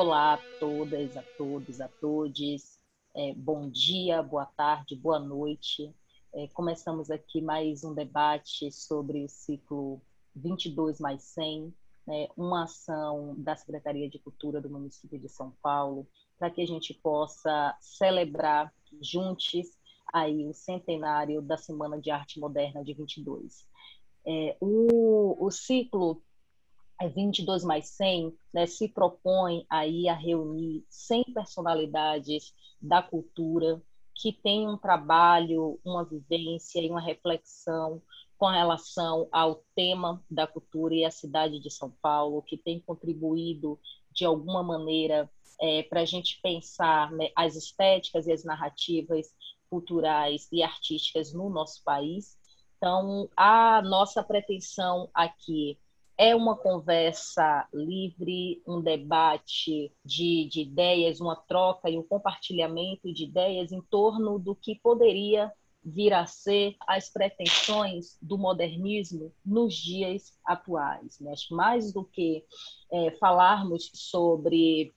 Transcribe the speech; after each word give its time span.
Olá 0.00 0.34
a 0.34 0.38
todas, 0.60 1.16
a 1.16 1.24
todos, 1.36 1.80
a 1.80 1.88
todes. 1.88 2.78
É, 3.16 3.34
bom 3.34 3.68
dia, 3.68 4.22
boa 4.22 4.46
tarde, 4.46 4.94
boa 4.94 5.18
noite. 5.18 5.92
É, 6.32 6.46
começamos 6.54 7.10
aqui 7.10 7.40
mais 7.40 7.82
um 7.82 7.92
debate 7.92 8.70
sobre 8.70 9.24
o 9.24 9.28
ciclo 9.28 10.00
22 10.36 11.00
mais 11.00 11.24
100, 11.24 11.74
né, 12.06 12.28
uma 12.36 12.62
ação 12.62 13.34
da 13.38 13.56
Secretaria 13.56 14.08
de 14.08 14.20
Cultura 14.20 14.60
do 14.60 14.70
município 14.70 15.18
de 15.18 15.28
São 15.28 15.50
Paulo, 15.60 16.06
para 16.38 16.48
que 16.48 16.62
a 16.62 16.66
gente 16.66 16.94
possa 16.94 17.76
celebrar 17.80 18.72
juntos 19.02 19.76
aí 20.12 20.46
o 20.46 20.54
centenário 20.54 21.42
da 21.42 21.56
Semana 21.56 22.00
de 22.00 22.12
Arte 22.12 22.38
Moderna 22.38 22.84
de 22.84 22.94
22. 22.94 23.66
É, 24.24 24.56
o, 24.60 25.44
o 25.44 25.50
ciclo 25.50 26.22
22 27.06 27.62
mais 27.62 27.90
100 27.90 28.36
né, 28.52 28.66
se 28.66 28.88
propõe 28.88 29.64
aí 29.70 30.08
a 30.08 30.14
reunir 30.14 30.84
100 30.88 31.24
personalidades 31.34 32.52
da 32.80 33.00
cultura 33.00 33.80
que 34.14 34.32
têm 34.32 34.68
um 34.68 34.76
trabalho, 34.76 35.78
uma 35.84 36.04
vivência 36.04 36.80
e 36.80 36.90
uma 36.90 37.00
reflexão 37.00 38.02
com 38.36 38.46
relação 38.46 39.28
ao 39.30 39.62
tema 39.74 40.24
da 40.28 40.46
cultura 40.46 40.94
e 40.94 41.04
a 41.04 41.10
cidade 41.10 41.60
de 41.60 41.70
São 41.70 41.90
Paulo, 42.02 42.42
que 42.42 42.56
tem 42.56 42.80
contribuído 42.80 43.78
de 44.10 44.24
alguma 44.24 44.62
maneira 44.62 45.30
é, 45.60 45.82
para 45.84 46.00
a 46.00 46.04
gente 46.04 46.40
pensar 46.40 47.12
né, 47.12 47.30
as 47.36 47.54
estéticas 47.54 48.26
e 48.26 48.32
as 48.32 48.44
narrativas 48.44 49.32
culturais 49.70 50.48
e 50.52 50.62
artísticas 50.62 51.32
no 51.32 51.48
nosso 51.48 51.82
país. 51.84 52.36
Então, 52.76 53.28
a 53.36 53.82
nossa 53.82 54.22
pretensão 54.22 55.10
aqui 55.12 55.78
é 56.18 56.34
uma 56.34 56.56
conversa 56.56 57.68
livre, 57.72 58.60
um 58.66 58.80
debate 58.80 59.92
de, 60.04 60.48
de, 60.50 60.62
ideias, 60.62 61.20
uma 61.20 61.36
troca 61.36 61.88
e 61.88 61.96
um 61.96 62.02
compartilhamento 62.02 63.14
de 63.14 63.22
ideias 63.22 63.70
em 63.70 63.80
torno 63.80 64.36
do 64.36 64.52
que 64.52 64.74
poderia 64.82 65.52
vir 65.84 66.12
a 66.12 66.26
ser 66.26 66.76
as 66.88 67.08
pretensões 67.08 68.18
do 68.20 68.36
modernismo 68.36 69.32
nos 69.46 69.76
dias 69.76 70.36
atuais. 70.44 71.20
Né? 71.20 71.32
Mais 71.52 71.92
do 71.92 72.04
que 72.04 72.44
é, 72.90 73.12
falarmos 73.12 73.88
sobre 73.94 74.92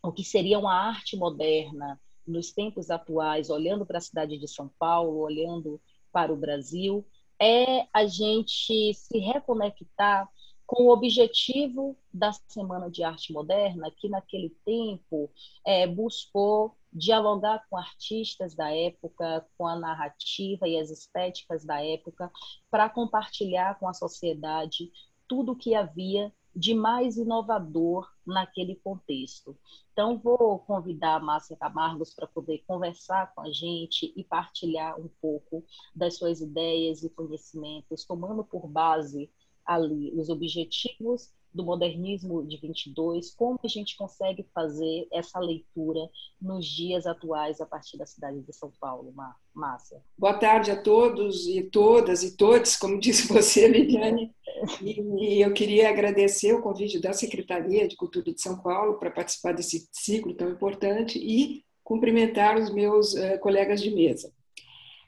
o 0.00 0.12
que 0.12 0.22
seria 0.22 0.60
uma 0.60 0.74
arte 0.74 1.16
moderna 1.16 2.00
nos 2.24 2.52
tempos 2.52 2.88
atuais, 2.88 3.50
olhando 3.50 3.84
para 3.84 3.98
a 3.98 4.00
cidade 4.00 4.38
de 4.38 4.46
São 4.46 4.70
Paulo, 4.78 5.18
olhando 5.18 5.80
para 6.12 6.32
o 6.32 6.36
Brasil, 6.36 7.04
é 7.36 7.88
a 7.92 8.06
gente 8.06 8.94
se 8.94 9.18
reconectar 9.18 10.30
com 10.66 10.84
o 10.84 10.92
objetivo 10.92 11.96
da 12.12 12.32
Semana 12.32 12.90
de 12.90 13.02
Arte 13.02 13.32
Moderna, 13.32 13.90
que 13.90 14.08
naquele 14.08 14.50
tempo 14.64 15.30
é, 15.66 15.86
buscou 15.86 16.76
dialogar 16.92 17.64
com 17.68 17.76
artistas 17.76 18.54
da 18.54 18.70
época, 18.70 19.46
com 19.56 19.66
a 19.66 19.76
narrativa 19.76 20.68
e 20.68 20.78
as 20.78 20.90
estéticas 20.90 21.64
da 21.64 21.82
época, 21.82 22.30
para 22.70 22.88
compartilhar 22.88 23.78
com 23.78 23.88
a 23.88 23.94
sociedade 23.94 24.92
tudo 25.26 25.52
o 25.52 25.56
que 25.56 25.74
havia 25.74 26.32
de 26.54 26.74
mais 26.74 27.16
inovador 27.16 28.10
naquele 28.26 28.76
contexto. 28.76 29.56
Então, 29.92 30.18
vou 30.18 30.58
convidar 30.60 31.16
a 31.16 31.20
Márcia 31.20 31.56
Camargos 31.56 32.14
para 32.14 32.26
poder 32.26 32.62
conversar 32.66 33.34
com 33.34 33.40
a 33.40 33.50
gente 33.50 34.12
e 34.14 34.22
partilhar 34.22 35.00
um 35.00 35.08
pouco 35.20 35.64
das 35.94 36.16
suas 36.16 36.40
ideias 36.40 37.02
e 37.02 37.08
conhecimentos, 37.08 38.04
tomando 38.04 38.44
por 38.44 38.66
base 38.66 39.30
ali 39.66 40.12
os 40.14 40.28
objetivos 40.28 41.30
do 41.54 41.64
modernismo 41.64 42.44
de 42.46 42.56
22, 42.56 43.34
como 43.34 43.58
a 43.62 43.68
gente 43.68 43.96
consegue 43.96 44.46
fazer 44.54 45.06
essa 45.12 45.38
leitura 45.38 46.00
nos 46.40 46.66
dias 46.66 47.06
atuais 47.06 47.60
a 47.60 47.66
partir 47.66 47.98
da 47.98 48.06
cidade 48.06 48.40
de 48.40 48.52
São 48.52 48.72
Paulo, 48.80 49.12
Márcia. 49.54 50.02
Boa 50.16 50.34
tarde 50.34 50.70
a 50.70 50.80
todos 50.80 51.46
e 51.46 51.62
todas 51.62 52.22
e 52.22 52.36
todos, 52.36 52.76
como 52.76 52.98
disse 52.98 53.28
você, 53.32 53.68
Liliane. 53.68 54.32
E, 54.80 55.40
eu 55.40 55.52
queria 55.52 55.90
agradecer 55.90 56.54
o 56.54 56.62
convite 56.62 56.98
da 56.98 57.12
Secretaria 57.12 57.86
de 57.86 57.96
Cultura 57.96 58.32
de 58.32 58.40
São 58.40 58.58
Paulo 58.60 58.98
para 58.98 59.10
participar 59.10 59.52
desse 59.52 59.88
ciclo 59.92 60.34
tão 60.34 60.50
importante 60.50 61.18
e 61.18 61.64
cumprimentar 61.84 62.56
os 62.58 62.72
meus 62.72 63.12
uh, 63.14 63.38
colegas 63.40 63.82
de 63.82 63.90
mesa. 63.90 64.32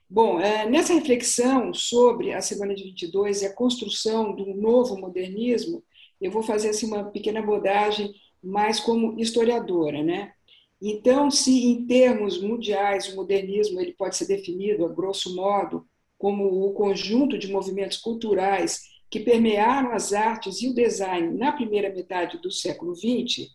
Bom, 0.08 0.38
é, 0.38 0.68
nessa 0.68 0.94
reflexão 0.94 1.72
sobre 1.72 2.32
a 2.32 2.40
Semana 2.40 2.74
de 2.74 2.84
22 2.84 3.42
e 3.42 3.46
a 3.46 3.52
construção 3.52 4.34
do 4.34 4.46
novo 4.54 4.96
modernismo, 4.98 5.82
eu 6.20 6.30
vou 6.30 6.42
fazer 6.42 6.70
assim, 6.70 6.86
uma 6.86 7.04
pequena 7.04 7.40
abordagem 7.40 8.14
mais 8.42 8.78
como 8.78 9.18
historiadora. 9.18 10.02
Né? 10.02 10.32
Então, 10.80 11.30
se 11.30 11.64
em 11.64 11.86
termos 11.86 12.40
mundiais 12.40 13.08
o 13.08 13.16
modernismo 13.16 13.80
ele 13.80 13.94
pode 13.94 14.16
ser 14.16 14.26
definido, 14.26 14.84
a 14.84 14.88
grosso 14.88 15.34
modo, 15.34 15.86
como 16.18 16.66
o 16.66 16.72
conjunto 16.72 17.38
de 17.38 17.50
movimentos 17.50 17.98
culturais 17.98 18.82
que 19.10 19.20
permearam 19.20 19.92
as 19.92 20.12
artes 20.12 20.60
e 20.60 20.68
o 20.68 20.74
design 20.74 21.36
na 21.36 21.52
primeira 21.52 21.92
metade 21.92 22.38
do 22.38 22.50
século 22.50 22.94
XX, 22.94 23.48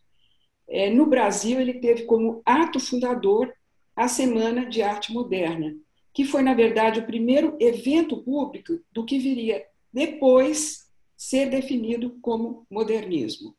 é, 0.67 0.89
no 0.89 1.05
Brasil 1.05 1.59
ele 1.59 1.75
teve 1.75 2.03
como 2.03 2.41
ato 2.45 2.79
fundador 2.79 3.51
a 3.95 4.07
Semana 4.07 4.65
de 4.65 4.81
Arte 4.81 5.11
Moderna, 5.11 5.75
que 6.13 6.25
foi, 6.25 6.41
na 6.41 6.53
verdade, 6.53 6.99
o 6.99 7.05
primeiro 7.05 7.55
evento 7.59 8.17
público 8.23 8.79
do 8.91 9.05
que 9.05 9.19
viria 9.19 9.63
depois 9.93 10.87
ser 11.17 11.49
definido 11.49 12.17
como 12.21 12.65
modernismo. 12.69 13.55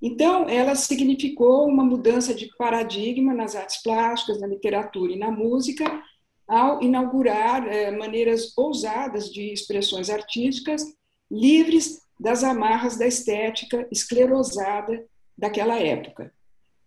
Então, 0.00 0.48
ela 0.48 0.74
significou 0.74 1.66
uma 1.66 1.84
mudança 1.84 2.32
de 2.32 2.48
paradigma 2.56 3.34
nas 3.34 3.56
artes 3.56 3.82
plásticas, 3.82 4.40
na 4.40 4.46
literatura 4.46 5.12
e 5.12 5.18
na 5.18 5.30
música, 5.30 6.02
ao 6.46 6.82
inaugurar 6.82 7.66
é, 7.68 7.90
maneiras 7.90 8.56
ousadas 8.56 9.30
de 9.30 9.52
expressões 9.52 10.08
artísticas 10.08 10.82
livres 11.30 12.00
das 12.18 12.42
amarras 12.42 12.96
da 12.96 13.06
estética 13.06 13.86
esclerosada 13.92 15.04
daquela 15.36 15.78
época. 15.78 16.32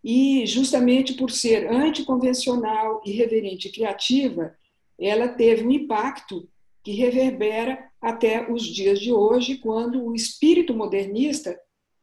E, 0.03 0.45
justamente 0.47 1.13
por 1.13 1.29
ser 1.29 1.67
anticonvencional, 1.67 3.01
irreverente 3.05 3.67
e 3.67 3.71
criativa, 3.71 4.55
ela 5.01 5.27
teve 5.27 5.65
um 5.65 5.71
impacto 5.71 6.47
que 6.83 6.91
reverbera 6.91 7.89
até 7.99 8.51
os 8.51 8.63
dias 8.63 8.99
de 8.99 9.11
hoje, 9.11 9.57
quando 9.57 10.03
o 10.03 10.15
espírito 10.15 10.73
modernista 10.73 11.59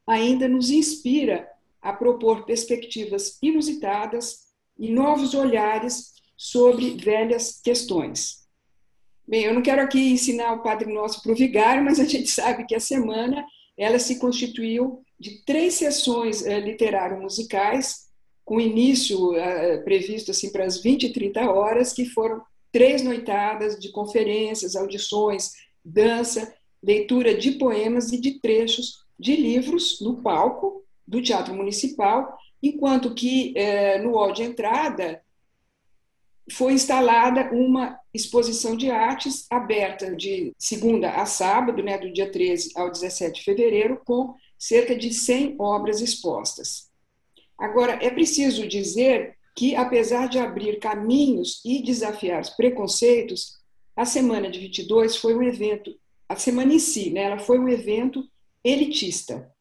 ainda 0.06 0.48
nos 0.48 0.70
inspira 0.70 1.48
a 1.80 1.92
propor 1.92 2.44
perspectivas 2.44 3.38
inusitadas 3.42 4.48
e 4.78 4.90
novos 4.90 5.34
olhares 5.34 6.12
sobre 6.36 6.90
velhas 6.90 7.60
questões. 7.62 8.46
Bem, 9.26 9.44
eu 9.44 9.54
não 9.54 9.62
quero 9.62 9.82
aqui 9.82 10.10
ensinar 10.10 10.52
o 10.52 10.62
Padre 10.62 10.92
Nosso 10.92 11.22
para 11.22 11.32
o 11.32 11.36
vigário, 11.36 11.84
mas 11.84 12.00
a 12.00 12.04
gente 12.04 12.28
sabe 12.28 12.64
que 12.64 12.74
a 12.74 12.80
semana 12.80 13.44
ela 13.76 13.98
se 13.98 14.18
constituiu 14.18 15.02
de 15.18 15.44
três 15.44 15.74
sessões 15.74 16.44
eh, 16.46 16.60
literário-musicais, 16.60 18.08
com 18.44 18.60
início 18.60 19.36
eh, 19.36 19.78
previsto 19.78 20.30
assim 20.30 20.50
para 20.50 20.64
as 20.64 20.80
20 20.80 21.04
e 21.04 21.12
30 21.12 21.50
horas, 21.50 21.92
que 21.92 22.06
foram 22.06 22.40
três 22.78 23.02
noitadas 23.02 23.76
de 23.76 23.90
conferências, 23.90 24.76
audições, 24.76 25.50
dança, 25.84 26.54
leitura 26.80 27.36
de 27.36 27.50
poemas 27.58 28.12
e 28.12 28.20
de 28.20 28.38
trechos 28.38 29.04
de 29.18 29.34
livros 29.34 30.00
no 30.00 30.22
palco 30.22 30.84
do 31.04 31.20
Teatro 31.20 31.52
Municipal, 31.52 32.38
enquanto 32.62 33.16
que 33.16 33.52
eh, 33.56 33.98
no 33.98 34.12
hall 34.12 34.32
de 34.32 34.44
entrada 34.44 35.20
foi 36.52 36.72
instalada 36.72 37.50
uma 37.52 37.98
exposição 38.14 38.76
de 38.76 38.92
artes 38.92 39.44
aberta 39.50 40.14
de 40.14 40.54
segunda 40.56 41.10
a 41.10 41.26
sábado, 41.26 41.82
né, 41.82 41.98
do 41.98 42.12
dia 42.12 42.30
13 42.30 42.74
ao 42.76 42.92
17 42.92 43.40
de 43.40 43.44
fevereiro, 43.44 44.00
com 44.04 44.36
cerca 44.56 44.94
de 44.94 45.12
100 45.12 45.56
obras 45.58 46.00
expostas. 46.00 46.88
Agora, 47.58 47.98
é 48.00 48.08
preciso 48.08 48.68
dizer 48.68 49.36
que, 49.58 49.74
apesar 49.74 50.28
de 50.28 50.38
abrir 50.38 50.78
caminhos 50.78 51.60
e 51.64 51.82
desafiar 51.82 52.40
os 52.40 52.50
preconceitos, 52.50 53.58
a 53.96 54.04
Semana 54.04 54.48
de 54.48 54.60
22 54.60 55.16
foi 55.16 55.34
um 55.34 55.42
evento, 55.42 55.98
a 56.28 56.36
semana 56.36 56.72
em 56.72 56.78
si, 56.78 57.10
né, 57.10 57.22
ela 57.22 57.40
foi 57.40 57.58
um 57.58 57.68
evento 57.68 58.22
elitista, 58.62 59.52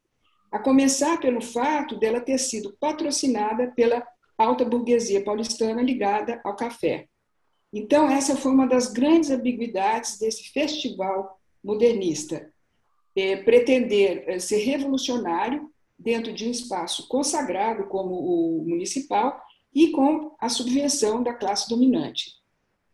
a 0.52 0.60
começar 0.60 1.20
pelo 1.20 1.42
fato 1.42 1.98
dela 1.98 2.22
ter 2.22 2.38
sido 2.38 2.78
patrocinada 2.80 3.72
pela 3.76 4.08
alta 4.38 4.64
burguesia 4.64 5.24
paulistana 5.24 5.82
ligada 5.82 6.40
ao 6.44 6.56
café. 6.56 7.08
Então, 7.74 8.08
essa 8.08 8.36
foi 8.36 8.52
uma 8.52 8.68
das 8.68 8.94
grandes 8.94 9.32
ambiguidades 9.32 10.20
desse 10.20 10.52
festival 10.52 11.40
modernista. 11.64 12.54
É, 13.16 13.38
pretender 13.38 14.26
é, 14.28 14.38
ser 14.38 14.58
revolucionário 14.58 15.72
dentro 15.98 16.32
de 16.32 16.48
um 16.48 16.52
espaço 16.52 17.08
consagrado 17.08 17.88
como 17.88 18.14
o 18.14 18.64
municipal 18.64 19.42
e 19.78 19.92
com 19.92 20.36
a 20.40 20.50
subvenção 20.50 21.22
da 21.22 21.36
classe 21.36 21.70
dominante. 21.70 22.32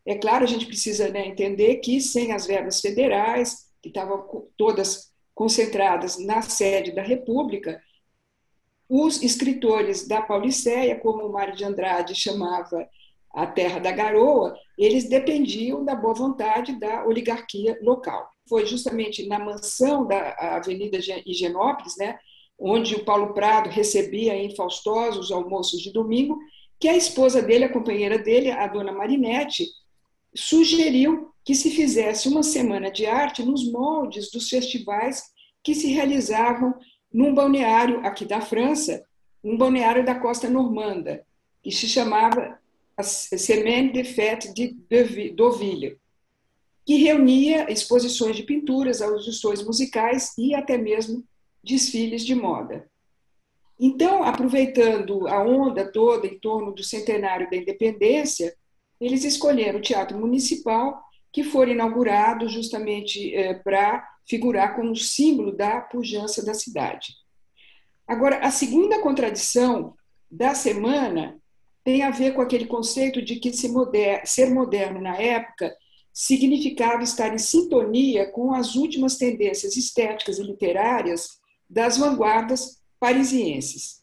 É 0.06 0.16
claro, 0.16 0.44
a 0.44 0.48
gente 0.48 0.66
precisa 0.66 1.08
né, 1.08 1.26
entender 1.26 1.78
que 1.78 2.02
sem 2.02 2.34
as 2.34 2.46
verbas 2.46 2.82
federais, 2.82 3.70
que 3.82 3.88
estavam 3.88 4.28
todas 4.58 5.14
concentradas 5.34 6.20
na 6.20 6.42
sede 6.42 6.92
da 6.92 7.02
República, 7.02 7.82
os 8.90 9.24
escritores 9.24 10.06
da 10.06 10.22
Pauliceia, 10.22 11.00
como 11.00 11.26
o 11.26 11.32
Mário 11.32 11.56
de 11.56 11.64
Andrade 11.64 12.14
chamava 12.14 12.86
a 13.34 13.48
terra 13.48 13.80
da 13.80 13.92
garoa, 13.94 14.54
eles 14.78 15.08
dependiam 15.08 15.86
da 15.86 15.96
boa 15.96 16.14
vontade 16.14 16.78
da 16.82 17.06
oligarquia 17.06 17.80
local. 17.82 18.30
Foi 18.50 18.66
justamente 18.66 19.26
na 19.26 19.40
mansão 19.40 20.06
da 20.06 20.36
Avenida 20.58 20.98
Higienópolis, 21.26 21.96
né, 21.98 22.20
onde 22.60 22.94
o 22.96 23.06
Paulo 23.06 23.34
Prado 23.34 23.70
recebia 23.70 24.36
em 24.36 24.54
faustosos 24.54 25.32
almoços 25.32 25.82
de 25.82 25.94
domingo, 25.94 26.38
que 26.80 26.88
a 26.88 26.96
esposa 26.96 27.42
dele, 27.42 27.66
a 27.66 27.72
companheira 27.72 28.18
dele, 28.18 28.52
a 28.52 28.68
dona 28.68 28.92
Marinette, 28.92 29.66
sugeriu 30.36 31.32
que 31.46 31.56
se 31.56 31.70
fizesse 31.70 32.28
uma 32.28 32.44
semana 32.44 32.92
de 32.92 33.06
arte 33.06 33.44
nos 33.44 33.70
moldes 33.72 34.32
dos 34.32 34.50
festivais 34.50 35.24
que 35.64 35.76
se 35.76 35.88
realizavam 35.88 36.74
num 37.12 37.34
balneário 37.34 38.00
aqui 38.06 38.26
da 38.26 38.42
França, 38.42 39.06
um 39.44 39.58
balneário 39.58 40.06
da 40.06 40.16
costa 40.16 40.50
normanda, 40.50 41.26
que 41.62 41.72
se 41.72 41.88
chamava 41.88 42.60
Semaine 43.02 43.92
de 43.92 44.04
Fête 44.04 44.54
de 44.54 44.76
Deauville, 44.90 45.98
que 46.86 46.96
reunia 46.96 47.72
exposições 47.72 48.36
de 48.36 48.44
pinturas, 48.44 49.02
audições 49.02 49.64
musicais 49.64 50.34
e 50.38 50.54
até 50.54 50.78
mesmo 50.78 51.24
desfiles 51.64 52.26
de 52.26 52.36
moda. 52.36 52.90
Então, 53.86 54.24
aproveitando 54.24 55.28
a 55.28 55.44
onda 55.44 55.84
toda 55.92 56.26
em 56.26 56.40
torno 56.40 56.72
do 56.72 56.82
centenário 56.82 57.50
da 57.50 57.58
independência, 57.58 58.56
eles 58.98 59.26
escolheram 59.26 59.80
o 59.80 59.82
Teatro 59.82 60.18
Municipal, 60.18 61.04
que 61.34 61.44
foi 61.44 61.72
inaugurado 61.72 62.48
justamente 62.48 63.36
é, 63.36 63.56
para 63.56 64.08
figurar 64.26 64.78
como 64.78 64.96
símbolo 64.96 65.52
da 65.52 65.82
pujança 65.82 66.46
da 66.46 66.54
cidade. 66.54 67.08
Agora, 68.08 68.38
a 68.38 68.52
segunda 68.52 69.02
contradição 69.02 69.94
da 70.32 70.56
semana 70.56 71.38
tem 71.84 72.04
a 72.04 72.10
ver 72.10 72.36
com 72.36 72.42
aquele 72.42 72.66
conceito 72.66 73.22
de 73.22 73.36
que 73.36 73.52
ser 73.52 74.50
moderno 74.50 75.02
na 75.02 75.18
época 75.18 75.76
significava 76.14 77.04
estar 77.04 77.34
em 77.34 77.38
sintonia 77.38 78.32
com 78.32 78.54
as 78.54 78.76
últimas 78.76 79.18
tendências 79.18 79.76
estéticas 79.76 80.40
e 80.40 80.44
literárias 80.44 81.38
das 81.70 81.98
vanguardas 81.98 82.82
parisienses. 83.04 84.02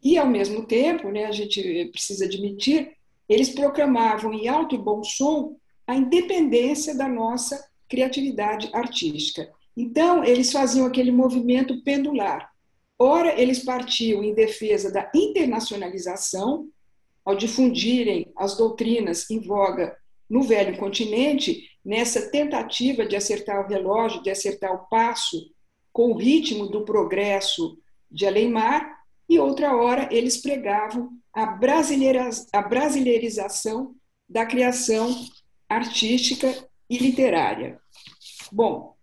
E, 0.00 0.16
ao 0.16 0.28
mesmo 0.28 0.64
tempo, 0.64 1.10
né, 1.10 1.24
a 1.24 1.32
gente 1.32 1.86
precisa 1.86 2.26
admitir, 2.26 2.92
eles 3.28 3.48
proclamavam 3.48 4.32
em 4.32 4.46
alto 4.46 4.76
e 4.76 4.78
bom 4.78 5.02
som 5.02 5.56
a 5.84 5.96
independência 5.96 6.96
da 6.96 7.08
nossa 7.08 7.60
criatividade 7.88 8.70
artística. 8.72 9.50
Então, 9.76 10.22
eles 10.22 10.52
faziam 10.52 10.86
aquele 10.86 11.10
movimento 11.10 11.82
pendular. 11.82 12.48
Ora, 12.96 13.34
eles 13.36 13.64
partiam 13.64 14.22
em 14.22 14.32
defesa 14.32 14.92
da 14.92 15.10
internacionalização, 15.12 16.68
ao 17.24 17.34
difundirem 17.34 18.30
as 18.36 18.56
doutrinas 18.56 19.28
em 19.28 19.40
voga 19.40 19.96
no 20.28 20.44
velho 20.44 20.78
continente, 20.78 21.68
nessa 21.84 22.30
tentativa 22.30 23.04
de 23.04 23.16
acertar 23.16 23.66
o 23.66 23.68
relógio, 23.68 24.22
de 24.22 24.30
acertar 24.30 24.72
o 24.72 24.88
passo 24.88 25.50
com 25.92 26.12
o 26.12 26.16
ritmo 26.16 26.68
do 26.68 26.84
progresso 26.84 27.76
de 28.10 28.26
Alemar, 28.26 28.98
e 29.28 29.38
outra 29.38 29.76
hora 29.76 30.08
eles 30.10 30.38
pregavam 30.38 31.10
a, 31.32 31.46
brasileira, 31.46 32.28
a 32.52 32.62
brasileirização 32.62 33.94
da 34.28 34.44
criação 34.44 35.14
artística 35.68 36.52
e 36.88 36.98
literária. 36.98 37.80
Bom, 38.50 38.96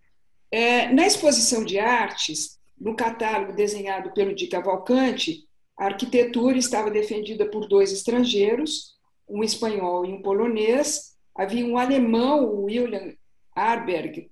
é, 0.50 0.92
na 0.92 1.06
exposição 1.06 1.64
de 1.64 1.78
artes, 1.78 2.58
no 2.78 2.94
catálogo 2.94 3.54
desenhado 3.54 4.12
pelo 4.12 4.34
Di 4.34 4.46
Cavalcante, 4.46 5.48
a 5.76 5.86
arquitetura 5.86 6.58
estava 6.58 6.90
defendida 6.90 7.46
por 7.46 7.66
dois 7.66 7.92
estrangeiros, 7.92 8.96
um 9.28 9.42
espanhol 9.42 10.04
e 10.04 10.12
um 10.12 10.22
polonês. 10.22 11.16
Havia 11.34 11.64
um 11.64 11.78
alemão, 11.78 12.64
William 12.64 13.14
Arberg, 13.54 14.30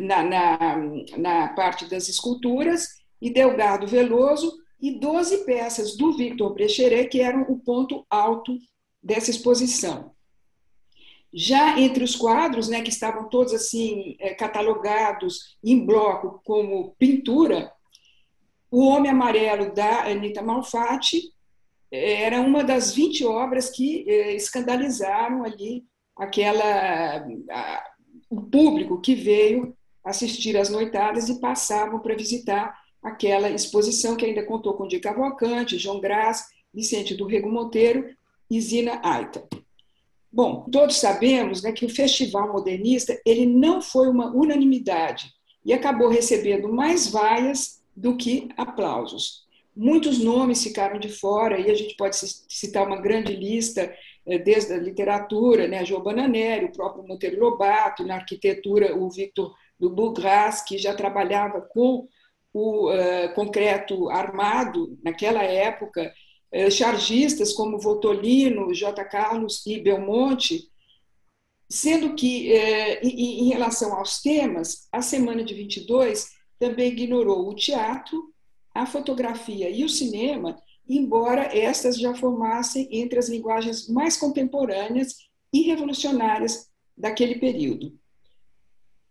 na, 0.00 0.22
na, 0.22 0.76
na 1.16 1.48
parte 1.48 1.86
das 1.86 2.08
esculturas, 2.08 2.88
e 3.20 3.30
Delgado 3.30 3.86
Veloso, 3.86 4.52
e 4.80 4.98
12 4.98 5.44
peças 5.44 5.96
do 5.96 6.16
Victor 6.16 6.52
Brecheret, 6.52 7.08
que 7.08 7.20
eram 7.20 7.42
o 7.48 7.58
ponto 7.58 8.06
alto 8.10 8.58
dessa 9.02 9.30
exposição. 9.30 10.12
Já 11.32 11.78
entre 11.78 12.04
os 12.04 12.14
quadros, 12.14 12.68
né, 12.68 12.82
que 12.82 12.90
estavam 12.90 13.28
todos 13.28 13.52
assim 13.52 14.16
eh, 14.18 14.34
catalogados 14.34 15.56
em 15.62 15.84
bloco 15.84 16.40
como 16.44 16.94
pintura, 16.98 17.72
o 18.70 18.86
Homem 18.86 19.10
Amarelo 19.10 19.74
da 19.74 20.04
Anita 20.04 20.42
Malfatti 20.42 21.32
era 21.90 22.40
uma 22.40 22.64
das 22.64 22.92
20 22.94 23.24
obras 23.24 23.70
que 23.70 24.04
eh, 24.08 24.34
escandalizaram 24.34 25.44
ali 25.44 25.84
aquela 26.16 27.24
o 28.28 28.40
público 28.40 29.00
que 29.00 29.14
veio 29.14 29.76
assistir 30.04 30.56
às 30.56 30.68
noitadas 30.68 31.28
e 31.28 31.40
passavam 31.40 32.00
para 32.00 32.16
visitar 32.16 32.78
aquela 33.02 33.50
exposição 33.50 34.16
que 34.16 34.24
ainda 34.24 34.44
contou 34.44 34.74
com 34.74 34.86
Di 34.86 34.98
Cavalcante, 34.98 35.78
João 35.78 36.00
Graz, 36.00 36.46
Vicente 36.72 37.14
do 37.14 37.26
Rego 37.26 37.50
Monteiro 37.50 38.14
e 38.50 38.60
Zina 38.60 39.00
Aita. 39.02 39.46
Bom, 40.32 40.66
todos 40.70 40.96
sabemos 40.96 41.62
né, 41.62 41.72
que 41.72 41.86
o 41.86 41.88
Festival 41.88 42.52
Modernista 42.52 43.18
ele 43.24 43.46
não 43.46 43.80
foi 43.80 44.08
uma 44.08 44.34
unanimidade 44.34 45.32
e 45.64 45.72
acabou 45.72 46.08
recebendo 46.08 46.68
mais 46.68 47.08
vaias 47.08 47.82
do 47.96 48.16
que 48.16 48.48
aplausos. 48.56 49.46
Muitos 49.74 50.18
nomes 50.18 50.62
ficaram 50.62 50.98
de 50.98 51.08
fora 51.08 51.58
e 51.58 51.70
a 51.70 51.74
gente 51.74 51.96
pode 51.96 52.16
citar 52.48 52.86
uma 52.86 53.00
grande 53.00 53.34
lista 53.34 53.92
desde 54.44 54.72
a 54.72 54.78
literatura, 54.78 55.68
né, 55.68 55.84
Giovanna 55.84 56.26
Neri, 56.26 56.64
o 56.64 56.72
próprio 56.72 57.06
Monteiro 57.06 57.38
Lobato, 57.38 58.04
na 58.04 58.16
arquitetura, 58.16 58.96
o 58.96 59.08
Victor 59.08 59.54
do 59.78 59.88
Bugras, 59.88 60.62
que 60.62 60.76
já 60.78 60.94
trabalhava 60.94 61.60
com 61.60 62.08
o 62.52 62.90
uh, 62.90 63.34
concreto 63.34 64.08
armado 64.08 64.98
naquela 65.04 65.42
época, 65.42 66.12
uh, 66.54 66.70
chargistas 66.70 67.52
como 67.52 67.78
Votolino, 67.78 68.72
J. 68.72 69.04
Carlos 69.04 69.64
e 69.66 69.78
Belmonte, 69.78 70.70
sendo 71.68 72.14
que, 72.14 72.52
uh, 72.52 73.06
em, 73.06 73.40
em 73.40 73.48
relação 73.48 73.94
aos 73.94 74.22
temas, 74.22 74.88
a 74.90 75.02
Semana 75.02 75.44
de 75.44 75.52
22 75.52 76.30
também 76.58 76.88
ignorou 76.88 77.46
o 77.46 77.54
teatro, 77.54 78.32
a 78.74 78.86
fotografia 78.86 79.68
e 79.68 79.84
o 79.84 79.88
cinema, 79.88 80.58
embora 80.88 81.56
estas 81.56 81.98
já 81.98 82.14
formassem 82.14 82.88
entre 82.90 83.18
as 83.18 83.28
linguagens 83.28 83.88
mais 83.88 84.16
contemporâneas 84.16 85.16
e 85.52 85.62
revolucionárias 85.62 86.68
daquele 86.96 87.36
período. 87.36 87.98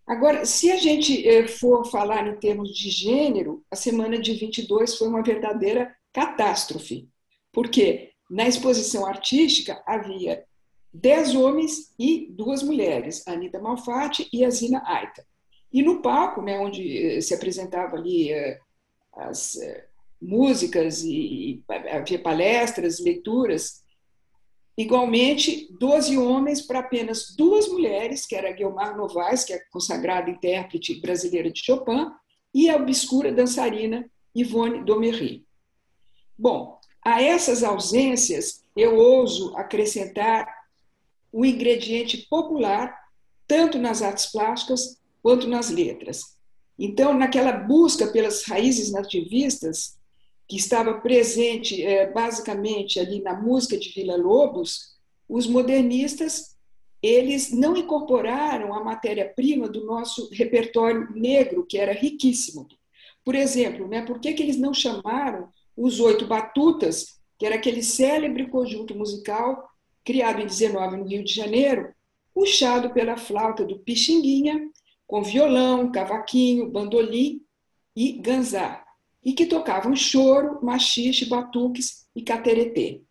Agora, 0.08 0.46
se 0.46 0.72
a 0.72 0.78
gente 0.78 1.28
eh, 1.28 1.48
for 1.48 1.86
falar 1.86 2.28
em 2.28 2.36
termos 2.36 2.70
de 2.76 2.90
gênero, 2.92 3.64
a 3.72 3.76
semana 3.76 4.20
de 4.20 4.34
22 4.34 4.96
foi 4.98 5.08
uma 5.08 5.24
verdadeira 5.24 5.96
catástrofe, 6.14 7.10
porque 7.52 8.12
na 8.30 8.48
exposição 8.48 9.06
artística 9.06 9.82
havia 9.86 10.46
dez 10.94 11.36
homens 11.36 11.94
e 12.00 12.28
duas 12.32 12.62
mulheres, 12.62 13.28
a 13.28 13.32
Anitta 13.32 13.60
Malfatti 13.60 14.30
e 14.32 14.46
a 14.46 14.50
Zina 14.50 14.84
Aita. 14.86 15.26
E 15.74 15.82
no 15.82 16.02
palco, 16.02 16.42
né, 16.42 16.60
onde 16.60 17.18
eh, 17.18 17.22
se 17.22 17.34
apresentava 17.34 17.98
ali 17.98 18.32
eh, 18.32 18.60
as 19.12 19.58
músicas 20.22 21.04
e, 21.04 21.64
havia 21.92 22.20
palestras, 22.20 23.00
leituras. 23.00 23.84
Igualmente, 24.78 25.68
12 25.80 26.18
homens 26.18 26.62
para 26.62 26.80
apenas 26.80 27.34
duas 27.36 27.68
mulheres, 27.68 28.26
que 28.26 28.36
era 28.36 28.50
a 28.50 28.52
Guilmar 28.52 28.98
Novaes, 28.98 29.44
que 29.44 29.54
é 29.54 29.58
a 29.58 29.70
consagrada 29.70 30.30
intérprete 30.30 31.00
brasileira 31.00 31.50
de 31.52 31.64
Chopin, 31.64 32.12
e 32.54 32.70
a 32.70 32.76
obscura 32.76 33.32
dançarina 33.32 34.10
Yvonne 34.36 34.84
Domerry. 34.84 35.46
Bom, 36.38 36.80
a 37.04 37.22
essas 37.22 37.64
ausências, 37.64 38.64
eu 38.76 38.96
ouso 38.98 39.56
acrescentar 39.56 40.48
o 41.32 41.46
ingrediente 41.46 42.26
popular, 42.30 42.98
tanto 43.48 43.78
nas 43.78 44.02
artes 44.02 44.32
plásticas 44.32 44.98
quanto 45.22 45.48
nas 45.48 45.70
letras. 45.70 46.36
Então, 46.78 47.14
naquela 47.14 47.52
busca 47.52 48.08
pelas 48.08 48.44
raízes 48.44 48.92
nativistas, 48.92 49.98
que 50.48 50.58
estava 50.58 50.96
presente 50.96 51.84
é, 51.84 52.12
basicamente 52.12 53.00
ali 53.00 53.22
na 53.22 53.34
música 53.34 53.78
de 53.78 53.90
Vila 53.90 54.16
Lobos, 54.16 54.96
os 55.28 55.48
modernistas 55.48 56.56
eles 57.02 57.52
não 57.52 57.76
incorporaram 57.76 58.74
a 58.74 58.84
matéria-prima 58.84 59.68
do 59.68 59.86
nosso 59.86 60.30
repertório 60.32 61.08
negro, 61.14 61.66
que 61.66 61.78
era 61.78 61.94
riquíssimo. 61.94 62.68
Por 63.24 63.36
exemplo, 63.36 63.88
né, 63.88 64.02
por 64.04 64.20
que, 64.20 64.34
que 64.34 64.42
eles 64.42 64.58
não 64.58 64.74
chamaram 64.74 65.50
os 65.78 66.00
Oito 66.00 66.26
Batutas, 66.26 67.20
que 67.38 67.46
era 67.46 67.56
aquele 67.56 67.84
célebre 67.84 68.48
conjunto 68.48 68.96
musical 68.96 69.70
criado 70.04 70.42
em 70.42 70.46
19 70.46 70.98
no 70.98 71.06
Rio 71.06 71.24
de 71.24 71.34
Janeiro, 71.34 71.94
puxado 72.34 72.92
pela 72.92 73.18
flauta 73.18 73.64
do 73.66 73.80
Pixinguinha, 73.80 74.70
com 75.08 75.22
violão, 75.22 75.92
cavaquinho, 75.92 76.70
bandolim 76.70 77.42
e 77.96 78.14
ganzá 78.14 78.85
e 79.26 79.34
que 79.34 79.48
tocavam 79.48 79.96
choro, 79.96 80.60
machixe, 80.64 81.26
batuques 81.26 82.06
e 82.16 82.22
cateretê. 82.22 83.02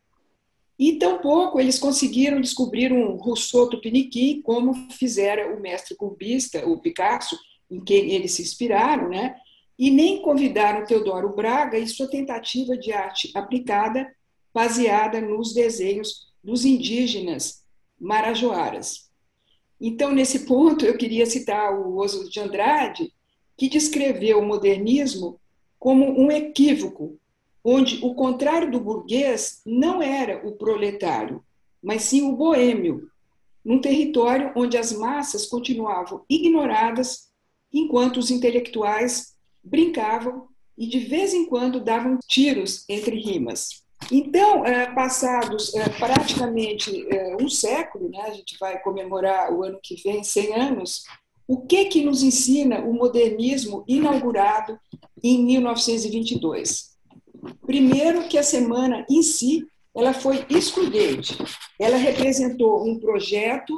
E 0.79 0.95
tampouco 0.95 1.61
eles 1.61 1.79
conseguiram 1.79 2.41
descobrir 2.41 2.93
um 2.93 3.17
Rousseau 3.17 3.69
Tupiniquim, 3.69 4.41
como 4.41 4.91
fizera 4.93 5.55
o 5.55 5.61
mestre 5.61 5.95
cubista, 5.97 6.67
o 6.67 6.81
Picasso, 6.81 7.37
em 7.71 7.81
quem 7.85 8.13
eles 8.13 8.33
se 8.33 8.43
inspiraram, 8.43 9.09
né? 9.09 9.35
e 9.79 9.91
nem 9.91 10.23
convidaram 10.23 10.87
Teodoro 10.87 11.35
Braga 11.35 11.79
e 11.79 11.87
sua 11.87 12.09
tentativa 12.09 12.77
de 12.77 12.93
arte 12.93 13.31
aplicada, 13.35 14.09
baseada 14.53 15.21
nos 15.21 15.53
desenhos 15.53 16.29
dos 16.43 16.65
indígenas 16.65 17.65
marajoaras. 18.01 19.11
Então, 19.81 20.13
nesse 20.13 20.47
ponto, 20.47 20.85
eu 20.85 20.97
queria 20.97 21.27
citar 21.27 21.75
o 21.75 21.97
Oswald 21.97 22.31
de 22.31 22.41
Andrade, 22.41 23.13
que 23.57 23.69
descreveu 23.69 24.39
o 24.39 24.47
modernismo 24.47 25.41
como 25.85 26.19
um 26.19 26.33
equívoco, 26.33 27.21
onde 27.63 28.03
o 28.03 28.15
contrário 28.15 28.71
do 28.71 28.81
burguês 28.81 29.61
não 29.67 30.03
era 30.03 30.41
o 30.49 30.53
proletário, 30.53 31.45
mas 31.83 32.05
sim 32.05 32.23
o 32.23 32.35
boêmio, 32.35 33.11
num 33.63 33.79
território 33.79 34.51
onde 34.57 34.79
as 34.79 34.93
massas 34.93 35.45
continuavam 35.45 36.25
ignoradas, 36.27 37.29
enquanto 37.71 38.17
os 38.17 38.31
intelectuais 38.31 39.35
brincavam 39.63 40.49
e 40.79 40.87
de 40.87 41.01
vez 41.01 41.35
em 41.35 41.45
quando 41.45 41.85
davam 41.85 42.19
tiros 42.27 42.89
entre 42.89 43.21
rimas. 43.21 43.85
Então, 44.11 44.65
é, 44.65 44.91
passados 44.95 45.75
é, 45.75 45.87
praticamente 45.99 47.07
é, 47.15 47.37
um 47.39 47.51
século, 47.51 48.09
né, 48.09 48.23
a 48.23 48.33
gente 48.33 48.57
vai 48.59 48.81
comemorar 48.81 49.53
o 49.53 49.63
ano 49.63 49.79
que 49.83 50.01
vem 50.03 50.25
100 50.25 50.55
anos, 50.55 51.05
o 51.47 51.63
que 51.67 51.87
que 51.87 52.05
nos 52.05 52.23
ensina 52.23 52.81
o 52.81 52.93
modernismo 52.93 53.85
inaugurado 53.87 54.79
em 55.23 55.45
1922? 55.45 56.95
Primeiro 57.67 58.29
que 58.29 58.39
a 58.39 58.43
semana 58.43 59.05
em 59.11 59.23
si 59.23 59.67
ela 59.95 60.13
foi 60.13 60.45
excludente. 60.51 61.37
Ela 61.79 61.97
representou 61.97 62.85
um 62.87 62.99
projeto 62.99 63.75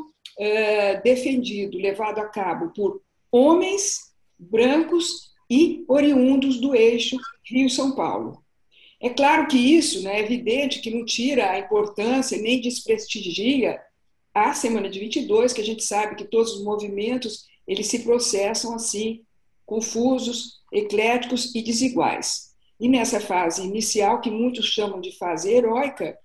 defendido, 1.03 1.79
levado 1.79 2.19
a 2.19 2.27
cabo 2.27 2.73
por 2.75 3.01
homens 3.31 4.13
brancos 4.39 5.33
e 5.51 5.85
oriundos 5.89 6.61
do 6.61 6.75
eixo 6.75 7.17
Rio-São 7.45 7.95
Paulo. 7.95 8.43
É 9.01 9.11
claro 9.11 9.47
que 9.47 9.57
isso 9.57 10.03
né, 10.03 10.17
é 10.17 10.21
evidente 10.21 10.81
que 10.81 10.91
não 10.91 11.05
tira 11.05 11.51
a 11.51 11.59
importância 11.59 12.39
nem 12.39 12.61
desprestigia 12.61 13.81
a 14.35 14.53
Semana 14.53 14.89
de 14.89 14.99
22, 14.99 15.53
que 15.53 15.61
a 15.61 15.65
gente 15.65 15.83
sabe 15.83 16.17
que 16.17 16.25
todos 16.25 16.55
os 16.55 16.65
movimentos 16.65 17.47
eles 17.67 17.87
se 17.87 18.01
processam 18.01 18.75
assim, 18.75 19.23
confusos, 19.65 20.61
ecléticos 20.73 21.55
e 21.55 21.63
desiguais. 21.63 22.55
E 22.79 22.89
nessa 22.89 23.21
fase 23.21 23.63
inicial, 23.63 24.21
que 24.21 24.31
muitos 24.31 24.67
chamam 24.67 25.01
de 25.01 25.17
fase 25.17 25.51
heróica, 25.51 26.17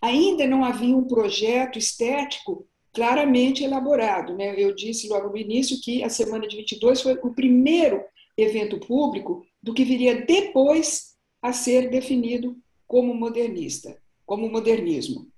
ainda 0.00 0.46
não 0.46 0.64
havia 0.64 0.96
um 0.96 1.06
projeto 1.06 1.78
estético 1.78 2.66
claramente 2.92 3.62
elaborado. 3.62 4.36
Né? 4.36 4.54
Eu 4.58 4.74
disse 4.74 5.08
logo 5.08 5.28
no 5.28 5.36
início 5.36 5.80
que 5.80 6.02
a 6.02 6.08
Semana 6.08 6.46
de 6.48 6.56
22 6.56 7.00
foi 7.00 7.14
o 7.22 7.34
primeiro 7.34 8.02
evento 8.36 8.78
público 8.80 9.46
do 9.62 9.72
que 9.74 9.84
viria 9.84 10.24
depois 10.26 11.12
a 11.40 11.52
ser 11.52 11.90
definido 11.90 12.56
como 12.86 13.14
modernista, 13.14 13.96
como 14.26 14.50
modernismo. 14.50 15.28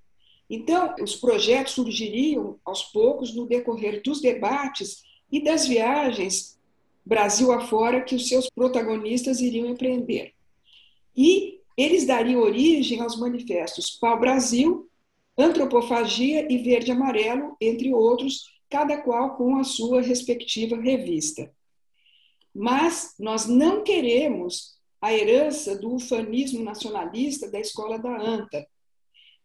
Então, 0.48 0.94
os 1.00 1.16
projetos 1.16 1.72
surgiriam 1.72 2.58
aos 2.64 2.82
poucos 2.84 3.34
no 3.34 3.46
decorrer 3.46 4.02
dos 4.02 4.20
debates 4.20 5.02
e 5.34 5.40
das 5.40 5.66
viagens 5.66 6.56
Brasil 7.04 7.50
afora 7.50 8.04
que 8.04 8.14
os 8.14 8.28
seus 8.28 8.48
protagonistas 8.48 9.40
iriam 9.40 9.66
empreender. 9.66 10.32
E 11.16 11.58
eles 11.76 12.06
dariam 12.06 12.40
origem 12.40 13.00
aos 13.00 13.18
manifestos 13.18 13.90
Pau 13.90 14.18
Brasil, 14.20 14.88
Antropofagia 15.36 16.46
e 16.48 16.58
Verde 16.58 16.92
Amarelo, 16.92 17.56
entre 17.60 17.92
outros, 17.92 18.44
cada 18.70 18.98
qual 18.98 19.36
com 19.36 19.56
a 19.56 19.64
sua 19.64 20.00
respectiva 20.00 20.80
revista. 20.80 21.52
Mas 22.54 23.16
nós 23.18 23.44
não 23.44 23.82
queremos 23.82 24.78
a 25.00 25.12
herança 25.12 25.76
do 25.76 25.96
ufanismo 25.96 26.62
nacionalista 26.62 27.50
da 27.50 27.58
escola 27.58 27.98
da 27.98 28.16
ANTA, 28.16 28.64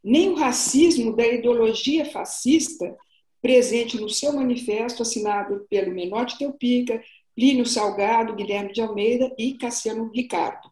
nem 0.04 0.30
o 0.30 0.36
racismo 0.36 1.16
da 1.16 1.26
ideologia 1.26 2.06
fascista 2.06 2.96
presente 3.42 4.00
no 4.00 4.10
seu 4.10 4.34
manifesto 4.34 5.02
assinado 5.02 5.66
pelo 5.70 5.94
Menotti 5.94 6.38
Teupica, 6.38 7.02
Plínio 7.36 7.66
Salgado, 7.66 8.36
Guilherme 8.36 8.74
de 8.74 8.82
Almeida 8.82 9.34
e 9.38 9.54
Cassiano 9.54 10.12
Ricardo. 10.14 10.70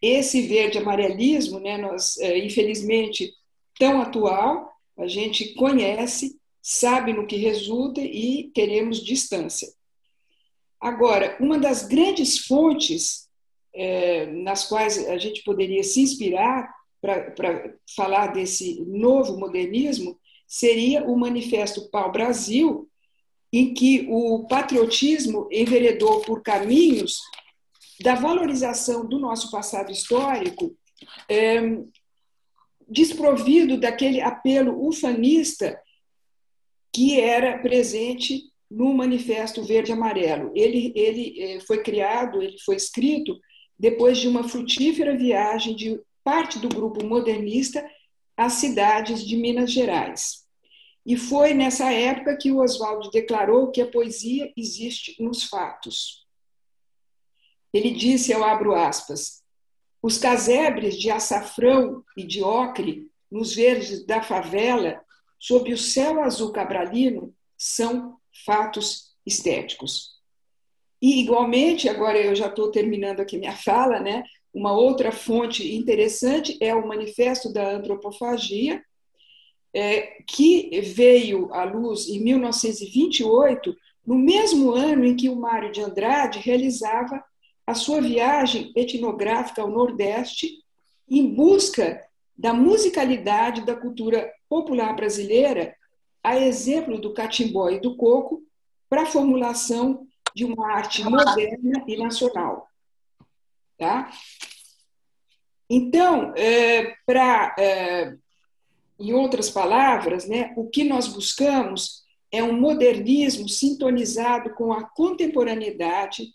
Esse 0.00 0.42
verde-amarelismo, 0.42 1.58
né, 1.58 1.78
nós, 1.78 2.18
é, 2.18 2.36
infelizmente, 2.38 3.32
tão 3.78 4.02
atual, 4.02 4.70
a 4.98 5.06
gente 5.06 5.54
conhece, 5.54 6.38
sabe 6.60 7.12
no 7.12 7.26
que 7.26 7.36
resulta 7.36 8.00
e 8.00 8.50
queremos 8.54 9.02
distância. 9.02 9.68
Agora, 10.78 11.36
uma 11.40 11.58
das 11.58 11.88
grandes 11.88 12.40
fontes 12.40 13.26
é, 13.74 14.26
nas 14.26 14.68
quais 14.68 14.98
a 15.08 15.16
gente 15.16 15.42
poderia 15.42 15.82
se 15.82 16.02
inspirar 16.02 16.72
para 17.00 17.74
falar 17.96 18.28
desse 18.28 18.80
novo 18.82 19.38
modernismo 19.38 20.18
seria 20.46 21.04
o 21.04 21.16
Manifesto 21.16 21.88
Pau 21.90 22.10
Brasil, 22.10 22.88
em 23.52 23.72
que 23.72 24.06
o 24.10 24.46
patriotismo 24.48 25.48
enveredou 25.50 26.20
por 26.22 26.42
caminhos 26.42 27.20
da 28.02 28.14
valorização 28.14 29.06
do 29.06 29.18
nosso 29.18 29.50
passado 29.50 29.92
histórico, 29.92 30.76
é, 31.28 31.60
desprovido 32.88 33.78
daquele 33.78 34.20
apelo 34.20 34.86
ufanista 34.86 35.78
que 36.92 37.20
era 37.20 37.58
presente 37.58 38.42
no 38.70 38.92
Manifesto 38.94 39.62
Verde 39.62 39.92
Amarelo. 39.92 40.52
Ele, 40.54 40.92
ele 40.94 41.40
eh, 41.40 41.60
foi 41.60 41.82
criado, 41.82 42.42
ele 42.42 42.56
foi 42.64 42.76
escrito 42.76 43.38
depois 43.78 44.18
de 44.18 44.28
uma 44.28 44.48
frutífera 44.48 45.16
viagem 45.16 45.74
de 45.74 46.00
parte 46.22 46.58
do 46.58 46.68
grupo 46.68 47.04
modernista 47.04 47.84
às 48.36 48.54
cidades 48.54 49.26
de 49.26 49.36
Minas 49.36 49.70
Gerais. 49.70 50.44
E 51.06 51.16
foi 51.16 51.52
nessa 51.52 51.92
época 51.92 52.36
que 52.36 52.50
o 52.50 52.62
Oswaldo 52.62 53.10
declarou 53.10 53.70
que 53.70 53.80
a 53.80 53.90
poesia 53.90 54.52
existe 54.56 55.22
nos 55.22 55.44
fatos. 55.44 56.26
Ele 57.72 57.90
disse, 57.90 58.32
eu 58.32 58.42
abro 58.44 58.74
aspas, 58.74 59.42
os 60.02 60.16
casebres 60.16 60.98
de 60.98 61.10
açafrão 61.10 62.04
e 62.16 62.24
de 62.24 62.42
ocre 62.42 63.10
nos 63.30 63.54
verdes 63.54 64.06
da 64.06 64.22
favela, 64.22 65.02
sob 65.38 65.72
o 65.72 65.78
céu 65.78 66.22
azul 66.22 66.52
cabralino, 66.52 67.34
são 67.58 68.16
fatos 68.44 69.14
estéticos. 69.26 70.14
E, 71.02 71.20
igualmente, 71.20 71.88
agora 71.88 72.18
eu 72.18 72.34
já 72.34 72.46
estou 72.46 72.70
terminando 72.70 73.20
aqui 73.20 73.36
minha 73.36 73.56
fala, 73.56 74.00
né? 74.00 74.22
Uma 74.54 74.72
outra 74.72 75.10
fonte 75.10 75.74
interessante 75.74 76.56
é 76.60 76.72
o 76.74 76.86
Manifesto 76.86 77.52
da 77.52 77.72
Antropofagia, 77.72 78.80
é, 79.74 80.22
que 80.28 80.80
veio 80.80 81.52
à 81.52 81.64
luz 81.64 82.08
em 82.08 82.22
1928, 82.22 83.74
no 84.06 84.14
mesmo 84.14 84.70
ano 84.70 85.04
em 85.04 85.16
que 85.16 85.28
o 85.28 85.34
Mário 85.34 85.72
de 85.72 85.80
Andrade 85.80 86.38
realizava 86.38 87.22
a 87.66 87.74
sua 87.74 88.00
viagem 88.00 88.72
etnográfica 88.76 89.62
ao 89.62 89.70
Nordeste 89.70 90.62
em 91.10 91.34
busca 91.34 92.00
da 92.36 92.52
musicalidade 92.52 93.64
da 93.64 93.74
cultura 93.74 94.30
popular 94.48 94.94
brasileira 94.94 95.74
a 96.22 96.38
exemplo 96.38 96.98
do 96.98 97.12
catimbó 97.12 97.68
e 97.68 97.80
do 97.80 97.96
coco, 97.96 98.42
para 98.88 99.02
a 99.02 99.06
formulação 99.06 100.06
de 100.34 100.44
uma 100.44 100.72
arte 100.72 101.02
moderna 101.02 101.84
e 101.86 101.96
nacional. 101.96 102.68
Tá? 103.78 104.10
Então, 105.68 106.32
é, 106.36 106.94
para, 107.06 107.54
é, 107.58 108.14
em 108.98 109.12
outras 109.12 109.50
palavras, 109.50 110.28
né, 110.28 110.52
o 110.56 110.68
que 110.68 110.84
nós 110.84 111.08
buscamos 111.08 112.04
é 112.30 112.42
um 112.42 112.58
modernismo 112.58 113.48
sintonizado 113.48 114.54
com 114.54 114.72
a 114.72 114.84
contemporaneidade, 114.84 116.28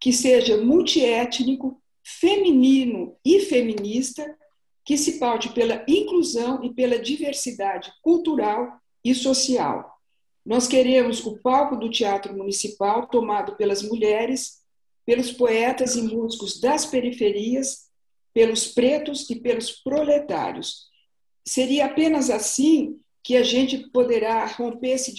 que 0.00 0.12
seja 0.12 0.56
multiétnico, 0.58 1.80
feminino 2.02 3.16
e 3.24 3.40
feminista, 3.40 4.36
que 4.84 4.98
se 4.98 5.18
paute 5.18 5.48
pela 5.50 5.84
inclusão 5.88 6.62
e 6.62 6.74
pela 6.74 6.98
diversidade 6.98 7.90
cultural 8.02 8.78
e 9.02 9.14
social. 9.14 9.94
Nós 10.44 10.66
queremos 10.66 11.24
o 11.24 11.38
palco 11.38 11.76
do 11.76 11.90
Teatro 11.90 12.36
Municipal 12.36 13.06
tomado 13.06 13.56
pelas 13.56 13.82
mulheres, 13.82 14.63
pelos 15.06 15.32
poetas 15.32 15.96
e 15.96 16.02
músicos 16.02 16.60
das 16.60 16.86
periferias, 16.86 17.88
pelos 18.32 18.68
pretos 18.68 19.28
e 19.30 19.36
pelos 19.36 19.70
proletários. 19.70 20.88
Seria 21.46 21.86
apenas 21.86 22.30
assim 22.30 22.98
que 23.22 23.36
a 23.36 23.42
gente 23.42 23.90
poderá 23.90 24.44
romper 24.46 24.90
esse 24.92 25.14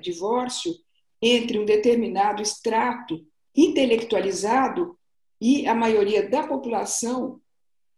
divórcio 0.00 0.74
entre 1.20 1.58
um 1.58 1.64
determinado 1.64 2.40
extrato 2.40 3.24
intelectualizado 3.54 4.96
e 5.40 5.66
a 5.66 5.74
maioria 5.74 6.28
da 6.28 6.46
população, 6.46 7.40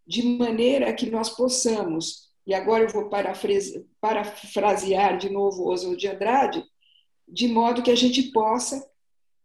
de 0.06 0.22
maneira 0.22 0.92
que 0.92 1.10
nós 1.10 1.30
possamos, 1.30 2.30
e 2.46 2.54
agora 2.54 2.84
eu 2.84 2.88
vou 2.88 3.08
parafrasear 4.00 5.16
de 5.16 5.28
novo 5.30 5.68
Oswald 5.68 5.98
de 5.98 6.08
Andrade, 6.08 6.64
de 7.28 7.46
modo 7.48 7.82
que 7.82 7.90
a 7.90 7.94
gente 7.94 8.30
possa 8.32 8.84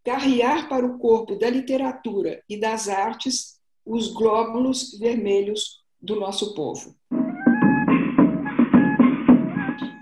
carrear 0.08 0.70
para 0.70 0.86
o 0.86 0.98
corpo 0.98 1.36
da 1.36 1.50
literatura 1.50 2.42
e 2.48 2.58
das 2.58 2.88
artes 2.88 3.60
os 3.86 4.14
glóbulos 4.14 4.98
vermelhos 4.98 5.84
do 6.02 6.18
nosso 6.18 6.56
povo. 6.56 6.96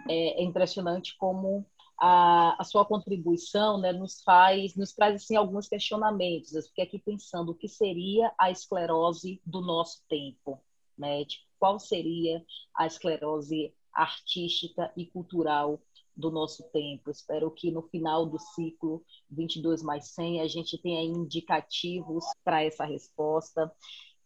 É, 0.08 0.42
é 0.42 0.44
impressionante 0.44 1.18
como 1.18 1.66
a, 2.00 2.56
a, 2.62 2.64
sua 2.64 2.86
contribuição 2.86 3.80
né, 3.80 3.92
nos 3.92 4.22
faz, 4.22 4.76
nos 4.76 4.94
traz 4.94 5.24
assim, 5.24 5.36
alguns 5.36 5.68
questionamentos. 5.68 6.54
Eu 6.54 6.62
fiquei 6.62 6.84
aqui 6.84 7.00
pensando 7.00 7.54
o 7.54 7.56
que 7.56 7.68
seria 7.68 8.32
a 8.38 8.52
esclerose 8.52 9.42
do 9.44 9.60
nosso 9.60 10.04
tempo, 10.08 10.62
né? 10.96 11.26
Tipo, 11.26 11.46
qual 11.58 11.80
seria 11.80 12.46
a 12.76 12.86
esclerose 12.86 13.74
artística 13.92 14.94
e 14.96 15.08
cultural 15.08 15.82
do 16.16 16.32
nosso 16.32 16.64
tempo. 16.72 17.12
Espero 17.12 17.52
que 17.52 17.72
no 17.72 17.84
final 17.84 18.26
do 18.26 18.40
ciclo 18.40 19.04
22 19.30 19.84
mais 19.84 20.10
100 20.10 20.42
a 20.42 20.48
gente 20.48 20.78
tenha 20.78 21.02
indicativos 21.04 22.24
para 22.44 22.64
essa 22.64 22.86
resposta. 22.86 23.72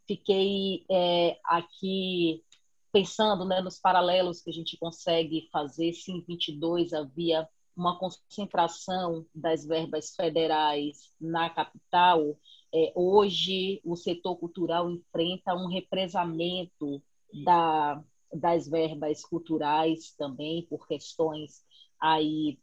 Fiquei 0.08 0.86
é, 0.90 1.40
aqui 1.44 2.44
pensando 2.92 3.46
né, 3.46 3.62
nos 3.62 3.80
paralelos 3.80 4.42
que 4.42 4.50
a 4.50 4.54
gente 4.54 4.78
consegue 4.78 5.48
fazer. 5.52 5.94
Se 5.94 6.12
em 6.12 6.22
22 6.22 6.94
havia 6.94 7.48
uma 7.76 7.98
concentração 7.98 9.26
das 9.34 9.66
verbas 9.66 10.14
federais 10.14 11.14
na 11.20 11.50
capital, 11.50 12.38
é, 12.74 12.92
hoje 12.94 13.80
o 13.86 13.96
setor 13.96 14.36
cultural 14.36 14.92
enfrenta 14.92 15.56
um 15.56 15.68
represamento 15.68 17.02
da, 17.46 18.04
das 18.34 18.68
verbas 18.68 19.24
culturais 19.24 20.14
também 20.18 20.66
por 20.66 20.88
questões 20.88 21.64
aí 22.00 22.58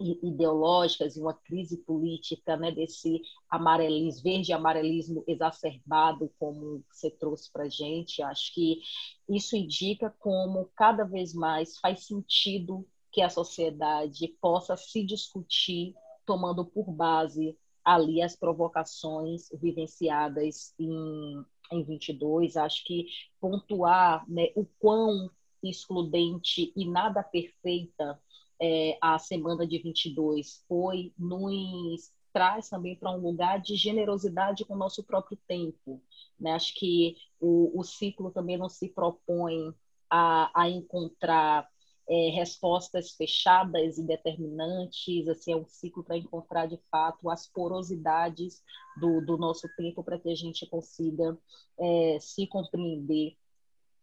ideológicas 0.00 1.16
e 1.16 1.20
uma 1.20 1.34
crise 1.34 1.78
política 1.78 2.56
né, 2.56 2.72
desse 2.72 3.22
amarelismo, 3.48 4.22
verde 4.22 4.52
amarelismo 4.52 5.24
exacerbado 5.26 6.30
como 6.38 6.84
você 6.90 7.10
trouxe 7.10 7.50
para 7.50 7.64
a 7.64 7.68
gente. 7.68 8.22
Acho 8.22 8.52
que 8.52 8.80
isso 9.28 9.56
indica 9.56 10.10
como 10.18 10.70
cada 10.74 11.04
vez 11.04 11.32
mais 11.32 11.78
faz 11.78 12.06
sentido 12.06 12.86
que 13.12 13.22
a 13.22 13.30
sociedade 13.30 14.28
possa 14.40 14.76
se 14.76 15.04
discutir 15.04 15.94
tomando 16.26 16.64
por 16.64 16.90
base 16.90 17.56
ali 17.84 18.22
as 18.22 18.34
provocações 18.34 19.48
vivenciadas 19.52 20.74
em, 20.78 21.44
em 21.70 21.84
22. 21.84 22.56
Acho 22.56 22.84
que 22.84 23.06
pontuar 23.40 24.28
né, 24.28 24.50
o 24.56 24.64
quão 24.78 25.30
excludente 25.62 26.72
e 26.74 26.86
nada 26.86 27.22
perfeita 27.22 28.20
é, 28.60 28.96
a 29.00 29.18
semana 29.18 29.66
de 29.66 29.78
22 29.78 30.64
foi, 30.68 31.12
nos 31.18 32.12
traz 32.32 32.68
também 32.68 32.96
para 32.96 33.12
um 33.12 33.20
lugar 33.20 33.60
de 33.60 33.76
generosidade 33.76 34.64
com 34.64 34.74
o 34.74 34.78
nosso 34.78 35.04
próprio 35.04 35.38
tempo. 35.46 36.02
Né? 36.38 36.52
Acho 36.52 36.74
que 36.74 37.16
o, 37.40 37.78
o 37.78 37.84
ciclo 37.84 38.30
também 38.30 38.58
não 38.58 38.68
se 38.68 38.88
propõe 38.88 39.72
a, 40.10 40.50
a 40.54 40.68
encontrar 40.68 41.68
é, 42.08 42.30
respostas 42.30 43.12
fechadas 43.12 43.98
e 43.98 44.02
determinantes, 44.06 45.26
assim, 45.28 45.52
é 45.52 45.56
um 45.56 45.66
ciclo 45.66 46.04
para 46.04 46.18
encontrar 46.18 46.66
de 46.66 46.78
fato 46.90 47.30
as 47.30 47.46
porosidades 47.46 48.62
do, 49.00 49.24
do 49.24 49.38
nosso 49.38 49.68
tempo 49.76 50.02
para 50.02 50.18
que 50.18 50.28
a 50.28 50.34
gente 50.34 50.66
consiga 50.66 51.38
é, 51.78 52.18
se 52.20 52.46
compreender 52.46 53.36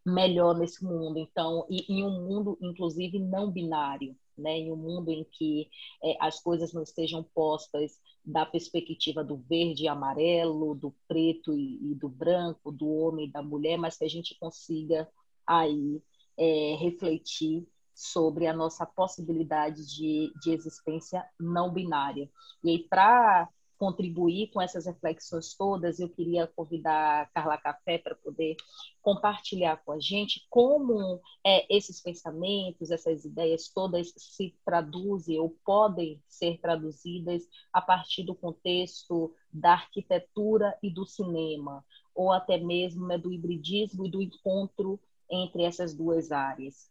melhor 0.05 0.57
nesse 0.57 0.83
mundo. 0.83 1.19
Então, 1.19 1.67
em 1.69 2.03
um 2.03 2.25
mundo, 2.25 2.57
inclusive, 2.61 3.19
não 3.19 3.51
binário, 3.51 4.15
né? 4.41 4.57
em 4.57 4.71
um 4.71 4.75
mundo 4.75 5.11
em 5.11 5.23
que 5.23 5.69
é, 6.03 6.17
as 6.19 6.39
coisas 6.41 6.73
não 6.73 6.83
estejam 6.83 7.23
postas 7.23 7.99
da 8.23 8.45
perspectiva 8.45 9.23
do 9.23 9.37
verde 9.37 9.83
e 9.83 9.87
amarelo, 9.87 10.75
do 10.75 10.93
preto 11.07 11.53
e, 11.53 11.91
e 11.91 11.95
do 11.95 12.09
branco, 12.09 12.71
do 12.71 12.87
homem 12.87 13.27
e 13.27 13.31
da 13.31 13.41
mulher, 13.41 13.77
mas 13.77 13.97
que 13.97 14.05
a 14.05 14.09
gente 14.09 14.37
consiga 14.39 15.09
aí 15.45 16.01
é, 16.37 16.75
refletir 16.79 17.67
sobre 17.93 18.47
a 18.47 18.53
nossa 18.53 18.85
possibilidade 18.85 19.85
de, 19.85 20.33
de 20.41 20.51
existência 20.51 21.23
não 21.39 21.71
binária. 21.71 22.29
E 22.63 22.71
aí, 22.71 22.79
para 22.79 23.47
contribuir 23.81 24.51
com 24.53 24.61
essas 24.61 24.85
reflexões 24.85 25.55
todas, 25.55 25.99
eu 25.99 26.07
queria 26.07 26.45
convidar 26.45 27.23
a 27.23 27.25
Carla 27.25 27.57
Café 27.57 27.97
para 27.97 28.13
poder 28.13 28.55
compartilhar 29.01 29.77
com 29.77 29.91
a 29.91 29.99
gente 29.99 30.45
como 30.51 31.19
é, 31.43 31.65
esses 31.75 31.99
pensamentos, 31.99 32.91
essas 32.91 33.25
ideias 33.25 33.69
todas 33.69 34.13
se 34.15 34.55
traduzem 34.63 35.39
ou 35.39 35.57
podem 35.65 36.21
ser 36.27 36.59
traduzidas 36.61 37.41
a 37.73 37.81
partir 37.81 38.21
do 38.21 38.35
contexto 38.35 39.33
da 39.51 39.71
arquitetura 39.71 40.77
e 40.83 40.93
do 40.93 41.03
cinema, 41.03 41.83
ou 42.13 42.31
até 42.31 42.59
mesmo 42.59 43.07
né, 43.07 43.17
do 43.17 43.33
hibridismo 43.33 44.05
e 44.05 44.11
do 44.11 44.21
encontro 44.21 44.99
entre 45.27 45.63
essas 45.63 45.91
duas 45.91 46.31
áreas. 46.31 46.87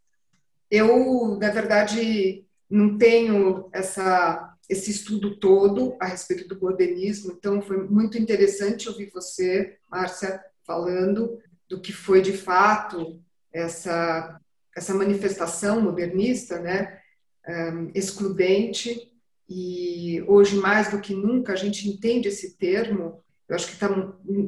Eu, 0.69 1.39
na 1.39 1.51
verdade, 1.51 2.45
não 2.69 2.99
tenho 2.99 3.71
essa 3.73 4.57
esse 4.71 4.93
estudo 4.93 5.37
todo 5.37 5.97
a 6.01 6.07
respeito 6.07 6.47
do 6.47 6.61
modernismo. 6.61 7.33
Então, 7.33 7.61
foi 7.61 7.89
muito 7.89 8.17
interessante 8.17 8.89
ouvir 8.89 9.11
você, 9.13 9.77
Márcia, 9.91 10.41
falando 10.65 11.41
do 11.69 11.81
que 11.81 11.93
foi 11.93 12.23
de 12.23 12.33
fato 12.33 13.21
essa, 13.53 14.41
essa 14.77 14.95
manifestação 14.95 15.81
modernista, 15.81 16.61
né? 16.61 17.01
Um, 17.49 17.91
excludente. 17.97 19.13
E 19.49 20.23
hoje, 20.29 20.55
mais 20.55 20.89
do 20.89 21.01
que 21.01 21.13
nunca, 21.15 21.53
a 21.53 21.57
gente 21.57 21.89
entende 21.89 22.29
esse 22.29 22.57
termo. 22.57 23.25
Eu 23.49 23.57
acho 23.57 23.67
que 23.67 23.77
tá, 23.77 23.89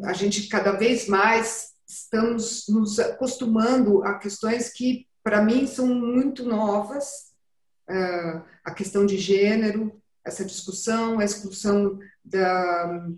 a 0.04 0.12
gente 0.12 0.46
cada 0.46 0.70
vez 0.70 1.08
mais 1.08 1.72
estamos 1.84 2.66
nos 2.68 3.00
acostumando 3.00 4.04
a 4.04 4.20
questões 4.20 4.72
que, 4.72 5.08
para 5.20 5.42
mim, 5.42 5.66
são 5.66 5.88
muito 5.88 6.44
novas. 6.44 7.32
Uh, 7.90 8.40
a 8.64 8.72
questão 8.72 9.04
de 9.04 9.18
gênero, 9.18 10.00
essa 10.24 10.44
discussão, 10.44 11.18
a 11.18 11.24
exclusão 11.24 11.98
da, 12.24 13.08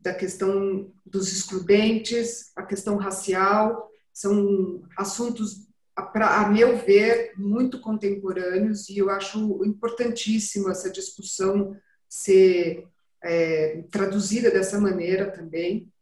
da 0.00 0.14
questão 0.14 0.92
dos 1.04 1.32
excludentes, 1.32 2.52
a 2.56 2.62
questão 2.62 2.96
racial, 2.96 3.90
são 4.12 4.82
assuntos, 4.96 5.66
a 5.94 6.48
meu 6.48 6.78
ver, 6.78 7.32
muito 7.36 7.80
contemporâneos 7.80 8.88
e 8.88 8.98
eu 8.98 9.10
acho 9.10 9.64
importantíssimo 9.64 10.70
essa 10.70 10.90
discussão 10.90 11.76
ser 12.08 12.86
é, 13.22 13.82
traduzida 13.90 14.50
dessa 14.50 14.80
maneira 14.80 15.30
também. 15.30 15.92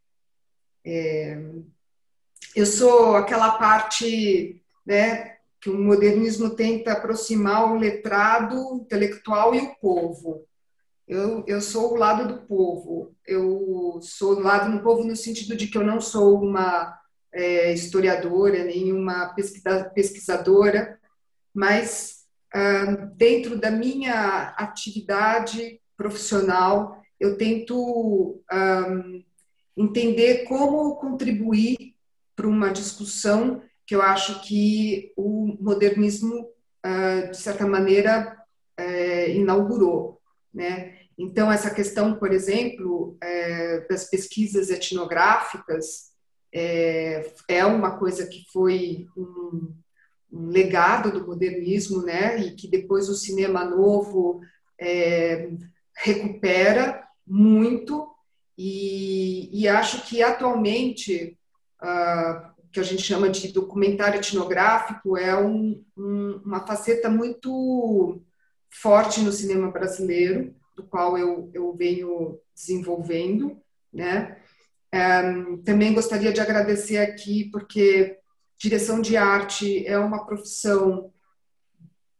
É, 0.85 1.41
eu 2.55 2.67
sou 2.67 3.17
aquela 3.17 3.59
parte 3.59 4.63
né, 4.87 5.34
que 5.65 5.71
o 5.71 5.81
modernismo 5.81 6.51
tenta 6.51 6.93
aproximar 6.93 7.73
o 7.73 7.79
letrado, 7.79 8.55
o 8.55 8.77
intelectual 8.83 9.55
e 9.55 9.61
o 9.61 9.75
povo. 9.77 10.47
Eu, 11.09 11.43
eu 11.47 11.59
sou 11.59 11.95
o 11.95 11.97
lado 11.97 12.29
do 12.29 12.47
povo. 12.47 13.17
Eu 13.27 13.99
sou 14.03 14.37
do 14.37 14.43
lado 14.43 14.77
do 14.77 14.83
povo 14.83 15.05
no 15.05 15.17
sentido 15.17 15.57
de 15.57 15.69
que 15.69 15.79
eu 15.79 15.83
não 15.83 16.03
sou 16.03 16.39
uma 16.39 16.95
é, 17.33 17.73
historiadora, 17.73 18.63
nem 18.63 18.93
uma 18.93 19.35
pesquisadora, 19.95 21.01
mas 21.55 22.27
ah, 22.53 23.09
dentro 23.17 23.59
da 23.59 23.71
minha 23.71 24.55
atividade 24.59 25.81
profissional, 25.97 27.03
eu 27.19 27.39
tento 27.39 28.43
ah, 28.51 29.03
entender 29.75 30.45
como 30.45 30.97
contribuir 30.97 31.95
para 32.37 32.47
uma 32.47 32.71
discussão 32.71 33.63
que 33.87 33.95
eu 33.95 34.03
acho 34.03 34.41
que 34.43 35.13
o 35.17 35.57
modernismo, 35.61 36.49
ah, 36.83 37.29
de 37.31 37.37
certa 37.37 37.67
maneira, 37.67 38.37
eh, 38.77 39.31
inaugurou. 39.31 40.21
Né? 40.53 40.99
Então, 41.19 41.51
essa 41.51 41.73
questão, 41.73 42.15
por 42.19 42.33
exemplo, 42.33 43.17
eh, 43.23 43.87
das 43.89 44.09
pesquisas 44.11 44.71
etnográficas 44.71 46.13
eh, 46.53 47.33
é 47.49 47.65
uma 47.65 47.99
coisa 47.99 48.27
que 48.27 48.45
foi 48.53 49.07
um, 49.17 49.75
legado 50.33 51.13
do 51.13 51.27
modernismo, 51.27 52.03
né? 52.03 52.39
e 52.41 52.55
que 52.57 52.69
depois 52.69 53.09
o 53.09 53.15
cinema 53.15 53.65
novo 53.65 54.41
recupera 55.97 57.07
muito, 57.27 58.09
e, 58.59 59.49
e 59.53 59.69
acho 59.69 60.07
que 60.07 60.23
atualmente 60.23 61.39
Uh, 61.85 62.54
que 62.75 62.81
a 62.81 62.83
gente 62.83 63.03
chama 63.03 63.31
de 63.31 63.53
documentário 63.53 64.19
etnográfico 64.19 65.17
é 65.17 65.39
um, 65.41 65.85
um, 65.97 66.43
uma 66.45 66.67
faceta 66.67 67.09
muito 67.09 68.21
forte 68.69 69.21
no 69.21 69.31
cinema 69.31 69.71
brasileiro, 69.71 70.53
do 70.77 70.83
qual 70.83 71.17
eu, 71.17 71.49
eu 71.55 71.73
venho 71.73 72.41
desenvolvendo, 72.53 73.57
né? 73.93 74.39
também 75.65 75.93
gostaria 75.93 76.33
de 76.33 76.41
agradecer 76.41 76.99
aqui, 76.99 77.49
porque 77.51 78.19
direção 78.59 79.01
de 79.01 79.17
arte 79.17 79.87
é 79.87 79.99
uma 79.99 80.25
profissão 80.25 81.13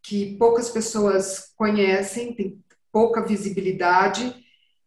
que 0.03 0.37
poucas 0.37 0.71
pessoas 0.71 1.53
conhecem, 1.57 2.35
tem 2.35 2.63
pouca 2.93 3.25
visibilidade. 3.25 4.35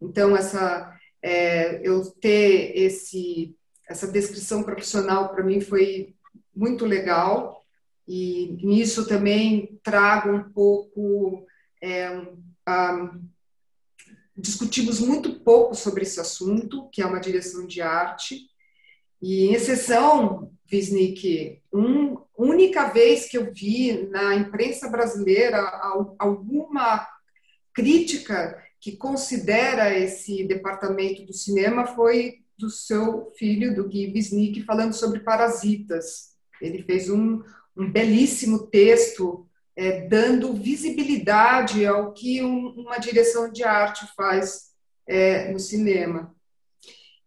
Então, 0.02 0.36
essa, 0.36 0.94
é, 1.22 1.82
eu 1.88 2.06
ter 2.12 2.74
esse, 2.76 3.57
essa 3.88 4.08
descrição 4.08 4.64
profissional 4.64 5.30
para 5.30 5.44
mim 5.44 5.62
foi 5.62 6.16
muito 6.56 6.86
legal. 6.86 7.64
E 8.08 8.58
nisso 8.64 9.08
também 9.08 9.80
trago 9.84 10.32
um 10.32 10.44
pouco. 10.52 11.46
É, 11.82 12.10
um, 12.12 13.28
discutimos 14.36 15.00
muito 15.00 15.40
pouco 15.40 15.74
sobre 15.74 16.04
esse 16.04 16.20
assunto, 16.20 16.90
que 16.90 17.02
é 17.02 17.06
uma 17.06 17.20
direção 17.20 17.66
de 17.66 17.82
arte. 17.82 18.48
E, 19.22 19.48
em 19.48 19.54
exceção, 19.54 20.52
Wisnik, 20.72 21.62
um, 21.74 22.18
única 22.38 22.90
vez 22.90 23.28
que 23.28 23.38
eu 23.38 23.52
vi 23.52 24.08
na 24.10 24.36
imprensa 24.36 24.90
brasileira 24.90 25.60
alguma 26.20 27.08
crítica 27.74 28.64
que 28.80 28.96
considera 28.96 29.98
esse 29.98 30.44
departamento 30.44 31.26
do 31.26 31.34
cinema 31.34 31.88
foi 31.88 32.44
do 32.58 32.70
seu 32.70 33.32
filho, 33.38 33.76
do 33.76 33.88
Gui 33.88 34.12
Wisnik, 34.14 34.64
falando 34.64 34.94
sobre 34.94 35.20
parasitas. 35.20 36.36
Ele 36.62 36.82
fez 36.84 37.10
um, 37.10 37.44
um 37.76 37.92
belíssimo 37.92 38.68
texto 38.68 39.48
é, 39.76 40.08
dando 40.08 40.54
visibilidade 40.54 41.86
ao 41.86 42.12
que 42.12 42.44
um, 42.44 42.70
uma 42.70 42.98
direção 42.98 43.52
de 43.52 43.64
arte 43.64 44.08
faz 44.16 44.72
é, 45.08 45.52
no 45.52 45.60
cinema. 45.60 46.36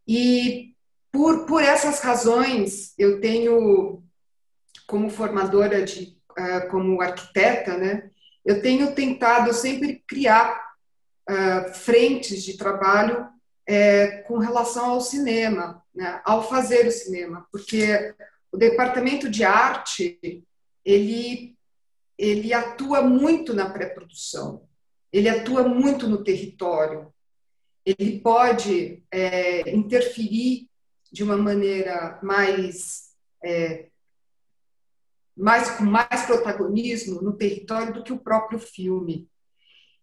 E 0.06 0.74
por, 1.12 1.46
por 1.46 1.62
essas 1.62 2.00
razões, 2.00 2.92
eu 2.98 3.20
tenho, 3.20 4.02
como 4.86 5.08
formadora 5.08 5.84
de, 5.84 6.16
uh, 6.32 6.68
como 6.68 7.00
arquiteta, 7.00 7.76
né, 7.76 8.10
eu 8.44 8.60
tenho 8.60 8.94
tentado 8.94 9.52
sempre 9.52 10.02
criar 10.06 10.60
uh, 11.28 11.72
frentes 11.74 12.42
de 12.42 12.56
trabalho 12.56 13.28
é, 13.70 14.22
com 14.22 14.38
relação 14.38 14.90
ao 14.90 15.00
cinema, 15.00 15.80
né, 15.94 16.20
ao 16.24 16.48
fazer 16.48 16.88
o 16.88 16.90
cinema, 16.90 17.46
porque 17.52 18.12
o 18.50 18.56
departamento 18.56 19.30
de 19.30 19.44
arte 19.44 20.18
ele 20.84 21.56
ele 22.18 22.52
atua 22.52 23.00
muito 23.00 23.54
na 23.54 23.70
pré-produção, 23.70 24.68
ele 25.10 25.28
atua 25.28 25.66
muito 25.66 26.06
no 26.06 26.22
território, 26.22 27.14
ele 27.86 28.18
pode 28.18 29.02
é, 29.10 29.70
interferir 29.70 30.68
de 31.10 31.22
uma 31.22 31.36
maneira 31.36 32.18
mais, 32.22 33.14
é, 33.42 33.86
mais 35.34 35.70
com 35.70 35.84
mais 35.84 36.26
protagonismo 36.26 37.22
no 37.22 37.32
território 37.38 37.94
do 37.94 38.02
que 38.02 38.12
o 38.12 38.20
próprio 38.20 38.58
filme. 38.58 39.26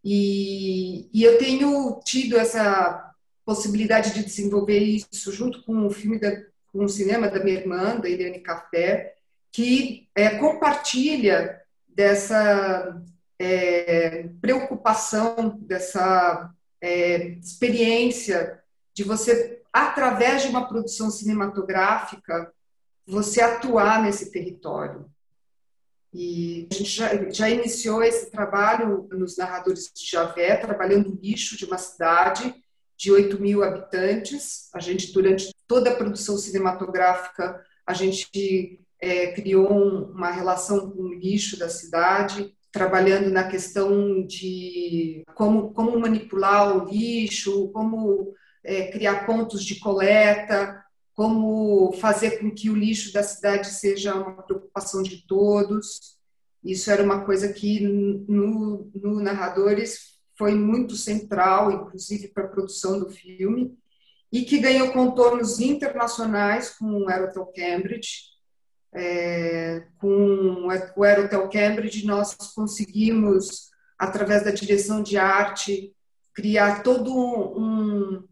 E, 0.02 1.08
e 1.12 1.22
eu 1.22 1.38
tenho 1.38 2.00
tido 2.04 2.36
essa 2.36 3.07
possibilidade 3.48 4.12
de 4.12 4.22
desenvolver 4.22 4.78
isso 4.78 5.32
junto 5.32 5.62
com 5.64 5.86
o 5.86 5.90
filme 5.90 6.20
da, 6.20 6.30
com 6.70 6.84
o 6.84 6.88
cinema 6.88 7.30
da 7.30 7.42
minha 7.42 7.58
irmã, 7.58 7.96
da 7.96 8.06
Eliane 8.06 8.40
Café, 8.40 9.14
que 9.50 10.06
é, 10.14 10.36
compartilha 10.36 11.58
dessa 11.88 13.02
é, 13.38 14.28
preocupação, 14.38 15.58
dessa 15.62 16.52
é, 16.78 17.28
experiência 17.38 18.62
de 18.92 19.02
você, 19.02 19.62
através 19.72 20.42
de 20.42 20.48
uma 20.48 20.68
produção 20.68 21.10
cinematográfica, 21.10 22.52
você 23.06 23.40
atuar 23.40 24.02
nesse 24.02 24.30
território. 24.30 25.10
E 26.12 26.68
a 26.70 26.74
gente 26.74 26.90
já, 26.90 27.30
já 27.30 27.48
iniciou 27.48 28.02
esse 28.02 28.30
trabalho 28.30 29.08
nos 29.10 29.38
narradores 29.38 29.90
de 29.90 30.04
Javé, 30.04 30.54
trabalhando 30.56 31.08
o 31.08 31.18
lixo 31.18 31.56
de 31.56 31.64
uma 31.64 31.78
cidade 31.78 32.54
de 32.98 33.12
8 33.12 33.40
mil 33.40 33.62
habitantes. 33.62 34.68
A 34.74 34.80
gente, 34.80 35.12
durante 35.12 35.54
toda 35.68 35.90
a 35.90 35.94
produção 35.94 36.36
cinematográfica, 36.36 37.62
a 37.86 37.94
gente 37.94 38.80
é, 39.00 39.28
criou 39.28 39.68
uma 40.10 40.30
relação 40.30 40.90
com 40.90 41.02
o 41.02 41.14
lixo 41.14 41.56
da 41.56 41.68
cidade, 41.68 42.52
trabalhando 42.72 43.30
na 43.30 43.44
questão 43.48 44.26
de 44.26 45.22
como, 45.34 45.72
como 45.72 45.98
manipular 45.98 46.76
o 46.76 46.90
lixo, 46.90 47.68
como 47.68 48.34
é, 48.64 48.90
criar 48.90 49.24
pontos 49.24 49.64
de 49.64 49.76
coleta, 49.78 50.84
como 51.14 51.92
fazer 51.92 52.38
com 52.38 52.50
que 52.50 52.68
o 52.68 52.76
lixo 52.76 53.12
da 53.12 53.22
cidade 53.22 53.68
seja 53.68 54.14
uma 54.14 54.42
preocupação 54.42 55.02
de 55.02 55.24
todos. 55.26 56.18
Isso 56.64 56.90
era 56.90 57.02
uma 57.02 57.24
coisa 57.24 57.52
que 57.52 57.80
no, 57.80 58.90
no 58.94 59.20
Narradores 59.20 60.17
foi 60.38 60.54
muito 60.54 60.94
central, 60.94 61.72
inclusive 61.72 62.28
para 62.28 62.44
a 62.44 62.48
produção 62.48 63.00
do 63.00 63.10
filme, 63.10 63.76
e 64.32 64.42
que 64.44 64.58
ganhou 64.58 64.92
contornos 64.92 65.58
internacionais 65.58 66.70
com 66.70 67.02
o 67.02 67.08
Aerotel 67.08 67.46
Cambridge, 67.46 68.28
é, 68.94 69.86
com 69.98 70.68
o 70.96 71.02
Aerotel 71.02 71.48
Cambridge, 71.48 72.06
nós 72.06 72.34
conseguimos, 72.54 73.70
através 73.98 74.44
da 74.44 74.50
direção 74.50 75.02
de 75.02 75.18
arte, 75.18 75.92
criar 76.32 76.82
todo 76.82 77.12
um, 77.12 78.24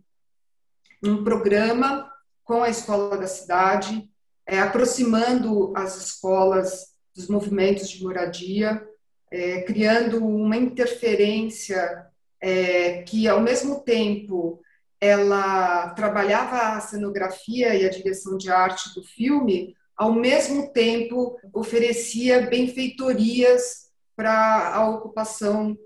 um 1.03 1.25
programa 1.25 2.11
com 2.45 2.63
a 2.63 2.71
escola 2.71 3.19
da 3.19 3.27
cidade, 3.27 4.09
é, 4.47 4.61
aproximando 4.61 5.73
as 5.77 5.97
escolas 5.97 6.95
dos 7.15 7.27
movimentos 7.27 7.89
de 7.89 8.05
moradia, 8.05 8.87
é, 9.31 9.63
criando 9.63 10.25
uma 10.25 10.57
interferência 10.57 12.07
é, 12.41 13.03
que, 13.03 13.27
ao 13.29 13.41
mesmo 13.41 13.81
tempo, 13.81 14.61
ela 15.01 15.91
trabalhava 15.91 16.77
a 16.77 16.81
cenografia 16.81 17.75
e 17.75 17.85
a 17.85 17.91
direção 17.91 18.37
de 18.37 18.51
arte 18.51 18.95
do 18.95 19.03
filme, 19.03 19.75
ao 19.97 20.13
mesmo 20.13 20.73
tempo 20.73 21.39
oferecia 21.53 22.47
benfeitorias 22.47 23.87
para 24.15 24.75
a 24.75 24.89
ocupação 24.89 25.77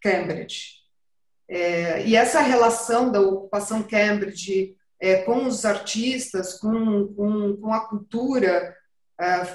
Cambridge. 0.00 0.82
É, 1.48 2.06
e 2.06 2.16
essa 2.16 2.40
relação 2.40 3.10
da 3.10 3.20
ocupação 3.20 3.82
Cambridge 3.82 4.76
é, 5.00 5.22
com 5.22 5.46
os 5.46 5.64
artistas, 5.64 6.58
com, 6.58 7.08
com, 7.14 7.56
com 7.56 7.72
a 7.72 7.86
cultura, 7.88 8.74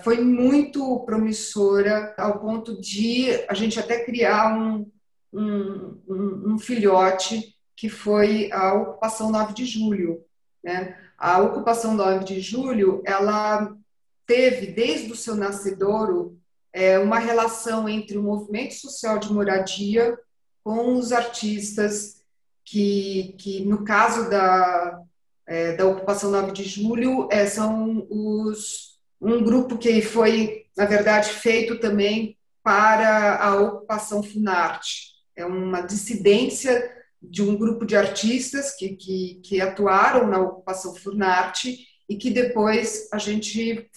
foi 0.03 0.21
muito 0.21 1.01
promissora, 1.01 2.13
ao 2.17 2.39
ponto 2.39 2.79
de 2.79 3.27
a 3.47 3.53
gente 3.53 3.79
até 3.79 4.03
criar 4.03 4.57
um, 4.57 4.89
um, 5.33 5.97
um, 6.07 6.53
um 6.53 6.59
filhote 6.59 7.55
que 7.75 7.89
foi 7.89 8.51
a 8.51 8.73
ocupação 8.73 9.31
9 9.31 9.53
de 9.53 9.65
julho. 9.65 10.23
Né? 10.63 10.97
A 11.17 11.39
ocupação 11.41 11.93
9 11.93 12.25
de 12.25 12.41
julho, 12.41 13.01
ela 13.05 13.75
teve, 14.25 14.67
desde 14.67 15.11
o 15.11 15.15
seu 15.15 15.35
nascedouro, 15.35 16.37
é, 16.71 16.99
uma 16.99 17.19
relação 17.19 17.89
entre 17.89 18.17
o 18.17 18.23
movimento 18.23 18.75
social 18.75 19.17
de 19.17 19.31
moradia 19.33 20.17
com 20.63 20.95
os 20.95 21.11
artistas 21.11 22.23
que, 22.63 23.35
que 23.39 23.65
no 23.65 23.83
caso 23.83 24.29
da, 24.29 25.01
é, 25.47 25.75
da 25.75 25.85
ocupação 25.85 26.29
9 26.29 26.51
de 26.51 26.63
julho, 26.63 27.27
é, 27.31 27.45
são 27.47 28.05
os, 28.09 28.88
um 29.21 29.43
grupo 29.43 29.77
que 29.77 30.01
foi, 30.01 30.65
na 30.77 30.85
verdade, 30.85 31.29
feito 31.29 31.79
também 31.79 32.37
para 32.63 33.37
a 33.43 33.55
ocupação 33.55 34.23
Funarte. 34.23 35.09
É 35.35 35.45
uma 35.45 35.81
dissidência 35.81 36.89
de 37.21 37.41
um 37.41 37.57
grupo 37.57 37.85
de 37.85 37.95
artistas 37.95 38.75
que, 38.75 38.95
que, 38.95 39.41
que 39.43 39.61
atuaram 39.61 40.27
na 40.27 40.39
ocupação 40.39 40.95
Funarte 40.95 41.85
e 42.07 42.15
que 42.15 42.29
depois 42.29 43.09
a 43.11 43.17
gente 43.17 43.89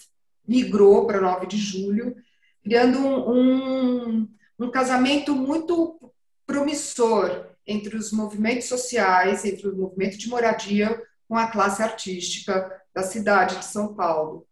migrou 0.47 1.07
para 1.07 1.21
9 1.21 1.47
de 1.47 1.57
julho, 1.57 2.15
criando 2.61 2.99
um, 2.99 3.29
um, 3.29 4.29
um 4.59 4.71
casamento 4.71 5.33
muito 5.33 6.11
promissor 6.45 7.47
entre 7.65 7.95
os 7.95 8.11
movimentos 8.11 8.67
sociais, 8.67 9.45
entre 9.45 9.67
o 9.69 9.75
movimento 9.75 10.17
de 10.17 10.27
moradia 10.27 11.01
com 11.27 11.37
a 11.37 11.47
classe 11.47 11.81
artística 11.81 12.69
da 12.93 13.03
cidade 13.03 13.57
de 13.57 13.65
São 13.65 13.93
Paulo. 13.95 14.45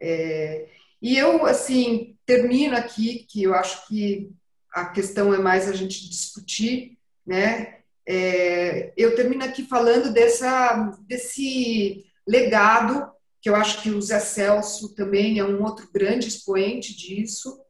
É, 0.00 0.68
e 1.00 1.16
eu, 1.16 1.46
assim, 1.46 2.16
termino 2.24 2.76
aqui, 2.76 3.26
que 3.28 3.42
eu 3.42 3.54
acho 3.54 3.86
que 3.86 4.30
a 4.72 4.86
questão 4.86 5.32
é 5.32 5.38
mais 5.38 5.68
a 5.68 5.72
gente 5.72 6.08
discutir, 6.08 6.98
né? 7.26 7.78
É, 8.06 8.92
eu 8.96 9.16
termino 9.16 9.44
aqui 9.44 9.64
falando 9.64 10.12
dessa, 10.12 10.92
desse 11.06 12.04
legado, 12.26 13.10
que 13.40 13.48
eu 13.48 13.56
acho 13.56 13.82
que 13.82 13.90
o 13.90 14.02
Zé 14.02 14.20
Celso 14.20 14.94
também 14.94 15.38
é 15.38 15.44
um 15.44 15.62
outro 15.62 15.88
grande 15.92 16.28
expoente 16.28 16.96
disso, 16.96 17.60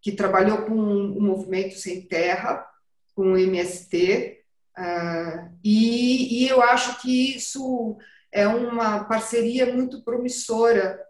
que 0.00 0.12
trabalhou 0.12 0.62
com 0.62 0.74
o 0.74 1.20
movimento 1.20 1.76
sem 1.76 2.02
terra, 2.02 2.66
com 3.14 3.32
o 3.32 3.38
MST, 3.38 4.40
uh, 4.78 5.50
e, 5.64 6.44
e, 6.44 6.48
eu 6.48 6.62
acho 6.62 7.00
que 7.00 7.36
isso 7.36 7.96
é 8.30 8.46
uma 8.46 9.04
parceria 9.04 9.72
muito 9.72 10.02
promissora, 10.02 11.00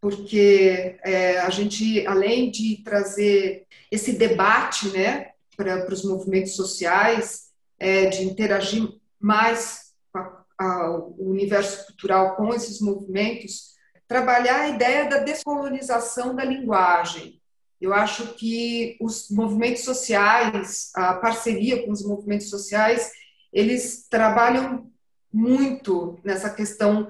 porque 0.00 0.98
é, 1.04 1.38
a 1.40 1.50
gente, 1.50 2.06
além 2.06 2.50
de 2.50 2.82
trazer 2.82 3.66
esse 3.90 4.12
debate 4.12 4.88
né, 4.88 5.32
para 5.56 5.92
os 5.92 6.04
movimentos 6.04 6.56
sociais, 6.56 7.50
é, 7.78 8.06
de 8.06 8.24
interagir 8.24 8.88
mais 9.18 9.92
com 10.12 10.18
a, 10.18 10.44
a, 10.58 10.90
o 10.90 11.30
universo 11.30 11.86
cultural 11.86 12.36
com 12.36 12.54
esses 12.54 12.80
movimentos, 12.80 13.74
trabalhar 14.08 14.62
a 14.62 14.68
ideia 14.68 15.08
da 15.08 15.18
descolonização 15.18 16.34
da 16.34 16.44
linguagem. 16.44 17.40
Eu 17.80 17.94
acho 17.94 18.34
que 18.34 18.96
os 19.00 19.30
movimentos 19.30 19.84
sociais, 19.84 20.90
a 20.94 21.14
parceria 21.14 21.84
com 21.84 21.92
os 21.92 22.04
movimentos 22.04 22.50
sociais, 22.50 23.10
eles 23.52 24.06
trabalham 24.08 24.90
muito 25.32 26.18
nessa 26.24 26.50
questão 26.50 27.08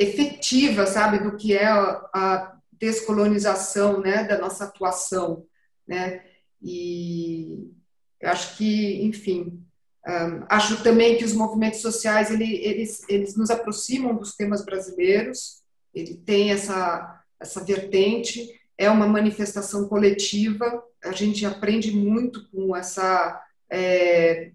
efetiva, 0.00 0.86
sabe, 0.86 1.18
do 1.18 1.36
que 1.36 1.54
é 1.54 1.66
a 1.66 2.56
descolonização, 2.72 4.00
né, 4.00 4.24
da 4.24 4.38
nossa 4.38 4.64
atuação, 4.64 5.44
né? 5.86 6.24
E 6.62 7.70
eu 8.18 8.30
acho 8.30 8.56
que, 8.56 9.04
enfim, 9.04 9.62
um, 10.08 10.44
acho 10.48 10.82
também 10.82 11.18
que 11.18 11.24
os 11.24 11.34
movimentos 11.34 11.80
sociais 11.80 12.30
eles, 12.30 13.06
eles 13.08 13.36
nos 13.36 13.50
aproximam 13.50 14.16
dos 14.16 14.34
temas 14.34 14.64
brasileiros. 14.64 15.62
Ele 15.94 16.16
tem 16.16 16.50
essa 16.50 17.18
essa 17.38 17.64
vertente, 17.64 18.60
é 18.76 18.90
uma 18.90 19.06
manifestação 19.06 19.88
coletiva. 19.88 20.82
A 21.02 21.12
gente 21.12 21.44
aprende 21.46 21.90
muito 21.90 22.50
com 22.50 22.76
essa 22.76 23.42
é, 23.70 24.52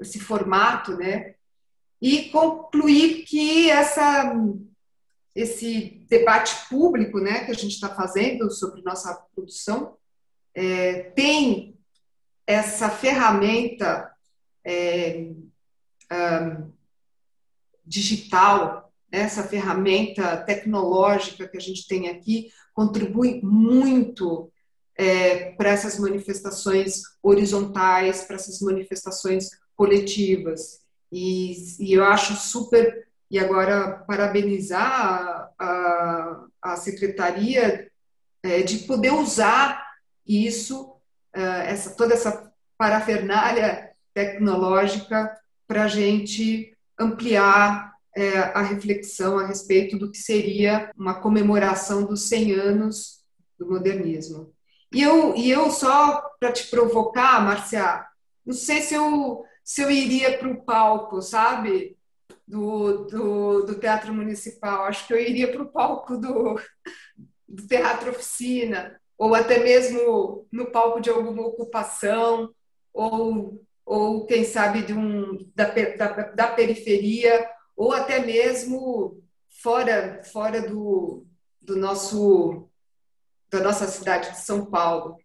esse 0.00 0.18
formato, 0.18 0.96
né? 0.96 1.34
E 2.00 2.30
concluir 2.30 3.24
que 3.24 3.70
essa, 3.70 4.34
esse 5.34 6.04
debate 6.08 6.68
público 6.68 7.18
né, 7.18 7.44
que 7.44 7.50
a 7.50 7.54
gente 7.54 7.72
está 7.72 7.94
fazendo 7.94 8.50
sobre 8.50 8.82
nossa 8.82 9.14
produção 9.34 9.96
é, 10.54 11.02
tem 11.10 11.78
essa 12.46 12.90
ferramenta 12.90 14.10
é, 14.64 15.30
um, 16.12 16.72
digital, 17.84 18.92
essa 19.10 19.42
ferramenta 19.42 20.36
tecnológica 20.38 21.48
que 21.48 21.56
a 21.56 21.60
gente 21.60 21.86
tem 21.86 22.08
aqui, 22.08 22.50
contribui 22.72 23.40
muito 23.42 24.50
é, 24.96 25.52
para 25.52 25.70
essas 25.70 25.98
manifestações 25.98 27.02
horizontais, 27.22 28.24
para 28.24 28.36
essas 28.36 28.60
manifestações 28.60 29.50
coletivas. 29.76 30.80
E, 31.12 31.54
e 31.78 31.92
eu 31.92 32.04
acho 32.04 32.34
super. 32.34 33.06
E 33.30 33.38
agora, 33.38 34.04
parabenizar 34.06 34.82
a, 34.82 35.50
a, 35.58 36.46
a 36.62 36.76
secretaria 36.76 37.90
é, 38.42 38.62
de 38.62 38.78
poder 38.78 39.12
usar 39.12 39.86
isso, 40.26 40.94
é, 41.32 41.70
essa, 41.70 41.90
toda 41.90 42.14
essa 42.14 42.52
parafernália 42.76 43.90
tecnológica, 44.14 45.38
para 45.66 45.84
a 45.84 45.88
gente 45.88 46.76
ampliar 46.98 47.94
é, 48.16 48.38
a 48.38 48.62
reflexão 48.62 49.38
a 49.38 49.46
respeito 49.46 49.96
do 49.96 50.10
que 50.10 50.18
seria 50.18 50.90
uma 50.96 51.20
comemoração 51.20 52.04
dos 52.04 52.28
100 52.28 52.54
anos 52.54 53.20
do 53.58 53.68
modernismo. 53.68 54.52
E 54.92 55.02
eu, 55.02 55.36
e 55.36 55.50
eu 55.50 55.70
só 55.70 56.20
para 56.40 56.52
te 56.52 56.66
provocar, 56.66 57.44
Marcia, 57.44 58.04
não 58.44 58.54
sei 58.54 58.82
se 58.82 58.94
eu 58.94 59.44
se 59.70 59.82
eu 59.82 59.88
iria 59.88 60.36
para 60.36 60.48
o 60.48 60.64
palco, 60.64 61.22
sabe? 61.22 61.96
Do, 62.44 63.04
do, 63.04 63.62
do, 63.62 63.78
Teatro 63.78 64.12
Municipal. 64.12 64.86
Acho 64.86 65.06
que 65.06 65.12
eu 65.12 65.20
iria 65.20 65.52
para 65.52 65.62
o 65.62 65.70
palco 65.70 66.16
do, 66.16 66.60
do 67.48 67.66
Teatro 67.68 68.10
Oficina, 68.10 69.00
ou 69.16 69.32
até 69.32 69.62
mesmo 69.62 70.44
no 70.50 70.72
palco 70.72 71.00
de 71.00 71.08
alguma 71.08 71.46
ocupação, 71.46 72.52
ou, 72.92 73.62
ou 73.86 74.26
quem 74.26 74.42
sabe, 74.42 74.82
de 74.82 74.92
um, 74.92 75.38
da, 75.54 75.66
da, 75.66 76.08
da 76.32 76.48
periferia, 76.48 77.48
ou 77.76 77.92
até 77.92 78.18
mesmo 78.18 79.22
fora, 79.62 80.20
fora 80.24 80.60
do, 80.62 81.24
do 81.62 81.76
nosso, 81.76 82.68
da 83.48 83.60
nossa 83.60 83.86
cidade 83.86 84.32
de 84.32 84.40
São 84.40 84.66
Paulo. 84.66 85.16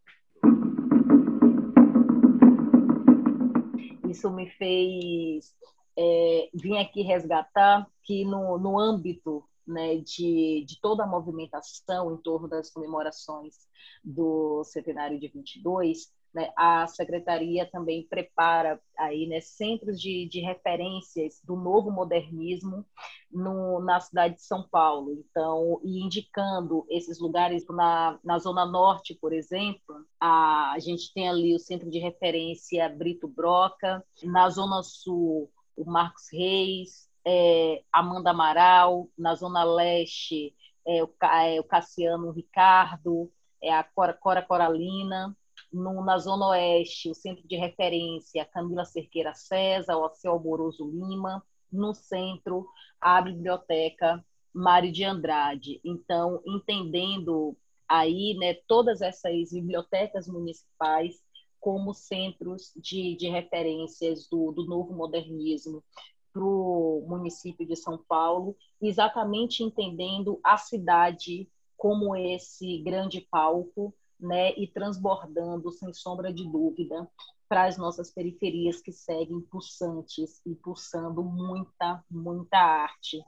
Isso 4.16 4.32
me 4.32 4.50
fez 4.50 5.54
é, 5.98 6.50
vir 6.54 6.78
aqui 6.78 7.02
resgatar 7.02 7.86
que 8.02 8.24
no, 8.24 8.58
no 8.58 8.80
âmbito 8.80 9.44
né, 9.68 9.98
de, 9.98 10.64
de 10.66 10.80
toda 10.80 11.04
a 11.04 11.08
movimentação 11.08 12.14
em 12.14 12.18
torno 12.18 12.48
das 12.48 12.70
comemorações 12.70 13.56
do 14.04 14.64
centenário 14.64 15.20
de 15.20 15.28
22, 15.28 16.14
né, 16.36 16.52
a 16.58 16.86
secretaria 16.86 17.66
também 17.66 18.06
prepara 18.10 18.78
aí 19.00 19.26
né, 19.26 19.40
centros 19.40 20.02
de, 20.02 20.28
de 20.28 20.42
referências 20.42 21.42
do 21.46 21.56
novo 21.56 21.90
modernismo 21.90 22.86
no, 23.32 23.80
na 23.80 24.02
cidade 24.02 24.36
de 24.36 24.42
São 24.42 24.62
Paulo. 24.62 25.14
Então, 25.14 25.80
e 25.82 26.04
indicando 26.04 26.86
esses 26.90 27.20
lugares 27.22 27.66
na, 27.70 28.20
na 28.22 28.38
zona 28.38 28.66
norte, 28.66 29.16
por 29.16 29.32
exemplo, 29.32 30.06
a, 30.20 30.74
a 30.74 30.80
gente 30.80 31.14
tem 31.14 31.30
ali 31.30 31.56
o 31.56 31.60
centro 31.60 31.90
de 31.90 32.00
referência 32.00 32.90
Brito 32.90 33.30
Broca, 33.30 34.04
na 34.22 34.50
zona 34.50 34.84
sul 34.84 35.50
o 35.78 35.86
Marcos 35.86 36.28
Reis, 36.32 37.10
é, 37.26 37.82
Amanda 37.94 38.32
Amaral, 38.32 39.10
na 39.18 39.36
zona 39.36 39.64
leste 39.64 40.54
é, 40.86 41.02
o, 41.02 41.10
é, 41.22 41.60
o 41.60 41.64
Cassiano 41.64 42.32
Ricardo, 42.32 43.32
é 43.62 43.74
a 43.74 43.84
Cora, 43.84 44.14
Cora 44.14 44.42
Coralina, 44.42 45.36
no, 45.76 46.04
na 46.04 46.18
Zona 46.18 46.48
Oeste, 46.48 47.10
o 47.10 47.14
Centro 47.14 47.46
de 47.48 47.58
Referência 47.58 48.46
Camila 48.46 48.86
Cerqueira 48.86 49.34
César, 49.34 49.98
o 49.98 50.04
Alceu 50.04 50.32
Alboroso 50.32 50.90
Lima, 50.90 51.44
no 51.72 51.94
centro, 51.94 52.68
a 53.00 53.22
Biblioteca 53.22 54.24
Mário 54.54 54.92
de 54.92 55.04
Andrade. 55.04 55.82
Então, 55.84 56.42
entendendo 56.46 57.56
aí 57.88 58.36
né, 58.40 58.54
todas 58.68 59.02
essas 59.02 59.52
bibliotecas 59.52 60.28
municipais 60.28 61.22
como 61.60 61.94
centros 61.94 62.72
de, 62.76 63.16
de 63.16 63.28
referências 63.28 64.28
do, 64.30 64.52
do 64.52 64.66
novo 64.66 64.94
modernismo 64.94 65.84
para 66.32 66.44
o 66.44 67.06
município 67.08 67.66
de 67.66 67.76
São 67.76 67.98
Paulo, 67.98 68.56
exatamente 68.82 69.64
entendendo 69.64 70.40
a 70.44 70.58
cidade 70.58 71.50
como 71.78 72.16
esse 72.16 72.78
grande 72.80 73.22
palco 73.22 73.94
né, 74.20 74.54
e 74.54 74.68
transbordando, 74.68 75.72
sem 75.72 75.94
sombra 75.94 76.34
de 76.34 76.44
dúvida, 76.44 77.10
para 77.48 77.66
as 77.66 77.78
nossas 77.78 78.12
periferias 78.12 78.82
que 78.82 78.92
seguem 78.92 79.42
pulsantes 79.42 80.42
e 80.46 80.56
pulsando 80.56 81.24
muita, 81.24 82.04
muita 82.10 82.58
arte 82.58 83.24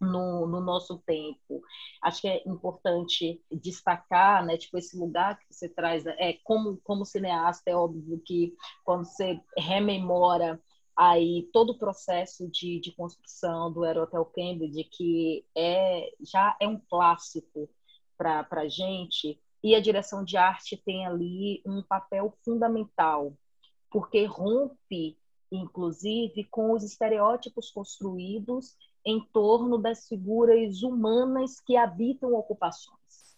no, 0.00 0.46
no, 0.46 0.60
nosso 0.60 0.98
tempo. 1.06 1.62
Acho 2.02 2.22
que 2.22 2.28
é 2.28 2.42
importante 2.46 3.42
destacar, 3.50 4.44
né, 4.44 4.56
tipo, 4.56 4.76
esse 4.76 4.98
lugar 4.98 5.38
que 5.38 5.46
você 5.50 5.68
traz, 5.68 6.04
é 6.06 6.34
como, 6.44 6.78
como 6.78 7.04
cineasta, 7.04 7.70
é 7.70 7.76
óbvio 7.76 8.20
que 8.24 8.54
quando 8.84 9.04
você 9.04 9.40
rememora 9.56 10.60
aí 10.96 11.48
todo 11.52 11.70
o 11.70 11.78
processo 11.78 12.48
de, 12.48 12.80
de 12.80 12.92
construção 12.92 13.72
do 13.72 13.84
Aerotel 13.84 14.24
Cambridge, 14.26 14.84
que 14.84 15.44
é, 15.56 16.12
já 16.20 16.56
é 16.60 16.68
um 16.68 16.78
clássico 16.78 17.68
para 18.16 18.46
a 18.50 18.68
gente, 18.68 19.40
e 19.64 19.74
a 19.74 19.80
direção 19.80 20.22
de 20.22 20.36
arte 20.36 20.76
tem 20.76 21.06
ali 21.06 21.62
um 21.64 21.82
papel 21.82 22.36
fundamental, 22.44 23.32
porque 23.90 24.26
rompe, 24.26 25.16
inclusive, 25.50 26.44
com 26.44 26.72
os 26.72 26.84
estereótipos 26.84 27.70
construídos 27.70 28.76
em 29.06 29.18
torno 29.32 29.78
das 29.78 30.06
figuras 30.06 30.82
humanas 30.82 31.60
que 31.60 31.78
habitam 31.78 32.34
ocupações. 32.34 33.34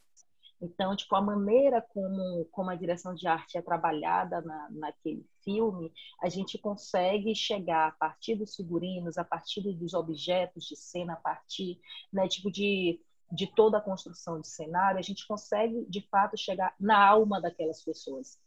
Então, 0.60 0.96
tipo, 0.96 1.14
a 1.14 1.20
maneira 1.20 1.80
como, 1.80 2.46
como 2.46 2.70
a 2.70 2.74
direção 2.74 3.14
de 3.14 3.28
arte 3.28 3.56
é 3.56 3.62
trabalhada 3.62 4.40
na, 4.40 4.68
naquele 4.70 5.24
filme, 5.44 5.92
a 6.20 6.28
gente 6.28 6.58
consegue 6.58 7.36
chegar 7.36 7.88
a 7.88 7.92
partir 7.92 8.34
dos 8.34 8.56
figurinos, 8.56 9.16
a 9.16 9.24
partir 9.24 9.60
dos 9.60 9.94
objetos 9.94 10.64
de 10.64 10.74
cena, 10.74 11.12
a 11.12 11.16
partir 11.16 11.78
né, 12.12 12.26
tipo 12.26 12.50
de 12.50 13.00
de 13.30 13.46
toda 13.46 13.78
a 13.78 13.80
construção 13.80 14.40
de 14.40 14.48
cenário, 14.48 14.98
a 14.98 15.02
gente 15.02 15.26
consegue, 15.26 15.84
de 15.88 16.00
fato, 16.08 16.36
chegar 16.36 16.74
na 16.78 17.04
alma 17.04 17.40
daquelas 17.40 17.82
pessoas, 17.82 18.38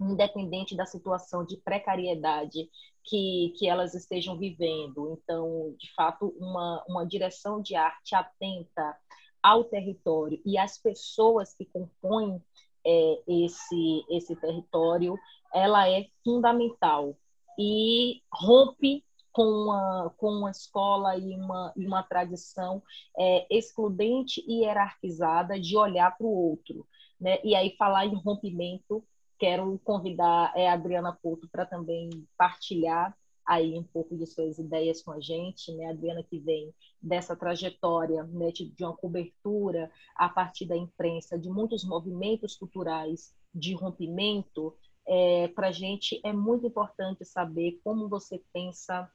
independente 0.00 0.76
da 0.76 0.86
situação 0.86 1.44
de 1.44 1.56
precariedade 1.58 2.68
que, 3.04 3.54
que 3.56 3.68
elas 3.68 3.94
estejam 3.94 4.36
vivendo. 4.36 5.18
Então, 5.22 5.74
de 5.78 5.92
fato, 5.94 6.34
uma, 6.38 6.84
uma 6.88 7.06
direção 7.06 7.60
de 7.62 7.74
arte 7.74 8.14
atenta 8.14 8.96
ao 9.42 9.64
território 9.64 10.40
e 10.44 10.58
às 10.58 10.76
pessoas 10.76 11.54
que 11.54 11.64
compõem 11.64 12.42
é, 12.84 13.22
esse, 13.26 14.04
esse 14.10 14.36
território, 14.36 15.18
ela 15.52 15.88
é 15.88 16.08
fundamental 16.24 17.16
e 17.58 18.22
rompe 18.32 19.04
com 19.32 19.44
uma, 19.44 20.12
com 20.16 20.28
uma 20.28 20.50
escola 20.50 21.16
e 21.16 21.34
uma, 21.34 21.72
e 21.76 21.86
uma 21.86 22.02
tradição 22.02 22.82
é, 23.18 23.46
excludente 23.50 24.44
e 24.46 24.62
hierarquizada 24.62 25.58
de 25.58 25.76
olhar 25.76 26.16
para 26.16 26.26
o 26.26 26.50
outro. 26.50 26.86
Né? 27.20 27.38
E 27.44 27.54
aí, 27.54 27.74
falar 27.76 28.06
em 28.06 28.14
rompimento, 28.14 29.04
quero 29.38 29.78
convidar 29.84 30.52
é, 30.54 30.68
a 30.68 30.74
Adriana 30.74 31.16
Couto 31.22 31.48
para 31.50 31.66
também 31.66 32.10
partilhar 32.36 33.16
aí 33.46 33.76
um 33.76 33.82
pouco 33.82 34.16
de 34.16 34.26
suas 34.26 34.58
ideias 34.58 35.02
com 35.02 35.10
a 35.10 35.20
gente, 35.20 35.72
né? 35.72 35.86
A 35.86 35.90
Adriana 35.90 36.22
que 36.22 36.38
vem 36.38 36.72
dessa 37.02 37.34
trajetória, 37.34 38.22
né, 38.24 38.52
de, 38.52 38.70
de 38.70 38.84
uma 38.84 38.96
cobertura 38.96 39.90
a 40.14 40.28
partir 40.28 40.66
da 40.66 40.76
imprensa 40.76 41.36
de 41.36 41.48
muitos 41.48 41.82
movimentos 41.84 42.54
culturais 42.54 43.34
de 43.52 43.74
rompimento, 43.74 44.76
é, 45.06 45.48
para 45.48 45.68
a 45.68 45.72
gente 45.72 46.20
é 46.24 46.32
muito 46.32 46.66
importante 46.66 47.24
saber 47.24 47.80
como 47.82 48.08
você 48.08 48.40
pensa 48.52 49.10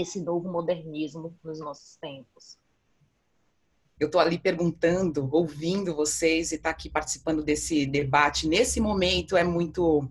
esse 0.00 0.20
novo 0.20 0.50
modernismo 0.50 1.36
nos 1.42 1.58
nossos 1.58 1.96
tempos. 1.96 2.56
Eu 3.98 4.06
estou 4.06 4.20
ali 4.20 4.38
perguntando, 4.38 5.28
ouvindo 5.30 5.94
vocês 5.94 6.50
e 6.50 6.56
estar 6.56 6.70
tá 6.70 6.74
aqui 6.74 6.88
participando 6.88 7.42
desse 7.42 7.86
debate 7.86 8.48
nesse 8.48 8.80
momento 8.80 9.36
é 9.36 9.44
muito 9.44 10.08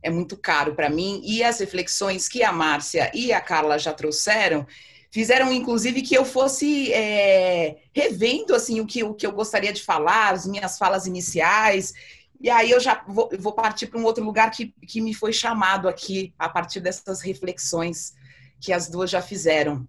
é 0.00 0.08
muito 0.08 0.36
caro 0.36 0.76
para 0.76 0.88
mim 0.88 1.20
e 1.24 1.42
as 1.42 1.58
reflexões 1.58 2.28
que 2.28 2.44
a 2.44 2.52
Márcia 2.52 3.10
e 3.12 3.32
a 3.32 3.40
Carla 3.40 3.76
já 3.78 3.92
trouxeram 3.92 4.64
fizeram 5.10 5.52
inclusive 5.52 6.02
que 6.02 6.14
eu 6.14 6.24
fosse 6.24 6.92
é, 6.92 7.78
revendo 7.92 8.54
assim 8.54 8.80
o 8.80 8.86
que, 8.86 9.02
o 9.02 9.14
que 9.14 9.26
eu 9.26 9.32
gostaria 9.32 9.72
de 9.72 9.82
falar, 9.82 10.34
as 10.34 10.46
minhas 10.46 10.78
falas 10.78 11.06
iniciais. 11.06 11.94
E 12.40 12.48
aí 12.48 12.70
eu 12.70 12.78
já 12.78 13.02
vou, 13.08 13.28
vou 13.38 13.52
partir 13.52 13.88
para 13.88 13.98
um 13.98 14.04
outro 14.04 14.22
lugar 14.22 14.50
que, 14.50 14.72
que 14.86 15.00
me 15.00 15.12
foi 15.12 15.32
chamado 15.32 15.88
aqui 15.88 16.32
a 16.38 16.48
partir 16.48 16.80
dessas 16.80 17.20
reflexões 17.20 18.14
que 18.60 18.72
as 18.72 18.88
duas 18.88 19.10
já 19.10 19.22
fizeram. 19.22 19.86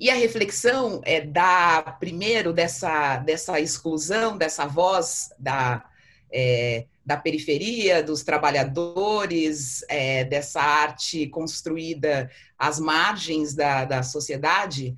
E 0.00 0.10
a 0.10 0.14
reflexão 0.14 1.00
é 1.04 1.20
da 1.20 1.96
primeiro 2.00 2.52
dessa, 2.52 3.18
dessa 3.18 3.60
exclusão, 3.60 4.36
dessa 4.36 4.66
voz 4.66 5.30
da, 5.38 5.84
é, 6.32 6.86
da 7.04 7.16
periferia, 7.16 8.02
dos 8.02 8.22
trabalhadores, 8.22 9.84
é, 9.88 10.24
dessa 10.24 10.60
arte 10.60 11.26
construída 11.28 12.30
às 12.58 12.80
margens 12.80 13.54
da, 13.54 13.84
da 13.84 14.02
sociedade, 14.02 14.96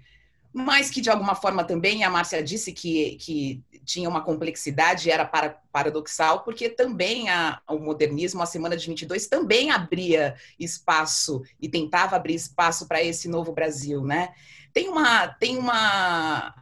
mas 0.52 0.90
que 0.90 1.00
de 1.00 1.10
alguma 1.10 1.34
forma 1.34 1.64
também 1.64 2.04
a 2.04 2.10
Márcia 2.10 2.42
disse 2.42 2.72
que, 2.72 3.16
que 3.16 3.62
tinha 3.88 4.08
uma 4.08 4.20
complexidade, 4.20 5.10
era 5.10 5.24
para, 5.24 5.58
paradoxal, 5.72 6.44
porque 6.44 6.68
também 6.68 7.30
a, 7.30 7.58
o 7.66 7.78
modernismo, 7.78 8.42
a 8.42 8.46
Semana 8.46 8.76
de 8.76 8.86
22, 8.86 9.26
também 9.26 9.70
abria 9.70 10.34
espaço 10.60 11.42
e 11.58 11.70
tentava 11.70 12.14
abrir 12.14 12.34
espaço 12.34 12.86
para 12.86 13.02
esse 13.02 13.28
novo 13.28 13.50
Brasil, 13.50 14.04
né? 14.04 14.34
Tem 14.74 14.90
uma, 14.90 15.26
tem 15.28 15.56
uma, 15.56 16.54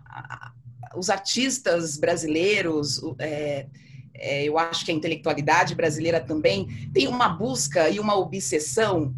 os 0.94 1.10
artistas 1.10 1.96
brasileiros, 1.96 3.00
é, 3.18 3.66
é, 4.14 4.44
eu 4.44 4.56
acho 4.56 4.84
que 4.84 4.92
a 4.92 4.94
intelectualidade 4.94 5.74
brasileira 5.74 6.20
também 6.20 6.88
tem 6.94 7.08
uma 7.08 7.28
busca 7.28 7.90
e 7.90 7.98
uma 7.98 8.16
obsessão 8.16 9.12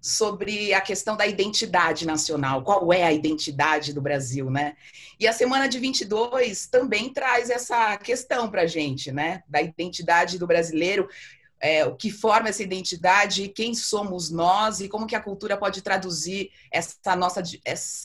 sobre 0.00 0.72
a 0.72 0.80
questão 0.80 1.16
da 1.16 1.26
identidade 1.26 2.06
nacional, 2.06 2.62
qual 2.62 2.92
é 2.92 3.02
a 3.02 3.12
identidade 3.12 3.92
do 3.92 4.00
Brasil, 4.00 4.50
né? 4.50 4.76
E 5.18 5.26
a 5.26 5.32
semana 5.32 5.68
de 5.68 5.78
22 5.78 6.66
também 6.66 7.12
traz 7.12 7.50
essa 7.50 7.96
questão 7.98 8.50
para 8.50 8.62
a 8.62 8.66
gente, 8.66 9.12
né? 9.12 9.42
Da 9.46 9.60
identidade 9.60 10.38
do 10.38 10.46
brasileiro, 10.46 11.08
é, 11.60 11.84
o 11.84 11.94
que 11.94 12.10
forma 12.10 12.48
essa 12.48 12.62
identidade, 12.62 13.48
quem 13.48 13.74
somos 13.74 14.30
nós 14.30 14.80
e 14.80 14.88
como 14.88 15.06
que 15.06 15.14
a 15.14 15.20
cultura 15.20 15.58
pode 15.58 15.82
traduzir 15.82 16.50
essa 16.72 17.14
nossa 17.14 17.42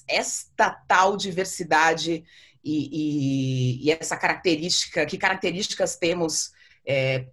esta 0.09 0.69
tal 0.69 1.15
diversidade 1.15 2.25
e, 2.61 2.89
e, 2.91 3.85
e 3.85 3.91
essa 3.91 4.17
característica, 4.17 5.05
que 5.05 5.17
características 5.17 5.95
temos 5.95 6.51
é, 6.85 7.27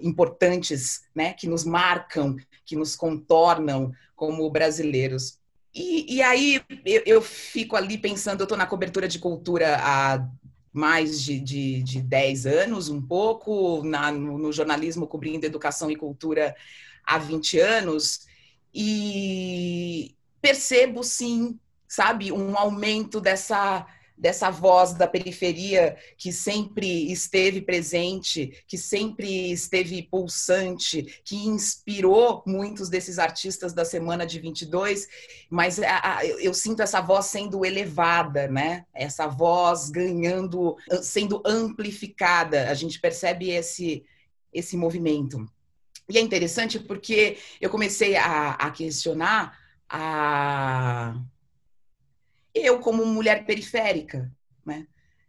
importantes, 0.00 1.02
né, 1.14 1.32
que 1.32 1.46
nos 1.46 1.64
marcam, 1.64 2.36
que 2.64 2.76
nos 2.76 2.94
contornam 2.94 3.92
como 4.14 4.48
brasileiros. 4.50 5.38
E, 5.74 6.16
e 6.16 6.22
aí 6.22 6.60
eu, 6.84 7.02
eu, 7.06 7.22
fico 7.22 7.76
ali 7.76 7.98
pensando, 7.98 8.40
eu 8.40 8.44
estou 8.44 8.58
na 8.58 8.66
cobertura 8.66 9.06
de 9.06 9.18
cultura 9.18 9.76
há 9.80 10.26
mais 10.72 11.22
de, 11.22 11.40
de, 11.40 11.82
de 11.82 12.00
10 12.00 12.46
anos, 12.46 12.88
um 12.88 13.00
pouco, 13.00 13.82
na, 13.84 14.10
no, 14.12 14.38
no 14.38 14.52
jornalismo 14.52 15.06
cobrindo 15.06 15.46
educação 15.46 15.90
e 15.90 15.96
cultura 15.96 16.54
há 17.04 17.18
20 17.18 17.58
anos, 17.58 18.26
e 18.74 20.14
percebo 20.40 21.02
sim, 21.02 21.58
sabe, 21.86 22.30
um 22.32 22.56
aumento 22.56 23.20
dessa 23.20 23.86
dessa 24.18 24.50
voz 24.50 24.92
da 24.94 25.06
periferia 25.06 25.96
que 26.16 26.32
sempre 26.32 27.10
esteve 27.10 27.60
presente, 27.60 28.62
que 28.66 28.76
sempre 28.76 29.52
esteve 29.52 30.02
pulsante, 30.02 31.20
que 31.24 31.36
inspirou 31.46 32.42
muitos 32.46 32.88
desses 32.88 33.18
artistas 33.18 33.72
da 33.72 33.84
semana 33.84 34.26
de 34.26 34.40
22, 34.40 35.06
mas 35.48 35.78
a, 35.78 36.18
a, 36.18 36.26
eu 36.26 36.52
sinto 36.52 36.82
essa 36.82 37.00
voz 37.00 37.26
sendo 37.26 37.64
elevada, 37.64 38.48
né? 38.48 38.84
Essa 38.92 39.26
voz 39.26 39.90
ganhando, 39.90 40.76
sendo 41.02 41.42
amplificada. 41.46 42.68
A 42.70 42.74
gente 42.74 43.00
percebe 43.00 43.50
esse 43.50 44.04
esse 44.52 44.76
movimento. 44.76 45.46
E 46.08 46.16
é 46.16 46.20
interessante 46.20 46.78
porque 46.78 47.36
eu 47.60 47.68
comecei 47.68 48.16
a, 48.16 48.52
a 48.52 48.70
questionar 48.70 49.58
a 49.88 51.14
eu 52.54 52.80
como 52.80 53.04
mulher 53.06 53.44
periférica, 53.44 54.30
né? 54.64 54.86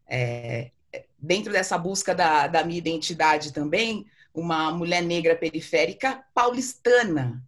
É, 0.07 0.71
dentro 1.17 1.51
dessa 1.51 1.77
busca 1.77 2.15
da, 2.15 2.47
da 2.47 2.63
minha 2.63 2.77
identidade 2.77 3.53
também, 3.53 4.05
uma 4.33 4.71
mulher 4.71 5.03
negra 5.03 5.35
periférica 5.35 6.23
paulistana, 6.33 7.43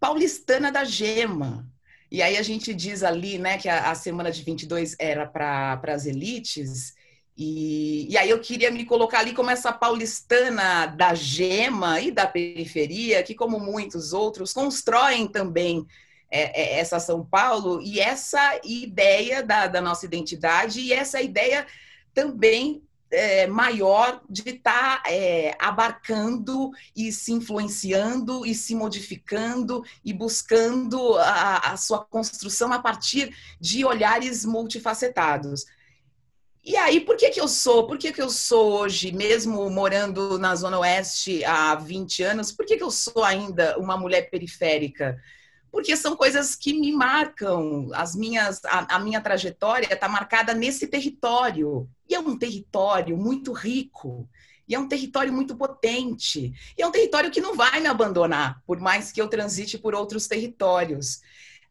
paulistana 0.00 0.72
da 0.72 0.84
gema. 0.84 1.68
E 2.10 2.20
aí 2.20 2.36
a 2.36 2.42
gente 2.42 2.74
diz 2.74 3.02
ali, 3.02 3.38
né, 3.38 3.58
que 3.58 3.68
a, 3.68 3.90
a 3.90 3.94
semana 3.94 4.30
de 4.30 4.42
22 4.42 4.96
era 4.98 5.26
para 5.26 5.80
as 5.88 6.06
elites, 6.06 6.94
e, 7.36 8.06
e 8.10 8.18
aí 8.18 8.28
eu 8.28 8.38
queria 8.40 8.70
me 8.70 8.84
colocar 8.84 9.20
ali 9.20 9.32
como 9.32 9.50
essa 9.50 9.72
paulistana 9.72 10.86
da 10.86 11.14
gema 11.14 12.00
e 12.00 12.10
da 12.10 12.26
periferia, 12.26 13.22
que 13.22 13.34
como 13.34 13.58
muitos 13.58 14.12
outros 14.12 14.52
constroem 14.52 15.26
também 15.26 15.86
é, 16.32 16.62
é, 16.62 16.78
essa 16.80 16.98
São 16.98 17.22
Paulo 17.24 17.82
e 17.82 18.00
essa 18.00 18.58
ideia 18.64 19.42
da, 19.42 19.66
da 19.66 19.82
nossa 19.82 20.06
identidade 20.06 20.80
e 20.80 20.92
essa 20.92 21.20
ideia 21.20 21.66
também 22.14 22.82
é, 23.10 23.46
maior 23.46 24.22
de 24.28 24.48
estar 24.48 25.02
tá, 25.02 25.10
é, 25.10 25.54
abarcando 25.58 26.70
e 26.96 27.12
se 27.12 27.32
influenciando 27.32 28.46
e 28.46 28.54
se 28.54 28.74
modificando 28.74 29.84
e 30.02 30.14
buscando 30.14 31.18
a, 31.18 31.72
a, 31.72 31.76
sua 31.76 32.02
construção 32.02 32.72
a 32.72 32.78
partir 32.78 33.36
de 33.60 33.84
olhares 33.84 34.46
multifacetados. 34.46 35.66
E 36.64 36.76
aí, 36.76 37.00
por 37.00 37.16
que, 37.16 37.28
que 37.28 37.40
eu 37.40 37.48
sou? 37.48 37.86
Por 37.86 37.98
que, 37.98 38.12
que 38.12 38.22
eu 38.22 38.30
sou 38.30 38.80
hoje, 38.80 39.12
mesmo 39.12 39.68
morando 39.68 40.38
na 40.38 40.54
Zona 40.54 40.78
Oeste 40.78 41.44
há 41.44 41.74
20 41.74 42.22
anos, 42.22 42.52
por 42.52 42.64
que, 42.64 42.76
que 42.76 42.84
eu 42.84 42.90
sou 42.90 43.24
ainda 43.24 43.76
uma 43.78 43.98
mulher 43.98 44.30
periférica? 44.30 45.20
Porque 45.72 45.96
são 45.96 46.14
coisas 46.14 46.54
que 46.54 46.74
me 46.74 46.92
marcam. 46.92 47.88
As 47.94 48.14
minhas, 48.14 48.62
a, 48.66 48.96
a 48.96 48.98
minha 48.98 49.22
trajetória 49.22 49.92
está 49.92 50.06
marcada 50.06 50.52
nesse 50.52 50.86
território. 50.86 51.88
E 52.06 52.14
é 52.14 52.20
um 52.20 52.38
território 52.38 53.16
muito 53.16 53.52
rico. 53.52 54.28
E 54.68 54.74
é 54.74 54.78
um 54.78 54.86
território 54.86 55.32
muito 55.32 55.56
potente. 55.56 56.52
E 56.76 56.82
é 56.82 56.86
um 56.86 56.92
território 56.92 57.30
que 57.30 57.40
não 57.40 57.56
vai 57.56 57.80
me 57.80 57.88
abandonar, 57.88 58.62
por 58.66 58.78
mais 58.78 59.10
que 59.10 59.20
eu 59.20 59.28
transite 59.28 59.78
por 59.78 59.94
outros 59.94 60.26
territórios. 60.26 61.22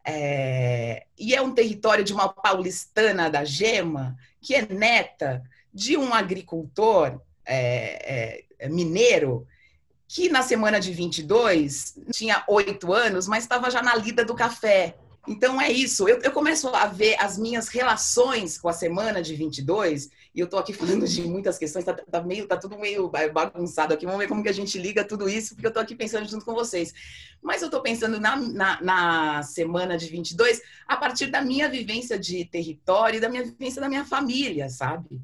É... 0.04 1.06
E 1.16 1.36
é 1.36 1.42
um 1.42 1.54
território 1.54 2.04
de 2.04 2.12
uma 2.12 2.28
paulistana 2.28 3.30
da 3.30 3.46
Gema, 3.46 4.18
que 4.42 4.56
é 4.56 4.66
neta 4.66 5.44
de 5.72 5.96
um 5.96 6.12
agricultor 6.12 7.22
é, 7.46 8.44
é, 8.58 8.68
mineiro 8.68 9.46
que 10.14 10.28
na 10.28 10.42
semana 10.42 10.78
de 10.78 10.92
22 10.92 11.96
tinha 12.12 12.44
oito 12.50 12.92
anos, 12.92 13.30
mas 13.30 13.46
estava 13.46 13.72
já 13.72 13.82
na 13.82 13.96
lida 13.96 14.26
do 14.26 14.36
café. 14.36 14.98
Então 15.26 15.62
é 15.62 15.72
isso, 15.72 16.10
eu, 16.10 16.20
eu, 16.20 16.32
começo 16.32 16.68
a 16.70 16.88
ver 16.88 17.16
as 17.18 17.38
minhas 17.38 17.70
relações 17.70 18.58
com 18.58 18.68
a 18.68 18.74
semana 18.74 19.22
de 19.22 19.36
22, 19.36 20.10
e 20.36 20.40
eu 20.40 20.46
estou 20.46 20.60
aqui 20.60 20.74
falando 20.74 21.08
de 21.08 21.22
muitas 21.22 21.58
questões, 21.58 21.86
tá, 21.86 21.94
tá, 21.94 22.22
meio, 22.24 22.46
tá 22.46 22.58
tudo 22.58 22.78
meio 22.78 23.08
bagunçado 23.08 23.94
aqui, 23.94 24.06
vamos 24.06 24.20
ver 24.20 24.28
como 24.28 24.44
que 24.44 24.50
a 24.50 24.54
gente 24.54 24.78
liga 24.80 25.06
tudo 25.06 25.30
isso, 25.30 25.54
porque 25.54 25.68
eu 25.68 25.70
estou 25.70 25.82
aqui 25.82 25.96
pensando 25.96 26.28
junto 26.28 26.44
com 26.44 26.56
vocês. 26.56 26.94
Mas 27.42 27.62
eu 27.62 27.68
estou 27.68 27.82
pensando 27.82 28.20
na, 28.20 28.36
na, 28.36 28.82
na, 28.82 29.44
semana 29.44 29.96
de 29.96 30.08
22 30.08 30.60
a 30.88 30.98
partir 30.98 31.28
da 31.28 31.42
minha 31.42 31.70
vivência 31.70 32.20
de 32.20 32.44
território, 32.46 33.22
da 33.22 33.30
minha 33.30 33.46
vivência 33.46 33.80
da 33.80 33.88
minha 33.88 34.04
família, 34.04 34.68
sabe? 34.70 35.22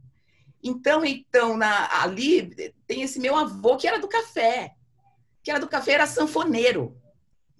Então, 0.64 1.04
então 1.04 1.58
na, 1.58 2.04
ali 2.04 2.74
tem 2.86 3.02
esse 3.02 3.20
meu 3.20 3.36
avô 3.36 3.76
que 3.78 3.88
era 3.88 4.00
do 4.00 4.08
café, 4.08 4.77
que 5.48 5.52
era 5.52 5.62
do 5.62 5.68
café, 5.70 5.93
era 5.93 6.06
sanfoneiro. 6.06 7.02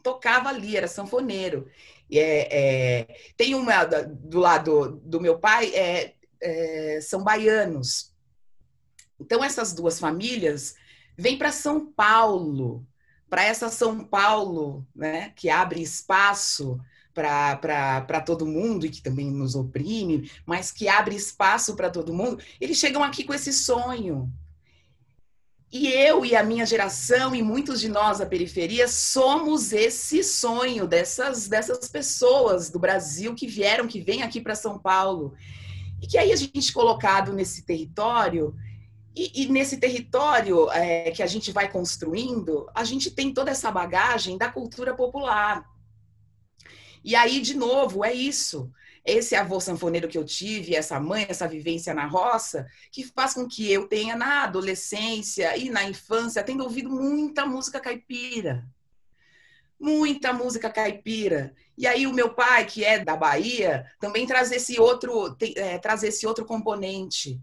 Tocava 0.04 0.50
ali, 0.50 0.76
era 0.76 0.90
sanfoneiro. 0.90 1.70
É, 2.12 2.58
é, 3.00 3.18
tem 3.38 3.56
uma 3.56 3.86
do 3.86 4.40
lado 4.40 5.02
do 5.06 5.22
meu 5.22 5.40
pai, 5.40 5.74
é, 5.74 6.16
é, 6.42 7.00
são 7.00 7.24
baianos. 7.24 8.14
Então, 9.18 9.42
essas 9.42 9.72
duas 9.72 10.02
famílias 10.02 10.76
vêm 11.18 11.38
para 11.38 11.50
São 11.50 11.90
Paulo, 11.90 12.86
para 13.30 13.46
essa 13.46 13.70
São 13.70 14.04
Paulo, 14.04 14.86
né, 14.94 15.32
que 15.34 15.50
abre 15.50 15.82
espaço 15.82 16.78
para 17.14 18.22
todo 18.26 18.46
mundo 18.46 18.86
e 18.86 18.90
que 18.90 19.02
também 19.02 19.32
nos 19.32 19.56
oprime, 19.56 20.30
mas 20.46 20.74
que 20.74 20.90
abre 20.90 21.16
espaço 21.16 21.74
para 21.74 21.90
todo 21.90 22.14
mundo, 22.14 22.44
eles 22.60 22.78
chegam 22.78 23.02
aqui 23.02 23.24
com 23.24 23.34
esse 23.34 23.54
sonho. 23.54 24.30
E 25.72 25.88
eu 25.88 26.24
e 26.24 26.34
a 26.36 26.44
minha 26.44 26.66
geração 26.66 27.36
e 27.36 27.44
muitos 27.44 27.82
de 27.82 27.90
nós 27.90 28.20
da 28.20 28.26
periferia 28.26 28.88
somos 28.88 29.74
esse 29.74 30.24
sonho 30.24 30.88
dessas, 30.88 31.48
dessas 31.50 31.90
pessoas 31.90 32.70
do 32.70 32.80
Brasil 32.80 33.36
que 33.36 33.48
vieram, 33.48 33.88
que 33.88 34.00
vêm 34.00 34.24
aqui 34.24 34.40
para 34.40 34.56
São 34.56 34.80
Paulo. 34.80 35.34
E 36.02 36.08
que 36.08 36.18
aí 36.18 36.32
a 36.32 36.36
gente 36.36 36.72
colocado 36.72 37.34
nesse 37.34 37.64
território, 37.66 38.56
e, 39.14 39.44
e 39.44 39.50
nesse 39.50 39.78
território 39.78 40.70
é, 40.72 41.12
que 41.12 41.24
a 41.24 41.28
gente 41.28 41.52
vai 41.52 41.70
construindo, 41.70 42.70
a 42.74 42.84
gente 42.84 43.12
tem 43.12 43.34
toda 43.34 43.52
essa 43.52 43.72
bagagem 43.72 44.38
da 44.38 44.50
cultura 44.50 44.96
popular. 44.96 45.66
E 47.04 47.16
aí, 47.16 47.42
de 47.42 47.56
novo, 47.56 48.06
é 48.06 48.14
isso. 48.14 48.72
Esse 49.08 49.38
avô 49.38 49.62
sanfoneiro 49.62 50.10
que 50.10 50.18
eu 50.18 50.26
tive, 50.26 50.76
essa 50.76 51.00
mãe, 51.00 51.26
essa 51.30 51.48
vivência 51.48 51.94
na 51.94 52.06
roça, 52.06 52.68
que 52.92 53.06
faz 53.06 53.34
com 53.34 53.48
que 53.48 53.72
eu 53.72 53.88
tenha 53.88 54.18
na 54.18 54.44
adolescência 54.44 55.56
e 55.56 55.70
na 55.70 55.86
infância, 55.86 56.44
tendo 56.44 56.66
ouvido 56.66 56.90
muita 56.90 57.46
música 57.46 57.80
caipira. 57.80 58.68
Muita 59.80 60.34
música 60.34 60.70
caipira. 60.70 61.56
E 61.78 61.88
aí 61.88 62.06
o 62.06 62.12
meu 62.12 62.34
pai, 62.34 62.66
que 62.66 62.84
é 62.84 63.00
da 63.00 63.16
Bahia, 63.16 63.86
também 63.98 64.28
traz 64.28 64.52
esse 64.52 64.78
outro, 64.78 65.38
é, 65.56 65.78
traz 65.78 66.04
esse 66.04 66.28
outro 66.28 66.44
componente. 66.44 67.40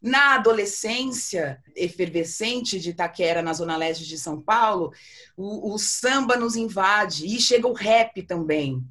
Na 0.00 0.36
adolescência 0.36 1.60
efervescente 1.74 2.78
de 2.78 2.90
Itaquera, 2.90 3.42
na 3.42 3.52
zona 3.52 3.76
leste 3.76 4.06
de 4.06 4.16
São 4.16 4.40
Paulo, 4.40 4.92
o, 5.36 5.74
o 5.74 5.76
samba 5.78 6.36
nos 6.36 6.54
invade 6.54 7.26
e 7.26 7.40
chega 7.40 7.66
o 7.66 7.72
rap 7.72 8.22
também 8.22 8.86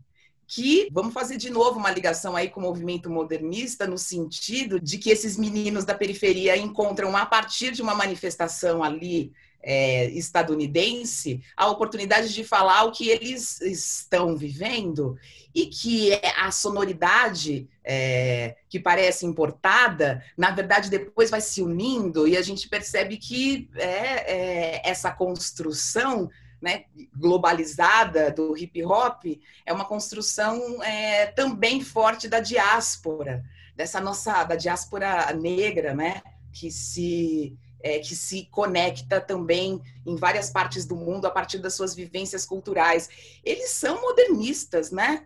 que 0.47 0.87
vamos 0.91 1.13
fazer 1.13 1.35
de 1.35 1.49
novo 1.49 1.77
uma 1.77 1.91
ligação 1.91 2.35
aí 2.35 2.49
com 2.49 2.61
o 2.61 2.63
movimento 2.63 3.09
modernista 3.09 3.85
no 3.85 3.97
sentido 3.97 4.79
de 4.79 4.97
que 4.97 5.09
esses 5.09 5.37
meninos 5.37 5.83
da 5.83 5.93
periferia 5.93 6.55
encontram 6.55 7.15
a 7.17 7.25
partir 7.25 7.71
de 7.71 7.81
uma 7.81 7.93
manifestação 7.93 8.81
ali 8.81 9.33
é, 9.61 10.09
estadunidense 10.11 11.41
a 11.57 11.67
oportunidade 11.67 12.33
de 12.33 12.43
falar 12.45 12.85
o 12.85 12.91
que 12.91 13.09
eles 13.09 13.59
estão 13.59 14.37
vivendo 14.37 15.17
e 15.53 15.65
que 15.65 16.13
é 16.13 16.31
a 16.37 16.51
sonoridade 16.51 17.67
é, 17.83 18.55
que 18.69 18.79
parece 18.79 19.25
importada, 19.25 20.23
na 20.37 20.51
verdade, 20.51 20.89
depois 20.89 21.29
vai 21.29 21.41
se 21.41 21.61
unindo 21.61 22.27
e 22.27 22.37
a 22.37 22.41
gente 22.41 22.69
percebe 22.69 23.17
que 23.17 23.67
é, 23.75 24.79
é 24.79 24.89
essa 24.89 25.11
construção 25.11 26.29
né, 26.61 26.85
globalizada 27.15 28.31
do 28.31 28.57
hip 28.57 28.83
hop 28.83 29.23
é 29.65 29.73
uma 29.73 29.85
construção 29.85 30.83
é, 30.83 31.27
também 31.27 31.81
forte 31.81 32.27
da 32.27 32.39
diáspora, 32.39 33.43
dessa 33.75 34.01
nossa 34.01 34.43
da 34.43 34.55
diáspora 34.55 35.31
negra, 35.33 35.93
né, 35.93 36.21
que 36.51 36.71
se 36.71 37.57
é, 37.79 37.99
que 37.99 38.15
se 38.15 38.45
conecta 38.51 39.21
também 39.21 39.81
em 40.05 40.15
várias 40.15 40.49
partes 40.49 40.85
do 40.85 40.95
mundo 40.95 41.25
a 41.25 41.31
partir 41.31 41.59
das 41.59 41.75
suas 41.75 41.93
vivências 41.93 42.45
culturais. 42.45 43.07
Eles 43.43 43.69
são 43.69 44.01
modernistas, 44.01 44.91
né? 44.91 45.25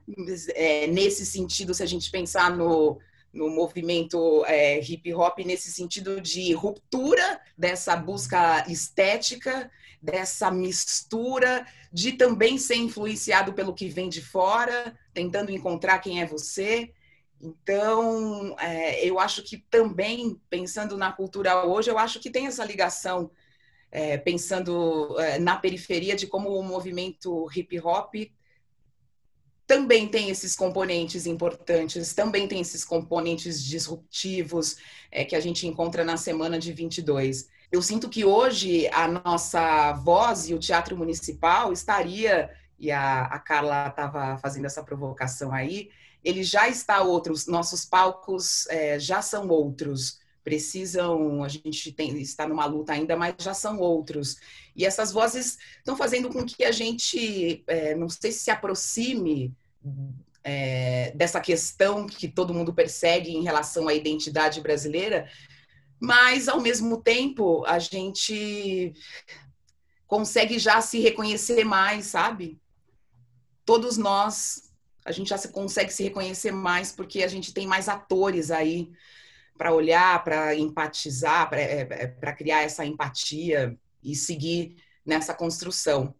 É, 0.53 0.85
nesse 0.87 1.25
sentido, 1.25 1.73
se 1.73 1.81
a 1.81 1.85
gente 1.85 2.11
pensar 2.11 2.55
no, 2.55 2.99
no 3.33 3.49
movimento 3.49 4.43
é, 4.45 4.79
hip 4.79 5.13
hop, 5.13 5.39
nesse 5.39 5.71
sentido 5.71 6.19
de 6.19 6.53
ruptura 6.53 7.39
dessa 7.57 7.95
busca 7.95 8.65
estética, 8.69 9.71
dessa 10.01 10.49
mistura, 10.49 11.65
de 11.91 12.13
também 12.13 12.57
ser 12.57 12.75
influenciado 12.75 13.53
pelo 13.53 13.73
que 13.73 13.87
vem 13.87 14.09
de 14.09 14.21
fora, 14.21 14.97
tentando 15.13 15.51
encontrar 15.51 15.99
quem 15.99 16.21
é 16.21 16.25
você. 16.25 16.91
Então, 17.39 18.55
é, 18.59 19.05
eu 19.05 19.19
acho 19.19 19.43
que 19.43 19.57
também, 19.57 20.39
pensando 20.49 20.97
na 20.97 21.11
cultura 21.11 21.65
hoje, 21.65 21.89
eu 21.89 21.97
acho 21.97 22.19
que 22.19 22.29
tem 22.29 22.47
essa 22.47 22.65
ligação, 22.65 23.31
é, 23.91 24.17
pensando 24.17 25.19
é, 25.19 25.39
na 25.39 25.57
periferia, 25.57 26.15
de 26.15 26.27
como 26.27 26.49
o 26.49 26.63
movimento 26.63 27.47
hip 27.53 27.79
hop 27.79 28.15
também 29.71 30.05
tem 30.05 30.29
esses 30.29 30.53
componentes 30.53 31.25
importantes, 31.25 32.13
também 32.13 32.45
tem 32.45 32.59
esses 32.59 32.83
componentes 32.83 33.63
disruptivos 33.63 34.75
é, 35.09 35.23
que 35.23 35.33
a 35.33 35.39
gente 35.39 35.65
encontra 35.65 36.03
na 36.03 36.17
semana 36.17 36.59
de 36.59 36.73
22. 36.73 37.47
Eu 37.71 37.81
sinto 37.81 38.09
que 38.09 38.25
hoje 38.25 38.87
a 38.89 39.07
nossa 39.07 39.93
voz 39.93 40.49
e 40.49 40.53
o 40.53 40.59
Teatro 40.59 40.97
Municipal 40.97 41.71
estaria, 41.71 42.49
e 42.77 42.91
a, 42.91 43.23
a 43.23 43.39
Carla 43.39 43.87
estava 43.87 44.37
fazendo 44.39 44.65
essa 44.65 44.83
provocação 44.83 45.53
aí, 45.53 45.89
ele 46.23 46.43
já 46.43 46.67
está 46.67 47.01
outros, 47.01 47.47
nossos 47.47 47.85
palcos 47.85 48.67
é, 48.67 48.99
já 48.99 49.21
são 49.21 49.47
outros, 49.47 50.19
precisam, 50.43 51.43
a 51.43 51.47
gente 51.47 51.91
tem, 51.91 52.19
está 52.19 52.47
numa 52.47 52.65
luta 52.65 52.93
ainda, 52.93 53.15
mas 53.15 53.35
já 53.39 53.53
são 53.53 53.79
outros. 53.79 54.37
E 54.75 54.85
essas 54.85 55.11
vozes 55.11 55.57
estão 55.77 55.95
fazendo 55.95 56.29
com 56.29 56.45
que 56.45 56.63
a 56.63 56.71
gente, 56.71 57.63
é, 57.67 57.95
não 57.95 58.09
sei 58.09 58.31
se 58.31 58.39
se 58.39 58.51
aproxime 58.51 59.53
é, 60.43 61.11
dessa 61.15 61.39
questão 61.39 62.07
que 62.07 62.27
todo 62.27 62.53
mundo 62.53 62.73
persegue 62.73 63.31
em 63.31 63.43
relação 63.43 63.87
à 63.87 63.93
identidade 63.93 64.59
brasileira, 64.61 65.29
mas 66.01 66.47
ao 66.47 66.59
mesmo 66.59 66.99
tempo 66.99 67.63
a 67.65 67.77
gente 67.77 68.93
consegue 70.07 70.57
já 70.57 70.81
se 70.81 70.99
reconhecer 70.99 71.63
mais, 71.63 72.07
sabe? 72.07 72.59
Todos 73.63 73.97
nós 73.97 74.71
a 75.05 75.11
gente 75.11 75.29
já 75.29 75.37
se 75.37 75.49
consegue 75.49 75.93
se 75.93 76.03
reconhecer 76.03 76.51
mais 76.51 76.91
porque 76.91 77.23
a 77.23 77.27
gente 77.27 77.53
tem 77.53 77.67
mais 77.67 77.87
atores 77.87 78.49
aí 78.49 78.91
para 79.57 79.73
olhar, 79.73 80.23
para 80.23 80.55
empatizar, 80.55 81.47
para 81.47 81.61
é, 81.61 81.87
é 82.21 82.33
criar 82.33 82.63
essa 82.63 82.83
empatia 82.83 83.77
e 84.03 84.15
seguir 84.15 84.75
nessa 85.05 85.35
construção. 85.35 86.15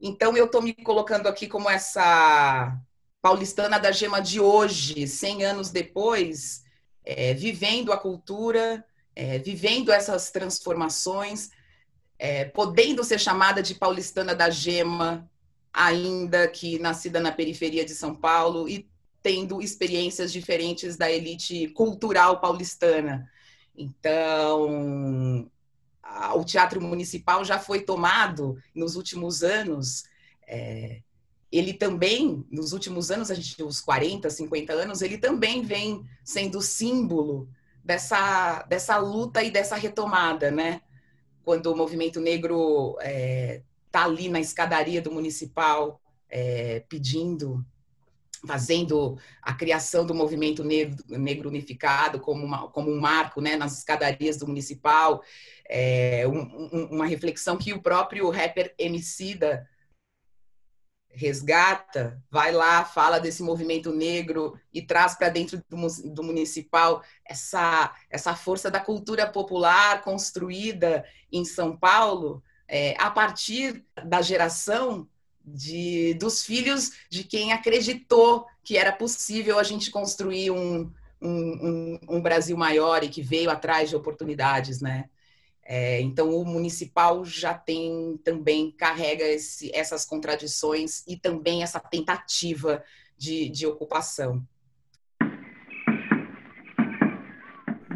Então, 0.00 0.36
eu 0.36 0.46
estou 0.46 0.62
me 0.62 0.72
colocando 0.72 1.26
aqui 1.26 1.46
como 1.46 1.68
essa 1.68 2.74
paulistana 3.20 3.78
da 3.78 3.92
gema 3.92 4.20
de 4.20 4.40
hoje, 4.40 5.06
100 5.06 5.44
anos 5.44 5.70
depois, 5.70 6.62
é, 7.04 7.34
vivendo 7.34 7.92
a 7.92 7.98
cultura, 7.98 8.84
é, 9.16 9.38
vivendo 9.38 9.90
essas 9.90 10.30
transformações, 10.30 11.50
é, 12.18 12.44
podendo 12.44 13.02
ser 13.02 13.18
chamada 13.18 13.62
de 13.62 13.74
paulistana 13.74 14.34
da 14.34 14.50
gema, 14.50 15.28
ainda 15.72 16.46
que 16.46 16.78
nascida 16.78 17.18
na 17.18 17.32
periferia 17.32 17.84
de 17.84 17.94
São 17.94 18.14
Paulo 18.14 18.68
e 18.68 18.86
tendo 19.22 19.60
experiências 19.62 20.32
diferentes 20.32 20.96
da 20.96 21.10
elite 21.10 21.68
cultural 21.68 22.40
paulistana. 22.40 23.28
Então, 23.76 25.50
o 26.34 26.44
teatro 26.44 26.80
municipal 26.80 27.44
já 27.44 27.58
foi 27.58 27.80
tomado 27.80 28.62
nos 28.74 28.96
últimos 28.96 29.42
anos. 29.42 30.04
É, 30.46 31.00
ele 31.50 31.72
também, 31.72 32.44
nos 32.50 32.72
últimos 32.72 33.10
anos, 33.10 33.30
a 33.30 33.34
gente, 33.34 33.62
os 33.62 33.80
40, 33.80 34.28
50 34.30 34.72
anos, 34.72 35.02
ele 35.02 35.18
também 35.18 35.62
vem 35.62 36.04
sendo 36.22 36.60
símbolo 36.62 37.48
dessa, 37.86 38.64
dessa 38.68 38.96
luta 38.98 39.44
e 39.44 39.50
dessa 39.50 39.76
retomada, 39.76 40.50
né? 40.50 40.80
Quando 41.44 41.72
o 41.72 41.76
movimento 41.76 42.20
negro 42.20 42.98
é, 43.00 43.62
está 43.86 44.04
ali 44.04 44.28
na 44.28 44.40
escadaria 44.40 45.00
do 45.00 45.12
municipal 45.12 46.00
é, 46.28 46.80
pedindo, 46.88 47.64
fazendo 48.44 49.16
a 49.40 49.54
criação 49.54 50.04
do 50.04 50.12
movimento 50.12 50.64
negro, 50.64 50.96
negro 51.06 51.48
unificado 51.48 52.18
como, 52.18 52.44
uma, 52.44 52.68
como 52.68 52.90
um 52.90 53.00
marco 53.00 53.40
né, 53.40 53.54
nas 53.54 53.78
escadarias 53.78 54.36
do 54.36 54.48
municipal, 54.48 55.22
é, 55.68 56.26
um, 56.26 56.40
um, 56.72 56.88
uma 56.96 57.06
reflexão 57.06 57.56
que 57.56 57.72
o 57.72 57.80
próprio 57.80 58.28
rapper 58.30 58.74
Emicida 58.76 59.64
resgata, 61.10 62.22
vai 62.30 62.52
lá, 62.52 62.84
fala 62.84 63.18
desse 63.18 63.42
movimento 63.42 63.92
negro 63.92 64.58
e 64.72 64.82
traz 64.82 65.14
para 65.14 65.30
dentro 65.30 65.62
do, 65.68 65.76
do, 66.12 66.22
municipal 66.22 67.02
essa, 67.24 67.94
essa 68.10 68.34
força 68.34 68.70
da 68.70 68.80
cultura 68.80 69.26
popular 69.26 70.02
construída 70.02 71.04
em 71.32 71.44
São 71.44 71.76
Paulo, 71.76 72.42
é, 72.68 72.94
a 72.98 73.10
partir 73.10 73.84
da 74.04 74.20
geração 74.20 75.08
de, 75.42 76.14
dos 76.14 76.42
filhos 76.42 76.92
de 77.08 77.24
quem 77.24 77.52
acreditou 77.52 78.46
que 78.62 78.76
era 78.76 78.92
possível 78.92 79.58
a 79.58 79.62
gente 79.62 79.90
construir 79.90 80.50
um, 80.50 80.90
um, 81.22 81.30
um, 81.30 81.98
um 82.16 82.20
Brasil 82.20 82.56
maior 82.56 83.04
e 83.04 83.08
que 83.08 83.22
veio 83.22 83.48
atrás 83.48 83.88
de 83.88 83.96
oportunidades, 83.96 84.80
né? 84.80 85.08
É, 85.68 86.00
então, 86.00 86.30
o 86.30 86.44
municipal 86.44 87.24
já 87.24 87.52
tem 87.52 88.16
também, 88.18 88.70
carrega 88.70 89.24
esse, 89.24 89.74
essas 89.74 90.04
contradições 90.04 91.04
e 91.08 91.16
também 91.16 91.64
essa 91.64 91.80
tentativa 91.80 92.84
de, 93.18 93.48
de 93.48 93.66
ocupação. 93.66 94.46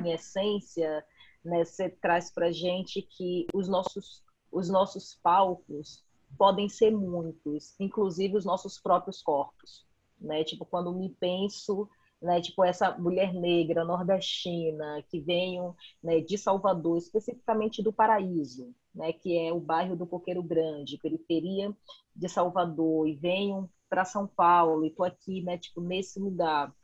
Em 0.05 0.12
essência, 0.12 1.05
né, 1.45 1.64
você 1.64 1.89
traz 1.89 2.33
para 2.33 2.51
gente 2.51 3.03
que 3.03 3.47
os 3.55 3.68
nossos, 3.68 4.25
os 4.51 4.68
nossos 4.68 5.16
palcos 5.23 6.05
podem 6.37 6.68
ser 6.68 6.91
muitos, 6.91 7.79
inclusive 7.79 8.37
os 8.37 8.45
nossos 8.45 8.81
próprios 8.81 9.23
corpos. 9.23 9.87
Né? 10.21 10.43
Tipo, 10.43 10.66
quando 10.66 10.93
me 10.93 11.09
penso 11.21 11.89
né, 12.21 12.41
tipo 12.41 12.62
essa 12.62 12.97
mulher 12.99 13.33
negra 13.33 13.85
nordestina 13.85 15.03
que 15.09 15.21
veio 15.21 15.75
né, 16.03 16.21
de 16.21 16.37
Salvador, 16.37 16.99
especificamente 16.99 17.83
do 17.83 17.93
Paraíso, 17.93 18.75
né, 18.95 19.12
que 19.12 19.39
é 19.39 19.53
o 19.53 19.61
bairro 19.61 19.97
do 19.97 20.07
Coqueiro 20.07 20.43
Grande, 20.43 20.99
periferia 20.99 21.75
de 22.14 22.29
Salvador, 22.29 23.09
e 23.09 23.14
venham 23.14 23.68
para 23.89 24.05
São 24.05 24.27
Paulo, 24.27 24.85
e 24.85 24.89
estou 24.89 25.07
aqui, 25.07 25.43
né, 25.43 25.57
tipo 25.57 25.81
nesse 25.81 26.21
lugar, 26.21 26.75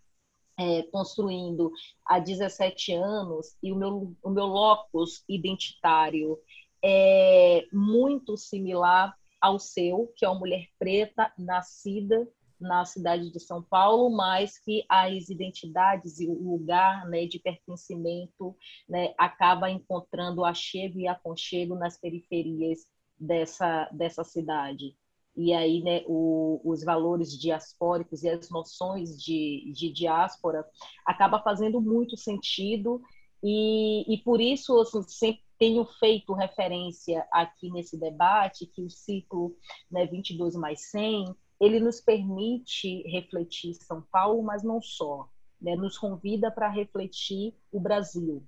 é, 0.59 0.83
construindo 0.85 1.71
há 2.05 2.19
17 2.19 2.95
anos, 2.95 3.57
e 3.63 3.71
o 3.71 3.77
meu, 3.77 4.17
o 4.23 4.31
meu 4.31 4.47
locus 4.47 5.23
identitário 5.29 6.39
é 6.83 7.67
muito 7.73 8.37
similar 8.39 9.15
ao 9.41 9.59
seu, 9.59 10.13
que 10.17 10.25
é 10.25 10.29
uma 10.29 10.39
mulher 10.39 10.67
preta, 10.79 11.31
nascida 11.39 12.27
na 12.61 12.85
cidade 12.85 13.31
de 13.31 13.41
São 13.41 13.63
Paulo, 13.63 14.15
mas 14.15 14.59
que 14.59 14.85
as 14.89 15.29
identidades 15.29 16.21
e 16.21 16.27
o 16.27 16.53
lugar 16.53 17.07
né, 17.09 17.27
de 17.27 17.39
pertencimento 17.39 18.57
né, 18.89 19.15
acaba 19.19 19.71
encontrando 19.71 20.45
achego 20.45 20.99
e 20.99 21.07
aconchego 21.07 21.75
nas 21.75 21.99
periferias 21.99 22.87
dessa, 23.19 23.89
dessa 23.93 24.25
cidade. 24.25 24.97
E 25.37 25.53
aí, 25.53 25.83
né, 25.83 26.03
o, 26.07 26.61
os 26.65 26.83
valores 26.83 27.39
diaspóricos 27.39 28.23
e 28.23 28.29
as 28.29 28.49
noções 28.49 29.23
de, 29.23 29.71
de 29.75 29.93
diáspora 29.93 30.65
acaba 31.05 31.43
fazendo 31.43 31.81
muito 31.81 32.17
sentido 32.17 33.03
e, 33.43 34.15
e 34.15 34.19
por 34.23 34.41
isso 34.41 34.81
assim, 34.81 35.03
sempre 35.03 35.43
tenho 35.59 35.85
feito 35.85 36.33
referência 36.33 37.27
aqui 37.31 37.71
nesse 37.71 37.99
debate 37.99 38.67
que 38.67 38.83
o 38.83 38.91
ciclo 38.91 39.57
né, 39.91 40.07
22 40.07 40.55
mais 40.57 40.91
100 40.91 41.35
ele 41.61 41.81
nos 41.81 42.01
permite 42.01 43.03
refletir 43.09 43.75
São 43.75 44.03
Paulo, 44.11 44.43
mas 44.43 44.63
não 44.63 44.81
só. 44.81 45.29
Né? 45.61 45.75
Nos 45.75 45.99
convida 45.99 46.51
para 46.51 46.69
refletir 46.69 47.55
o 47.73 47.81
Brasil, 47.81 48.45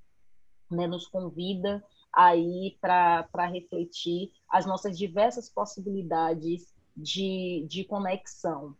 né? 0.70 0.86
nos 0.86 1.06
convida 1.06 1.82
aí 2.12 2.76
para 2.80 3.46
refletir 3.46 4.32
as 4.48 4.66
nossas 4.66 4.98
diversas 4.98 5.48
possibilidades 5.48 6.72
de, 6.96 7.66
de 7.68 7.84
conexão. 7.84 8.76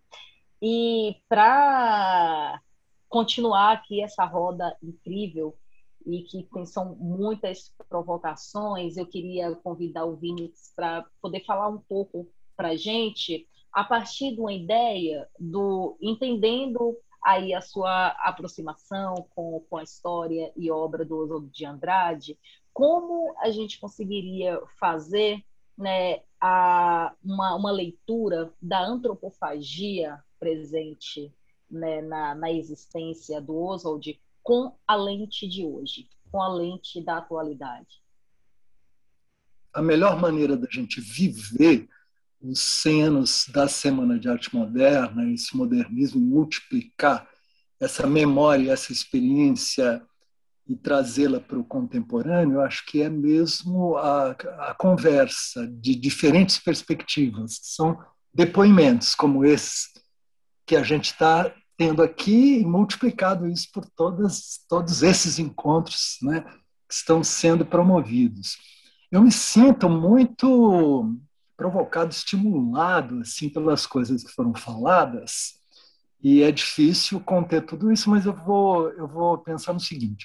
E 0.60 1.16
para 1.28 2.60
continuar 3.08 3.72
aqui 3.72 4.02
essa 4.02 4.24
roda 4.24 4.76
incrível 4.82 5.56
e 6.04 6.22
que 6.22 6.46
são 6.66 6.94
muitas 6.96 7.72
provocações, 7.88 8.96
eu 8.96 9.06
queria 9.06 9.54
convidar 9.56 10.04
o 10.04 10.16
Vinícius 10.16 10.72
para 10.74 11.06
poder 11.20 11.44
falar 11.44 11.68
um 11.68 11.78
pouco 11.78 12.28
para 12.56 12.70
a 12.70 12.76
gente 12.76 13.46
a 13.72 13.84
partir 13.84 14.34
de 14.34 14.40
uma 14.40 14.52
ideia 14.52 15.28
do 15.38 15.96
entendendo 16.00 16.96
aí 17.22 17.52
a 17.52 17.60
sua 17.60 18.08
aproximação 18.20 19.26
com, 19.34 19.64
com 19.68 19.76
a 19.76 19.82
história 19.82 20.52
e 20.56 20.70
obra 20.70 21.04
do 21.04 21.18
Oswaldo 21.18 21.48
de 21.48 21.64
Andrade, 21.64 22.38
como 22.72 23.34
a 23.38 23.50
gente 23.50 23.78
conseguiria 23.80 24.60
fazer 24.78 25.44
né, 25.76 26.20
a, 26.40 27.12
uma, 27.24 27.54
uma 27.54 27.70
leitura 27.70 28.52
da 28.60 28.84
antropofagia 28.84 30.22
presente 30.38 31.32
né, 31.70 32.00
na, 32.02 32.34
na 32.34 32.52
existência 32.52 33.40
do 33.40 33.56
Oswald 33.56 34.20
com 34.42 34.74
a 34.86 34.96
lente 34.96 35.46
de 35.46 35.64
hoje, 35.66 36.08
com 36.30 36.40
a 36.40 36.48
lente 36.48 37.02
da 37.02 37.18
atualidade? 37.18 38.02
A 39.72 39.82
melhor 39.82 40.18
maneira 40.18 40.56
da 40.56 40.68
gente 40.70 41.00
viver 41.00 41.88
os 42.40 42.60
senos 42.60 43.46
da 43.52 43.66
Semana 43.66 44.18
de 44.18 44.28
Arte 44.28 44.54
Moderna, 44.54 45.30
esse 45.32 45.56
modernismo, 45.56 46.20
multiplicar 46.20 47.28
essa 47.80 48.06
memória, 48.06 48.72
essa 48.72 48.92
experiência 48.92 50.02
e 50.66 50.76
trazê-la 50.76 51.40
para 51.40 51.58
o 51.58 51.64
contemporâneo, 51.64 52.60
acho 52.60 52.84
que 52.84 53.00
é 53.00 53.08
mesmo 53.08 53.96
a, 53.96 54.30
a 54.30 54.74
conversa 54.74 55.66
de 55.66 55.94
diferentes 55.94 56.58
perspectivas. 56.58 57.58
São 57.62 57.98
depoimentos 58.34 59.14
como 59.14 59.44
esse 59.44 59.88
que 60.66 60.76
a 60.76 60.82
gente 60.82 61.06
está 61.12 61.52
tendo 61.76 62.02
aqui 62.02 62.58
e 62.58 62.66
multiplicado 62.66 63.46
isso 63.46 63.68
por 63.72 63.86
todas, 63.86 64.60
todos 64.68 65.02
esses 65.02 65.38
encontros 65.38 66.18
né, 66.22 66.42
que 66.86 66.94
estão 66.94 67.24
sendo 67.24 67.64
promovidos. 67.64 68.58
Eu 69.10 69.22
me 69.22 69.32
sinto 69.32 69.88
muito 69.88 71.16
provocado, 71.58 72.12
estimulado 72.12 73.20
assim 73.20 73.50
pelas 73.50 73.84
coisas 73.84 74.22
que 74.22 74.32
foram 74.32 74.54
faladas. 74.54 75.58
E 76.22 76.42
é 76.42 76.52
difícil 76.52 77.20
conter 77.20 77.66
tudo 77.66 77.92
isso, 77.92 78.08
mas 78.08 78.24
eu 78.24 78.32
vou 78.32 78.88
eu 78.90 79.08
vou 79.08 79.36
pensar 79.38 79.72
no 79.72 79.80
seguinte. 79.80 80.24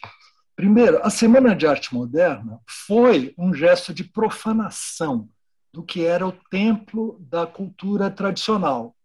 Primeiro, 0.56 1.00
a 1.04 1.10
Semana 1.10 1.56
de 1.56 1.66
Arte 1.66 1.94
Moderna 1.94 2.60
foi 2.68 3.34
um 3.36 3.52
gesto 3.52 3.92
de 3.92 4.04
profanação 4.04 5.28
do 5.74 5.82
que 5.82 6.06
era 6.06 6.28
o 6.28 6.32
templo 6.52 7.18
da 7.20 7.48
cultura 7.48 8.12
tradicional, 8.12 8.96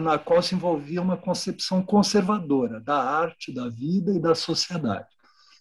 na 0.00 0.18
qual 0.18 0.40
se 0.40 0.54
envolvia 0.54 1.02
uma 1.02 1.16
concepção 1.16 1.82
conservadora 1.82 2.80
da 2.80 3.02
arte, 3.02 3.52
da 3.52 3.68
vida 3.68 4.12
e 4.12 4.20
da 4.20 4.36
sociedade. 4.36 5.08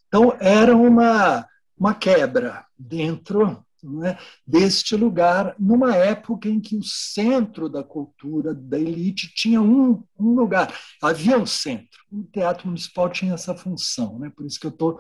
Então, 0.07 0.37
era 0.39 0.75
uma, 0.75 1.47
uma 1.75 1.95
quebra 1.95 2.63
dentro 2.77 3.65
é? 4.03 4.17
deste 4.45 4.95
lugar, 4.95 5.55
numa 5.59 5.95
época 5.95 6.47
em 6.49 6.59
que 6.59 6.75
o 6.75 6.83
centro 6.83 7.69
da 7.69 7.83
cultura 7.83 8.53
da 8.53 8.79
elite 8.79 9.31
tinha 9.33 9.61
um, 9.61 10.03
um 10.19 10.35
lugar, 10.35 10.73
havia 11.01 11.37
um 11.37 11.45
centro. 11.45 11.99
O 12.11 12.23
Teatro 12.23 12.67
Municipal 12.67 13.09
tinha 13.09 13.33
essa 13.33 13.55
função, 13.55 14.19
né? 14.19 14.31
por 14.35 14.45
isso 14.45 14.59
que 14.59 14.67
eu 14.67 14.71
estou 14.71 14.99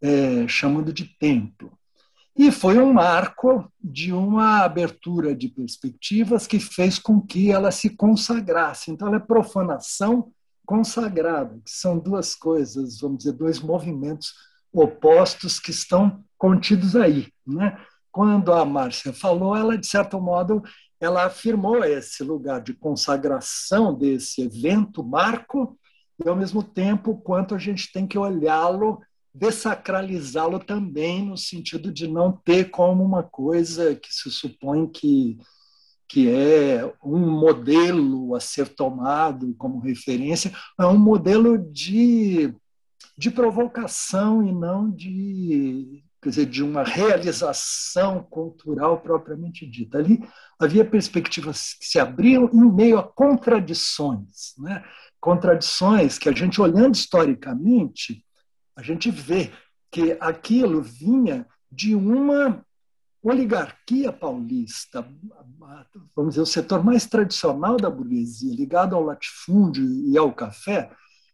é, 0.00 0.46
chamando 0.46 0.92
de 0.92 1.04
templo. 1.18 1.72
E 2.36 2.52
foi 2.52 2.78
um 2.78 2.92
marco 2.92 3.68
de 3.82 4.12
uma 4.12 4.60
abertura 4.62 5.34
de 5.34 5.48
perspectivas 5.48 6.46
que 6.46 6.60
fez 6.60 6.96
com 6.96 7.20
que 7.20 7.50
ela 7.50 7.72
se 7.72 7.90
consagrasse. 7.90 8.92
Então, 8.92 9.08
ela 9.08 9.16
é 9.16 9.20
profanação 9.20 10.30
consagrada, 10.64 11.58
que 11.64 11.70
são 11.70 11.98
duas 11.98 12.36
coisas, 12.36 13.00
vamos 13.00 13.18
dizer, 13.18 13.32
dois 13.32 13.58
movimentos 13.58 14.34
opostos 14.72 15.58
que 15.58 15.72
estão 15.72 16.22
contidos 16.36 16.94
aí. 16.94 17.26
Né? 17.44 17.76
Quando 18.10 18.52
a 18.52 18.64
Márcia 18.64 19.12
falou, 19.12 19.54
ela, 19.54 19.76
de 19.76 19.86
certo 19.86 20.20
modo, 20.20 20.62
ela 21.00 21.24
afirmou 21.24 21.84
esse 21.84 22.22
lugar 22.24 22.60
de 22.60 22.74
consagração 22.74 23.94
desse 23.94 24.42
evento 24.42 25.04
marco 25.04 25.78
e, 26.24 26.28
ao 26.28 26.34
mesmo 26.34 26.62
tempo, 26.62 27.16
quanto 27.18 27.54
a 27.54 27.58
gente 27.58 27.92
tem 27.92 28.06
que 28.06 28.18
olhá-lo, 28.18 29.00
desacralizá-lo 29.32 30.58
também, 30.58 31.24
no 31.24 31.36
sentido 31.36 31.92
de 31.92 32.08
não 32.08 32.32
ter 32.32 32.70
como 32.70 33.04
uma 33.04 33.22
coisa 33.22 33.94
que 33.94 34.12
se 34.12 34.30
supõe 34.30 34.88
que, 34.88 35.38
que 36.08 36.28
é 36.28 36.92
um 37.04 37.18
modelo 37.18 38.34
a 38.34 38.40
ser 38.40 38.68
tomado 38.68 39.54
como 39.54 39.78
referência, 39.78 40.52
é 40.78 40.86
um 40.86 40.98
modelo 40.98 41.56
de, 41.56 42.52
de 43.16 43.30
provocação 43.30 44.42
e 44.42 44.52
não 44.52 44.90
de 44.90 46.02
quer 46.20 46.30
dizer, 46.30 46.46
de 46.46 46.62
uma 46.62 46.82
realização 46.82 48.22
cultural 48.24 49.00
propriamente 49.00 49.66
dita. 49.66 49.98
Ali 49.98 50.20
havia 50.58 50.84
perspectivas 50.84 51.74
que 51.74 51.86
se 51.86 51.98
abriam 51.98 52.50
em 52.52 52.72
meio 52.72 52.98
a 52.98 53.02
contradições, 53.02 54.54
né? 54.58 54.84
contradições 55.20 56.18
que 56.18 56.28
a 56.28 56.32
gente, 56.32 56.60
olhando 56.60 56.94
historicamente, 56.94 58.24
a 58.76 58.82
gente 58.82 59.10
vê 59.10 59.52
que 59.90 60.16
aquilo 60.20 60.82
vinha 60.82 61.46
de 61.70 61.94
uma 61.94 62.64
oligarquia 63.22 64.12
paulista, 64.12 65.06
vamos 66.14 66.34
dizer, 66.34 66.42
o 66.42 66.46
setor 66.46 66.84
mais 66.84 67.06
tradicional 67.06 67.76
da 67.76 67.90
burguesia, 67.90 68.54
ligado 68.54 68.94
ao 68.94 69.04
latifúndio 69.04 69.84
e 70.08 70.16
ao 70.16 70.32
café, 70.32 70.90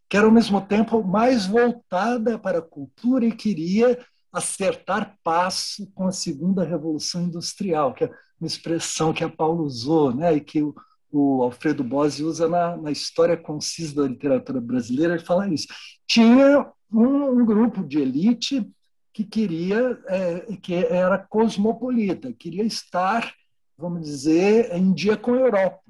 que 0.09 0.17
era 0.17 0.25
ao 0.25 0.31
mesmo 0.31 0.61
tempo 0.61 1.03
mais 1.03 1.45
voltada 1.45 2.37
para 2.37 2.59
a 2.59 2.61
cultura 2.61 3.25
e 3.25 3.31
queria 3.31 3.99
acertar 4.35 5.17
passo 5.23 5.89
com 5.95 6.07
a 6.07 6.11
segunda 6.11 6.63
revolução 6.63 7.23
industrial, 7.23 7.93
que 7.93 8.03
é 8.03 8.11
uma 8.39 8.47
expressão 8.47 9.13
que 9.13 9.23
a 9.23 9.29
Paulo 9.29 9.63
usou, 9.63 10.13
né, 10.13 10.35
e 10.35 10.41
que 10.41 10.61
o, 10.61 10.75
o 11.09 11.41
Alfredo 11.41 11.83
Bose 11.83 12.21
usa 12.21 12.49
na, 12.49 12.75
na, 12.75 12.91
história 12.91 13.37
concisa 13.37 14.01
da 14.01 14.07
literatura 14.09 14.59
brasileira, 14.59 15.15
ele 15.15 15.23
fala 15.23 15.47
isso. 15.47 15.67
Tinha 16.05 16.69
um, 16.91 17.39
um 17.39 17.45
grupo 17.45 17.81
de 17.81 17.99
elite 17.99 18.69
que 19.13 19.23
queria, 19.23 19.97
é, 20.07 20.39
que 20.57 20.73
era 20.73 21.17
cosmopolita, 21.17 22.33
queria 22.33 22.65
estar, 22.65 23.33
vamos 23.77 24.05
dizer, 24.05 24.75
em 24.75 24.93
dia 24.93 25.15
com 25.15 25.33
a 25.33 25.39
Europa. 25.39 25.81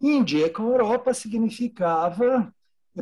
E 0.00 0.12
em 0.12 0.24
dia 0.24 0.50
com 0.50 0.62
a 0.62 0.70
Europa 0.70 1.12
significava 1.12 2.50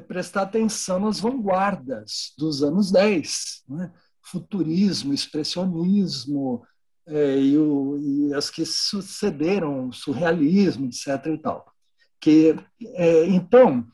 prestar 0.09 0.43
atenção 0.43 0.99
nas 0.99 1.21
vanguardas 1.21 2.35
dos 2.37 2.63
anos 2.63 2.91
10, 2.91 3.65
né? 3.69 3.93
Futurismo, 4.27 5.15
expressionismo, 5.15 6.63
é, 7.07 7.39
e, 7.39 7.57
o, 7.57 7.97
e, 7.99 8.35
as 8.35 8.51
que 8.51 8.67
sucederam, 8.67 9.93
surrealismo, 9.93 10.87
etc. 10.87 11.27
E 11.27 11.39
tal. 11.39 11.73
Que, 12.21 12.57
é, 12.83 13.27
então, 13.27 13.87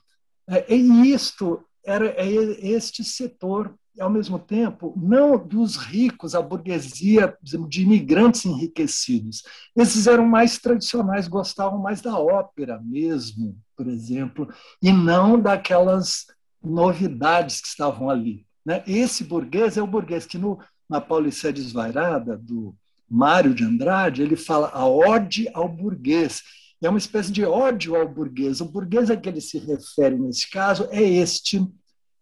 é, 0.49 0.75
e 0.75 1.13
isto 1.13 1.65
era 1.85 2.07
é, 2.07 2.27
este 2.27 3.05
setor 3.05 3.75
ao 4.01 4.09
mesmo 4.09 4.39
tempo, 4.39 4.95
não 4.97 5.37
dos 5.37 5.77
ricos, 5.77 6.35
a 6.35 6.41
burguesia 6.41 7.37
de 7.43 7.83
imigrantes 7.83 8.47
enriquecidos. 8.47 9.43
Esses 9.77 10.07
eram 10.07 10.27
mais 10.27 10.59
tradicionais, 10.59 11.29
gostavam 11.29 11.79
mais 11.79 12.01
da 12.01 12.19
ópera 12.19 12.81
mesmo, 12.83 13.55
por 13.77 13.87
exemplo, 13.87 14.49
e 14.81 14.91
não 14.91 15.39
daquelas 15.39 16.27
novidades 16.63 17.61
que 17.61 17.69
estavam 17.69 18.09
ali. 18.09 18.47
Né? 18.65 18.83
Esse 18.87 19.25
burguês 19.25 19.77
é 19.77 19.83
o 19.83 19.87
burguês 19.87 20.27
que, 20.27 20.39
no, 20.39 20.59
na 20.89 21.01
Paulicéia 21.01 21.53
Desvairada, 21.53 22.37
do 22.37 22.75
Mário 23.09 23.55
de 23.55 23.65
Andrade, 23.65 24.23
ele 24.23 24.37
fala 24.37 24.71
a 24.73 24.87
ode 24.87 25.49
ao 25.53 25.69
burguês. 25.69 26.43
É 26.83 26.89
uma 26.89 26.99
espécie 26.99 27.31
de 27.31 27.45
ódio 27.45 27.95
ao 27.95 28.09
burguês. 28.09 28.61
O 28.61 28.65
burguês 28.65 29.11
a 29.11 29.17
que 29.17 29.29
ele 29.29 29.41
se 29.41 29.59
refere 29.59 30.17
nesse 30.17 30.51
caso 30.51 30.89
é 30.91 31.03
este 31.03 31.65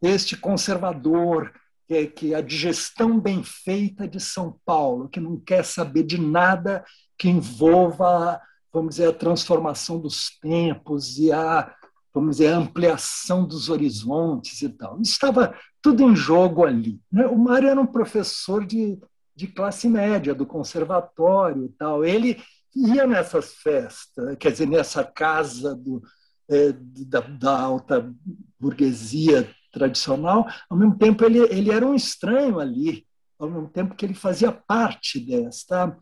este 0.03 0.36
conservador, 0.36 1.53
que, 1.86 1.95
é, 1.95 2.07
que 2.07 2.34
a 2.34 2.41
digestão 2.41 3.20
bem 3.20 3.43
feita 3.43 4.09
de 4.09 4.18
São 4.18 4.59
Paulo, 4.64 5.09
que 5.09 5.20
não 5.20 5.38
quer 5.38 5.64
saber 5.64 6.05
de 6.05 6.18
nada 6.18 6.84
que 7.18 7.28
envolva, 7.28 8.41
vamos 8.72 8.97
dizer, 8.97 9.09
a 9.09 9.12
transformação 9.12 10.01
dos 10.01 10.38
tempos 10.41 11.18
e 11.18 11.30
a, 11.30 11.74
vamos 12.12 12.36
dizer, 12.36 12.48
ampliação 12.48 13.46
dos 13.46 13.68
horizontes 13.68 14.62
e 14.62 14.68
tal. 14.68 15.00
Estava 15.00 15.54
tudo 15.80 16.02
em 16.02 16.14
jogo 16.14 16.64
ali. 16.64 17.00
Né? 17.11 17.26
O 17.26 17.38
Mário 17.38 17.68
era 17.68 17.80
um 17.80 17.86
professor 17.86 18.66
de, 18.66 18.98
de 19.34 19.46
classe 19.46 19.88
média, 19.88 20.34
do 20.34 20.44
conservatório 20.44 21.64
e 21.64 21.68
tal. 21.70 22.04
Ele 22.04 22.40
ia 22.74 23.06
nessas 23.06 23.54
festas, 23.54 24.36
quer 24.38 24.52
dizer, 24.52 24.66
nessa 24.66 25.04
casa 25.04 25.74
do, 25.74 26.02
é, 26.48 26.72
da, 27.06 27.20
da 27.20 27.61
alta 27.61 28.12
burguesia 28.58 29.48
tradicional, 29.72 30.48
ao 30.68 30.76
mesmo 30.76 30.98
tempo 30.98 31.24
ele, 31.24 31.38
ele 31.44 31.70
era 31.70 31.86
um 31.86 31.94
estranho 31.94 32.58
ali, 32.58 33.06
ao 33.38 33.48
mesmo 33.48 33.68
tempo 33.68 33.94
que 33.94 34.04
ele 34.04 34.14
fazia 34.14 34.50
parte 34.50 35.20
desta, 35.20 35.96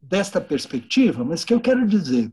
desta 0.00 0.40
perspectiva, 0.40 1.24
mas 1.24 1.44
que 1.44 1.52
eu 1.52 1.60
quero 1.60 1.86
dizer 1.86 2.30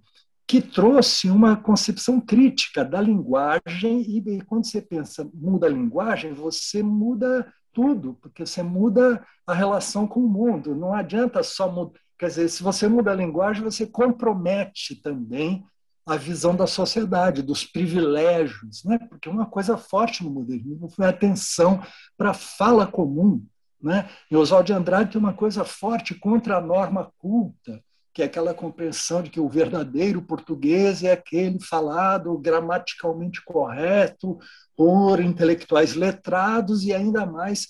que 0.47 0.61
trouxe 0.61 1.29
uma 1.29 1.55
concepção 1.55 2.19
crítica 2.19 2.83
da 2.83 2.99
linguagem 2.99 4.01
e, 4.01 4.41
quando 4.43 4.65
você 4.65 4.81
pensa 4.81 5.27
muda 5.33 5.67
a 5.67 5.69
linguagem, 5.69 6.33
você 6.33 6.83
muda 6.83 7.51
tudo, 7.71 8.17
porque 8.21 8.45
você 8.45 8.61
muda 8.61 9.25
a 9.47 9.53
relação 9.53 10.05
com 10.07 10.19
o 10.19 10.29
mundo. 10.29 10.75
Não 10.75 10.93
adianta 10.93 11.41
só 11.43 11.71
mudar. 11.71 11.99
Quer 12.17 12.27
dizer, 12.27 12.49
se 12.49 12.61
você 12.61 12.87
muda 12.87 13.11
a 13.11 13.15
linguagem, 13.15 13.63
você 13.63 13.85
compromete 13.85 14.95
também 14.95 15.65
a 16.05 16.17
visão 16.17 16.55
da 16.55 16.67
sociedade, 16.67 17.41
dos 17.41 17.63
privilégios, 17.63 18.83
né? 18.83 18.99
porque 19.09 19.29
uma 19.29 19.45
coisa 19.45 19.77
forte 19.77 20.23
no 20.23 20.29
modernismo 20.29 20.89
foi 20.89 21.05
a 21.05 21.09
atenção 21.09 21.81
para 22.17 22.31
a 22.31 22.33
fala 22.33 22.85
comum. 22.85 23.43
Né? 23.81 24.09
E 24.29 24.35
Oswald 24.35 24.67
de 24.67 24.73
Andrade 24.73 25.11
tem 25.11 25.19
uma 25.19 25.33
coisa 25.33 25.63
forte 25.63 26.13
contra 26.13 26.57
a 26.57 26.61
norma 26.61 27.11
culta, 27.17 27.81
que 28.13 28.21
é 28.21 28.25
aquela 28.25 28.53
compreensão 28.53 29.23
de 29.23 29.29
que 29.29 29.39
o 29.39 29.49
verdadeiro 29.49 30.21
português 30.21 31.03
é 31.03 31.11
aquele 31.11 31.59
falado 31.59 32.37
gramaticalmente 32.37 33.43
correto 33.43 34.37
por 34.75 35.19
intelectuais 35.19 35.95
letrados 35.95 36.83
e 36.83 36.93
ainda 36.93 37.25
mais 37.25 37.67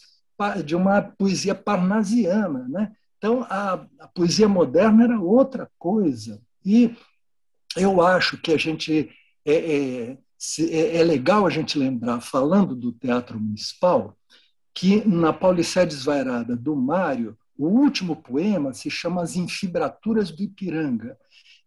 de 0.65 0.75
uma 0.75 1.01
poesia 1.01 1.55
parnasiana. 1.55 2.67
Né? 2.67 2.91
Então, 3.17 3.45
a, 3.49 3.85
a 3.99 4.07
poesia 4.09 4.49
moderna 4.49 5.05
era 5.05 5.19
outra 5.19 5.71
coisa. 5.79 6.41
E 6.65 6.93
eu 7.77 8.01
acho 8.01 8.37
que 8.37 8.51
a 8.51 8.57
gente 8.57 9.09
é, 9.45 9.53
é, 9.53 10.17
é, 10.59 10.97
é, 10.97 11.03
legal 11.03 11.45
a 11.45 11.49
gente 11.49 11.77
lembrar, 11.77 12.19
falando 12.19 12.75
do 12.75 12.91
Teatro 12.91 13.39
Municipal, 13.39 14.17
que 14.73 15.07
na 15.07 15.31
Paulicéia 15.31 15.85
Desvairada 15.85 16.55
do 16.55 16.75
Mário, 16.75 17.37
o 17.57 17.67
último 17.67 18.15
poema 18.15 18.73
se 18.73 18.89
chama 18.89 19.21
As 19.21 19.35
Infibraturas 19.35 20.31
do 20.31 20.43
Ipiranga. 20.43 21.17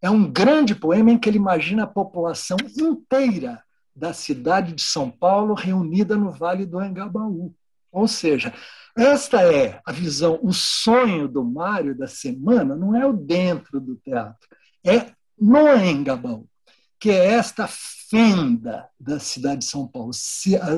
É 0.01 0.09
um 0.09 0.29
grande 0.29 0.75
poema 0.75 1.11
em 1.11 1.17
que 1.17 1.29
ele 1.29 1.37
imagina 1.37 1.83
a 1.83 1.87
população 1.87 2.57
inteira 2.79 3.63
da 3.95 4.13
cidade 4.13 4.73
de 4.73 4.81
São 4.81 5.09
Paulo 5.09 5.53
reunida 5.53 6.15
no 6.15 6.31
Vale 6.31 6.65
do 6.65 6.81
Engabaú. 6.83 7.53
Ou 7.91 8.07
seja, 8.07 8.53
esta 8.95 9.41
é 9.41 9.81
a 9.85 9.91
visão, 9.91 10.39
o 10.43 10.53
sonho 10.53 11.27
do 11.27 11.43
Mário 11.43 11.97
da 11.97 12.07
semana 12.07 12.75
não 12.75 12.95
é 12.95 13.05
o 13.05 13.13
dentro 13.13 13.79
do 13.79 13.95
teatro, 13.95 14.47
é 14.85 15.11
no 15.39 15.75
Engabaú, 15.75 16.47
que 16.99 17.09
é 17.09 17.33
esta 17.33 17.67
fenda 17.67 18.87
da 18.99 19.19
cidade 19.19 19.59
de 19.59 19.65
São 19.65 19.87
Paulo. 19.87 20.11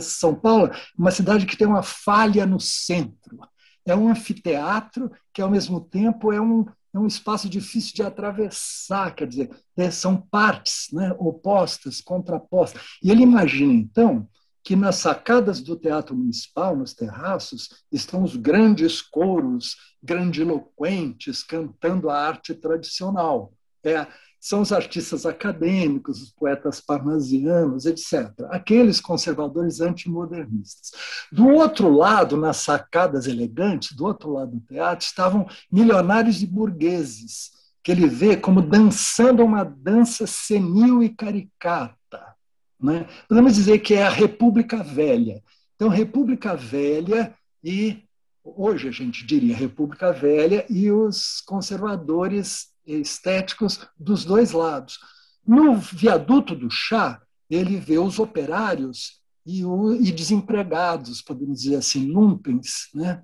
São 0.01 0.35
Paulo 0.35 0.67
é 0.67 0.71
uma 0.97 1.11
cidade 1.11 1.45
que 1.45 1.57
tem 1.57 1.67
uma 1.67 1.83
falha 1.83 2.45
no 2.45 2.59
centro. 2.59 3.39
É 3.85 3.95
um 3.95 4.09
anfiteatro 4.09 5.11
que, 5.33 5.41
ao 5.41 5.49
mesmo 5.49 5.81
tempo, 5.81 6.31
é 6.31 6.39
um, 6.39 6.65
é 6.93 6.99
um 6.99 7.07
espaço 7.07 7.49
difícil 7.49 7.93
de 7.95 8.03
atravessar, 8.03 9.13
quer 9.15 9.27
dizer, 9.27 9.49
é, 9.77 9.91
são 9.91 10.17
partes 10.17 10.87
né, 10.91 11.15
opostas, 11.17 12.01
contrapostas. 12.01 12.81
E 13.01 13.11
ele 13.11 13.23
imagina, 13.23 13.73
então, 13.73 14.27
que 14.63 14.75
nas 14.75 14.97
sacadas 14.97 15.61
do 15.61 15.75
Teatro 15.75 16.15
Municipal, 16.15 16.75
nos 16.75 16.93
terraços, 16.93 17.69
estão 17.91 18.23
os 18.23 18.35
grandes 18.35 19.01
coros 19.01 19.75
grandiloquentes 20.01 21.43
cantando 21.43 22.09
a 22.09 22.17
arte 22.17 22.53
tradicional. 22.53 23.53
É, 23.83 24.05
são 24.39 24.61
os 24.61 24.71
artistas 24.71 25.25
acadêmicos, 25.25 26.21
os 26.21 26.31
poetas 26.31 26.79
parnasianos, 26.79 27.85
etc., 27.85 28.31
aqueles 28.49 29.01
conservadores 29.01 29.81
antimodernistas. 29.81 30.91
Do 31.31 31.47
outro 31.49 31.89
lado, 31.89 32.37
nas 32.37 32.57
sacadas 32.57 33.27
elegantes, 33.27 33.95
do 33.95 34.05
outro 34.05 34.31
lado 34.31 34.51
do 34.51 34.61
teatro, 34.61 35.05
estavam 35.05 35.47
milionários 35.71 36.41
e 36.41 36.47
burgueses, 36.47 37.51
que 37.83 37.91
ele 37.91 38.07
vê 38.07 38.37
como 38.37 38.61
dançando 38.61 39.43
uma 39.43 39.63
dança 39.63 40.25
senil 40.25 41.03
e 41.03 41.09
caricata. 41.09 42.35
Né? 42.79 43.07
Podemos 43.27 43.55
dizer 43.55 43.79
que 43.79 43.93
é 43.93 44.03
a 44.03 44.09
República 44.09 44.81
Velha. 44.81 45.43
Então, 45.75 45.89
República 45.89 46.55
Velha 46.55 47.33
e, 47.63 48.03
hoje 48.43 48.87
a 48.87 48.91
gente 48.91 49.25
diria 49.25 49.55
República 49.55 50.13
Velha, 50.13 50.65
e 50.69 50.89
os 50.91 51.41
conservadores 51.41 52.68
estéticos 52.93 53.79
dos 53.97 54.25
dois 54.25 54.51
lados. 54.51 54.99
No 55.45 55.75
viaduto 55.77 56.55
do 56.55 56.69
chá, 56.69 57.21
ele 57.49 57.77
vê 57.77 57.97
os 57.97 58.19
operários 58.19 59.19
e, 59.45 59.65
o, 59.65 59.93
e 59.93 60.11
desempregados, 60.11 61.21
podemos 61.21 61.61
dizer 61.61 61.77
assim, 61.77 62.11
lumpens, 62.11 62.89
né? 62.93 63.23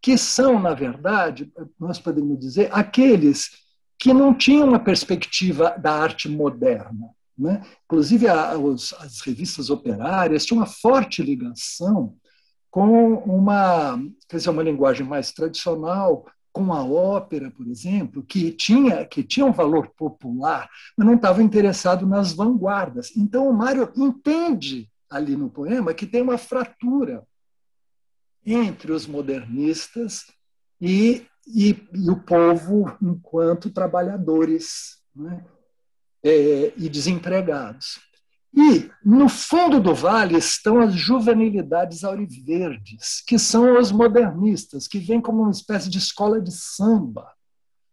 que 0.00 0.18
são, 0.18 0.60
na 0.60 0.74
verdade, 0.74 1.50
nós 1.80 1.98
podemos 1.98 2.38
dizer, 2.38 2.68
aqueles 2.72 3.50
que 3.98 4.12
não 4.12 4.34
tinham 4.34 4.68
uma 4.68 4.78
perspectiva 4.78 5.70
da 5.78 5.94
arte 5.94 6.28
moderna. 6.28 7.08
Né? 7.36 7.62
Inclusive, 7.86 8.28
a, 8.28 8.56
os, 8.56 8.92
as 8.94 9.20
revistas 9.22 9.70
operárias 9.70 10.44
tinham 10.44 10.60
uma 10.60 10.66
forte 10.66 11.22
ligação 11.22 12.14
com 12.70 13.14
uma, 13.14 13.98
quer 14.28 14.36
dizer, 14.36 14.50
uma 14.50 14.62
linguagem 14.62 15.06
mais 15.06 15.32
tradicional, 15.32 16.26
com 16.54 16.72
a 16.72 16.84
ópera, 16.84 17.50
por 17.50 17.66
exemplo, 17.66 18.22
que 18.22 18.52
tinha, 18.52 19.04
que 19.04 19.24
tinha 19.24 19.44
um 19.44 19.52
valor 19.52 19.88
popular, 19.88 20.70
mas 20.96 21.04
não 21.04 21.16
estava 21.16 21.42
interessado 21.42 22.06
nas 22.06 22.32
vanguardas. 22.32 23.10
Então, 23.16 23.48
o 23.48 23.52
Mário 23.52 23.92
entende 23.96 24.88
ali 25.10 25.36
no 25.36 25.50
poema 25.50 25.92
que 25.92 26.06
tem 26.06 26.22
uma 26.22 26.38
fratura 26.38 27.26
entre 28.46 28.92
os 28.92 29.04
modernistas 29.04 30.26
e, 30.80 31.26
e, 31.44 31.70
e 31.92 32.08
o 32.08 32.20
povo 32.20 32.96
enquanto 33.02 33.68
trabalhadores 33.68 34.98
né? 35.14 35.44
é, 36.22 36.72
e 36.76 36.88
desempregados. 36.88 37.98
E 38.56 38.90
no 39.04 39.28
fundo 39.28 39.80
do 39.80 39.94
vale 39.94 40.36
estão 40.36 40.80
as 40.80 40.94
juvenilidades 40.94 42.04
auriverdes, 42.04 43.22
que 43.26 43.38
são 43.38 43.78
os 43.78 43.90
modernistas, 43.90 44.86
que 44.86 44.98
vêm 44.98 45.20
como 45.20 45.42
uma 45.42 45.50
espécie 45.50 45.90
de 45.90 45.98
escola 45.98 46.40
de 46.40 46.52
samba 46.52 47.26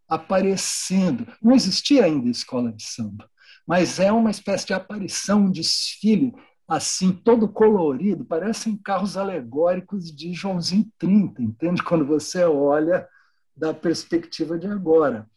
aparecendo. 0.08 1.26
Não 1.42 1.54
existia 1.54 2.06
ainda 2.06 2.30
escola 2.30 2.72
de 2.72 2.84
samba, 2.84 3.30
mas 3.66 4.00
é 4.00 4.12
uma 4.12 4.30
espécie 4.30 4.68
de 4.68 4.74
aparição, 4.74 5.46
um 5.46 5.52
desfile 5.52 6.34
assim, 6.68 7.12
todo 7.12 7.50
colorido, 7.50 8.24
parecem 8.24 8.78
carros 8.78 9.18
alegóricos 9.18 10.10
de 10.16 10.34
Joãozinho 10.34 10.90
30, 10.98 11.42
entende? 11.42 11.84
Quando 11.84 12.06
você 12.06 12.46
olha 12.46 13.08
da 13.56 13.74
perspectiva 13.74 14.58
de 14.58 14.68
agora. 14.68 15.30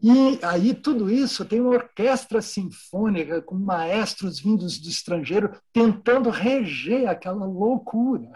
E 0.00 0.38
aí 0.42 0.74
tudo 0.74 1.10
isso 1.10 1.44
tem 1.44 1.60
uma 1.60 1.70
orquestra 1.70 2.40
sinfônica 2.40 3.42
com 3.42 3.56
maestros 3.56 4.38
vindos 4.38 4.78
do 4.78 4.88
estrangeiro 4.88 5.58
tentando 5.72 6.30
reger 6.30 7.08
aquela 7.08 7.44
loucura 7.44 8.30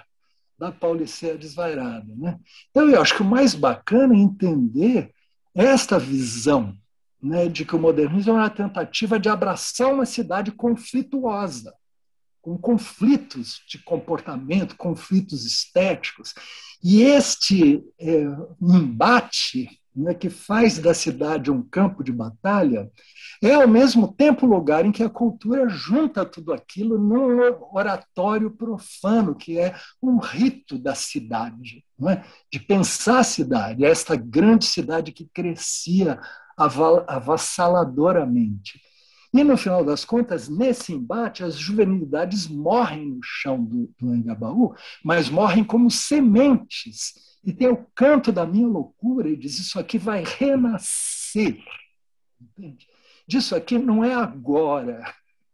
da 0.59 0.73
Paulicéia 0.73 1.39
desvairada. 1.39 2.15
Né? 2.17 2.39
Então, 2.71 2.89
eu 2.89 3.01
acho 3.01 3.17
que 3.17 3.23
o 3.23 3.25
mais 3.25 3.55
bacana 3.55 4.15
é 4.15 4.19
entender 4.19 5.13
esta 5.55 5.99
visão 5.99 6.77
né, 7.23 7.49
de 7.49 7.65
que 7.65 7.77
o 7.77 7.79
modernismo 7.79 8.33
é 8.33 8.37
uma 8.37 8.51
tentativa 8.51 9.19
de 9.19 9.29
abraçar 9.29 9.93
uma 9.93 10.07
cidade 10.07 10.51
conflituosa, 10.51 11.75
com 12.41 12.59
conflitos 12.59 13.61
de 13.69 13.79
comportamento, 13.79 14.77
conflitos 14.77 15.45
estéticos. 15.45 16.35
E 16.83 17.03
este 17.03 17.85
é, 18.01 18.25
embate 18.61 19.82
né, 19.95 20.15
que 20.15 20.31
faz 20.31 20.79
da 20.79 20.95
cidade 20.95 21.51
um 21.51 21.63
campo 21.63 22.03
de 22.03 22.11
batalha, 22.13 22.91
é 23.43 23.53
ao 23.55 23.69
mesmo 23.69 24.11
tempo 24.13 24.47
o 24.47 24.49
lugar 24.49 24.87
em 24.87 24.93
que 24.93 25.03
a 25.03 25.11
cultura 25.11 25.69
junta 25.69 26.25
tudo 26.25 26.53
aquilo 26.53 26.97
num 26.99 27.41
oratório 27.73 28.49
profano, 28.51 29.35
que 29.35 29.59
é 29.59 29.75
um 30.03 30.19
rito 30.19 30.79
da 30.79 30.95
cidade, 30.95 31.85
é? 32.09 32.23
de 32.51 32.59
pensar 32.61 33.19
a 33.19 33.25
cidade, 33.25 33.85
esta 33.85 34.17
grande 34.17 34.65
cidade 34.65 35.13
que 35.13 35.29
crescia 35.33 36.19
avassaladoramente. 36.57 38.81
E, 39.35 39.43
no 39.43 39.57
final 39.57 39.83
das 39.83 40.05
contas, 40.05 40.47
nesse 40.49 40.93
embate, 40.93 41.43
as 41.43 41.57
juvenilidades 41.57 42.47
morrem 42.47 43.07
no 43.07 43.21
chão 43.23 43.65
do, 43.65 43.91
do 43.99 44.15
Engabaú, 44.15 44.75
mas 45.03 45.31
morrem 45.31 45.65
como 45.65 45.91
sementes 45.91 47.32
e 47.45 47.53
tem 47.53 47.69
o 47.69 47.87
canto 47.95 48.31
da 48.31 48.47
minha 48.47 48.67
loucura 48.67 49.29
e 49.29 49.37
diz: 49.37 49.59
Isso 49.59 49.79
aqui 49.79 49.99
vai 49.99 50.23
renascer. 50.25 51.59
Entende? 52.41 52.89
Disso 53.27 53.55
aqui 53.55 53.79
não 53.79 54.05
é 54.05 54.15
agora 54.15 55.03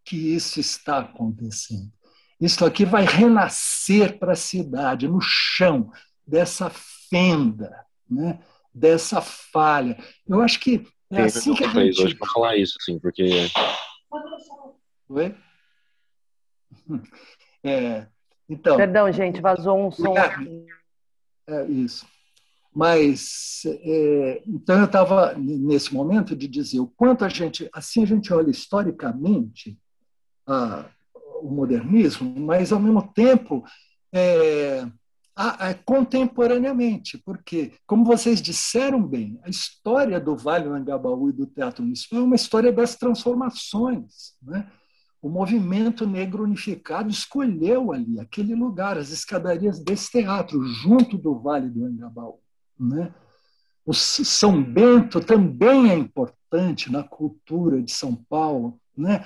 que 0.05 0.17
isso 0.35 0.59
está 0.61 1.01
acontecendo. 1.01 1.93
Isso 2.41 2.65
aqui 2.65 2.85
vai 2.85 3.05
renascer 3.05 4.19
para 4.19 4.33
a 4.33 4.37
cidade, 4.37 5.09
no 5.09 5.21
chão 5.21 5.91
dessa 6.27 6.71
fenda, 6.71 7.85
né? 8.09 8.39
dessa 8.73 9.21
falha. 9.21 9.99
Eu 10.27 10.41
acho 10.41 10.61
que 10.61 10.87
é 11.11 11.17
Tem 11.17 11.25
assim 11.25 11.55
que 11.55 11.65
a 11.65 11.69
gente... 11.69 12.03
hoje 12.03 12.15
para 12.15 12.31
falar 12.31 12.57
isso, 12.57 12.77
assim, 12.81 12.99
porque... 12.99 13.25
Oi? 15.09 15.35
É, 17.65 18.07
então... 18.49 18.77
Perdão, 18.77 19.11
gente, 19.11 19.41
vazou 19.41 19.89
um 19.89 19.91
som. 19.91 20.15
É, 21.49 21.67
isso. 21.67 22.07
Mas, 22.75 23.63
é, 23.65 24.43
então 24.47 24.79
eu 24.79 24.85
estava 24.85 25.35
nesse 25.35 25.93
momento 25.93 26.37
de 26.37 26.47
dizer 26.47 26.79
o 26.79 26.87
quanto 26.87 27.25
a 27.25 27.29
gente, 27.29 27.69
assim 27.73 28.03
a 28.03 28.07
gente 28.07 28.33
olha 28.33 28.51
historicamente 28.51 29.77
a, 30.47 30.85
o 31.43 31.51
modernismo, 31.51 32.39
mas 32.39 32.71
ao 32.71 32.79
mesmo 32.79 33.03
tempo 33.15 33.65
é, 34.13 34.87
a, 35.35 35.71
a, 35.71 35.75
contemporaneamente, 35.75 37.17
porque, 37.19 37.73
como 37.87 38.05
vocês 38.05 38.43
disseram 38.43 39.03
bem, 39.03 39.41
a 39.43 39.49
história 39.49 40.21
do 40.21 40.37
Vale 40.37 40.65
do 40.65 40.75
Angabaú 40.75 41.31
e 41.31 41.33
do 41.33 41.47
Teatro 41.47 41.83
Municipal 41.83 42.21
é 42.21 42.23
uma 42.23 42.37
história 42.37 42.73
das 42.73 42.95
transformações. 42.95 44.37
Né? 44.43 44.71
O 45.21 45.29
movimento 45.29 46.07
negro 46.07 46.45
unificado 46.45 47.11
escolheu 47.11 47.93
ali 47.93 48.21
aquele 48.21 48.55
lugar, 48.55 48.97
as 48.97 49.11
escadarias 49.11 49.79
desse 49.81 50.13
teatro, 50.13 50.63
junto 50.65 51.19
do 51.19 51.39
Vale 51.39 51.69
do 51.69 51.85
Angabaú. 51.85 52.39
Né? 52.79 53.13
O 53.85 53.93
São 53.93 54.63
Bento 54.63 55.21
também 55.21 55.91
é 55.91 55.95
importante 55.95 56.91
na 56.91 57.03
cultura 57.03 57.83
de 57.83 57.91
São 57.91 58.15
Paulo. 58.15 58.81
Né? 58.97 59.25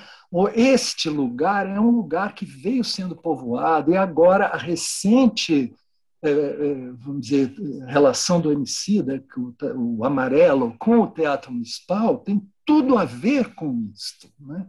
Este 0.54 1.10
lugar 1.10 1.66
é 1.66 1.78
um 1.78 1.90
lugar 1.90 2.34
que 2.34 2.46
veio 2.46 2.84
sendo 2.84 3.14
povoado 3.14 3.92
e 3.92 3.96
agora 3.96 4.46
a 4.46 4.56
recente 4.56 5.74
é, 6.24 6.30
é, 6.30 6.74
vamos 6.92 7.26
dizer, 7.26 7.52
relação 7.88 8.40
do 8.40 8.52
Emicida, 8.52 9.22
o, 9.36 9.98
o 9.98 10.04
amarelo, 10.04 10.72
com 10.78 11.00
o 11.00 11.10
Teatro 11.10 11.50
Municipal, 11.50 12.18
tem 12.18 12.40
tudo 12.64 12.96
a 12.96 13.04
ver 13.04 13.54
com 13.56 13.90
isso. 13.92 14.32
Né? 14.38 14.64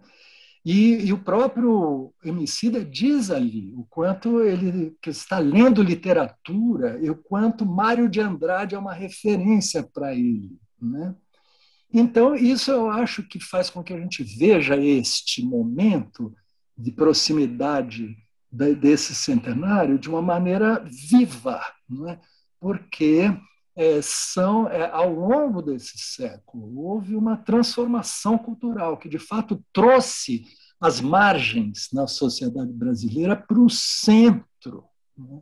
E, 0.66 1.08
e, 1.08 1.12
o 1.12 1.18
próprio 1.18 2.14
Emicida 2.24 2.86
diz 2.86 3.30
ali 3.30 3.74
o 3.76 3.84
quanto 3.90 4.42
ele 4.42 4.96
que 5.02 5.10
está 5.10 5.38
lendo 5.38 5.84
literatura 5.84 6.98
e 7.02 7.10
o 7.10 7.16
quanto 7.16 7.66
Mário 7.66 8.08
de 8.08 8.22
Andrade 8.22 8.74
é 8.74 8.80
uma 8.80 8.94
referência 8.94 9.84
para 9.84 10.16
ele. 10.16 10.58
Né? 10.82 11.14
Então, 11.94 12.34
isso 12.34 12.72
eu 12.72 12.90
acho 12.90 13.24
que 13.24 13.42
faz 13.42 13.70
com 13.70 13.84
que 13.84 13.94
a 13.94 14.00
gente 14.00 14.24
veja 14.24 14.78
este 14.78 15.44
momento 15.44 16.34
de 16.78 16.92
proximidade 16.92 18.16
desse 18.50 19.14
centenário 19.14 20.00
de 20.00 20.08
uma 20.08 20.22
maneira 20.22 20.84
viva, 21.10 21.62
não 21.90 22.08
é? 22.08 22.20
porque 22.60 23.36
é, 23.76 24.02
são, 24.02 24.68
é, 24.68 24.90
ao 24.92 25.12
longo 25.12 25.62
desse 25.62 25.98
século, 25.98 26.80
houve 26.80 27.16
uma 27.16 27.38
transformação 27.38 28.38
cultural 28.38 28.98
que, 28.98 29.10
de 29.10 29.20
fato, 29.20 29.64
trouxe 29.74 30.46
as 30.80 31.00
margens 31.02 31.90
na 31.92 32.08
sociedade 32.08 32.72
brasileira 32.72 33.36
para 33.36 33.60
o 33.60 33.70
centro. 33.70 34.84
Né? 35.18 35.42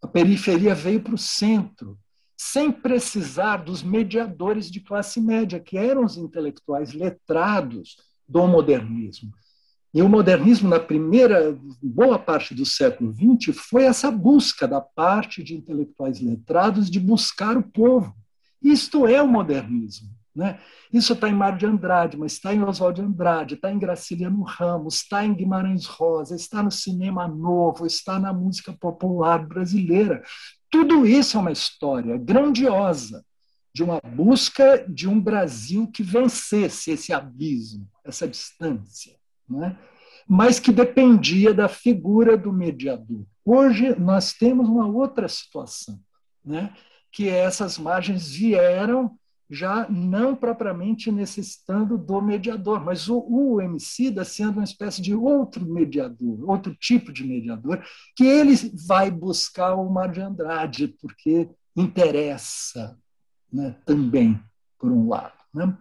A 0.00 0.06
periferia 0.06 0.74
veio 0.74 1.02
para 1.02 1.14
o 1.14 1.18
centro, 1.18 1.98
sem 2.36 2.70
precisar 2.70 3.58
dos 3.58 3.82
mediadores 3.82 4.70
de 4.70 4.80
classe 4.80 5.20
média, 5.20 5.58
que 5.58 5.76
eram 5.76 6.04
os 6.04 6.16
intelectuais 6.16 6.92
letrados 6.92 7.96
do 8.28 8.46
modernismo. 8.46 9.32
E 9.96 10.02
o 10.02 10.10
modernismo, 10.10 10.68
na 10.68 10.78
primeira 10.78 11.58
boa 11.82 12.18
parte 12.18 12.54
do 12.54 12.66
século 12.66 13.14
XX, 13.14 13.56
foi 13.56 13.84
essa 13.84 14.10
busca 14.10 14.68
da 14.68 14.78
parte 14.78 15.42
de 15.42 15.54
intelectuais 15.54 16.20
letrados 16.20 16.90
de 16.90 17.00
buscar 17.00 17.56
o 17.56 17.62
povo. 17.62 18.14
Isto 18.62 19.06
é 19.06 19.22
o 19.22 19.26
modernismo. 19.26 20.10
Né? 20.34 20.60
Isso 20.92 21.14
está 21.14 21.30
em 21.30 21.34
Mário 21.34 21.58
de 21.58 21.64
Andrade, 21.64 22.18
mas 22.18 22.34
está 22.34 22.52
em 22.52 22.62
Oswald 22.62 23.00
de 23.00 23.06
Andrade, 23.06 23.54
está 23.54 23.72
em 23.72 23.78
Graciliano 23.78 24.42
Ramos, 24.42 24.96
está 24.96 25.24
em 25.24 25.32
Guimarães 25.32 25.86
Rosa, 25.86 26.36
está 26.36 26.62
no 26.62 26.70
cinema 26.70 27.26
novo, 27.26 27.86
está 27.86 28.18
na 28.18 28.34
música 28.34 28.74
popular 28.74 29.46
brasileira. 29.48 30.22
Tudo 30.70 31.06
isso 31.06 31.38
é 31.38 31.40
uma 31.40 31.52
história 31.52 32.18
grandiosa 32.18 33.24
de 33.74 33.82
uma 33.82 33.98
busca 33.98 34.84
de 34.86 35.08
um 35.08 35.18
Brasil 35.18 35.90
que 35.90 36.02
vencesse 36.02 36.90
esse 36.90 37.14
abismo, 37.14 37.88
essa 38.04 38.28
distância 38.28 39.16
né? 39.48 39.76
mas 40.28 40.58
que 40.58 40.72
dependia 40.72 41.54
da 41.54 41.68
figura 41.68 42.36
do 42.36 42.52
mediador. 42.52 43.24
Hoje 43.44 43.98
nós 43.98 44.32
temos 44.32 44.68
uma 44.68 44.86
outra 44.86 45.28
situação, 45.28 46.00
né? 46.44 46.74
que 47.12 47.28
essas 47.28 47.78
margens 47.78 48.28
vieram 48.28 49.16
já 49.48 49.88
não 49.88 50.34
propriamente 50.34 51.10
necessitando 51.12 51.96
do 51.96 52.20
mediador, 52.20 52.84
mas 52.84 53.08
o, 53.08 53.24
o 53.28 53.60
Emicida 53.60 54.24
sendo 54.24 54.54
uma 54.54 54.64
espécie 54.64 55.00
de 55.00 55.14
outro 55.14 55.64
mediador, 55.64 56.50
outro 56.50 56.74
tipo 56.74 57.12
de 57.12 57.24
mediador, 57.24 57.82
que 58.16 58.24
ele 58.24 58.54
vai 58.86 59.10
buscar 59.10 59.74
o 59.74 59.88
Mar 59.88 60.10
de 60.10 60.20
Andrade, 60.20 60.88
porque 61.00 61.48
interessa 61.76 62.98
né, 63.52 63.76
também, 63.84 64.40
por 64.78 64.90
um 64.90 65.08
lado. 65.08 65.38
Né? 65.54 65.78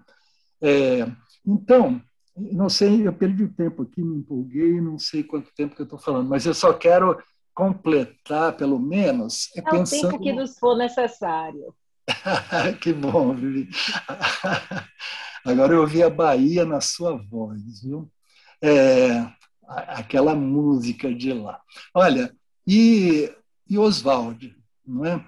É, 0.61 1.11
então, 1.45 2.01
não 2.35 2.69
sei, 2.69 3.07
eu 3.07 3.13
perdi 3.13 3.47
tempo 3.47 3.83
aqui, 3.83 4.01
me 4.01 4.17
empolguei, 4.17 4.81
não 4.81 4.99
sei 4.99 5.23
quanto 5.23 5.53
tempo 5.53 5.75
que 5.75 5.81
eu 5.81 5.85
estou 5.85 5.99
falando, 5.99 6.29
mas 6.29 6.45
eu 6.45 6.53
só 6.53 6.73
quero 6.73 7.17
completar, 7.53 8.57
pelo 8.57 8.77
menos, 8.77 9.49
é, 9.55 9.59
é 9.59 9.63
pensando... 9.63 10.07
o 10.07 10.11
tempo 10.11 10.23
que 10.23 10.33
nos 10.33 10.59
for 10.59 10.75
necessário. 10.75 11.73
que 12.81 12.91
bom, 12.91 13.33
Vivi. 13.33 13.69
Agora 15.45 15.73
eu 15.73 15.81
ouvi 15.81 16.03
a 16.03 16.09
Bahia 16.09 16.65
na 16.65 16.81
sua 16.81 17.15
voz, 17.15 17.81
viu? 17.81 18.11
É, 18.61 19.25
aquela 19.67 20.35
música 20.35 21.13
de 21.13 21.31
lá. 21.33 21.61
Olha, 21.93 22.35
e, 22.67 23.31
e 23.69 23.77
Oswald, 23.77 24.55
não 24.85 25.05
é? 25.05 25.25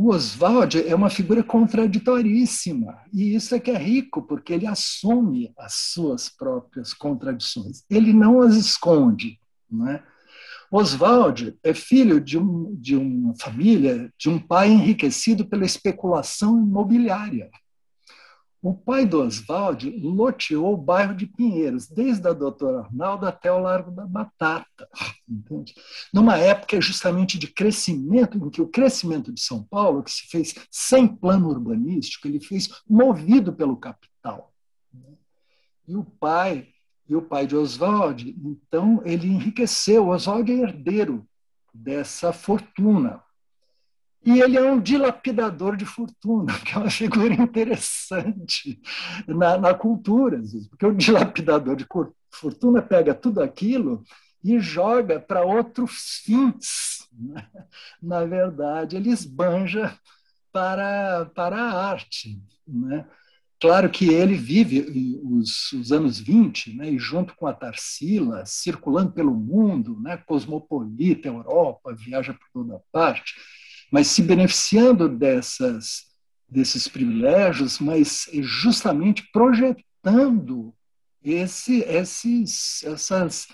O 0.00 0.10
Oswald 0.10 0.80
é 0.86 0.94
uma 0.94 1.10
figura 1.10 1.42
contraditoríssima, 1.42 3.00
e 3.12 3.34
isso 3.34 3.52
é 3.52 3.58
que 3.58 3.72
é 3.72 3.76
rico, 3.76 4.22
porque 4.22 4.52
ele 4.52 4.64
assume 4.64 5.52
as 5.58 5.74
suas 5.74 6.28
próprias 6.28 6.94
contradições. 6.94 7.82
Ele 7.90 8.12
não 8.12 8.40
as 8.40 8.54
esconde. 8.54 9.40
É? 9.88 10.00
Oswald 10.70 11.58
é 11.64 11.74
filho 11.74 12.20
de, 12.20 12.38
um, 12.38 12.76
de 12.76 12.94
uma 12.94 13.34
família, 13.40 14.08
de 14.16 14.28
um 14.28 14.38
pai 14.38 14.68
enriquecido 14.68 15.44
pela 15.44 15.66
especulação 15.66 16.62
imobiliária. 16.62 17.50
O 18.60 18.74
pai 18.74 19.06
do 19.06 19.22
Oswald 19.22 19.88
loteou 20.00 20.74
o 20.74 20.76
bairro 20.76 21.14
de 21.14 21.26
Pinheiros, 21.26 21.86
desde 21.86 22.26
a 22.26 22.32
Doutora 22.32 22.80
Arnaldo 22.80 23.26
até 23.26 23.52
o 23.52 23.60
Largo 23.60 23.90
da 23.90 24.04
Batata, 24.04 24.88
entende? 25.28 25.74
numa 26.12 26.36
época 26.36 26.80
justamente 26.80 27.38
de 27.38 27.46
crescimento, 27.46 28.36
em 28.36 28.50
que 28.50 28.60
o 28.60 28.68
crescimento 28.68 29.32
de 29.32 29.40
São 29.40 29.62
Paulo, 29.62 30.02
que 30.02 30.10
se 30.10 30.26
fez 30.28 30.54
sem 30.70 31.06
plano 31.06 31.48
urbanístico, 31.48 32.26
ele 32.26 32.40
fez 32.40 32.68
movido 32.88 33.52
pelo 33.52 33.76
capital. 33.76 34.52
Né? 34.92 35.14
E 35.86 35.96
o 35.96 36.04
pai, 36.04 36.68
e 37.08 37.14
o 37.14 37.22
pai 37.22 37.46
de 37.46 37.56
Oswald, 37.56 38.36
então, 38.44 39.00
ele 39.04 39.28
enriqueceu. 39.28 40.08
Oswald 40.08 40.50
é 40.50 40.56
herdeiro 40.56 41.26
dessa 41.72 42.32
fortuna. 42.32 43.22
E 44.24 44.40
ele 44.40 44.56
é 44.56 44.62
um 44.62 44.80
dilapidador 44.80 45.76
de 45.76 45.86
fortuna, 45.86 46.52
que 46.64 46.74
é 46.74 46.78
uma 46.78 46.90
figura 46.90 47.34
interessante 47.34 48.80
na, 49.26 49.56
na 49.56 49.74
cultura, 49.74 50.40
porque 50.70 50.86
o 50.86 50.94
dilapidador 50.94 51.76
de 51.76 51.86
fortuna 52.30 52.82
pega 52.82 53.14
tudo 53.14 53.40
aquilo 53.40 54.02
e 54.42 54.58
joga 54.58 55.20
para 55.20 55.44
outros 55.44 56.20
fins. 56.24 57.08
Né? 57.12 57.46
Na 58.02 58.24
verdade, 58.24 58.96
ele 58.96 59.10
esbanja 59.10 59.96
para, 60.52 61.26
para 61.34 61.56
a 61.56 61.90
arte. 61.90 62.40
Né? 62.66 63.06
Claro 63.60 63.90
que 63.90 64.08
ele 64.08 64.34
vive 64.34 65.20
os, 65.24 65.72
os 65.72 65.90
anos 65.90 66.20
20, 66.20 66.76
né, 66.76 66.90
e 66.90 66.98
junto 66.98 67.34
com 67.34 67.44
a 67.44 67.52
Tarsila, 67.52 68.46
circulando 68.46 69.10
pelo 69.10 69.34
mundo, 69.34 69.98
né, 70.00 70.16
cosmopolita, 70.16 71.26
Europa, 71.26 71.92
viaja 71.92 72.32
por 72.32 72.48
toda 72.52 72.80
parte 72.92 73.34
mas 73.90 74.08
se 74.08 74.22
beneficiando 74.22 75.08
dessas, 75.08 76.06
desses 76.48 76.88
privilégios, 76.88 77.78
mas 77.78 78.28
justamente 78.42 79.28
projetando 79.32 80.74
esse, 81.22 81.80
esses, 81.80 82.82
essas, 82.84 83.46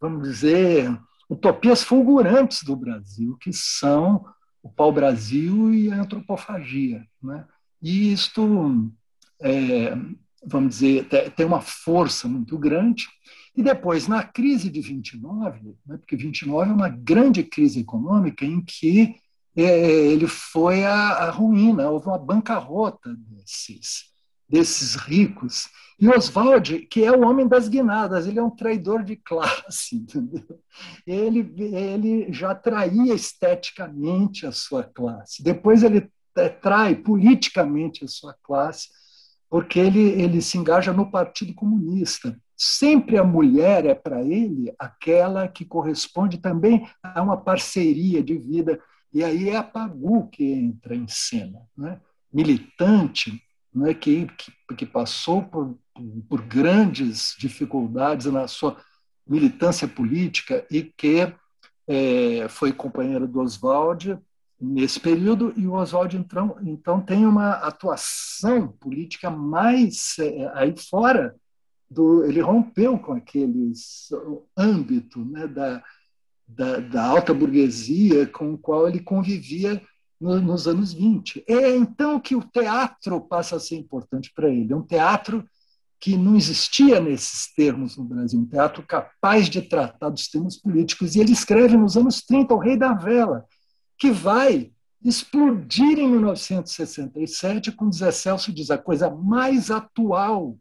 vamos 0.00 0.28
dizer, 0.28 0.98
utopias 1.28 1.82
fulgurantes 1.82 2.62
do 2.62 2.76
Brasil, 2.76 3.36
que 3.40 3.52
são 3.52 4.24
o 4.62 4.70
pau-brasil 4.70 5.74
e 5.74 5.90
a 5.90 6.00
antropofagia. 6.00 7.06
Né? 7.22 7.46
E 7.80 8.12
isto, 8.12 8.92
é, 9.40 9.96
vamos 10.44 10.74
dizer, 10.74 11.08
tem 11.34 11.46
uma 11.46 11.60
força 11.60 12.28
muito 12.28 12.56
grande. 12.58 13.08
E 13.56 13.62
depois, 13.62 14.06
na 14.08 14.22
crise 14.22 14.70
de 14.70 14.80
29, 14.80 15.76
né, 15.86 15.96
porque 15.98 16.16
29 16.16 16.70
é 16.70 16.74
uma 16.74 16.88
grande 16.88 17.42
crise 17.42 17.80
econômica 17.80 18.44
em 18.44 18.62
que 18.62 19.16
ele 19.54 20.26
foi 20.26 20.84
a 20.84 21.30
ruína, 21.30 21.90
houve 21.90 22.06
uma 22.06 22.18
bancarrota 22.18 23.14
desses, 23.28 24.04
desses 24.48 24.94
ricos. 24.94 25.68
E 26.00 26.08
Oswald, 26.08 26.80
que 26.86 27.04
é 27.04 27.12
o 27.12 27.20
homem 27.20 27.46
das 27.46 27.68
guinadas, 27.68 28.26
ele 28.26 28.38
é 28.38 28.42
um 28.42 28.50
traidor 28.50 29.04
de 29.04 29.14
classe, 29.16 29.96
entendeu? 29.96 30.58
Ele, 31.06 31.40
ele 31.58 32.32
já 32.32 32.54
traía 32.54 33.14
esteticamente 33.14 34.46
a 34.46 34.52
sua 34.52 34.82
classe. 34.82 35.42
Depois 35.42 35.82
ele 35.82 36.10
trai 36.60 36.96
politicamente 36.96 38.04
a 38.04 38.08
sua 38.08 38.34
classe, 38.42 38.88
porque 39.50 39.78
ele, 39.78 40.00
ele 40.00 40.40
se 40.40 40.56
engaja 40.56 40.92
no 40.92 41.10
Partido 41.10 41.54
Comunista. 41.54 42.36
Sempre 42.56 43.18
a 43.18 43.24
mulher 43.24 43.84
é 43.84 43.94
para 43.94 44.22
ele 44.22 44.72
aquela 44.78 45.46
que 45.46 45.64
corresponde 45.64 46.38
também 46.38 46.88
a 47.02 47.22
uma 47.22 47.36
parceria 47.36 48.22
de 48.22 48.38
vida 48.38 48.80
e 49.12 49.22
aí 49.22 49.48
é 49.48 49.56
a 49.56 49.62
Pagu 49.62 50.28
que 50.28 50.44
entra 50.44 50.94
em 50.94 51.06
cena, 51.08 51.60
né? 51.76 52.00
militante, 52.32 53.42
né? 53.74 53.92
que, 53.94 54.26
que, 54.26 54.74
que 54.76 54.86
passou 54.86 55.42
por, 55.42 55.78
por 56.28 56.42
grandes 56.42 57.34
dificuldades 57.38 58.26
na 58.26 58.48
sua 58.48 58.76
militância 59.26 59.86
política 59.86 60.66
e 60.70 60.82
que 60.82 61.32
é, 61.86 62.48
foi 62.48 62.72
companheira 62.72 63.26
do 63.26 63.40
Oswald 63.40 64.18
nesse 64.62 65.00
período, 65.00 65.52
e 65.56 65.66
o 65.66 65.72
Oswald, 65.72 66.16
então, 66.16 66.56
então 66.62 67.00
tem 67.00 67.26
uma 67.26 67.54
atuação 67.54 68.68
política 68.68 69.28
mais 69.28 70.16
é, 70.20 70.50
aí 70.54 70.74
fora 70.88 71.34
do. 71.90 72.24
Ele 72.24 72.40
rompeu 72.40 72.96
com 72.96 73.12
aqueles 73.12 74.08
âmbito 74.56 75.24
né, 75.24 75.48
da, 75.48 75.82
da, 76.46 76.80
da, 76.80 77.04
alta 77.04 77.32
burguesia 77.32 78.26
com 78.26 78.54
o 78.54 78.58
qual 78.58 78.88
ele 78.88 79.00
convivia 79.00 79.80
no, 80.20 80.40
nos 80.40 80.66
anos 80.66 80.92
20. 80.92 81.44
É 81.48 81.76
então 81.76 82.20
que 82.20 82.34
o 82.34 82.42
teatro 82.42 83.20
passa 83.20 83.56
a 83.56 83.60
ser 83.60 83.76
importante 83.76 84.32
para 84.34 84.48
ele. 84.50 84.72
É 84.72 84.76
um 84.76 84.82
teatro 84.82 85.44
que 86.00 86.16
não 86.16 86.36
existia 86.36 87.00
nesses 87.00 87.54
termos 87.54 87.96
no 87.96 88.04
Brasil, 88.04 88.40
um 88.40 88.44
teatro 88.44 88.82
capaz 88.82 89.48
de 89.48 89.62
tratar 89.62 90.08
dos 90.08 90.28
temas 90.28 90.56
políticos. 90.56 91.14
E 91.14 91.20
ele 91.20 91.32
escreve 91.32 91.76
nos 91.76 91.96
anos 91.96 92.22
30 92.22 92.52
O 92.52 92.58
Rei 92.58 92.76
da 92.76 92.92
Vela, 92.92 93.44
que 93.96 94.10
vai 94.10 94.72
explodir 95.04 95.98
em 95.98 96.08
1967 96.08 97.72
com 97.72 97.90
Zé 97.90 98.10
Celso 98.10 98.52
diz 98.52 98.70
a 98.70 98.78
coisa 98.78 99.10
mais 99.10 99.70
atual 99.70 100.56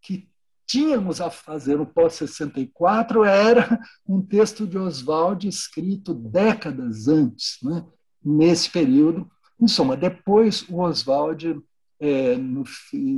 que 0.00 0.28
tínhamos 0.72 1.20
a 1.20 1.28
fazer 1.28 1.76
no 1.76 1.84
pós-64 1.84 3.26
era 3.26 3.78
um 4.08 4.22
texto 4.22 4.66
de 4.66 4.78
Oswald 4.78 5.46
escrito 5.46 6.14
décadas 6.14 7.08
antes, 7.08 7.58
né? 7.62 7.84
nesse 8.24 8.70
período. 8.70 9.30
Em 9.60 9.68
suma, 9.68 9.98
depois 9.98 10.66
o 10.70 10.80
Oswald 10.80 11.60
é, 12.00 12.36
no, 12.38 12.64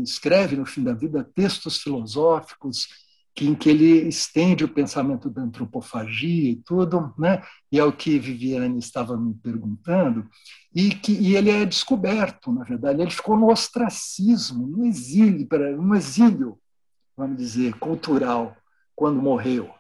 escreve 0.02 0.57
no 0.57 0.66
fim 0.66 0.82
da 0.82 0.92
vida 0.94 1.22
textos 1.22 1.78
filosóficos 1.78 2.88
que, 3.32 3.46
em 3.46 3.55
que 3.55 3.70
ele 3.70 4.09
estende 4.09 4.64
o 4.64 4.68
pensamento 4.68 5.30
da 5.30 5.42
antropofagia 5.42 6.50
e 6.50 6.57
tudo, 6.57 7.14
né? 7.16 7.40
e 7.70 7.78
é 7.78 7.84
o 7.84 7.92
que 7.92 8.18
Viviane 8.18 8.80
estava 8.80 9.16
me 9.16 9.32
perguntando, 9.34 10.28
e 10.74 10.90
que 10.90 11.12
e 11.12 11.36
ele 11.36 11.50
é 11.50 11.64
descoberto, 11.64 12.52
na 12.52 12.64
verdade, 12.64 13.00
ele 13.00 13.11
ficou 13.12 13.36
no 13.36 13.48
ostracismo, 13.48 14.66
no 14.66 14.84
exílio, 14.84 15.46
no 15.80 15.94
exílio 15.94 16.59
vamos 17.17 17.37
dizer, 17.37 17.75
cultural 17.79 18.57
quando 18.95 19.21
morreu. 19.21 19.73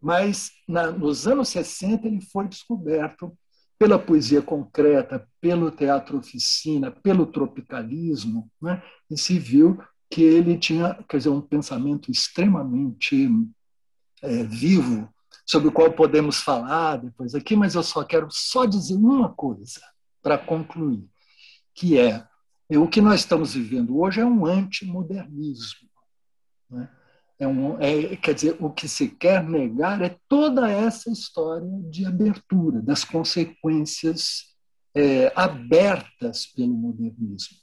Mas 0.00 0.50
na, 0.66 0.90
nos 0.90 1.26
anos 1.26 1.48
60 1.48 2.06
ele 2.06 2.20
foi 2.20 2.48
descoberto 2.48 3.36
pela 3.78 3.98
poesia 3.98 4.40
concreta, 4.40 5.28
pelo 5.40 5.70
teatro 5.70 6.18
oficina, 6.18 6.90
pelo 6.90 7.26
tropicalismo, 7.26 8.50
né? 8.60 8.82
e 9.10 9.18
se 9.18 9.38
viu 9.38 9.82
que 10.08 10.22
ele 10.22 10.58
tinha 10.58 10.94
quer 11.08 11.16
dizer, 11.16 11.30
um 11.30 11.40
pensamento 11.40 12.10
extremamente 12.10 13.28
é, 14.22 14.44
vivo, 14.44 15.12
sobre 15.44 15.68
o 15.68 15.72
qual 15.72 15.92
podemos 15.92 16.38
falar 16.40 16.96
depois 16.96 17.34
aqui, 17.34 17.56
mas 17.56 17.74
eu 17.74 17.82
só 17.82 18.04
quero 18.04 18.28
só 18.30 18.64
dizer 18.64 18.94
uma 18.94 19.32
coisa 19.32 19.80
para 20.22 20.38
concluir, 20.38 21.04
que 21.74 21.98
é, 21.98 22.26
o 22.70 22.86
que 22.86 23.00
nós 23.00 23.20
estamos 23.20 23.54
vivendo 23.54 23.98
hoje 23.98 24.20
é 24.20 24.24
um 24.24 24.46
antimodernismo. 24.46 25.88
Né? 26.72 26.88
É 27.38 27.46
um, 27.46 27.80
é, 27.80 28.16
quer 28.16 28.34
dizer, 28.34 28.56
o 28.60 28.70
que 28.70 28.88
se 28.88 29.08
quer 29.08 29.42
negar 29.42 30.00
é 30.00 30.16
toda 30.28 30.70
essa 30.70 31.10
história 31.10 31.68
de 31.90 32.06
abertura, 32.06 32.80
das 32.80 33.04
consequências 33.04 34.54
é, 34.94 35.32
abertas 35.34 36.46
pelo 36.46 36.72
modernismo. 36.72 37.58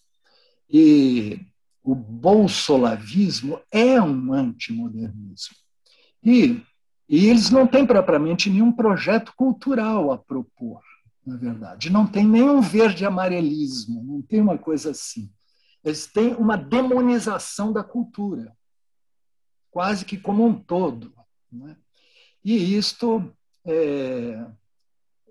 E 0.70 1.40
o 1.82 1.96
bolsolavismo 1.96 3.60
é 3.72 4.02
um 4.02 4.34
antimodernismo. 4.34 5.56
E, 6.22 6.62
e 7.08 7.28
eles 7.28 7.50
não 7.50 7.66
têm 7.66 7.86
propriamente 7.86 8.50
nenhum 8.50 8.72
projeto 8.72 9.34
cultural 9.36 10.12
a 10.12 10.18
propor, 10.18 10.82
na 11.26 11.38
verdade. 11.38 11.90
Não 11.90 12.06
tem 12.06 12.28
nenhum 12.28 12.60
verde-amarelismo, 12.60 14.04
não 14.04 14.22
tem 14.22 14.42
uma 14.42 14.58
coisa 14.58 14.92
assim. 14.92 15.32
Eles 15.84 16.06
têm 16.06 16.34
uma 16.36 16.58
demonização 16.58 17.72
da 17.72 17.82
cultura 17.82 18.54
quase 19.72 20.06
que 20.06 20.18
como 20.18 20.46
um 20.46 20.54
todo. 20.54 21.14
Né? 21.52 21.76
E 22.44 22.76
isto, 22.78 23.32
é, 23.66 24.46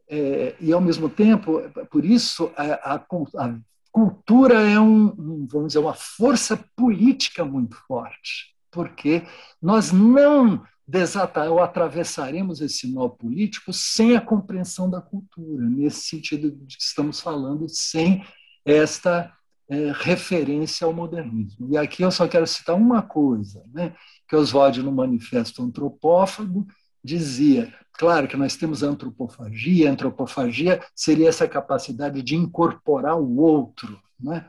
é, 0.09 0.57
e 0.61 0.73
ao 0.73 0.81
mesmo 0.81 1.09
tempo, 1.09 1.61
por 1.91 2.05
isso, 2.05 2.53
a, 2.57 2.95
a, 2.95 2.95
a 2.95 3.59
cultura 3.91 4.63
é 4.63 4.79
um, 4.79 5.47
vamos 5.47 5.69
dizer, 5.69 5.79
uma 5.79 5.95
força 5.95 6.57
política 6.77 7.45
muito 7.45 7.77
forte, 7.87 8.55
porque 8.71 9.23
nós 9.61 9.91
não 9.91 10.63
desatar 10.87 11.51
ou 11.51 11.61
atravessaremos 11.63 12.63
esse 12.63 12.91
nó 12.91 13.09
político 13.09 13.73
sem 13.75 14.17
a 14.17 14.21
compreensão 14.21 14.89
da 14.89 15.03
cultura, 15.03 15.69
nesse 15.69 16.03
sentido 16.03 16.51
de 16.51 16.77
que 16.77 16.83
estamos 16.83 17.21
falando, 17.21 17.69
sem 17.69 18.25
esta 18.65 19.33
é, 19.69 19.93
referência 19.95 20.87
ao 20.87 20.93
modernismo. 20.93 21.69
E 21.71 21.77
aqui 21.77 22.03
eu 22.03 22.11
só 22.11 22.27
quero 22.27 22.47
citar 22.47 22.75
uma 22.75 23.03
coisa, 23.03 23.63
né? 23.73 23.95
que 24.27 24.35
Oswald, 24.35 24.83
no 24.83 24.93
Manifesto 24.93 25.63
Antropófago, 25.63 26.67
dizia, 27.05 27.73
claro 27.93 28.27
que 28.27 28.37
nós 28.37 28.57
temos 28.57 28.83
a 28.83 28.89
antropofagia, 28.89 29.89
a 29.89 29.93
antropofagia 29.93 30.83
seria 30.95 31.29
essa 31.29 31.47
capacidade 31.47 32.23
de 32.23 32.35
incorporar 32.35 33.19
o 33.19 33.37
outro, 33.37 34.01
né? 34.19 34.47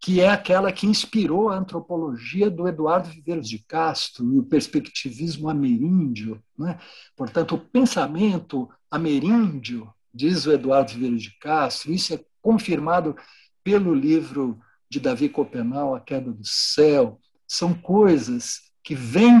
que 0.00 0.20
é 0.20 0.28
aquela 0.28 0.72
que 0.72 0.86
inspirou 0.86 1.50
a 1.50 1.58
antropologia 1.58 2.48
do 2.48 2.66
Eduardo 2.66 3.10
Viveiros 3.10 3.48
de 3.48 3.58
Castro 3.58 4.32
e 4.32 4.38
o 4.38 4.44
perspectivismo 4.44 5.48
ameríndio. 5.48 6.42
Né? 6.58 6.78
Portanto, 7.14 7.54
o 7.54 7.58
pensamento 7.58 8.68
ameríndio, 8.90 9.92
diz 10.12 10.46
o 10.46 10.52
Eduardo 10.52 10.92
Viveiros 10.92 11.22
de 11.22 11.38
Castro, 11.38 11.92
isso 11.92 12.14
é 12.14 12.20
confirmado 12.40 13.14
pelo 13.62 13.94
livro 13.94 14.58
de 14.88 14.98
Davi 14.98 15.28
Copenal, 15.28 15.94
A 15.94 16.00
Queda 16.00 16.32
do 16.32 16.44
Céu, 16.44 17.20
são 17.46 17.74
coisas 17.74 18.60
que 18.82 18.94
vêm 18.94 19.40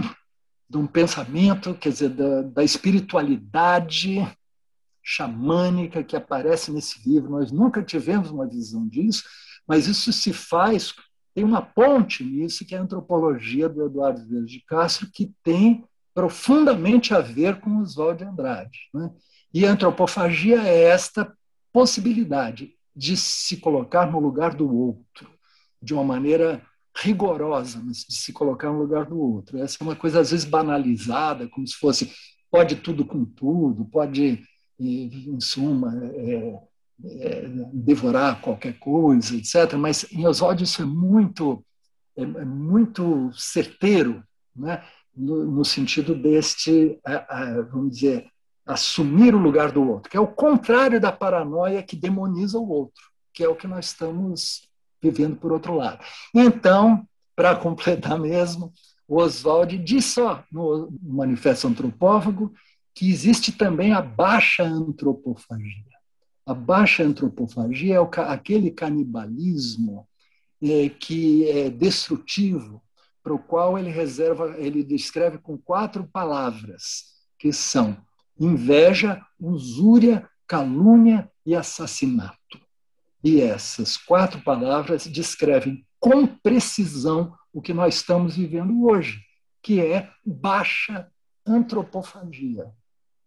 de 0.68 0.76
um 0.76 0.86
pensamento, 0.86 1.74
quer 1.74 1.90
dizer, 1.90 2.10
da, 2.10 2.42
da 2.42 2.64
espiritualidade 2.64 4.26
xamânica 5.02 6.04
que 6.04 6.14
aparece 6.14 6.70
nesse 6.70 7.08
livro. 7.08 7.30
Nós 7.30 7.50
nunca 7.50 7.82
tivemos 7.82 8.30
uma 8.30 8.46
visão 8.46 8.86
disso, 8.86 9.24
mas 9.66 9.88
isso 9.88 10.12
se 10.12 10.32
faz, 10.32 10.94
tem 11.34 11.42
uma 11.44 11.62
ponte 11.62 12.22
nisso, 12.22 12.64
que 12.64 12.74
é 12.74 12.78
a 12.78 12.82
antropologia 12.82 13.68
do 13.68 13.84
Eduardo 13.84 14.24
Vieira 14.26 14.46
de 14.46 14.60
Castro, 14.64 15.08
que 15.12 15.32
tem 15.42 15.84
profundamente 16.14 17.14
a 17.14 17.20
ver 17.20 17.60
com 17.60 17.78
Oswald 17.78 18.18
de 18.18 18.24
Andrade. 18.24 18.78
Né? 18.92 19.10
E 19.52 19.66
a 19.66 19.72
antropofagia 19.72 20.62
é 20.62 20.84
esta 20.84 21.32
possibilidade 21.72 22.74
de 22.94 23.16
se 23.16 23.56
colocar 23.56 24.10
no 24.10 24.18
lugar 24.18 24.54
do 24.54 24.72
outro, 24.72 25.30
de 25.82 25.94
uma 25.94 26.04
maneira 26.04 26.62
rigorosa, 26.96 27.80
mas 27.84 28.04
de 28.04 28.14
se 28.14 28.32
colocar 28.32 28.70
no 28.70 28.78
lugar 28.78 29.06
do 29.06 29.18
outro. 29.18 29.58
Essa 29.58 29.78
é 29.80 29.84
uma 29.84 29.96
coisa, 29.96 30.20
às 30.20 30.30
vezes, 30.30 30.44
banalizada, 30.44 31.48
como 31.48 31.66
se 31.66 31.74
fosse 31.74 32.12
pode 32.50 32.76
tudo 32.76 33.04
com 33.04 33.24
tudo, 33.24 33.84
pode, 33.84 34.42
em 34.78 35.40
suma, 35.40 35.96
é, 36.04 36.60
é, 37.04 37.48
devorar 37.72 38.40
qualquer 38.40 38.78
coisa, 38.78 39.36
etc. 39.36 39.74
Mas 39.78 40.10
em 40.12 40.26
Oswald 40.26 40.62
isso 40.62 40.82
é 40.82 40.84
muito, 40.84 41.64
é, 42.16 42.22
é 42.22 42.44
muito 42.44 43.30
certeiro, 43.32 44.22
né? 44.54 44.82
no, 45.16 45.44
no 45.44 45.64
sentido 45.64 46.14
deste, 46.14 46.98
vamos 47.70 47.96
dizer, 47.96 48.29
assumir 48.72 49.34
o 49.34 49.38
lugar 49.38 49.72
do 49.72 49.86
outro, 49.86 50.10
que 50.10 50.16
é 50.16 50.20
o 50.20 50.26
contrário 50.26 51.00
da 51.00 51.10
paranoia 51.10 51.82
que 51.82 51.96
demoniza 51.96 52.58
o 52.58 52.68
outro, 52.68 53.02
que 53.32 53.42
é 53.42 53.48
o 53.48 53.56
que 53.56 53.66
nós 53.66 53.86
estamos 53.86 54.68
vivendo 55.02 55.36
por 55.36 55.52
outro 55.52 55.74
lado. 55.74 56.04
Então, 56.34 57.06
para 57.34 57.56
completar 57.56 58.18
mesmo, 58.18 58.72
o 59.08 59.16
Oswald 59.16 59.76
diz 59.78 60.04
só 60.04 60.44
no 60.52 60.88
Manifesto 61.02 61.66
Antropófago 61.66 62.52
que 62.94 63.10
existe 63.10 63.52
também 63.52 63.92
a 63.92 64.02
baixa 64.02 64.62
antropofagia. 64.62 65.84
A 66.46 66.54
baixa 66.54 67.02
antropofagia 67.02 67.96
é 67.96 68.20
aquele 68.22 68.70
canibalismo 68.70 70.06
é, 70.62 70.88
que 70.88 71.48
é 71.48 71.70
destrutivo, 71.70 72.82
para 73.22 73.34
o 73.34 73.38
qual 73.38 73.78
ele 73.78 73.90
reserva, 73.90 74.54
ele 74.58 74.82
descreve 74.82 75.38
com 75.38 75.56
quatro 75.56 76.08
palavras, 76.10 77.14
que 77.38 77.52
são 77.52 77.96
inveja, 78.40 79.24
usúria, 79.38 80.28
calúnia 80.46 81.30
e 81.44 81.54
assassinato. 81.54 82.58
E 83.22 83.40
essas 83.40 83.98
quatro 83.98 84.40
palavras 84.40 85.06
descrevem 85.06 85.86
com 85.98 86.26
precisão 86.26 87.36
o 87.52 87.60
que 87.60 87.74
nós 87.74 87.96
estamos 87.96 88.36
vivendo 88.36 88.86
hoje, 88.86 89.20
que 89.62 89.80
é 89.80 90.10
baixa 90.24 91.08
antropofagia. 91.46 92.72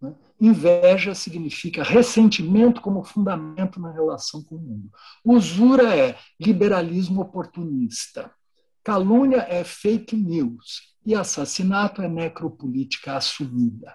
Né? 0.01 0.16
Inveja 0.41 1.14
significa 1.14 1.84
ressentimento 1.84 2.82
como 2.82 3.03
fundamento 3.03 3.80
na 3.80 3.91
relação 3.91 4.43
com 4.43 4.55
o 4.55 4.59
mundo. 4.59 4.91
Usura 5.24 5.95
é 5.95 6.18
liberalismo 6.39 7.22
oportunista. 7.22 8.32
Calúnia 8.84 9.45
é 9.47 9.64
fake 9.64 10.16
news. 10.16 10.93
E 11.05 11.14
assassinato 11.14 12.01
é 12.01 12.07
necropolítica 12.07 13.16
assumida. 13.16 13.93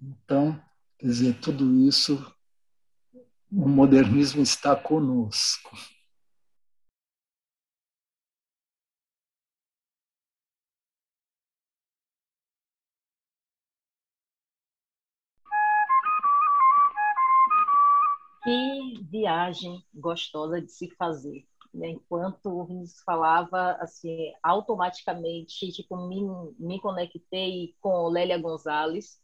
Então, 0.00 0.60
quer 0.98 1.06
dizer, 1.06 1.40
tudo 1.40 1.64
isso, 1.80 2.14
o 3.50 3.68
modernismo 3.68 4.42
está 4.42 4.76
conosco. 4.76 5.76
Que 18.44 19.02
viagem 19.10 19.84
gostosa 19.92 20.60
de 20.60 20.70
se 20.70 20.88
fazer. 20.96 21.44
Né? 21.74 21.90
Enquanto 21.90 22.46
o 22.46 22.64
Vinícius 22.64 23.02
falava, 23.02 23.72
assim, 23.80 24.32
automaticamente, 24.42 25.70
tipo, 25.72 25.96
me, 26.08 26.22
me 26.58 26.80
conectei 26.80 27.74
com 27.80 28.08
Lélia 28.08 28.38
Gonzalez. 28.38 29.20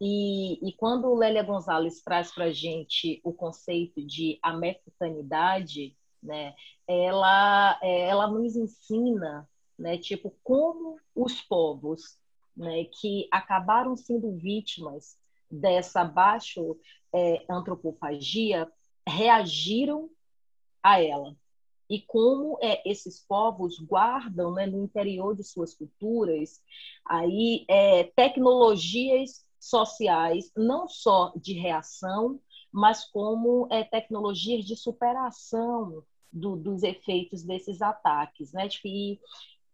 E, 0.00 0.68
e 0.68 0.72
quando 0.72 1.14
Lélia 1.14 1.42
Gonzalez 1.42 2.02
traz 2.02 2.32
para 2.32 2.46
a 2.46 2.52
gente 2.52 3.20
o 3.24 3.32
conceito 3.32 4.04
de 4.04 4.38
americanidade, 4.42 5.96
né, 6.22 6.54
ela, 6.86 7.78
ela 7.82 8.26
nos 8.26 8.56
ensina, 8.56 9.48
né, 9.78 9.98
tipo, 9.98 10.34
como 10.42 10.98
os 11.14 11.40
povos 11.42 12.18
né, 12.56 12.84
que 12.84 13.28
acabaram 13.30 13.96
sendo 13.96 14.32
vítimas 14.36 15.18
dessa 15.50 16.04
baixo 16.04 16.76
é, 17.12 17.44
antropofagia 17.48 18.70
reagiram 19.06 20.10
a 20.82 21.00
ela. 21.00 21.36
E 21.88 22.00
como 22.00 22.58
é, 22.62 22.82
esses 22.88 23.20
povos 23.20 23.78
guardam 23.78 24.52
né, 24.52 24.66
no 24.66 24.82
interior 24.82 25.36
de 25.36 25.44
suas 25.44 25.74
culturas 25.74 26.62
aí 27.04 27.64
é, 27.68 28.04
tecnologias 28.04 29.44
sociais 29.68 30.50
não 30.56 30.88
só 30.88 31.32
de 31.36 31.54
reação 31.54 32.40
mas 32.72 33.04
como 33.04 33.68
é, 33.70 33.84
tecnologias 33.84 34.64
de 34.64 34.76
superação 34.76 36.02
do, 36.32 36.56
dos 36.56 36.82
efeitos 36.82 37.42
desses 37.42 37.80
ataques 37.80 38.52
né? 38.52 38.68
E, 38.84 39.18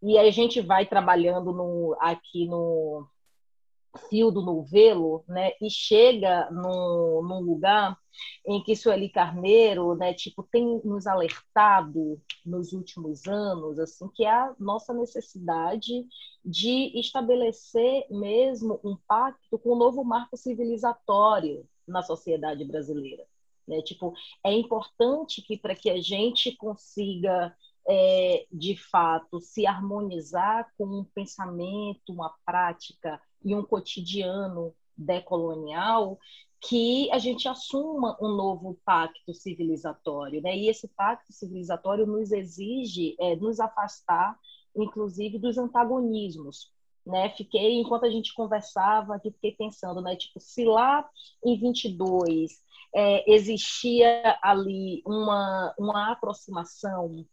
e 0.03 0.18
a 0.18 0.30
gente 0.30 0.61
vai 0.61 0.86
trabalhando 0.86 1.53
no, 1.53 1.97
aqui 2.01 2.47
no 2.47 3.07
fio 4.09 4.30
do 4.30 4.43
novelo, 4.43 5.24
né, 5.28 5.53
e 5.61 5.70
chega 5.70 6.51
num, 6.51 7.22
num 7.22 7.41
lugar 7.41 7.99
em 8.47 8.62
que 8.62 8.76
Sueli 8.76 9.09
Carneiro, 9.09 9.95
né, 9.95 10.12
tipo, 10.14 10.43
tem 10.43 10.80
nos 10.84 11.07
alertado 11.07 12.20
nos 12.45 12.72
últimos 12.72 13.26
anos, 13.26 13.78
assim, 13.78 14.09
que 14.14 14.24
é 14.24 14.30
a 14.30 14.55
nossa 14.59 14.93
necessidade 14.93 16.07
de 16.45 16.99
estabelecer 16.99 18.07
mesmo 18.11 18.80
um 18.84 18.97
pacto 19.07 19.59
com 19.59 19.70
o 19.70 19.78
novo 19.78 20.05
marco 20.05 20.36
civilizatório 20.36 21.66
na 21.86 22.03
sociedade 22.03 22.64
brasileira. 22.64 23.24
Né? 23.66 23.82
Tipo, 23.82 24.14
é 24.45 24.53
importante 24.53 25.43
que 25.43 25.57
para 25.57 25.74
que 25.74 25.91
a 25.91 26.01
gente 26.01 26.57
consiga 26.57 27.55
é, 27.88 28.47
de 28.53 28.76
fato 28.76 29.41
se 29.41 29.66
harmonizar 29.66 30.70
com 30.76 30.84
um 30.84 31.05
pensamento, 31.05 32.12
uma 32.12 32.34
prática 32.45 33.20
e 33.45 33.55
um 33.55 33.62
cotidiano 33.62 34.74
decolonial, 34.97 36.18
que 36.61 37.11
a 37.11 37.18
gente 37.18 37.49
assuma 37.49 38.16
um 38.20 38.28
novo 38.28 38.78
pacto 38.84 39.32
civilizatório, 39.32 40.43
né? 40.43 40.57
E 40.57 40.68
esse 40.68 40.88
pacto 40.88 41.32
civilizatório 41.32 42.07
nos 42.07 42.30
exige 42.30 43.16
é, 43.18 43.34
nos 43.34 43.59
afastar, 43.59 44.38
inclusive, 44.76 45.38
dos 45.38 45.57
antagonismos, 45.57 46.70
né? 47.07 47.30
Fiquei 47.30 47.80
enquanto 47.80 48.05
a 48.05 48.11
gente 48.11 48.34
conversava, 48.34 49.18
fiquei 49.18 49.53
pensando, 49.53 50.03
né? 50.03 50.14
Tipo, 50.16 50.38
se 50.38 50.64
lá 50.64 51.09
em 51.45 51.59
22 51.59 52.62
é, 52.95 53.32
existia 53.32 54.38
ali 54.43 55.03
uma 55.07 55.74
uma 55.78 56.12
aproximação, 56.12 57.24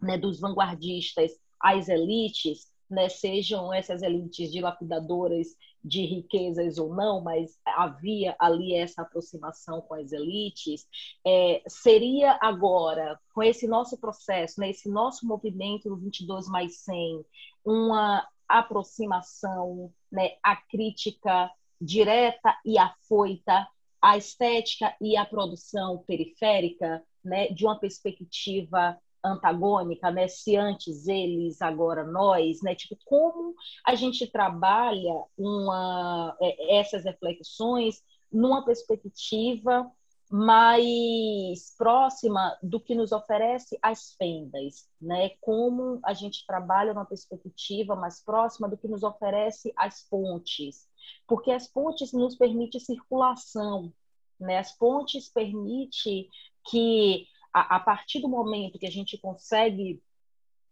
né? 0.00 0.16
Dos 0.16 0.38
vanguardistas 0.38 1.32
às 1.60 1.88
elites, 1.88 2.69
né, 2.90 3.08
sejam 3.08 3.72
essas 3.72 4.02
elites 4.02 4.50
dilapidadoras 4.50 5.56
de 5.82 6.04
riquezas 6.04 6.76
ou 6.76 6.94
não, 6.94 7.20
mas 7.22 7.58
havia 7.64 8.34
ali 8.38 8.74
essa 8.74 9.02
aproximação 9.02 9.80
com 9.80 9.94
as 9.94 10.12
elites, 10.12 10.86
é, 11.26 11.62
seria 11.66 12.38
agora, 12.42 13.18
com 13.34 13.42
esse 13.42 13.66
nosso 13.66 13.96
processo, 13.98 14.60
né, 14.60 14.70
esse 14.70 14.90
nosso 14.90 15.26
movimento 15.26 15.88
do 15.88 15.96
22 15.96 16.48
mais 16.48 16.78
100, 16.78 17.24
uma 17.64 18.26
aproximação 18.48 19.92
né, 20.10 20.32
à 20.42 20.56
crítica 20.56 21.50
direta 21.80 22.54
e 22.64 22.76
afoita, 22.78 23.66
à 24.02 24.16
estética 24.16 24.94
e 25.00 25.16
à 25.16 25.24
produção 25.24 26.04
periférica, 26.06 27.02
né, 27.24 27.48
de 27.48 27.64
uma 27.64 27.78
perspectiva 27.78 28.98
antagônica, 29.24 30.10
né? 30.10 30.28
Se 30.28 30.56
antes 30.56 31.06
eles, 31.06 31.60
agora 31.60 32.04
nós, 32.04 32.62
né? 32.62 32.74
Tipo, 32.74 32.96
como 33.04 33.54
a 33.86 33.94
gente 33.94 34.26
trabalha 34.26 35.24
uma, 35.36 36.36
é, 36.40 36.78
essas 36.78 37.04
reflexões 37.04 38.02
numa 38.32 38.64
perspectiva 38.64 39.90
mais 40.30 41.74
próxima 41.76 42.56
do 42.62 42.78
que 42.78 42.94
nos 42.94 43.10
oferece 43.10 43.76
as 43.82 44.14
fendas, 44.14 44.88
né? 45.00 45.30
Como 45.40 45.98
a 46.04 46.14
gente 46.14 46.46
trabalha 46.46 46.94
numa 46.94 47.04
perspectiva 47.04 47.96
mais 47.96 48.22
próxima 48.22 48.68
do 48.68 48.78
que 48.78 48.86
nos 48.86 49.02
oferece 49.02 49.72
as 49.76 50.06
pontes, 50.08 50.88
porque 51.26 51.50
as 51.50 51.66
pontes 51.66 52.12
nos 52.12 52.36
permitem 52.36 52.80
circulação, 52.80 53.92
né? 54.38 54.58
As 54.58 54.70
pontes 54.70 55.28
permitem 55.28 56.28
que 56.70 57.26
a, 57.52 57.76
a 57.76 57.80
partir 57.80 58.20
do 58.20 58.28
momento 58.28 58.78
que 58.78 58.86
a 58.86 58.90
gente 58.90 59.18
consegue 59.18 60.02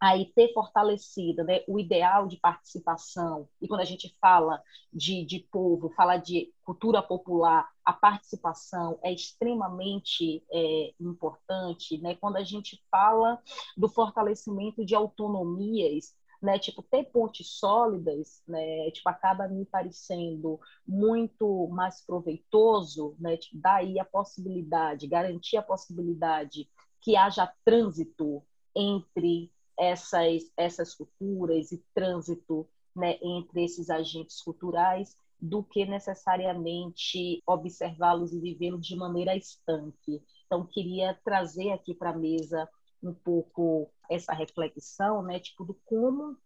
aí 0.00 0.26
ter 0.26 0.52
fortalecido 0.52 1.42
né, 1.42 1.64
o 1.66 1.78
ideal 1.78 2.28
de 2.28 2.36
participação. 2.36 3.48
E 3.60 3.66
quando 3.66 3.80
a 3.80 3.84
gente 3.84 4.14
fala 4.20 4.62
de, 4.92 5.24
de 5.24 5.40
povo, 5.50 5.90
fala 5.90 6.16
de 6.16 6.52
cultura 6.64 7.02
popular, 7.02 7.68
a 7.84 7.92
participação 7.92 8.98
é 9.02 9.12
extremamente 9.12 10.44
é, 10.52 10.92
importante. 11.00 11.98
Né? 11.98 12.14
Quando 12.14 12.36
a 12.36 12.44
gente 12.44 12.80
fala 12.90 13.42
do 13.76 13.88
fortalecimento 13.88 14.84
de 14.84 14.94
autonomias, 14.94 16.14
né, 16.40 16.58
tipo, 16.58 16.82
ter 16.82 17.04
pontes 17.04 17.48
sólidas, 17.58 18.42
né, 18.46 18.90
tipo, 18.90 19.08
acaba 19.08 19.48
me 19.48 19.64
parecendo 19.64 20.60
muito 20.86 21.68
mais 21.68 22.04
proveitoso, 22.04 23.16
né, 23.18 23.36
tipo, 23.36 23.56
daí 23.58 23.98
a 23.98 24.04
possibilidade, 24.04 25.08
garantir 25.08 25.56
a 25.56 25.62
possibilidade 25.62 26.68
que 27.00 27.16
haja 27.16 27.52
trânsito 27.64 28.42
entre 28.74 29.50
essas, 29.76 30.50
essas 30.56 30.94
culturas 30.94 31.72
e 31.72 31.82
trânsito 31.94 32.68
né, 32.94 33.18
entre 33.22 33.64
esses 33.64 33.90
agentes 33.90 34.42
culturais 34.42 35.16
do 35.40 35.62
que 35.62 35.86
necessariamente 35.86 37.42
observá-los 37.46 38.32
e 38.32 38.40
vivê-los 38.40 38.84
de 38.84 38.96
maneira 38.96 39.36
estanque. 39.36 40.20
Então, 40.46 40.66
queria 40.66 41.14
trazer 41.24 41.70
aqui 41.70 41.94
para 41.94 42.10
a 42.10 42.16
mesa 42.16 42.68
um 43.00 43.14
pouco 43.14 43.88
essa 44.08 44.32
reflexão, 44.32 45.22
né, 45.22 45.38
tipo, 45.38 45.64
do 45.64 45.74
como 45.84 46.36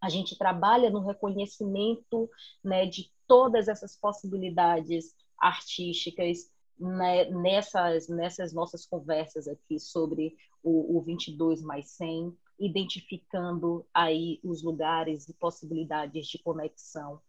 a 0.00 0.08
gente 0.08 0.36
trabalha 0.36 0.90
no 0.90 1.00
reconhecimento 1.00 2.28
né, 2.62 2.86
de 2.86 3.10
todas 3.26 3.68
essas 3.68 3.96
possibilidades 3.96 5.14
artísticas 5.38 6.50
né, 6.78 7.26
nessas, 7.30 8.08
nessas 8.08 8.52
nossas 8.52 8.84
conversas 8.84 9.46
aqui 9.46 9.78
sobre 9.78 10.36
o, 10.62 10.98
o 10.98 11.02
22 11.02 11.62
mais 11.62 11.90
100, 11.90 12.36
identificando 12.58 13.86
aí 13.94 14.40
os 14.42 14.62
lugares 14.62 15.28
e 15.28 15.34
possibilidades 15.34 16.26
de 16.26 16.38
conexão 16.38 17.20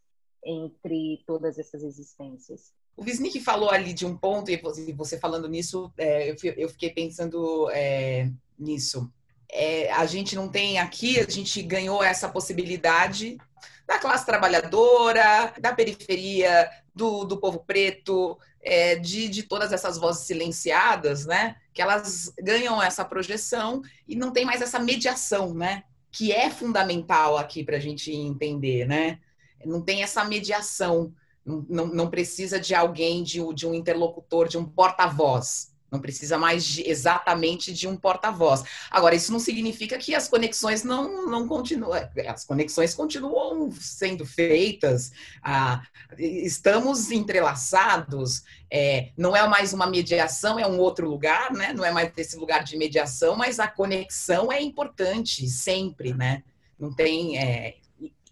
entre 0.44 1.24
todas 1.26 1.58
essas 1.58 1.84
existências. 1.84 2.74
O 2.96 3.04
Wisnik 3.04 3.40
falou 3.40 3.70
ali 3.70 3.94
de 3.94 4.06
um 4.06 4.16
ponto, 4.16 4.52
e 4.52 4.92
você 4.94 5.18
falando 5.18 5.48
nisso, 5.48 5.92
é, 5.98 6.36
eu 6.58 6.70
fiquei 6.70 6.92
pensando 6.92 7.70
é, 7.72 8.32
nisso. 8.58 9.12
É, 9.56 9.92
a 9.92 10.06
gente 10.08 10.36
não 10.36 10.50
tem 10.50 10.80
aqui, 10.80 11.20
a 11.20 11.30
gente 11.30 11.62
ganhou 11.62 12.04
essa 12.04 12.28
possibilidade 12.28 13.38
da 13.86 14.00
classe 14.00 14.26
trabalhadora, 14.26 15.54
da 15.60 15.72
periferia, 15.74 16.70
do, 16.96 17.24
do 17.24 17.38
povo 17.38 17.60
preto, 17.60 18.38
é, 18.62 18.96
de, 18.96 19.28
de 19.28 19.44
todas 19.44 19.72
essas 19.72 19.98
vozes 19.98 20.26
silenciadas, 20.26 21.26
né? 21.26 21.58
Que 21.74 21.82
elas 21.82 22.34
ganham 22.42 22.82
essa 22.82 23.04
projeção 23.04 23.82
e 24.08 24.16
não 24.16 24.32
tem 24.32 24.46
mais 24.46 24.62
essa 24.62 24.80
mediação, 24.80 25.54
né? 25.54 25.84
Que 26.12 26.32
é 26.32 26.50
fundamental 26.50 27.38
aqui 27.38 27.64
para 27.64 27.78
a 27.78 27.80
gente 27.80 28.12
entender, 28.12 28.88
né? 28.88 29.20
Não 29.66 29.82
tem 29.82 30.02
essa 30.02 30.24
mediação, 30.26 31.14
não, 31.46 31.88
não, 31.88 32.10
precisa 32.10 32.60
de 32.60 32.74
alguém, 32.74 33.24
de, 33.24 33.40
de 33.54 33.68
um 33.68 33.74
interlocutor, 33.74 34.48
de 34.48 34.58
um 34.58 34.66
porta-voz, 34.66 35.73
não 35.94 36.02
precisa 36.02 36.40
mais 36.40 36.66
de, 36.66 36.90
exatamente 36.90 37.72
de 37.72 37.88
um 37.88 37.96
porta-voz. 37.96 38.64
Agora, 38.90 39.14
isso 39.14 39.32
não 39.32 39.40
significa 39.40 39.96
que 40.00 40.16
as 40.16 40.28
conexões 40.28 40.84
não, 40.84 41.28
não 41.28 41.48
continuam. 41.48 41.92
As 42.28 42.44
conexões 42.44 42.96
continuam 42.96 43.72
sendo 43.72 44.26
feitas. 44.26 45.12
Ah, 45.44 45.84
estamos 46.18 47.12
entrelaçados. 47.12 48.44
É, 48.72 49.12
não 49.16 49.36
é 49.36 49.48
mais 49.48 49.72
uma 49.72 49.86
mediação, 49.86 50.58
é 50.58 50.66
um 50.66 50.80
outro 50.80 51.08
lugar, 51.08 51.54
né? 51.54 51.72
Não 51.74 51.86
é 51.86 51.92
mais 51.92 52.12
esse 52.18 52.36
lugar 52.38 52.64
de 52.64 52.76
mediação, 52.76 53.36
mas 53.36 53.60
a 53.60 53.68
conexão 53.68 54.52
é 54.52 54.60
importante 54.60 55.48
sempre, 55.48 56.12
né? 56.12 56.42
Não 56.80 56.92
tem. 56.92 57.38
É, 57.38 57.76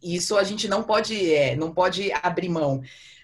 isso 0.02 0.36
a 0.36 0.44
gente 0.44 0.68
não 0.68 0.82
pode, 0.82 1.32
é, 1.32 1.56
não 1.56 1.72
pode 1.72 2.12
abrir 2.24 2.50
mão. 2.50 2.82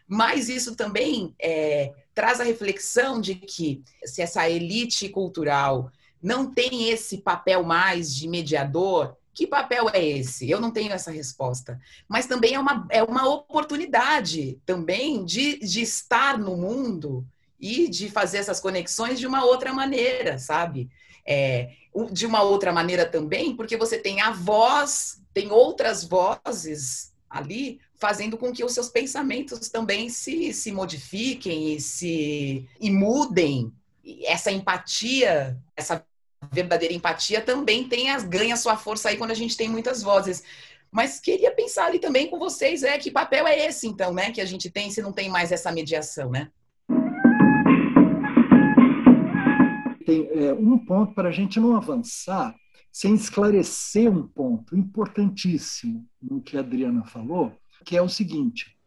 Mas 0.08 0.48
isso 0.48 0.76
também 0.76 1.36
é, 1.40 1.94
traz 2.16 2.40
a 2.40 2.44
reflexão 2.44 3.20
de 3.20 3.36
que 3.36 3.84
se 4.06 4.22
essa 4.22 4.50
elite 4.50 5.10
cultural 5.10 5.92
não 6.22 6.52
tem 6.52 6.90
esse 6.90 7.20
papel 7.20 7.64
mais 7.64 8.16
de 8.16 8.28
mediador, 8.28 9.16
que 9.34 9.46
papel 9.46 9.88
é 9.94 10.04
esse? 10.04 10.50
Eu 10.50 10.60
não 10.60 10.72
tenho 10.72 10.92
essa 10.92 11.12
resposta. 11.12 11.80
Mas 12.08 12.26
também 12.26 12.56
é 12.56 12.60
uma, 12.60 12.88
é 12.90 13.04
uma 13.04 13.30
oportunidade 13.30 14.60
também 14.66 15.24
de, 15.24 15.60
de 15.60 15.82
estar 15.82 16.40
no 16.40 16.58
mundo 16.58 17.24
e 17.60 17.88
de 17.88 18.10
fazer 18.10 18.38
essas 18.38 18.60
conexões 18.60 19.20
de 19.20 19.28
uma 19.28 19.46
outra 19.46 19.72
maneira, 19.72 20.40
sabe? 20.40 20.90
É, 21.24 21.70
de 22.12 22.26
uma 22.26 22.42
outra 22.42 22.72
maneira 22.74 23.06
também, 23.06 23.56
porque 23.56 23.78
você 23.78 24.00
tem 24.00 24.22
a 24.22 24.32
voz, 24.32 25.22
tem 25.34 25.52
outras 25.52 26.04
vozes 26.04 27.14
ali 27.30 27.80
fazendo 27.98 28.38
com 28.38 28.52
que 28.52 28.64
os 28.64 28.74
seus 28.74 28.90
pensamentos 28.90 29.70
também 29.70 30.10
se, 30.10 30.54
se 30.54 30.72
modifiquem 30.72 31.74
e 31.74 31.82
se 31.82 32.68
e 32.80 32.92
mudem. 32.92 33.72
E 34.04 34.26
essa 34.26 34.52
empatia, 34.52 35.58
essa 35.76 36.06
verdadeira 36.52 36.94
empatia 36.94 37.42
também 37.42 37.88
tem 37.88 38.12
as 38.12 38.24
ganha 38.24 38.56
sua 38.56 38.78
força 38.78 39.10
aí 39.10 39.18
quando 39.18 39.32
a 39.32 39.36
gente 39.36 39.58
tem 39.58 39.68
muitas 39.68 40.02
vozes. 40.02 40.44
Mas 40.92 41.20
queria 41.20 41.52
pensar 41.52 41.86
ali 41.86 42.00
também 42.00 42.30
com 42.30 42.40
vocês, 42.40 42.84
é 42.84 42.98
que 42.98 43.12
papel 43.12 43.46
é 43.46 43.68
esse 43.68 43.88
então, 43.88 44.14
né, 44.14 44.32
que 44.32 44.40
a 44.40 44.46
gente 44.46 44.70
tem 44.70 44.90
se 44.90 45.02
não 45.02 45.12
tem 45.12 45.30
mais 45.30 45.52
essa 45.52 45.72
mediação, 45.72 46.30
né? 46.30 46.50
Tem 50.06 50.26
é, 50.32 50.54
um 50.54 50.78
ponto 50.78 51.14
para 51.14 51.28
a 51.28 51.32
gente 51.32 51.60
não 51.60 51.76
avançar 51.76 52.56
sem 52.90 53.14
esclarecer 53.14 54.10
um 54.10 54.26
ponto 54.26 54.76
importantíssimo 54.76 56.08
no 56.22 56.42
que 56.42 56.56
a 56.56 56.62
Adriana 56.62 57.04
falou, 57.04 57.54
que 57.86 57.98
é 57.98 58.02
o 58.02 58.10
seguinte: 58.10 58.78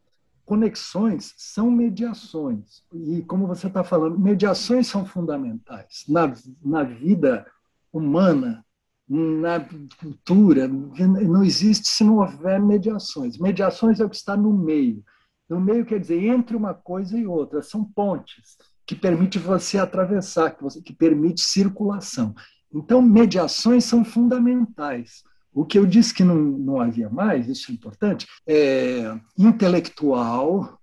conexões 0.45 1.35
são 1.37 1.71
mediações. 1.71 2.83
E, 2.93 3.23
como 3.23 3.47
você 3.47 3.69
está 3.69 3.85
falando, 3.85 4.19
mediações 4.19 4.87
são 4.87 5.05
fundamentais 5.05 6.05
na, 6.09 6.35
na 6.63 6.83
vida 6.83 7.47
humana, 7.93 8.65
na 9.09 9.61
cultura. 9.99 10.69
Não 10.69 11.43
existe 11.43 11.89
se 11.89 12.05
não 12.05 12.19
houver 12.19 12.61
mediações. 12.61 13.39
Mediações 13.39 14.01
é 14.01 14.05
o 14.05 14.11
que 14.11 14.17
está 14.17 14.37
no 14.37 14.53
meio. 14.53 15.05
No 15.49 15.61
meio 15.61 15.85
quer 15.85 15.99
dizer 15.99 16.25
entre 16.25 16.57
uma 16.57 16.73
coisa 16.73 17.19
e 17.19 17.27
outra, 17.27 17.61
são 17.61 17.85
pontes 17.85 18.57
que 18.87 18.95
permite 18.95 19.39
você 19.39 19.79
atravessar, 19.79 20.51
que, 20.51 20.63
você, 20.63 20.81
que 20.81 20.93
permite 20.93 21.41
circulação. 21.41 22.35
Então, 22.73 23.01
mediações 23.03 23.85
são 23.85 24.05
fundamentais. 24.05 25.23
O 25.53 25.65
que 25.65 25.79
eu 25.79 25.85
disse 25.85 26.15
que 26.15 26.23
não, 26.23 26.37
não 26.37 26.81
havia 26.81 27.09
mais, 27.09 27.49
isso 27.49 27.71
é 27.71 27.75
importante, 27.75 28.27
é 28.47 29.19
intelectual, 29.37 30.81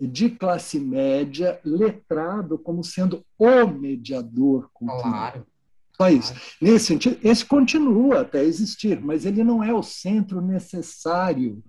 de 0.00 0.28
classe 0.30 0.78
média, 0.78 1.60
letrado, 1.64 2.58
como 2.58 2.82
sendo 2.82 3.24
o 3.38 3.66
mediador 3.66 4.68
cultural. 4.72 5.02
Claro. 5.02 5.46
Só 5.96 6.08
isso. 6.08 6.32
Claro. 6.32 6.48
Nesse 6.60 6.86
sentido, 6.86 7.18
esse 7.22 7.44
continua 7.44 8.20
até 8.22 8.40
a 8.40 8.44
existir, 8.44 9.00
mas 9.00 9.24
ele 9.24 9.44
não 9.44 9.62
é 9.62 9.72
o 9.72 9.82
centro 9.82 10.40
necessário 10.40 11.62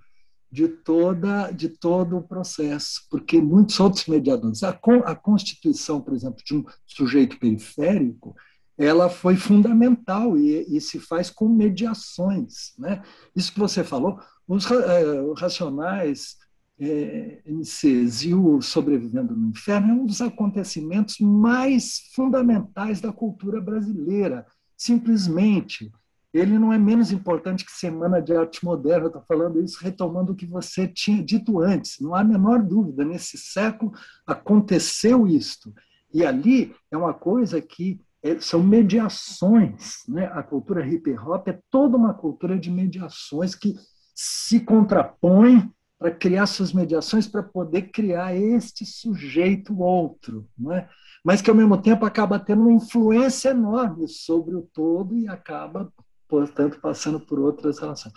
de 0.51 0.67
toda 0.67 1.51
de 1.51 1.67
todo 1.67 2.17
o 2.17 2.23
processo, 2.23 3.01
porque 3.09 3.41
muitos 3.41 3.79
outros 3.79 4.05
mediadores, 4.07 4.63
a, 4.63 4.69
a 4.69 5.15
constituição, 5.15 5.99
por 5.99 6.13
exemplo, 6.13 6.41
de 6.45 6.55
um 6.55 6.63
sujeito 6.85 7.37
periférico, 7.37 8.35
ela 8.77 9.09
foi 9.09 9.35
fundamental 9.35 10.37
e, 10.37 10.65
e, 10.75 10.81
se 10.81 10.99
faz 10.99 11.29
com 11.29 11.47
mediações. 11.47 12.73
Né? 12.77 13.01
Isso 13.35 13.53
que 13.53 13.59
você 13.59 13.83
falou, 13.83 14.19
os 14.47 14.69
é, 14.69 15.33
racionais 15.37 16.37
é, 16.79 17.41
MCs 17.45 18.23
e 18.23 18.33
o 18.33 18.61
Sobrevivendo 18.61 19.35
no 19.35 19.49
Inferno 19.49 19.91
é 19.91 19.93
um 19.93 20.05
dos 20.05 20.21
acontecimentos 20.21 21.19
mais 21.19 22.09
fundamentais 22.13 22.99
da 22.99 23.13
cultura 23.13 23.61
brasileira. 23.61 24.45
Simplesmente, 24.75 25.89
ele 26.33 26.59
não 26.59 26.73
é 26.73 26.77
menos 26.77 27.13
importante 27.13 27.63
que 27.63 27.71
Semana 27.71 28.21
de 28.21 28.35
Arte 28.35 28.65
Moderna. 28.65 29.07
Estou 29.07 29.23
falando 29.25 29.63
isso 29.63 29.81
retomando 29.81 30.33
o 30.33 30.35
que 30.35 30.45
você 30.45 30.85
tinha 30.85 31.23
dito 31.23 31.61
antes. 31.61 31.97
Não 32.01 32.13
há 32.13 32.19
a 32.19 32.25
menor 32.25 32.61
dúvida, 32.61 33.05
nesse 33.05 33.37
século 33.37 33.93
aconteceu 34.27 35.25
isto. 35.25 35.73
E 36.13 36.25
ali 36.25 36.75
é 36.91 36.97
uma 36.97 37.13
coisa 37.13 37.61
que 37.61 38.01
são 38.39 38.63
mediações. 38.63 40.03
Né? 40.07 40.25
A 40.27 40.41
cultura 40.41 40.85
hip 40.85 41.11
hop 41.17 41.47
é 41.47 41.59
toda 41.69 41.97
uma 41.97 42.13
cultura 42.13 42.57
de 42.57 42.71
mediações 42.71 43.53
que 43.55 43.75
se 44.13 44.59
contrapõe 44.59 45.69
para 45.97 46.11
criar 46.11 46.45
suas 46.45 46.73
mediações, 46.73 47.27
para 47.27 47.43
poder 47.43 47.83
criar 47.91 48.35
este 48.35 48.85
sujeito 48.85 49.79
outro, 49.79 50.47
não 50.57 50.73
é? 50.73 50.89
mas 51.23 51.41
que 51.41 51.49
ao 51.49 51.55
mesmo 51.55 51.81
tempo 51.81 52.05
acaba 52.05 52.37
tendo 52.37 52.61
uma 52.61 52.73
influência 52.73 53.49
enorme 53.49 54.07
sobre 54.07 54.55
o 54.55 54.61
todo 54.73 55.15
e 55.15 55.27
acaba, 55.27 55.91
portanto, 56.27 56.79
passando 56.79 57.19
por 57.19 57.39
outras 57.39 57.79
relações. 57.79 58.13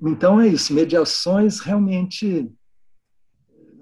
Então 0.00 0.40
é 0.40 0.46
isso, 0.46 0.74
mediações 0.74 1.60
realmente 1.60 2.52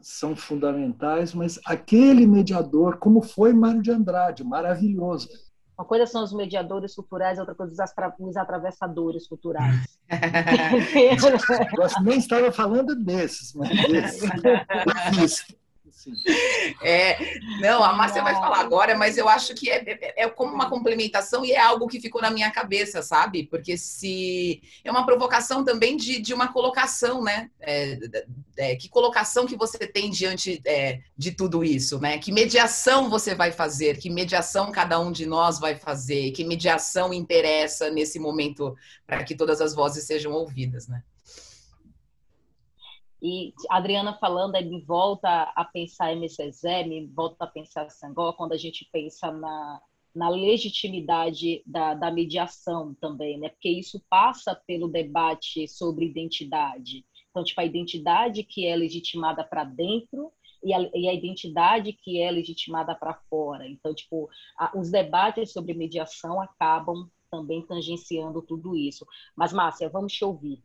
são 0.01 0.35
fundamentais, 0.35 1.35
mas 1.35 1.61
aquele 1.65 2.27
mediador, 2.27 2.99
como 2.99 3.21
foi 3.21 3.53
Mário 3.53 3.83
de 3.83 3.91
Andrade, 3.91 4.45
maravilhoso, 4.45 5.29
uma 5.81 5.87
coisa 5.87 6.07
são 6.07 6.23
os 6.23 6.33
mediadores 6.33 6.95
culturais, 6.95 7.39
outra 7.39 7.55
coisa 7.55 7.73
os 7.73 8.37
atravessadores 8.37 9.27
culturais. 9.27 9.99
Eu 10.11 12.05
nem 12.05 12.19
estava 12.19 12.53
falando 12.53 12.95
desses, 12.95 13.55
mas 13.55 13.71
desses. 13.89 14.31
É, 16.83 17.17
não, 17.61 17.83
a 17.83 17.93
Márcia 17.93 18.23
vai 18.23 18.35
falar 18.35 18.61
agora, 18.61 18.97
mas 18.97 19.19
eu 19.19 19.29
acho 19.29 19.55
que 19.55 19.69
é, 19.71 19.83
é, 19.87 20.25
é, 20.25 20.29
como 20.29 20.55
uma 20.55 20.69
complementação 20.69 21.45
e 21.45 21.53
é 21.53 21.61
algo 21.61 21.87
que 21.87 22.01
ficou 22.01 22.21
na 22.23 22.31
minha 22.31 22.51
cabeça, 22.51 23.03
sabe? 23.03 23.47
Porque 23.47 23.77
se 23.77 24.63
é 24.85 24.91
uma 24.91 25.05
provocação 25.05 25.65
também 25.65 25.97
de, 25.97 26.21
de 26.21 26.33
uma 26.33 26.53
colocação, 26.53 27.23
né? 27.23 27.51
É, 27.61 27.99
é, 28.57 28.77
que 28.77 28.89
colocação 28.89 29.47
que 29.47 29.57
você 29.57 29.79
tem 29.79 30.11
diante 30.11 30.61
é, 30.67 31.01
de 31.17 31.33
tudo 31.33 31.65
isso, 31.65 31.99
né? 32.01 32.19
Que 32.19 32.33
mediação 32.33 33.09
você 33.09 33.35
vai 33.35 33.53
fazer? 33.53 33.99
Que 33.99 34.11
mediação 34.11 34.71
cada 34.71 34.99
um 35.01 35.11
de 35.11 35.27
nós 35.27 35.59
vai 35.59 35.77
fazer? 35.77 36.31
Que 36.33 36.45
mediação 36.45 37.13
interessa 37.13 37.91
nesse 37.91 38.19
momento 38.19 38.77
para 39.07 39.25
que 39.25 39.35
todas 39.35 39.61
as 39.61 39.75
vozes 39.75 40.05
sejam 40.05 40.33
ouvidas, 40.33 40.89
né? 40.89 41.03
E 43.23 43.53
a 43.69 43.77
Adriana 43.77 44.17
falando, 44.19 44.55
me 44.65 44.81
volta 44.83 45.53
a 45.55 45.65
pensar 45.65 46.17
MCZ, 46.17 46.63
me 46.87 47.07
volta 47.07 47.45
a 47.45 47.47
pensar 47.47 47.91
Sangó, 47.91 48.33
quando 48.33 48.53
a 48.53 48.57
gente 48.57 48.89
pensa 48.91 49.31
na, 49.31 49.81
na 50.15 50.29
legitimidade 50.29 51.63
da, 51.67 51.95
da 51.95 52.11
mediação 52.11 52.95
também, 52.95 53.39
né? 53.39 53.51
Porque 53.51 53.69
isso 53.69 54.03
passa 54.09 54.55
pelo 54.67 54.89
debate 54.89 55.69
sobre 55.69 56.07
identidade. 56.07 57.05
Então, 57.31 57.45
tipo, 57.45 57.61
a 57.61 57.65
identidade 57.65 58.43
que 58.43 58.67
é 58.67 58.75
legitimada 58.75 59.45
para 59.45 59.65
dentro 59.65 60.33
e 60.65 60.73
a, 60.73 60.81
e 60.95 61.09
a, 61.09 61.15
identidade 61.15 61.93
que 61.93 62.21
é 62.21 62.31
legitimada 62.31 62.95
para 62.95 63.15
fora. 63.29 63.69
Então, 63.69 63.95
tipo, 63.95 64.29
a, 64.59 64.77
os 64.77 64.91
debates 64.91 65.53
sobre 65.53 65.75
mediação 65.75 66.41
acabam 66.41 67.09
também 67.31 67.65
tangenciando 67.67 68.43
tudo 68.43 68.75
isso. 68.75 69.07
Mas, 69.37 69.53
Márcia, 69.53 69.89
vamos 69.89 70.13
te 70.13 70.25
ouvir 70.25 70.63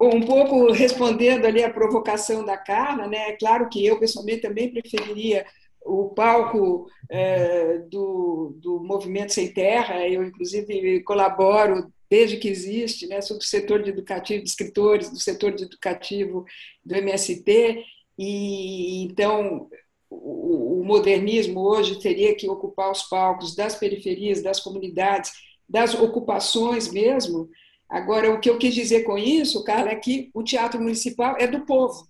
um 0.00 0.22
pouco 0.22 0.72
respondendo 0.72 1.44
ali 1.44 1.62
a 1.62 1.72
provocação 1.72 2.44
da 2.44 2.56
Carla, 2.56 3.06
né? 3.06 3.30
É 3.30 3.36
claro 3.36 3.68
que 3.68 3.84
eu 3.84 3.98
pessoalmente 3.98 4.42
também 4.42 4.72
preferiria 4.72 5.44
o 5.84 6.08
palco 6.10 6.86
é, 7.10 7.78
do, 7.90 8.56
do 8.56 8.80
Movimento 8.80 9.32
Sem 9.32 9.52
Terra. 9.52 10.06
Eu 10.08 10.24
inclusive 10.24 11.02
colaboro 11.02 11.92
desde 12.08 12.38
que 12.38 12.48
existe, 12.48 13.06
né, 13.06 13.20
sobre 13.20 13.44
o 13.44 13.46
setor 13.46 13.82
de 13.82 13.90
educativo 13.90 14.42
de 14.42 14.48
escritores, 14.48 15.10
do 15.10 15.20
setor 15.20 15.52
de 15.52 15.64
educativo 15.64 16.44
do 16.84 16.94
MST. 16.94 17.84
E 18.18 19.04
então 19.04 19.68
o, 20.08 20.80
o 20.80 20.84
modernismo 20.84 21.60
hoje 21.60 22.00
teria 22.00 22.34
que 22.34 22.48
ocupar 22.48 22.90
os 22.90 23.02
palcos 23.02 23.54
das 23.54 23.76
periferias, 23.76 24.42
das 24.42 24.60
comunidades, 24.60 25.32
das 25.68 25.94
ocupações 25.94 26.90
mesmo 26.90 27.48
Agora, 27.90 28.32
o 28.32 28.38
que 28.38 28.48
eu 28.48 28.56
quis 28.56 28.72
dizer 28.72 29.02
com 29.02 29.18
isso, 29.18 29.64
cara, 29.64 29.90
é 29.90 29.96
que 29.96 30.30
o 30.32 30.44
teatro 30.44 30.80
municipal 30.80 31.36
é 31.38 31.46
do 31.46 31.66
povo. 31.66 32.06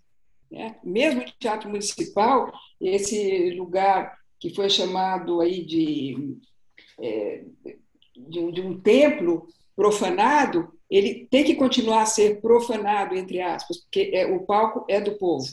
Né? 0.51 0.77
Mesmo 0.85 1.23
o 1.23 1.33
teatro 1.39 1.71
municipal, 1.71 2.53
esse 2.79 3.51
lugar 3.51 4.19
que 4.39 4.55
foi 4.55 4.69
chamado 4.69 5.41
aí 5.41 5.65
de, 5.65 6.37
é, 7.01 7.45
de, 8.15 8.39
um, 8.39 8.53
de 8.53 8.61
um 8.61 8.79
templo 8.79 9.47
profanado, 9.75 10.71
ele 10.91 11.27
tem 11.31 11.45
que 11.45 11.55
continuar 11.55 12.03
a 12.03 12.07
ser 12.07 12.41
profanado, 12.41 13.15
entre 13.15 13.41
aspas, 13.41 13.79
porque 13.79 14.11
é, 14.13 14.27
o 14.27 14.41
palco 14.41 14.85
é 14.89 15.01
do 15.01 15.17
povo. 15.17 15.47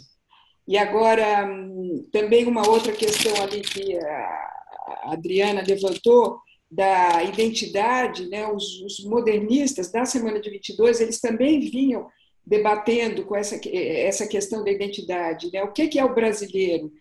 E 0.68 0.78
agora, 0.78 1.45
hum, 1.45 2.06
também 2.12 2.45
uma 2.45 2.68
outra 2.68 2.91
questão 2.91 3.34
ali 3.41 3.62
que 3.62 3.98
a 3.98 5.14
Adriana 5.14 5.64
levantou, 5.66 6.41
da 6.69 7.23
identidade, 7.23 8.27
né, 8.27 8.48
os, 8.52 8.81
os, 8.81 9.03
modernistas 9.06 9.91
da 9.91 10.06
Semana 10.06 10.39
de 10.39 10.49
22, 10.49 10.99
eles 10.99 11.19
também 11.19 11.60
vinham 11.61 12.07
debatendo 12.45 13.26
com 13.26 13.35
essa, 13.35 13.60
essa 13.73 14.27
questão 14.27 14.64
da 14.64 14.72
identidade, 14.72 15.49
né, 15.52 15.64
o 15.64 15.72
que, 15.72 15.88
que 15.88 15.99
é 15.99 16.03
o 16.03 16.14
brasileiro. 16.14 16.91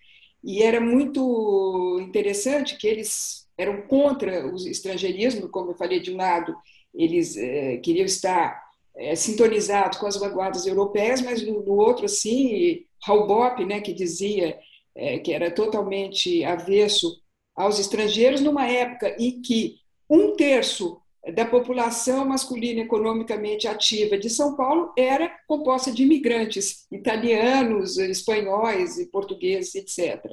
E 0.42 0.62
era 0.62 0.80
muito 0.80 1.98
interessante 2.00 2.76
que 2.78 2.86
eles 2.86 3.46
eram 3.58 3.82
contra 3.82 4.46
o 4.46 4.56
estrangeirismo, 4.56 5.48
como 5.48 5.72
eu 5.72 5.76
falei, 5.76 6.00
de 6.00 6.12
um 6.12 6.16
lado, 6.16 6.54
eles 6.94 7.36
é, 7.36 7.78
queriam 7.78 8.04
estar 8.04 8.62
é, 8.96 9.14
sintonizados 9.14 9.98
com 9.98 10.06
as 10.06 10.16
vanguardas 10.16 10.66
europeias, 10.66 11.20
mas 11.22 11.42
no, 11.42 11.62
no 11.64 11.74
outro, 11.74 12.04
assim, 12.04 12.84
Raul 13.02 13.26
né, 13.66 13.80
que 13.80 13.92
dizia 13.92 14.58
é, 14.94 15.18
que 15.18 15.32
era 15.32 15.50
totalmente 15.50 16.42
avesso 16.44 17.20
aos 17.56 17.78
estrangeiros 17.78 18.40
numa 18.40 18.66
época 18.66 19.16
em 19.18 19.40
que 19.40 19.76
um 20.08 20.36
terço 20.36 21.00
da 21.34 21.44
população 21.44 22.24
masculina 22.24 22.82
economicamente 22.82 23.66
ativa 23.66 24.16
de 24.16 24.30
São 24.30 24.54
Paulo 24.54 24.92
era 24.96 25.28
composta 25.48 25.90
de 25.90 26.04
imigrantes 26.04 26.86
italianos, 26.92 27.98
espanhóis 27.98 28.98
e 28.98 29.10
portugueses, 29.10 29.74
etc. 29.74 30.24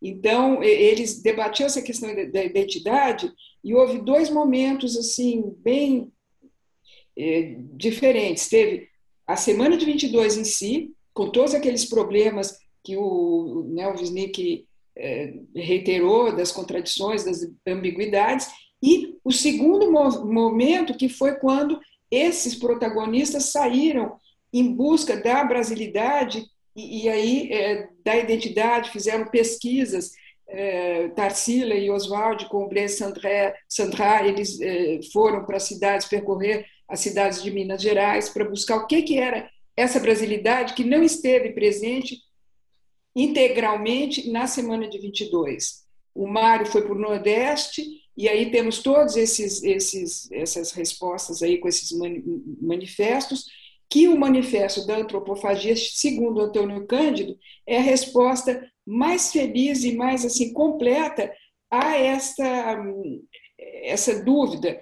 Então, 0.00 0.62
eles 0.62 1.20
debatiam 1.20 1.66
essa 1.66 1.82
questão 1.82 2.14
da 2.30 2.44
identidade 2.44 3.32
e 3.64 3.74
houve 3.74 3.98
dois 3.98 4.30
momentos 4.30 4.96
assim 4.96 5.52
bem 5.58 6.12
é, 7.18 7.56
diferentes. 7.72 8.48
Teve 8.48 8.88
a 9.26 9.34
semana 9.34 9.76
de 9.76 9.84
22 9.84 10.36
em 10.36 10.44
si, 10.44 10.92
com 11.12 11.30
todos 11.30 11.54
aqueles 11.54 11.84
problemas 11.84 12.56
que 12.84 12.96
o, 12.96 13.64
né, 13.68 13.88
o 13.88 13.96
reiterou 15.54 16.34
das 16.34 16.50
contradições, 16.50 17.24
das 17.24 17.46
ambiguidades, 17.66 18.48
e 18.82 19.18
o 19.24 19.32
segundo 19.32 19.90
momento 19.90 20.96
que 20.96 21.08
foi 21.08 21.36
quando 21.36 21.80
esses 22.10 22.54
protagonistas 22.54 23.46
saíram 23.46 24.16
em 24.52 24.72
busca 24.72 25.16
da 25.16 25.44
brasilidade 25.44 26.44
e, 26.74 27.04
e 27.04 27.08
aí 27.08 27.52
é, 27.52 27.88
da 28.04 28.16
identidade, 28.16 28.90
fizeram 28.90 29.26
pesquisas, 29.26 30.12
é, 30.48 31.08
Tarsila 31.08 31.74
e 31.74 31.90
Oswald 31.90 32.48
com 32.48 32.64
o 32.64 32.68
Blaise 32.68 32.96
Sandra, 32.96 33.54
eles 34.24 34.60
é, 34.60 35.00
foram 35.12 35.44
para 35.44 35.56
as 35.56 35.64
cidades, 35.64 36.06
percorrer 36.06 36.66
as 36.88 37.00
cidades 37.00 37.42
de 37.42 37.50
Minas 37.50 37.82
Gerais 37.82 38.28
para 38.28 38.48
buscar 38.48 38.76
o 38.76 38.86
que, 38.86 39.02
que 39.02 39.18
era 39.18 39.50
essa 39.76 39.98
brasilidade 39.98 40.74
que 40.74 40.84
não 40.84 41.02
esteve 41.02 41.50
presente 41.50 42.18
integralmente 43.16 44.30
na 44.30 44.46
semana 44.46 44.86
de 44.86 44.98
22. 44.98 45.86
O 46.14 46.26
Mário 46.28 46.66
foi 46.66 46.82
para 46.82 46.92
o 46.92 46.98
Nordeste 46.98 47.82
e 48.14 48.28
aí 48.28 48.50
temos 48.50 48.80
todos 48.80 49.16
esses, 49.16 49.62
esses 49.62 50.30
essas 50.30 50.72
respostas 50.72 51.42
aí 51.42 51.58
com 51.58 51.66
esses 51.66 51.90
manifestos 52.60 53.46
que 53.88 54.08
o 54.08 54.18
manifesto 54.18 54.86
da 54.86 54.98
antropofagia, 54.98 55.74
segundo 55.76 56.40
Antônio 56.40 56.86
Cândido, 56.86 57.38
é 57.66 57.78
a 57.78 57.82
resposta 57.82 58.70
mais 58.84 59.32
feliz 59.32 59.84
e 59.84 59.94
mais 59.94 60.24
assim 60.24 60.52
completa 60.52 61.32
a 61.70 61.96
esta 61.96 62.84
essa 63.82 64.22
dúvida 64.22 64.80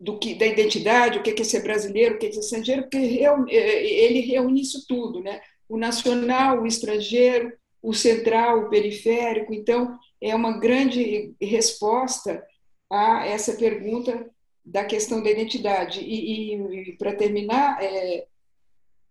do 0.00 0.18
que 0.18 0.34
da 0.34 0.46
identidade, 0.46 1.18
o 1.18 1.22
que 1.22 1.30
é 1.40 1.44
ser 1.44 1.62
brasileiro, 1.62 2.14
o 2.14 2.18
que 2.18 2.26
é 2.26 2.32
ser 2.32 2.40
estrangeiro, 2.40 2.82
porque 2.82 2.96
ele 2.98 4.20
reúne 4.20 4.60
isso 4.60 4.86
tudo, 4.86 5.20
né? 5.20 5.40
O 5.68 5.76
nacional, 5.76 6.62
o 6.62 6.66
estrangeiro, 6.66 7.52
o 7.82 7.92
central, 7.92 8.60
o 8.60 8.70
periférico. 8.70 9.52
Então, 9.52 9.98
é 10.20 10.34
uma 10.34 10.58
grande 10.58 11.34
resposta 11.40 12.42
a 12.90 13.26
essa 13.26 13.54
pergunta 13.54 14.30
da 14.64 14.84
questão 14.84 15.22
da 15.22 15.30
identidade. 15.30 16.00
E, 16.00 16.54
e, 16.54 16.90
e 16.90 16.96
para 16.96 17.14
terminar, 17.14 17.82
é, 17.82 18.26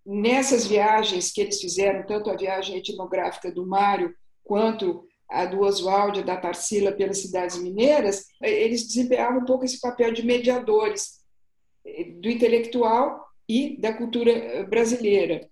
nessas 0.06 0.66
viagens 0.66 1.32
que 1.32 1.42
eles 1.42 1.62
fizeram, 1.62 2.06
tanto 2.06 2.30
a 2.30 2.36
viagem 2.36 2.78
etnográfica 2.78 3.52
do 3.52 3.66
Mário 3.66 4.16
quanto 4.44 5.08
a 5.30 5.46
do 5.46 5.62
Oswaldo, 5.62 6.24
da 6.24 6.38
Tarsila 6.38 6.92
pelas 6.92 7.20
cidades 7.20 7.62
mineiras, 7.62 8.28
eles 8.42 8.88
desempenhavam 8.88 9.42
um 9.42 9.46
pouco 9.46 9.66
esse 9.66 9.80
papel 9.80 10.12
de 10.12 10.26
mediadores 10.26 11.24
do 12.20 12.30
intelectual 12.30 13.26
e 13.48 13.78
da 13.80 13.94
cultura 13.94 14.64
brasileira. 14.70 15.50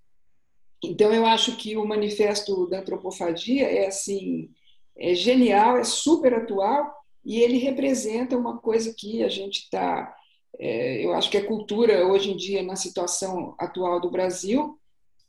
Então, 0.83 1.13
eu 1.13 1.25
acho 1.25 1.55
que 1.57 1.77
o 1.77 1.85
manifesto 1.85 2.67
da 2.67 2.79
antropofagia 2.79 3.67
é 3.69 3.87
assim, 3.87 4.49
é 4.97 5.13
genial, 5.13 5.77
é 5.77 5.83
super 5.83 6.33
atual 6.33 6.91
e 7.23 7.39
ele 7.39 7.57
representa 7.57 8.37
uma 8.37 8.57
coisa 8.57 8.93
que 8.97 9.23
a 9.23 9.29
gente 9.29 9.59
está, 9.59 10.15
é, 10.59 11.05
eu 11.05 11.13
acho 11.13 11.29
que 11.29 11.37
a 11.37 11.45
cultura 11.45 12.07
hoje 12.07 12.31
em 12.31 12.37
dia 12.37 12.63
na 12.63 12.75
situação 12.75 13.55
atual 13.59 14.01
do 14.01 14.09
Brasil 14.09 14.79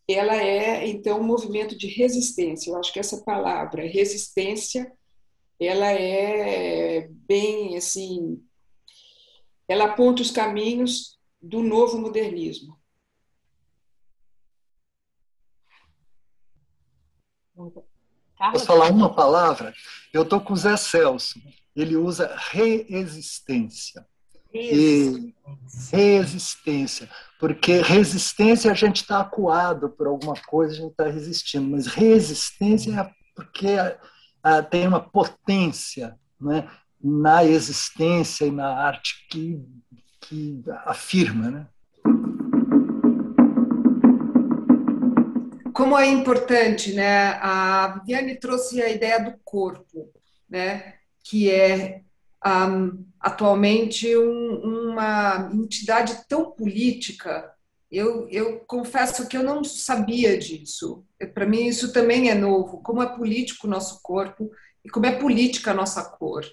ela 0.08 0.36
é 0.36 0.86
então 0.88 1.20
um 1.20 1.24
movimento 1.24 1.76
de 1.76 1.86
resistência. 1.86 2.70
Eu 2.70 2.76
acho 2.76 2.92
que 2.92 2.98
essa 2.98 3.22
palavra 3.22 3.86
resistência, 3.86 4.92
ela 5.60 5.90
é 5.92 7.08
bem 7.08 7.76
assim, 7.76 8.42
ela 9.68 9.84
aponta 9.84 10.22
os 10.22 10.30
caminhos 10.30 11.18
do 11.40 11.62
novo 11.62 11.98
modernismo. 11.98 12.76
Posso 18.52 18.66
falar 18.66 18.90
uma 18.90 19.14
palavra? 19.14 19.72
Eu 20.12 20.22
estou 20.22 20.40
com 20.40 20.52
o 20.52 20.56
Zé 20.56 20.76
Celso. 20.76 21.40
Ele 21.74 21.96
usa 21.96 22.34
reexistência. 22.50 24.04
E 24.54 25.34
resistência, 25.90 27.08
porque 27.40 27.80
resistência 27.80 28.70
a 28.70 28.74
gente 28.74 28.96
está 28.96 29.20
acuado 29.20 29.88
por 29.88 30.06
alguma 30.06 30.34
coisa, 30.46 30.74
a 30.74 30.76
gente 30.76 30.90
está 30.90 31.06
resistindo, 31.06 31.70
mas 31.70 31.86
resistência 31.86 32.92
é 33.00 33.10
porque 33.34 33.68
a, 34.42 34.62
tem 34.62 34.86
uma 34.86 35.00
potência 35.00 36.18
né, 36.38 36.68
na 37.02 37.44
existência 37.44 38.44
e 38.44 38.50
na 38.50 38.76
arte 38.76 39.26
que, 39.30 39.64
que 40.20 40.62
afirma. 40.84 41.50
Né? 41.50 41.66
Como 45.72 45.98
é 45.98 46.06
importante, 46.06 46.92
né? 46.92 47.38
A 47.40 47.98
Viviane 47.98 48.38
trouxe 48.38 48.82
a 48.82 48.88
ideia 48.88 49.18
do 49.18 49.38
corpo, 49.44 50.12
né? 50.48 50.94
Que 51.24 51.50
é 51.50 52.02
um, 52.44 53.04
atualmente 53.20 54.16
um, 54.16 54.90
uma 54.90 55.50
entidade 55.52 56.24
tão 56.28 56.50
política. 56.50 57.52
Eu, 57.90 58.28
eu 58.30 58.60
confesso 58.60 59.28
que 59.28 59.36
eu 59.36 59.42
não 59.42 59.62
sabia 59.62 60.38
disso. 60.38 61.04
Para 61.34 61.46
mim, 61.46 61.66
isso 61.66 61.92
também 61.92 62.30
é 62.30 62.34
novo. 62.34 62.82
Como 62.82 63.02
é 63.02 63.16
político 63.16 63.66
o 63.66 63.70
nosso 63.70 64.00
corpo 64.02 64.50
e 64.84 64.90
como 64.90 65.06
é 65.06 65.12
política 65.12 65.70
a 65.70 65.74
nossa 65.74 66.02
cor. 66.02 66.44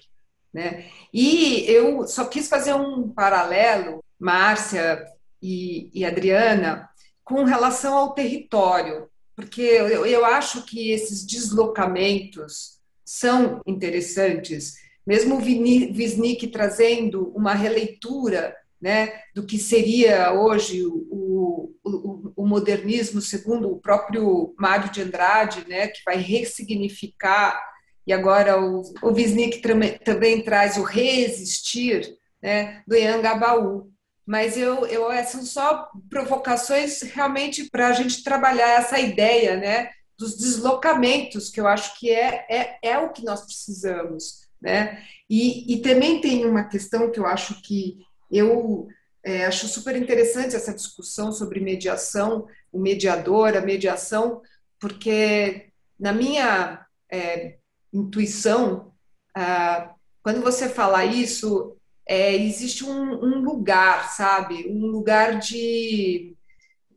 Né? 0.52 0.86
E 1.12 1.64
eu 1.68 2.06
só 2.06 2.26
quis 2.26 2.48
fazer 2.48 2.74
um 2.74 3.08
paralelo, 3.08 4.04
Márcia 4.18 5.04
e, 5.42 5.90
e 5.94 6.04
Adriana, 6.04 6.88
com 7.24 7.44
relação 7.44 7.96
ao 7.96 8.12
território, 8.12 9.08
porque 9.40 9.62
eu, 9.62 10.04
eu 10.06 10.24
acho 10.24 10.62
que 10.64 10.90
esses 10.90 11.24
deslocamentos 11.24 12.78
são 13.04 13.60
interessantes 13.66 14.74
mesmo 15.06 15.36
o 15.36 15.38
Wisnik 15.38 16.46
trazendo 16.48 17.32
uma 17.34 17.54
releitura 17.54 18.54
né, 18.80 19.12
do 19.34 19.44
que 19.44 19.58
seria 19.58 20.32
hoje 20.32 20.86
o, 20.86 21.74
o, 21.82 22.32
o, 22.36 22.46
modernismo, 22.46 23.20
segundo 23.20 23.70
o 23.70 23.80
próprio 23.80 24.54
Mário 24.56 24.90
de 24.90 25.02
Andrade, 25.02 25.68
né, 25.68 25.88
que 25.88 26.00
vai 26.04 26.16
ressignificar, 26.16 27.60
e 28.06 28.12
agora 28.12 28.60
o, 28.60 28.82
o 29.02 29.08
Wisnik 29.08 29.60
também 30.04 30.42
traz 30.42 30.76
o 30.76 30.84
resistir 30.84 32.16
né, 32.40 32.82
do 32.86 32.94
Yangabaú. 32.94 33.89
Mas 34.30 34.56
eu, 34.56 34.86
eu, 34.86 35.08
são 35.24 35.44
só 35.44 35.90
provocações 36.08 37.02
realmente 37.02 37.68
para 37.68 37.88
a 37.88 37.92
gente 37.92 38.22
trabalhar 38.22 38.78
essa 38.78 38.96
ideia 38.96 39.56
né, 39.56 39.90
dos 40.16 40.36
deslocamentos, 40.36 41.50
que 41.50 41.60
eu 41.60 41.66
acho 41.66 41.98
que 41.98 42.12
é, 42.12 42.46
é, 42.48 42.78
é 42.80 42.98
o 43.00 43.10
que 43.10 43.24
nós 43.24 43.44
precisamos. 43.44 44.46
Né? 44.62 45.02
E, 45.28 45.74
e 45.74 45.82
também 45.82 46.20
tem 46.20 46.46
uma 46.46 46.62
questão 46.62 47.10
que 47.10 47.18
eu 47.18 47.26
acho 47.26 47.60
que 47.60 47.98
eu 48.30 48.86
é, 49.24 49.46
acho 49.46 49.66
super 49.66 49.96
interessante 49.96 50.54
essa 50.54 50.72
discussão 50.72 51.32
sobre 51.32 51.58
mediação, 51.58 52.46
o 52.70 52.78
mediador, 52.78 53.56
a 53.56 53.60
mediação, 53.60 54.42
porque 54.78 55.72
na 55.98 56.12
minha 56.12 56.86
é, 57.10 57.56
intuição, 57.92 58.92
ah, 59.34 59.92
quando 60.22 60.40
você 60.40 60.68
fala 60.68 61.04
isso, 61.04 61.76
é, 62.10 62.34
existe 62.34 62.84
um, 62.84 63.24
um, 63.24 63.40
lugar, 63.40 64.10
sabe? 64.10 64.66
Um 64.68 64.86
lugar 64.86 65.38
de, 65.38 66.34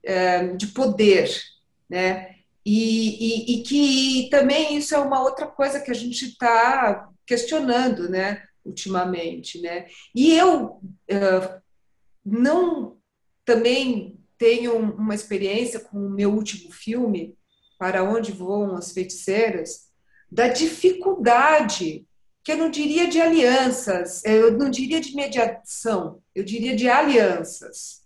é, 0.02 0.48
de 0.56 0.66
poder, 0.70 1.30
né? 1.88 2.34
E, 2.66 3.54
e, 3.54 3.60
e, 3.60 3.64
que 3.64 4.28
também 4.32 4.76
isso 4.76 4.96
é 4.96 4.98
uma 4.98 5.22
outra 5.22 5.46
coisa 5.46 5.80
que 5.80 5.92
a 5.92 5.94
gente 5.94 6.26
está 6.26 7.08
questionando, 7.28 8.10
né, 8.10 8.42
ultimamente, 8.66 9.62
né? 9.62 9.86
E 10.16 10.34
eu 10.34 10.82
uh, 10.82 11.62
não 12.26 12.98
também 13.46 14.20
tenho 14.36 14.76
uma 14.78 15.14
experiência 15.14 15.80
com 15.80 16.08
o 16.08 16.10
meu 16.10 16.34
último 16.34 16.72
filme, 16.72 17.38
Para 17.78 18.04
Onde 18.04 18.32
Voam 18.32 18.76
as 18.76 18.92
Feiticeiras, 18.92 19.90
da 20.32 20.48
dificuldade, 20.48 22.08
que 22.44 22.52
eu 22.52 22.58
não 22.58 22.70
diria 22.70 23.08
de 23.08 23.22
alianças, 23.22 24.24
eu 24.26 24.58
não 24.58 24.70
diria 24.70 25.00
de 25.00 25.16
mediação, 25.16 26.22
eu 26.36 26.44
diria 26.44 26.76
de 26.76 26.90
alianças. 26.90 28.02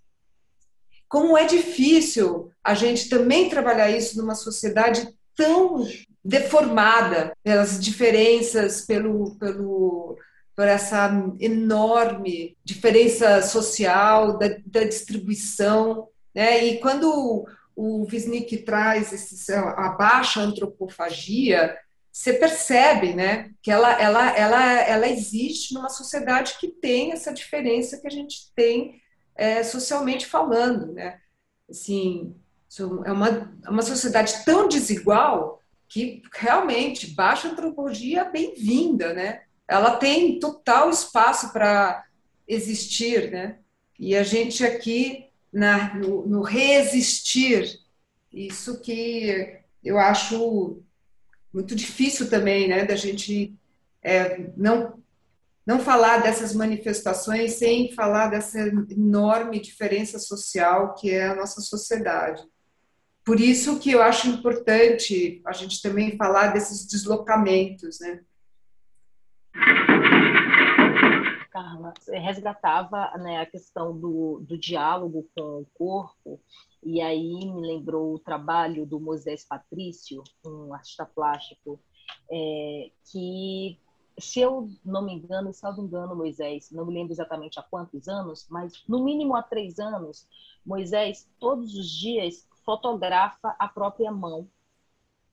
Como 1.09 1.38
é 1.38 1.45
difícil 1.45 2.51
a 2.64 2.73
gente 2.76 3.09
também 3.09 3.49
trabalhar 3.49 3.89
isso 3.89 4.18
numa 4.18 4.35
sociedade 4.35 5.09
tão 5.35 5.88
deformada 6.23 7.31
pelas 7.43 7.80
diferenças, 7.80 8.81
pelo, 8.81 9.35
pelo, 9.35 10.18
por 10.55 10.68
essa 10.68 11.09
enorme 11.39 12.57
diferença 12.64 13.41
social 13.41 14.38
da, 14.38 14.49
da 14.65 14.84
distribuição. 14.84 16.09
Né? 16.35 16.65
E 16.65 16.80
quando 16.80 17.45
o 17.76 18.05
Wisnik 18.11 18.57
traz 18.57 19.14
esse, 19.14 19.53
a 19.53 19.89
baixa 19.89 20.41
antropofagia, 20.41 21.77
você 22.18 22.34
percebe 22.34 23.14
né, 23.14 23.52
que 23.61 23.69
ela, 23.69 23.91
ela, 24.02 24.35
ela, 24.35 24.73
ela 24.81 25.07
existe 25.07 25.76
numa 25.76 25.88
sociedade 25.88 26.57
que 26.60 26.68
tem 26.68 27.11
essa 27.11 27.31
diferença 27.31 27.99
que 28.02 28.07
a 28.07 28.10
gente 28.11 28.52
tem 28.56 28.99
é, 29.35 29.61
socialmente 29.61 30.26
falando. 30.26 30.94
Né? 30.94 31.19
Assim, 31.69 32.35
é 33.06 33.11
uma, 33.11 33.56
é 33.64 33.69
uma 33.69 33.84
sociedade 33.84 34.44
tão 34.44 34.68
desigual 34.68 35.61
que 35.88 36.23
realmente 36.34 37.14
baixa 37.14 37.49
antropologia 37.49 38.22
é 38.22 38.31
bem-vinda, 38.31 39.14
né? 39.14 39.44
Ela 39.68 39.95
tem 39.98 40.39
total 40.39 40.89
espaço 40.89 41.53
para 41.53 42.03
existir, 42.48 43.30
né? 43.31 43.60
E 43.98 44.15
a 44.15 44.23
gente 44.23 44.65
aqui 44.65 45.27
na, 45.53 45.94
no, 45.94 46.26
no 46.26 46.41
resistir, 46.41 47.80
isso 48.34 48.81
que 48.81 49.60
eu 49.84 49.99
acho 49.99 50.84
muito 51.57 51.75
difícil 51.75 52.29
também, 52.29 52.67
né? 52.67 52.85
Da 52.85 52.95
gente 52.95 53.55
é, 54.03 54.51
não 54.55 55.01
não 55.65 55.79
falar 55.79 56.19
dessas 56.19 56.53
manifestações 56.53 57.55
sem 57.55 57.91
falar 57.91 58.27
dessa 58.27 58.57
enorme 58.89 59.59
diferença 59.59 60.17
social 60.17 60.93
que 60.93 61.11
é 61.11 61.27
a 61.27 61.35
nossa 61.35 61.59
sociedade. 61.59 62.41
Por 63.25 63.38
isso 63.41 63.77
que 63.77 63.91
eu 63.91 64.01
acho 64.01 64.29
importante 64.29 65.41
a 65.45 65.51
gente 65.51 65.81
também 65.81 66.15
falar 66.15 66.53
desses 66.53 66.85
deslocamentos, 66.85 67.99
né? 67.99 68.21
Carla, 71.57 71.91
resgatava 72.07 73.17
né, 73.17 73.39
a 73.39 73.45
questão 73.47 73.97
do, 73.97 74.39
do 74.41 74.55
diálogo 74.55 75.27
com 75.35 75.61
o 75.61 75.65
corpo, 75.73 76.39
e 76.84 77.01
aí 77.01 77.34
me 77.51 77.61
lembrou 77.61 78.13
o 78.13 78.19
trabalho 78.19 78.85
do 78.85 78.99
Moisés 78.99 79.43
Patrício, 79.43 80.23
um 80.45 80.71
artista 80.71 81.03
plástico, 81.03 81.79
é, 82.29 82.91
que, 83.11 83.79
se 84.19 84.39
eu 84.39 84.69
não 84.85 85.01
me 85.01 85.13
engano, 85.13 85.51
salvo 85.51 85.81
engano, 85.81 86.15
Moisés, 86.15 86.69
não 86.69 86.85
me 86.85 86.93
lembro 86.93 87.11
exatamente 87.11 87.59
há 87.59 87.63
quantos 87.63 88.07
anos, 88.07 88.45
mas 88.51 88.84
no 88.88 89.03
mínimo 89.03 89.35
há 89.35 89.41
três 89.41 89.79
anos, 89.79 90.27
Moisés, 90.63 91.27
todos 91.39 91.73
os 91.73 91.89
dias, 91.89 92.47
fotografa 92.63 93.55
a 93.57 93.67
própria 93.67 94.11
mão 94.11 94.47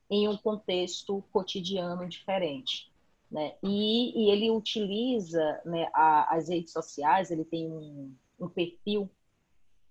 em 0.09 0.27
um 0.27 0.37
contexto 0.37 1.23
cotidiano 1.31 2.09
diferente. 2.09 2.94
Né? 3.35 3.53
E, 3.61 4.17
e 4.17 4.31
ele 4.31 4.49
utiliza 4.49 5.61
né, 5.65 5.89
a, 5.93 6.37
as 6.37 6.47
redes 6.47 6.71
sociais, 6.71 7.29
ele 7.29 7.43
tem 7.43 7.69
um, 7.69 8.15
um 8.39 8.47
perfil 8.47 9.11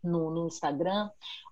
no, 0.03 0.31
no, 0.31 0.47
Instagram, 0.47 1.11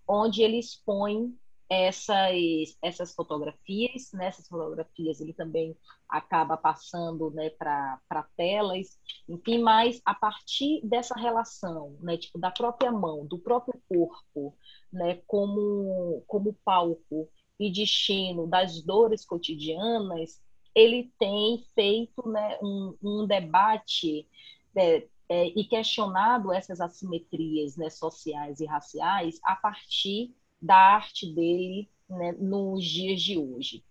onde 0.09 0.40
ele 0.40 0.59
expõe 0.59 1.36
essas, 1.69 2.78
essas 2.81 3.14
fotografias. 3.14 4.10
Nessas 4.14 4.48
fotografias 4.48 5.20
ele 5.20 5.35
também 5.35 5.77
acaba 6.09 6.56
passando 6.56 7.31
né, 7.32 7.51
para 7.51 8.01
telas, 8.39 8.98
enfim, 9.28 9.59
mas 9.59 10.01
a 10.06 10.14
partir 10.14 10.81
dessa 10.86 11.14
relação, 11.14 11.98
né, 12.01 12.16
tipo, 12.16 12.39
da 12.39 12.51
própria 12.51 12.90
mão, 12.90 13.27
do 13.27 13.39
próprio 13.39 13.78
corpo, 13.86 14.56
né, 14.90 15.20
como, 15.27 16.24
como 16.27 16.56
palco 16.64 17.28
e 17.60 17.70
destino 17.70 18.47
das 18.47 18.81
dores 18.82 19.27
cotidianas, 19.27 20.40
ele 20.74 21.12
tem 21.19 21.65
feito 21.74 22.28
né, 22.28 22.59
um, 22.62 22.97
um 23.03 23.27
debate 23.27 24.27
é, 24.74 25.07
é, 25.28 25.47
e 25.49 25.65
questionado 25.65 26.53
essas 26.53 26.81
assimetrias 26.81 27.77
né, 27.77 27.90
sociais 27.90 28.61
e 28.61 28.66
raciais 28.66 29.39
a 29.44 29.57
partir 29.57 30.35
da 30.61 30.77
arte 30.77 31.32
dele 31.35 31.90
né, 32.09 32.32
nos 32.32 32.85
dias 32.85 33.20
de 33.20 33.39
hoje. 33.39 33.85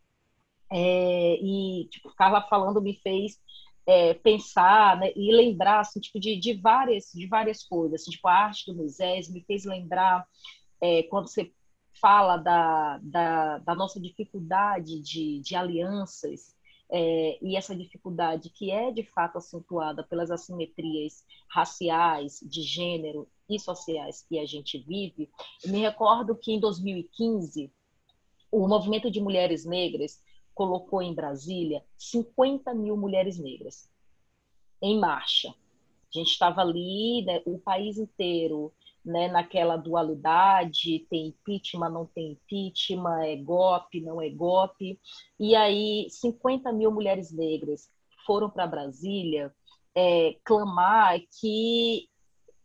É, 0.71 1.37
e 1.41 1.87
tipo, 1.89 2.09
ficava 2.09 2.41
falando 2.41 2.81
me 2.81 2.95
fez 2.95 3.39
é, 3.85 4.13
pensar 4.13 4.97
né, 4.97 5.11
e 5.15 5.31
lembrar 5.33 5.81
assim, 5.81 5.99
tipo, 5.99 6.19
de, 6.19 6.37
de, 6.37 6.53
várias, 6.53 7.11
de 7.13 7.27
várias 7.27 7.63
coisas. 7.63 8.01
Assim, 8.01 8.11
tipo, 8.11 8.27
a 8.27 8.33
arte 8.33 8.71
do 8.71 8.77
Moisés 8.77 9.29
me 9.29 9.43
fez 9.43 9.65
lembrar 9.65 10.25
é, 10.79 11.03
quando 11.03 11.27
você 11.27 11.51
fala 11.99 12.37
da, 12.37 12.99
da, 13.03 13.57
da 13.59 13.75
nossa 13.75 13.99
dificuldade 13.99 15.01
de, 15.01 15.41
de 15.41 15.55
alianças 15.55 16.55
é, 16.91 17.37
e 17.41 17.55
essa 17.55 17.73
dificuldade 17.73 18.49
que 18.49 18.69
é 18.69 18.91
de 18.91 19.03
fato 19.03 19.37
acentuada 19.37 20.03
pelas 20.03 20.29
assimetrias 20.29 21.25
raciais, 21.47 22.39
de 22.43 22.61
gênero 22.61 23.29
e 23.49 23.57
sociais 23.57 24.25
que 24.27 24.37
a 24.37 24.45
gente 24.45 24.77
vive. 24.77 25.29
Me 25.65 25.79
recordo 25.79 26.35
que 26.35 26.51
em 26.51 26.59
2015 26.59 27.71
o 28.51 28.67
movimento 28.67 29.09
de 29.09 29.21
mulheres 29.21 29.63
negras 29.63 30.21
colocou 30.53 31.01
em 31.01 31.13
Brasília 31.13 31.81
50 31.97 32.73
mil 32.73 32.97
mulheres 32.97 33.39
negras 33.39 33.89
em 34.81 34.99
marcha. 34.99 35.49
A 35.49 36.17
gente 36.17 36.31
estava 36.31 36.59
ali, 36.59 37.23
né, 37.23 37.41
o 37.45 37.57
país 37.57 37.97
inteiro, 37.97 38.73
né, 39.03 39.27
naquela 39.27 39.77
dualidade, 39.77 41.05
tem 41.09 41.27
impeachment, 41.27 41.89
não 41.89 42.05
tem 42.05 42.33
impeachment, 42.33 43.23
é 43.23 43.35
golpe, 43.35 44.01
não 44.01 44.21
é 44.21 44.29
golpe. 44.29 44.99
E 45.39 45.55
aí, 45.55 46.07
50 46.09 46.71
mil 46.71 46.91
mulheres 46.91 47.31
negras 47.31 47.89
foram 48.25 48.49
para 48.49 48.67
Brasília 48.67 49.53
é, 49.95 50.37
clamar 50.43 51.19
que 51.39 52.07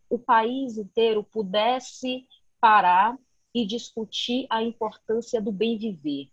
o 0.09 0.17
país 0.17 0.77
inteiro 0.77 1.23
pudesse 1.23 2.25
parar 2.61 3.17
e 3.53 3.65
discutir 3.65 4.45
a 4.49 4.61
importância 4.61 5.41
do 5.41 5.51
bem 5.51 5.77
viver. 5.77 6.29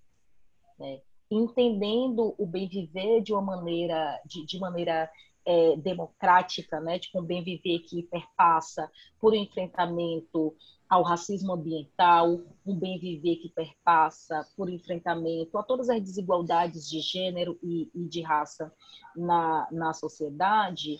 Né? 0.78 1.00
entendendo 1.30 2.34
o 2.38 2.46
bem 2.46 2.68
viver 2.68 3.22
de 3.22 3.32
uma 3.32 3.42
maneira 3.42 4.20
de, 4.24 4.44
de 4.44 4.58
maneira 4.58 5.10
é, 5.46 5.76
democrática, 5.76 6.80
né, 6.80 6.98
de 6.98 7.10
um 7.14 7.22
bem 7.22 7.42
viver 7.42 7.80
que 7.80 8.02
perpassa 8.04 8.90
por 9.20 9.32
um 9.32 9.36
enfrentamento 9.36 10.56
ao 10.88 11.02
racismo 11.02 11.52
ambiental, 11.52 12.40
um 12.64 12.78
bem 12.78 12.98
viver 12.98 13.36
que 13.36 13.48
perpassa 13.48 14.46
por 14.56 14.70
enfrentamento 14.70 15.58
a 15.58 15.62
todas 15.62 15.88
as 15.88 16.00
desigualdades 16.00 16.88
de 16.88 17.00
gênero 17.00 17.58
e, 17.62 17.90
e 17.94 18.04
de 18.06 18.22
raça 18.22 18.72
na, 19.16 19.68
na 19.72 19.92
sociedade, 19.92 20.98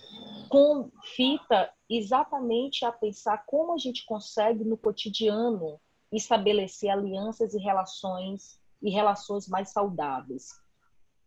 com 0.49 0.91
fita 1.15 1.71
exatamente 1.89 2.85
a 2.85 2.93
pensar 2.93 3.45
como 3.47 3.73
a 3.73 3.79
gente 3.79 4.05
consegue 4.05 4.65
no 4.65 4.77
cotidiano 4.77 5.81
estabelecer 6.11 6.91
alianças 6.91 7.55
e 7.55 7.59
relações 7.59 8.61
e 8.83 8.91
relações 8.91 9.49
mais 9.49 9.71
saudáveis. 9.71 10.64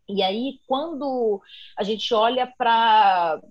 E 0.08 0.22
aí, 0.22 0.60
quando 0.66 1.42
a 1.76 1.82
gente 1.82 2.12
olha 2.14 2.46
para 2.46 3.42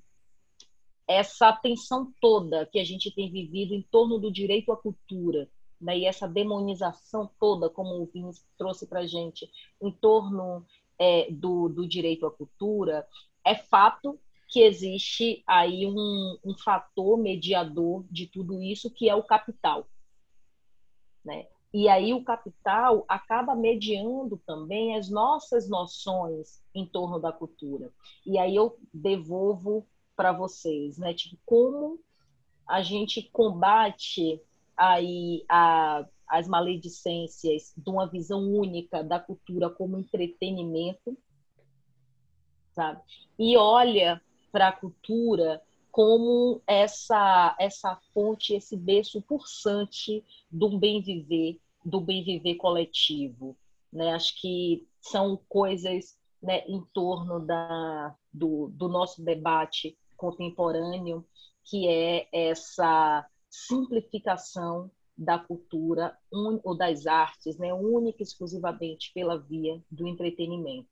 essa 1.08 1.54
tensão 1.54 2.12
toda 2.20 2.66
que 2.66 2.80
a 2.80 2.84
gente 2.84 3.12
tem 3.12 3.32
vivido 3.32 3.74
em 3.74 3.82
torno 3.84 4.20
do 4.20 4.32
direito 4.32 4.72
à 4.72 4.78
cultura, 4.78 5.50
né, 5.80 5.98
e 6.00 6.06
essa 6.06 6.28
demonização 6.28 7.30
toda, 7.40 7.70
como 7.70 8.02
o 8.02 8.06
Vinícius 8.08 8.46
trouxe 8.58 8.88
para 8.88 9.02
a 9.02 9.08
gente, 9.08 9.50
em 9.82 9.92
torno 9.92 10.66
é, 11.00 11.32
do, 11.32 11.70
do 11.70 11.88
direito 11.88 12.26
à 12.26 12.32
cultura, 12.32 13.08
é 13.46 13.56
fato 13.56 14.20
que 14.50 14.62
existe 14.62 15.44
aí 15.46 15.86
um, 15.86 16.38
um 16.44 16.58
fator 16.58 17.18
mediador 17.18 18.04
de 18.10 18.26
tudo 18.28 18.62
isso, 18.62 18.90
que 18.90 19.08
é 19.08 19.16
o 19.16 19.24
capital. 19.24 19.88
Né? 21.24 21.48
E 21.80 21.88
aí 21.88 22.12
o 22.12 22.24
capital 22.24 23.06
acaba 23.08 23.54
mediando 23.54 24.42
também 24.48 24.96
as 24.96 25.12
nossas 25.12 25.70
noções 25.70 26.60
em 26.74 26.84
torno 26.84 27.20
da 27.20 27.32
cultura. 27.32 27.92
E 28.26 28.40
aí 28.40 28.56
eu 28.56 28.80
devolvo 28.92 29.86
para 30.16 30.32
vocês, 30.32 30.98
né? 30.98 31.14
Tipo, 31.14 31.38
como 31.46 32.00
a 32.68 32.82
gente 32.82 33.30
combate 33.32 34.42
aí 34.76 35.46
a, 35.48 36.04
as 36.28 36.48
maledicências 36.48 37.76
de 37.78 37.90
uma 37.92 38.08
visão 38.08 38.42
única 38.52 39.04
da 39.04 39.20
cultura 39.20 39.70
como 39.70 40.00
entretenimento, 40.00 41.16
sabe? 42.72 43.04
E 43.38 43.56
olha 43.56 44.20
para 44.52 44.70
a 44.70 44.76
cultura 44.76 45.62
como 45.92 46.60
essa 46.66 47.56
essa 47.60 47.96
fonte, 48.16 48.56
esse 48.56 48.76
berço 48.76 49.22
pulsante 49.22 50.26
do 50.50 50.80
bem 50.80 51.04
viver, 51.04 51.60
do 51.88 52.02
bem 52.02 52.22
viver 52.22 52.56
coletivo, 52.56 53.58
né? 53.92 54.14
Acho 54.14 54.40
que 54.42 54.86
são 55.00 55.40
coisas 55.48 56.18
né, 56.44 56.66
em 56.68 56.84
torno 56.94 57.40
da, 57.40 58.14
do, 58.32 58.68
do 58.74 58.90
nosso 58.90 59.24
debate 59.24 59.98
contemporâneo, 60.18 61.26
que 61.64 61.88
é 61.88 62.28
essa 62.32 63.26
simplificação 63.50 64.92
da 65.18 65.40
cultura 65.40 66.16
un, 66.32 66.60
ou 66.62 66.76
das 66.76 67.08
artes, 67.08 67.58
né, 67.58 67.74
única 67.74 68.22
e 68.22 68.24
exclusivamente 68.24 69.12
pela 69.14 69.40
via 69.40 69.82
do 69.90 70.06
entretenimento. 70.08 70.90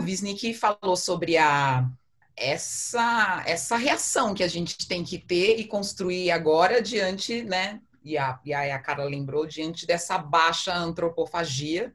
Wisnik 0.00 0.54
falou 0.54 0.96
sobre 0.96 1.36
a 1.36 1.90
essa 2.36 3.42
essa 3.46 3.76
reação 3.76 4.34
que 4.34 4.42
a 4.42 4.48
gente 4.48 4.86
tem 4.86 5.02
que 5.02 5.18
ter 5.18 5.58
e 5.58 5.64
construir 5.64 6.30
agora 6.30 6.82
diante, 6.82 7.42
né? 7.42 7.80
E 8.04 8.16
a, 8.16 8.38
e 8.44 8.54
a 8.54 8.78
Carla 8.78 9.04
lembrou, 9.04 9.46
diante 9.46 9.84
dessa 9.84 10.16
baixa 10.16 10.72
antropofagia, 10.72 11.92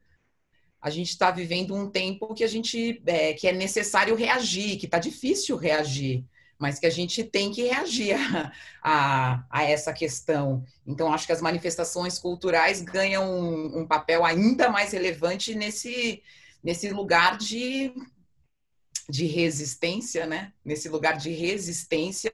a 0.82 0.90
gente 0.90 1.10
está 1.10 1.32
vivendo 1.32 1.76
um 1.76 1.90
tempo 1.90 2.34
que 2.34 2.44
a 2.44 2.48
gente 2.48 3.02
é, 3.06 3.34
que 3.34 3.48
é 3.48 3.54
necessário 3.54 4.16
reagir, 4.16 4.78
que 4.78 4.88
está 4.88 5.00
difícil 5.00 5.56
reagir, 5.56 6.26
mas 6.58 6.80
que 6.80 6.86
a 6.86 6.90
gente 6.90 7.24
tem 7.24 7.52
que 7.52 7.64
reagir 7.64 8.16
a, 8.16 8.52
a, 8.84 9.44
a, 9.50 9.64
essa 9.64 9.94
questão. 9.94 10.66
Então, 10.86 11.14
acho 11.14 11.26
que 11.26 11.32
as 11.32 11.42
manifestações 11.42 12.18
culturais 12.20 12.82
ganham 12.82 13.24
um, 13.24 13.82
um 13.82 13.88
papel 13.88 14.26
ainda 14.26 14.70
mais 14.70 14.92
relevante 14.92 15.56
nesse, 15.56 16.22
nesse 16.64 16.90
lugar 16.90 17.38
de, 17.38 17.94
de 19.12 19.26
resistência, 19.26 20.26
né? 20.26 20.54
Nesse 20.64 20.88
lugar 20.88 21.18
de 21.18 21.30
resistência 21.32 22.32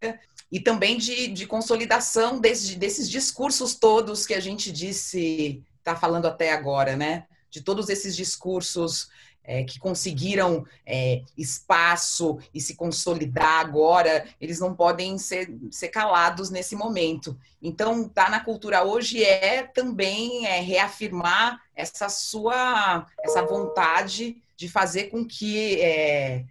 e 0.52 0.60
também 0.60 0.96
de, 0.96 1.28
de 1.28 1.48
consolidação 1.48 2.40
desse, 2.40 2.76
desses 2.76 3.10
discursos 3.10 3.74
todos 3.74 4.28
que 4.28 4.36
a 4.36 4.40
gente 4.40 4.72
disse, 4.72 5.64
está 5.80 5.96
falando 5.96 6.28
até 6.28 6.54
agora, 6.54 6.96
né? 6.96 7.26
De 7.50 7.62
todos 7.62 7.90
esses 7.90 8.16
discursos 8.16 9.10
é, 9.44 9.64
que 9.64 9.80
conseguiram 9.80 10.68
é, 10.86 11.24
espaço 11.36 12.38
e 12.54 12.62
se 12.62 12.76
consolidar 12.76 13.60
agora, 13.60 14.28
eles 14.40 14.60
não 14.60 14.76
podem 14.76 15.18
ser, 15.18 15.52
ser 15.72 15.88
calados 15.88 16.52
nesse 16.52 16.76
momento. 16.76 17.36
Então, 17.60 18.08
tá 18.08 18.30
na 18.30 18.40
cultura 18.40 18.84
hoje 18.84 19.24
é 19.24 19.64
também 19.64 20.46
é, 20.46 20.60
reafirmar 20.60 21.60
essa 21.76 22.08
sua 22.08 23.08
essa 23.24 23.42
vontade 23.42 24.38
de 24.56 24.70
fazer 24.70 25.06
com 25.06 25.26
que 25.26 25.82
é, 25.82 26.46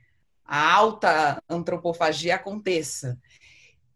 a 0.47 0.73
alta 0.75 1.43
antropofagia 1.49 2.37
aconteça. 2.37 3.19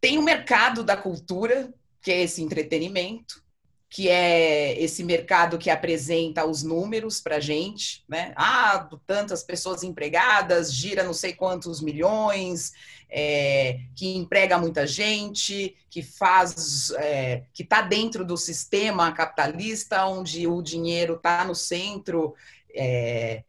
Tem 0.00 0.18
o 0.18 0.22
mercado 0.22 0.82
da 0.82 0.96
cultura, 0.96 1.72
que 2.02 2.10
é 2.10 2.22
esse 2.22 2.42
entretenimento, 2.42 3.42
que 3.90 4.08
é 4.08 4.80
esse 4.80 5.02
mercado 5.02 5.58
que 5.58 5.68
apresenta 5.68 6.46
os 6.46 6.62
números 6.62 7.20
para 7.20 7.36
a 7.36 7.40
gente, 7.40 8.04
né? 8.08 8.32
Ah, 8.36 8.88
tantas 9.04 9.42
pessoas 9.42 9.82
empregadas, 9.82 10.72
gira 10.72 11.02
não 11.02 11.12
sei 11.12 11.32
quantos 11.32 11.82
milhões, 11.82 12.72
é, 13.10 13.80
que 13.96 14.16
emprega 14.16 14.56
muita 14.56 14.86
gente, 14.86 15.76
que 15.90 16.02
faz, 16.04 16.92
é, 16.92 17.42
que 17.52 17.64
está 17.64 17.82
dentro 17.82 18.24
do 18.24 18.36
sistema 18.36 19.10
capitalista, 19.10 20.06
onde 20.06 20.46
o 20.46 20.62
dinheiro 20.62 21.14
está 21.14 21.44
no 21.44 21.54
centro. 21.54 22.34
É, 22.72 23.42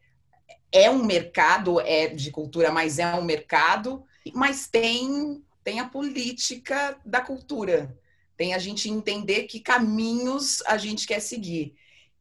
é 0.72 0.90
um 0.90 1.04
mercado, 1.04 1.80
é 1.80 2.08
de 2.08 2.30
cultura, 2.30 2.72
mas 2.72 2.98
é 2.98 3.14
um 3.14 3.24
mercado, 3.24 4.04
mas 4.34 4.66
tem 4.66 5.42
tem 5.64 5.78
a 5.78 5.88
política 5.88 6.98
da 7.04 7.20
cultura, 7.20 7.96
tem 8.36 8.52
a 8.52 8.58
gente 8.58 8.90
entender 8.90 9.44
que 9.44 9.60
caminhos 9.60 10.60
a 10.66 10.76
gente 10.76 11.06
quer 11.06 11.20
seguir. 11.20 11.74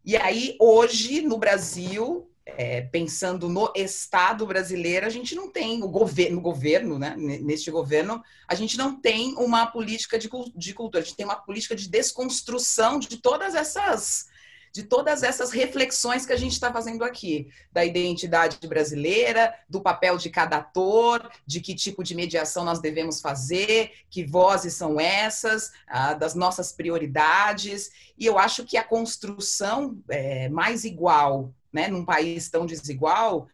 E 0.05 0.15
aí, 0.15 0.55
hoje, 0.59 1.21
no 1.21 1.37
Brasil, 1.37 2.29
é, 2.45 2.81
pensando 2.81 3.47
no 3.49 3.71
Estado 3.75 4.45
brasileiro, 4.45 5.05
a 5.05 5.09
gente 5.09 5.35
não 5.35 5.49
tem, 5.49 5.81
o 5.83 5.87
governo, 5.87 6.35
no 6.35 6.41
governo, 6.41 6.99
né, 6.99 7.15
neste 7.17 7.71
governo, 7.71 8.21
a 8.47 8.55
gente 8.55 8.77
não 8.77 8.99
tem 8.99 9.33
uma 9.35 9.67
política 9.67 10.19
de, 10.19 10.29
de 10.55 10.73
cultura, 10.73 11.03
a 11.03 11.05
gente 11.05 11.15
tem 11.15 11.25
uma 11.25 11.35
política 11.35 11.75
de 11.75 11.89
desconstrução 11.89 12.99
de 12.99 13.17
todas 13.17 13.55
essas 13.55 14.29
de 14.73 14.83
todas 14.83 15.23
essas 15.23 15.51
reflexões 15.51 16.25
que 16.25 16.33
a 16.33 16.37
gente 16.37 16.53
está 16.53 16.71
fazendo 16.71 17.03
aqui, 17.03 17.49
da 17.71 17.83
identidade 17.83 18.65
brasileira, 18.67 19.53
do 19.69 19.81
papel 19.81 20.17
de 20.17 20.29
cada 20.29 20.57
ator, 20.57 21.29
de 21.45 21.59
que 21.59 21.75
tipo 21.75 22.03
de 22.03 22.15
mediação 22.15 22.63
nós 22.63 22.79
devemos 22.79 23.19
fazer, 23.21 23.91
que 24.09 24.23
vozes 24.23 24.73
são 24.73 24.99
essas, 24.99 25.71
das 26.19 26.35
nossas 26.35 26.71
prioridades. 26.71 27.91
E 28.17 28.25
eu 28.25 28.37
acho 28.37 28.65
que 28.65 28.77
a 28.77 28.83
construção 28.83 29.97
é, 30.09 30.47
mais 30.49 30.85
igual, 30.85 31.53
né, 31.71 31.87
num 31.87 32.05
país 32.05 32.49
tão 32.49 32.65
desigual, 32.65 33.47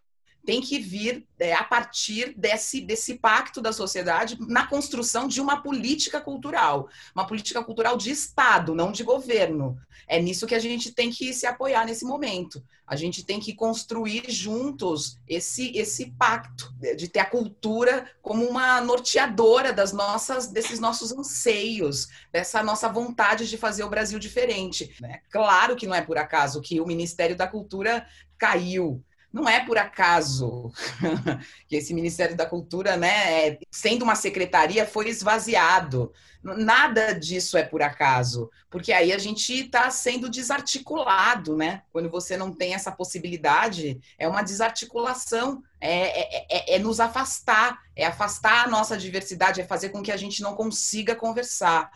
tem 0.48 0.62
que 0.62 0.80
vir 0.80 1.28
é, 1.38 1.54
a 1.54 1.64
partir 1.66 2.34
desse, 2.38 2.80
desse 2.80 3.16
pacto 3.16 3.60
da 3.60 3.74
sociedade 3.74 4.38
na 4.40 4.66
construção 4.66 5.28
de 5.28 5.42
uma 5.42 5.62
política 5.62 6.22
cultural, 6.22 6.88
uma 7.14 7.28
política 7.28 7.62
cultural 7.62 7.98
de 7.98 8.12
Estado, 8.12 8.74
não 8.74 8.90
de 8.90 9.04
governo. 9.04 9.78
É 10.08 10.22
nisso 10.22 10.48
que 10.48 10.56
a 10.56 10.60
gente 10.60 10.94
tem 10.94 11.12
que 11.12 11.34
se 11.34 11.46
apoiar 11.46 11.86
nesse 11.86 12.06
momento. 12.06 12.64
A 12.88 12.96
gente 12.96 13.26
tem 13.26 13.42
que 13.42 13.54
construir 13.54 14.24
juntos 14.30 15.20
esse, 15.28 15.78
esse 15.78 16.12
pacto 16.18 16.74
de 16.96 17.10
ter 17.10 17.20
a 17.20 17.30
cultura 17.30 18.10
como 18.22 18.46
uma 18.46 18.80
norteadora 18.80 19.74
das 19.74 19.92
nossas, 19.92 20.48
desses 20.48 20.80
nossos 20.80 21.12
anseios, 21.12 22.08
dessa 22.32 22.64
nossa 22.64 22.88
vontade 22.88 23.50
de 23.50 23.58
fazer 23.58 23.84
o 23.84 23.90
Brasil 23.90 24.18
diferente. 24.18 24.96
Né? 25.02 25.20
Claro 25.30 25.76
que 25.76 25.86
não 25.86 25.94
é 25.94 26.02
por 26.02 26.18
acaso 26.18 26.62
que 26.62 26.80
o 26.80 26.88
Ministério 26.88 27.36
da 27.36 27.48
Cultura 27.48 28.08
caiu, 28.38 29.04
não 29.38 29.48
é 29.48 29.64
por 29.64 29.78
acaso 29.78 30.72
que 31.68 31.76
esse 31.76 31.94
Ministério 31.94 32.36
da 32.36 32.46
Cultura, 32.46 32.98
né, 32.98 33.48
é, 33.48 33.60
sendo 33.70 34.04
uma 34.04 34.16
secretaria, 34.16 34.86
foi 34.86 35.10
esvaziado. 35.10 36.12
Nada 36.44 37.14
disso 37.14 37.58
é 37.58 37.64
por 37.64 37.82
acaso, 37.82 38.50
porque 38.70 38.94
aí 38.94 39.12
a 39.12 39.18
gente 39.18 39.54
está 39.54 39.90
sendo 39.90 40.30
desarticulado, 40.30 41.58
né? 41.58 41.82
Quando 41.92 42.10
você 42.10 42.38
não 42.38 42.54
tem 42.54 42.74
essa 42.74 42.92
possibilidade, 42.92 44.00
é 44.18 44.28
uma 44.28 44.42
desarticulação, 44.42 45.62
é, 45.82 46.22
é, 46.22 46.46
é, 46.50 46.76
é 46.76 46.80
nos 46.80 47.00
afastar, 47.00 47.80
é 47.96 48.06
afastar 48.06 48.66
a 48.66 48.70
nossa 48.70 48.98
diversidade, 48.98 49.60
é 49.60 49.66
fazer 49.66 49.90
com 49.90 50.02
que 50.02 50.12
a 50.12 50.18
gente 50.18 50.42
não 50.42 50.56
consiga 50.56 51.16
conversar 51.16 51.92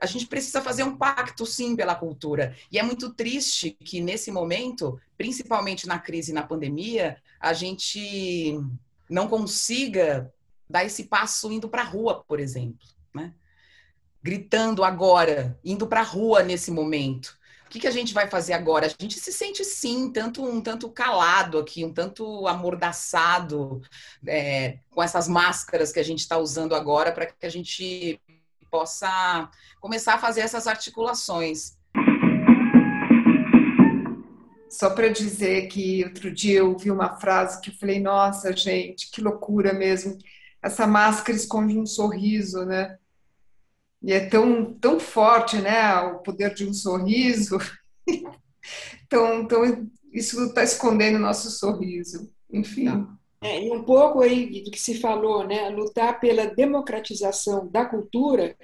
a 0.00 0.06
gente 0.06 0.26
precisa 0.26 0.60
fazer 0.60 0.82
um 0.82 0.96
pacto, 0.96 1.46
sim, 1.46 1.76
pela 1.76 1.94
cultura. 1.94 2.56
E 2.70 2.78
é 2.78 2.82
muito 2.82 3.12
triste 3.12 3.70
que, 3.70 4.00
nesse 4.00 4.30
momento, 4.30 5.00
principalmente 5.16 5.86
na 5.86 5.98
crise 5.98 6.30
e 6.30 6.34
na 6.34 6.42
pandemia, 6.42 7.16
a 7.40 7.52
gente 7.52 8.58
não 9.08 9.28
consiga 9.28 10.32
dar 10.68 10.84
esse 10.84 11.04
passo 11.04 11.52
indo 11.52 11.68
para 11.68 11.82
a 11.82 11.86
rua, 11.86 12.24
por 12.26 12.40
exemplo. 12.40 12.86
Né? 13.14 13.32
Gritando 14.22 14.82
agora, 14.82 15.58
indo 15.64 15.86
para 15.86 16.00
a 16.00 16.04
rua 16.04 16.42
nesse 16.42 16.70
momento. 16.70 17.38
O 17.66 17.70
que, 17.74 17.80
que 17.80 17.86
a 17.88 17.92
gente 17.92 18.14
vai 18.14 18.28
fazer 18.28 18.52
agora? 18.52 18.86
A 18.86 19.02
gente 19.02 19.18
se 19.18 19.32
sente 19.32 19.64
sim, 19.64 20.12
tanto 20.12 20.44
um 20.44 20.60
tanto 20.60 20.88
calado 20.88 21.58
aqui, 21.58 21.84
um 21.84 21.92
tanto 21.92 22.46
amordaçado 22.46 23.82
é, 24.26 24.78
com 24.90 25.02
essas 25.02 25.26
máscaras 25.26 25.90
que 25.90 25.98
a 25.98 26.04
gente 26.04 26.20
está 26.20 26.38
usando 26.38 26.74
agora 26.74 27.10
para 27.10 27.26
que 27.26 27.44
a 27.44 27.48
gente 27.48 28.20
possa 28.74 29.48
começar 29.80 30.14
a 30.14 30.18
fazer 30.18 30.40
essas 30.40 30.66
articulações. 30.66 31.76
Só 34.68 34.90
para 34.90 35.08
dizer 35.10 35.68
que 35.68 36.02
outro 36.02 36.32
dia 36.32 36.58
eu 36.58 36.70
ouvi 36.70 36.90
uma 36.90 37.14
frase 37.14 37.60
que 37.60 37.70
eu 37.70 37.74
falei, 37.74 38.00
nossa, 38.00 38.52
gente, 38.52 39.12
que 39.12 39.20
loucura 39.20 39.72
mesmo. 39.72 40.18
Essa 40.60 40.88
máscara 40.88 41.38
esconde 41.38 41.78
um 41.78 41.86
sorriso, 41.86 42.64
né? 42.64 42.98
E 44.02 44.12
é 44.12 44.26
tão, 44.26 44.74
tão 44.74 44.98
forte, 44.98 45.56
né? 45.58 45.94
O 46.00 46.18
poder 46.18 46.52
de 46.52 46.66
um 46.66 46.74
sorriso. 46.74 47.58
então, 49.06 49.42
então 49.42 49.88
isso 50.12 50.46
está 50.46 50.64
escondendo 50.64 51.14
o 51.14 51.22
nosso 51.22 51.48
sorriso. 51.48 52.28
Enfim. 52.52 53.06
É, 53.44 53.62
e 53.62 53.70
um 53.70 53.84
pouco 53.84 54.22
aí 54.22 54.62
do 54.62 54.70
que 54.70 54.80
se 54.80 54.94
falou, 54.94 55.46
né? 55.46 55.68
Lutar 55.68 56.18
pela 56.18 56.46
democratização 56.46 57.68
da 57.68 57.84
cultura 57.84 58.56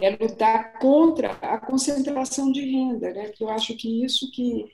é 0.00 0.10
lutar 0.10 0.80
contra 0.80 1.30
a 1.34 1.58
concentração 1.58 2.50
de 2.50 2.60
renda, 2.60 3.12
né? 3.12 3.28
Que 3.28 3.44
eu 3.44 3.48
acho 3.48 3.76
que 3.76 4.04
isso 4.04 4.28
que 4.32 4.64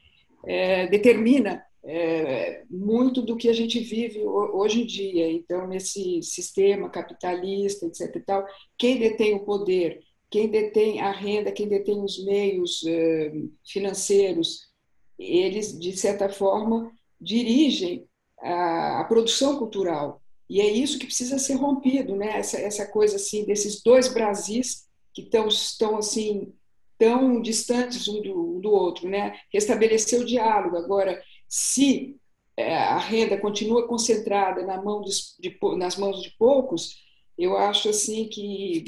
é, 0.47 0.87
determina 0.87 1.63
é, 1.85 2.63
muito 2.71 3.21
do 3.21 3.37
que 3.37 3.47
a 3.51 3.53
gente 3.53 3.79
vive 3.79 4.21
hoje 4.25 4.81
em 4.81 4.87
dia. 4.87 5.31
Então, 5.31 5.67
nesse 5.67 6.23
sistema 6.23 6.89
capitalista, 6.89 7.85
etc. 7.85 8.17
E 8.17 8.21
tal, 8.21 8.47
quem 8.79 8.99
detém 8.99 9.35
o 9.35 9.45
poder, 9.45 10.01
quem 10.31 10.49
detém 10.49 11.03
a 11.03 11.11
renda, 11.11 11.53
quem 11.53 11.69
detém 11.69 12.03
os 12.03 12.25
meios 12.25 12.83
é, 12.87 13.33
financeiros, 13.67 14.73
eles, 15.19 15.79
de 15.79 15.95
certa 15.95 16.31
forma, 16.31 16.91
dirigem 17.21 18.09
a, 18.43 19.05
produção 19.05 19.59
cultural. 19.59 20.23
E 20.49 20.61
é 20.61 20.71
isso 20.71 20.99
que 20.99 21.07
precisa 21.07 21.39
ser 21.39 21.55
rompido, 21.55 22.17
né? 22.17 22.39
essa, 22.39 22.59
essa 22.59 22.87
coisa 22.87 23.17
assim 23.17 23.45
desses 23.45 23.83
dois 23.83 24.13
Brasis 24.13 24.87
que 25.15 25.23
estão, 25.23 25.49
estão 25.49 25.97
assim 25.97 26.53
tão 26.99 27.41
distantes 27.41 28.09
um 28.09 28.21
do, 28.21 28.61
do 28.61 28.71
outro, 28.71 29.09
né? 29.09 29.39
Restabelecer 29.53 30.21
o 30.21 30.25
diálogo. 30.25 30.77
Agora, 30.77 31.23
se 31.49 32.17
é, 32.57 32.77
a 32.77 32.99
renda 32.99 33.37
continua 33.39 33.87
concentrada 33.89 34.65
na 34.65 34.81
mão 34.81 35.01
dos, 35.01 35.37
de, 35.41 35.59
nas 35.77 35.97
mãos 35.97 36.23
de 36.23 36.31
poucos, 36.39 36.97
eu 37.37 37.57
acho 37.57 37.89
assim 37.89 38.29
que 38.29 38.85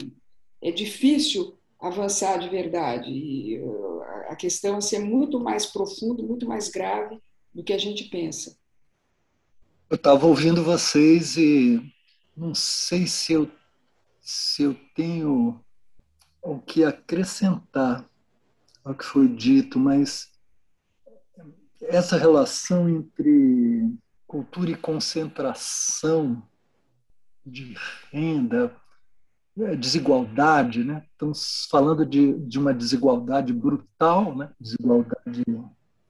é 0.63 0.71
difícil 0.71 1.59
avançar 1.81 2.39
de 2.39 2.49
verdade. 2.49 3.11
E 3.11 3.61
a 4.29 4.37
questão 4.37 4.77
assim, 4.77 4.97
é 4.97 5.01
muito 5.01 5.41
mais 5.41 5.67
profunda, 5.67 6.23
muito 6.23 6.47
mais 6.47 6.69
grave 6.69 7.19
do 7.53 7.63
que 7.63 7.73
a 7.73 7.79
gente 7.79 8.05
pensa. 8.05 8.57
Eu 9.95 9.97
estava 9.97 10.27
ouvindo 10.27 10.65
vocês 10.65 11.37
e 11.37 11.81
não 12.37 12.53
sei 12.53 13.07
se 13.07 13.33
eu, 13.33 13.49
se 14.21 14.65
eu 14.65 14.75
tenho 14.93 15.65
o 16.43 16.59
que 16.59 16.83
acrescentar 16.83 18.05
ao 18.85 18.93
que 18.93 19.05
foi 19.05 19.29
dito, 19.29 19.79
mas 19.79 20.33
essa 21.81 22.16
relação 22.16 22.89
entre 22.89 23.89
cultura 24.27 24.73
e 24.73 24.77
concentração 24.77 26.43
de 27.47 27.77
renda, 28.11 28.75
é, 29.57 29.77
desigualdade, 29.77 30.83
né? 30.83 31.07
Estamos 31.12 31.69
falando 31.71 32.05
de, 32.05 32.37
de 32.41 32.59
uma 32.59 32.75
desigualdade 32.75 33.53
brutal, 33.53 34.37
né? 34.37 34.51
Desigualdade 34.61 35.45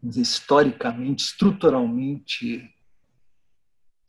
dizer, 0.02 0.22
historicamente, 0.22 1.24
estruturalmente 1.24 2.73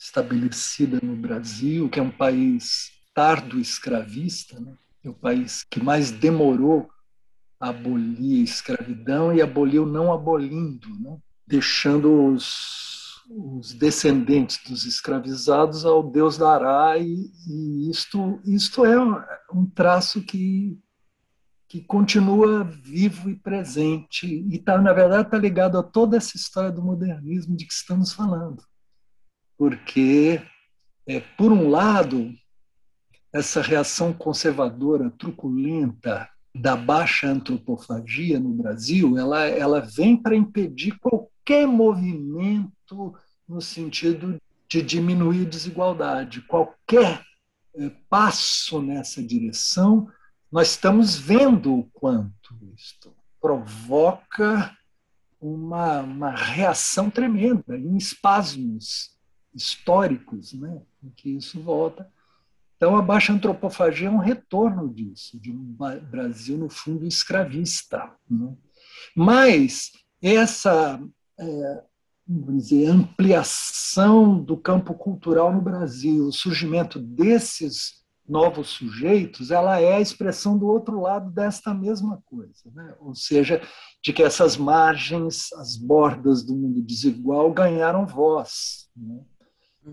estabelecida 0.05 0.99
no 1.01 1.15
Brasil, 1.15 1.89
que 1.89 1.99
é 1.99 2.03
um 2.03 2.11
país 2.11 2.91
tardo 3.13 3.59
escravista, 3.59 4.59
né? 4.59 4.75
é 5.03 5.09
o 5.09 5.13
país 5.13 5.63
que 5.69 5.81
mais 5.81 6.11
demorou 6.11 6.89
a 7.59 7.69
abolir 7.69 8.41
a 8.41 8.43
escravidão 8.43 9.33
e 9.33 9.41
aboliu 9.41 9.85
não 9.85 10.13
abolindo, 10.13 10.87
né? 10.99 11.17
deixando 11.47 12.33
os, 12.33 13.23
os, 13.29 13.73
descendentes 13.73 14.59
dos 14.67 14.85
escravizados 14.85 15.85
ao 15.85 16.03
Deus 16.03 16.37
dará 16.37 16.97
e, 16.97 17.31
e 17.47 17.89
isto, 17.89 18.39
isto 18.45 18.85
é 18.85 18.97
um 19.51 19.65
traço 19.65 20.21
que 20.21 20.79
que 21.67 21.81
continua 21.81 22.63
vivo 22.63 23.27
e 23.27 23.35
presente 23.35 24.27
e 24.27 24.59
tá 24.59 24.79
na 24.79 24.93
verdade 24.93 25.23
está 25.27 25.37
ligado 25.37 25.79
a 25.79 25.83
toda 25.83 26.15
essa 26.15 26.37
história 26.37 26.71
do 26.71 26.81
modernismo 26.81 27.57
de 27.57 27.65
que 27.65 27.73
estamos 27.73 28.13
falando 28.13 28.63
porque, 29.57 30.41
é, 31.07 31.19
por 31.19 31.51
um 31.51 31.69
lado, 31.69 32.33
essa 33.33 33.61
reação 33.61 34.13
conservadora, 34.13 35.11
truculenta 35.11 36.29
da 36.53 36.75
baixa 36.75 37.27
antropofagia 37.27 38.39
no 38.39 38.49
Brasil, 38.49 39.17
ela, 39.17 39.45
ela 39.45 39.81
vem 39.81 40.15
para 40.15 40.35
impedir 40.35 40.97
qualquer 40.99 41.67
movimento 41.67 43.13
no 43.47 43.61
sentido 43.61 44.39
de 44.69 44.81
diminuir 44.81 45.45
a 45.45 45.49
desigualdade. 45.49 46.41
Qualquer 46.41 47.21
é, 47.75 47.91
passo 48.09 48.81
nessa 48.81 49.21
direção, 49.21 50.09
nós 50.51 50.69
estamos 50.69 51.17
vendo 51.17 51.73
o 51.73 51.89
quanto 51.91 52.57
isto 52.73 53.13
provoca 53.41 54.75
uma, 55.39 55.99
uma 55.99 56.31
reação 56.31 57.09
tremenda, 57.09 57.77
em 57.77 57.97
espasmos 57.97 59.14
históricos 59.55 60.53
né, 60.53 60.81
em 61.03 61.09
que 61.09 61.29
isso 61.29 61.59
volta. 61.61 62.11
Então, 62.75 62.97
a 62.97 63.01
baixa 63.01 63.31
antropofagia 63.31 64.09
é 64.09 64.11
um 64.11 64.17
retorno 64.17 64.93
disso, 64.93 65.39
de 65.39 65.51
um 65.51 65.75
Brasil, 66.09 66.57
no 66.57 66.69
fundo, 66.69 67.05
escravista. 67.05 68.11
Né? 68.29 68.53
Mas 69.15 69.91
essa 70.21 71.01
é, 71.39 71.83
dizer, 72.27 72.87
ampliação 72.87 74.41
do 74.41 74.57
campo 74.57 74.93
cultural 74.93 75.53
no 75.53 75.61
Brasil, 75.61 76.27
o 76.27 76.33
surgimento 76.33 76.99
desses 76.99 78.03
novos 78.27 78.69
sujeitos, 78.69 79.51
ela 79.51 79.79
é 79.79 79.95
a 79.95 80.01
expressão 80.01 80.57
do 80.57 80.67
outro 80.67 80.99
lado 80.99 81.29
desta 81.29 81.73
mesma 81.73 82.21
coisa, 82.25 82.71
né? 82.73 82.95
ou 82.99 83.13
seja, 83.13 83.61
de 84.03 84.11
que 84.11 84.23
essas 84.23 84.57
margens, 84.57 85.53
as 85.53 85.77
bordas 85.77 86.43
do 86.43 86.55
mundo 86.55 86.81
desigual 86.81 87.53
ganharam 87.53 88.07
voz. 88.07 88.89
Né? 88.97 89.19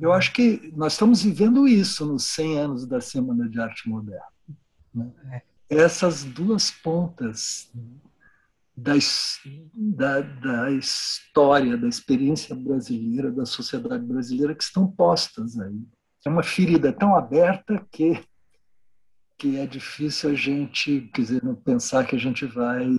Eu 0.01 0.12
acho 0.12 0.32
que 0.32 0.73
nós 0.74 0.93
estamos 0.93 1.23
vivendo 1.23 1.66
isso 1.69 2.06
nos 2.06 2.24
100 2.24 2.59
anos 2.59 2.86
da 2.86 3.01
Semana 3.01 3.48
de 3.48 3.60
Arte 3.60 3.89
Moderna. 3.89 4.24
Né? 4.94 5.12
É. 5.31 5.43
Essas 5.69 6.24
duas 6.24 6.70
pontas 6.70 7.70
da, 8.77 8.94
da, 9.74 10.20
da 10.20 10.70
história, 10.70 11.77
da 11.77 11.89
experiência 11.89 12.55
brasileira, 12.55 13.31
da 13.31 13.47
sociedade 13.47 14.05
brasileira 14.05 14.55
que 14.55 14.64
estão 14.64 14.86
postas 14.86 15.59
aí 15.59 15.82
é 16.24 16.28
uma 16.31 16.43
ferida 16.43 16.93
tão 16.93 17.16
aberta 17.16 17.85
que 17.90 18.23
que 19.39 19.56
é 19.56 19.66
difícil 19.66 20.31
a 20.31 20.35
gente, 20.36 21.10
quer 21.12 21.23
dizer, 21.23 21.43
não 21.43 21.56
pensar 21.56 22.06
que 22.06 22.14
a 22.14 22.19
gente 22.19 22.47
vai, 22.47 22.97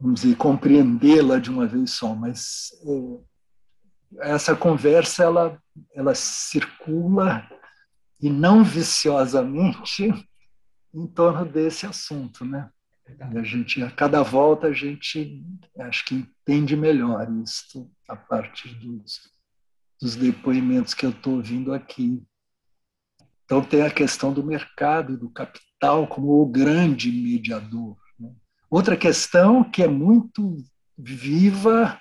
vamos 0.00 0.22
dizer, 0.22 0.34
compreendê-la 0.34 1.38
de 1.38 1.50
uma 1.50 1.66
vez 1.66 1.90
só, 1.90 2.14
mas 2.14 2.70
é, 2.86 3.18
essa 4.20 4.56
conversa 4.56 5.24
ela 5.24 5.62
ela 5.94 6.14
circula 6.14 7.48
e 8.20 8.30
não 8.30 8.64
viciosamente 8.64 10.12
em 10.94 11.06
torno 11.06 11.44
desse 11.44 11.86
assunto, 11.86 12.44
né? 12.44 12.70
A 13.20 13.42
gente 13.42 13.82
a 13.82 13.90
cada 13.90 14.22
volta 14.22 14.68
a 14.68 14.72
gente 14.72 15.42
acho 15.78 16.04
que 16.04 16.14
entende 16.14 16.76
melhor 16.76 17.26
isso 17.42 17.90
a 18.08 18.16
partir 18.16 18.74
dos 18.74 19.38
dos 20.00 20.14
depoimentos 20.14 20.94
que 20.94 21.04
eu 21.04 21.10
estou 21.10 21.34
ouvindo 21.34 21.74
aqui. 21.74 22.22
Então, 23.44 23.62
tem 23.62 23.82
a 23.82 23.90
questão 23.90 24.32
do 24.32 24.44
mercado 24.44 25.16
do 25.16 25.30
capital 25.30 26.06
como 26.06 26.40
o 26.40 26.46
grande 26.46 27.10
mediador. 27.10 27.96
Né? 28.18 28.30
Outra 28.70 28.96
questão 28.96 29.64
que 29.64 29.82
é 29.82 29.88
muito 29.88 30.56
viva 30.96 31.98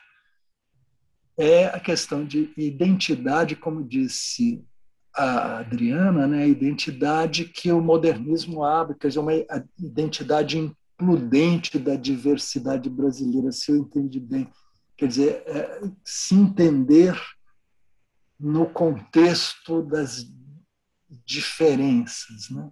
é 1.38 1.66
a 1.68 1.80
questão 1.80 2.26
de 2.26 2.52
identidade, 2.58 3.56
como 3.56 3.84
disse 3.84 4.66
a 5.14 5.60
Adriana, 5.60 6.28
né? 6.28 6.44
a 6.44 6.48
identidade 6.48 7.46
que 7.46 7.72
o 7.72 7.82
modernismo 7.82 8.64
abre, 8.64 8.96
quer 8.96 9.08
dizer, 9.08 9.20
uma 9.20 9.34
identidade 9.78 10.58
includente 10.58 11.78
da 11.78 11.96
diversidade 11.96 12.90
brasileira, 12.90 13.52
se 13.52 13.72
eu 13.72 13.78
entendi 13.78 14.20
bem. 14.20 14.50
Quer 14.96 15.08
dizer, 15.08 15.44
é, 15.46 15.82
se 16.04 16.36
entender 16.36 17.20
no 18.40 18.68
contexto 18.68 19.82
das 19.84 20.26
diferenças, 21.26 22.50
né? 22.50 22.70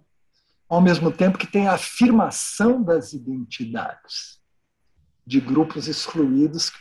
ao 0.68 0.80
mesmo 0.80 1.12
tempo 1.12 1.38
que 1.38 1.46
tem 1.46 1.68
a 1.68 1.74
afirmação 1.74 2.82
das 2.82 3.12
identidades 3.12 4.40
de 5.26 5.40
grupos 5.40 5.88
excluídos. 5.88 6.72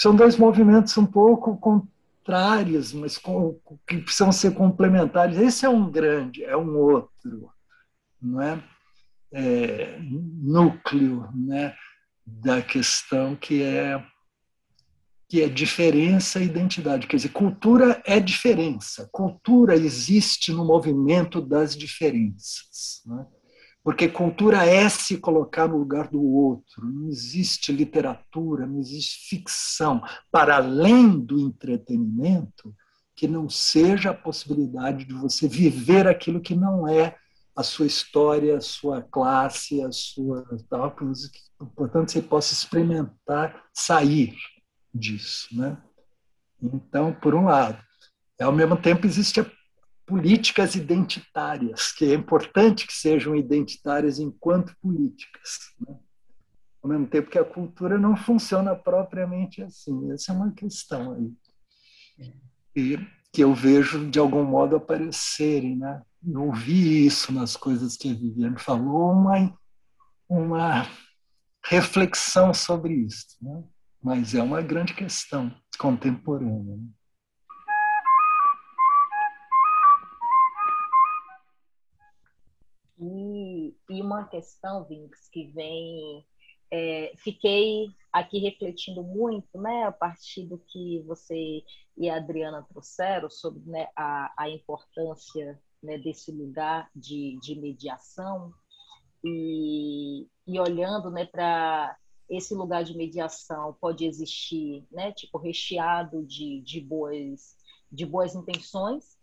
São 0.00 0.16
dois 0.16 0.38
movimentos 0.38 0.96
um 0.96 1.04
pouco 1.04 1.58
contrários, 1.58 2.90
mas 2.94 3.20
que 3.86 3.98
precisam 3.98 4.32
ser 4.32 4.54
complementares. 4.54 5.36
Esse 5.36 5.66
é 5.66 5.68
um 5.68 5.90
grande, 5.90 6.42
é 6.42 6.56
um 6.56 6.74
outro, 6.74 7.50
não 8.20 8.40
é? 8.40 8.64
é 9.30 9.98
núcleo 10.00 11.28
né, 11.34 11.74
da 12.26 12.62
questão 12.62 13.36
que 13.36 13.62
é 13.62 14.02
que 15.28 15.42
é 15.42 15.48
diferença 15.48 16.40
e 16.40 16.46
identidade. 16.46 17.06
Quer 17.06 17.16
dizer, 17.16 17.28
cultura 17.28 18.02
é 18.04 18.18
diferença. 18.18 19.08
Cultura 19.12 19.76
existe 19.76 20.50
no 20.50 20.64
movimento 20.64 21.40
das 21.42 21.76
diferenças. 21.76 23.02
Né? 23.06 23.26
Porque 23.82 24.08
cultura 24.08 24.64
é 24.64 24.88
se 24.88 25.16
colocar 25.16 25.66
no 25.68 25.78
lugar 25.78 26.08
do 26.08 26.22
outro. 26.22 26.84
Não 26.84 27.08
existe 27.08 27.72
literatura, 27.72 28.66
não 28.66 28.78
existe 28.78 29.28
ficção, 29.28 30.02
para 30.30 30.56
além 30.56 31.18
do 31.18 31.40
entretenimento, 31.40 32.74
que 33.16 33.26
não 33.26 33.48
seja 33.48 34.10
a 34.10 34.14
possibilidade 34.14 35.04
de 35.04 35.14
você 35.14 35.48
viver 35.48 36.06
aquilo 36.06 36.40
que 36.40 36.54
não 36.54 36.86
é 36.86 37.16
a 37.56 37.62
sua 37.62 37.86
história, 37.86 38.56
a 38.56 38.60
sua 38.60 39.02
classe, 39.02 39.82
a 39.82 39.92
sua 39.92 40.46
tal, 40.68 40.94
portanto 41.74 42.12
você 42.12 42.22
possa 42.22 42.52
experimentar 42.52 43.64
sair 43.74 44.34
disso. 44.94 45.48
Né? 45.52 45.76
Então, 46.62 47.12
por 47.12 47.34
um 47.34 47.44
lado, 47.44 47.78
ao 48.40 48.52
mesmo 48.52 48.76
tempo 48.76 49.06
existem 49.06 49.44
políticas 50.10 50.74
identitárias, 50.74 51.92
que 51.92 52.04
é 52.04 52.14
importante 52.14 52.86
que 52.86 52.92
sejam 52.92 53.34
identitárias 53.34 54.18
enquanto 54.18 54.76
políticas. 54.82 55.72
Né? 55.80 55.96
Ao 56.82 56.90
mesmo 56.90 57.06
tempo 57.06 57.30
que 57.30 57.38
a 57.38 57.44
cultura 57.44 57.96
não 57.96 58.16
funciona 58.16 58.74
propriamente 58.74 59.62
assim. 59.62 60.12
Essa 60.12 60.32
é 60.32 60.34
uma 60.34 60.52
questão 60.52 61.12
aí. 61.12 61.32
E 62.74 62.98
que 63.32 63.42
eu 63.42 63.54
vejo, 63.54 64.10
de 64.10 64.18
algum 64.18 64.44
modo, 64.44 64.76
aparecerem. 64.76 65.76
Né? 65.76 66.02
Eu 66.26 66.46
ouvi 66.46 67.06
isso 67.06 67.32
nas 67.32 67.56
coisas 67.56 67.96
que 67.96 68.10
a 68.10 68.14
Viviane 68.14 68.58
falou, 68.58 69.12
uma, 69.12 69.56
uma 70.28 70.86
reflexão 71.64 72.52
sobre 72.52 72.94
isso. 72.94 73.36
Né? 73.40 73.62
mas 74.02 74.34
é 74.34 74.42
uma 74.42 74.62
grande 74.62 74.94
questão 74.94 75.54
contemporânea. 75.78 76.76
Né? 76.76 76.88
Uma 84.20 84.28
questão, 84.28 84.84
Vinx, 84.84 85.28
que 85.28 85.46
vem. 85.48 86.24
É, 86.72 87.12
fiquei 87.16 87.88
aqui 88.12 88.38
refletindo 88.38 89.02
muito, 89.02 89.60
né, 89.60 89.84
a 89.84 89.92
partir 89.92 90.46
do 90.46 90.56
que 90.56 91.00
você 91.00 91.64
e 91.96 92.08
a 92.08 92.16
Adriana 92.16 92.64
trouxeram 92.68 93.28
sobre 93.28 93.68
né, 93.68 93.88
a, 93.96 94.32
a 94.36 94.48
importância 94.48 95.60
né, 95.82 95.98
desse 95.98 96.30
lugar 96.30 96.88
de, 96.94 97.38
de 97.42 97.58
mediação 97.58 98.52
e, 99.24 100.28
e 100.46 100.60
olhando 100.60 101.10
né, 101.10 101.26
para 101.26 101.96
esse 102.28 102.54
lugar 102.54 102.84
de 102.84 102.96
mediação 102.96 103.76
pode 103.80 104.06
existir, 104.06 104.86
né, 104.92 105.12
tipo 105.12 105.38
recheado 105.38 106.24
de, 106.24 106.60
de 106.60 106.80
boas 106.80 107.58
de 107.92 108.06
boas 108.06 108.36
intenções, 108.36 109.18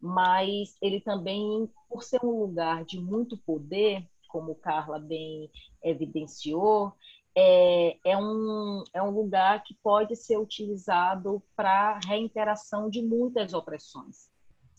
mas 0.00 0.76
ele 0.82 1.00
também, 1.00 1.70
por 1.88 2.02
ser 2.02 2.24
um 2.24 2.40
lugar 2.40 2.84
de 2.84 2.98
muito 2.98 3.36
poder, 3.36 4.04
como 4.30 4.54
Carla 4.54 4.98
bem 4.98 5.50
evidenciou, 5.82 6.94
é, 7.36 7.96
é, 8.04 8.16
um, 8.16 8.84
é 8.92 9.02
um 9.02 9.10
lugar 9.10 9.62
que 9.62 9.74
pode 9.82 10.16
ser 10.16 10.38
utilizado 10.38 11.42
para 11.54 11.98
reinteração 12.04 12.90
de 12.90 13.02
muitas 13.02 13.54
opressões. 13.54 14.30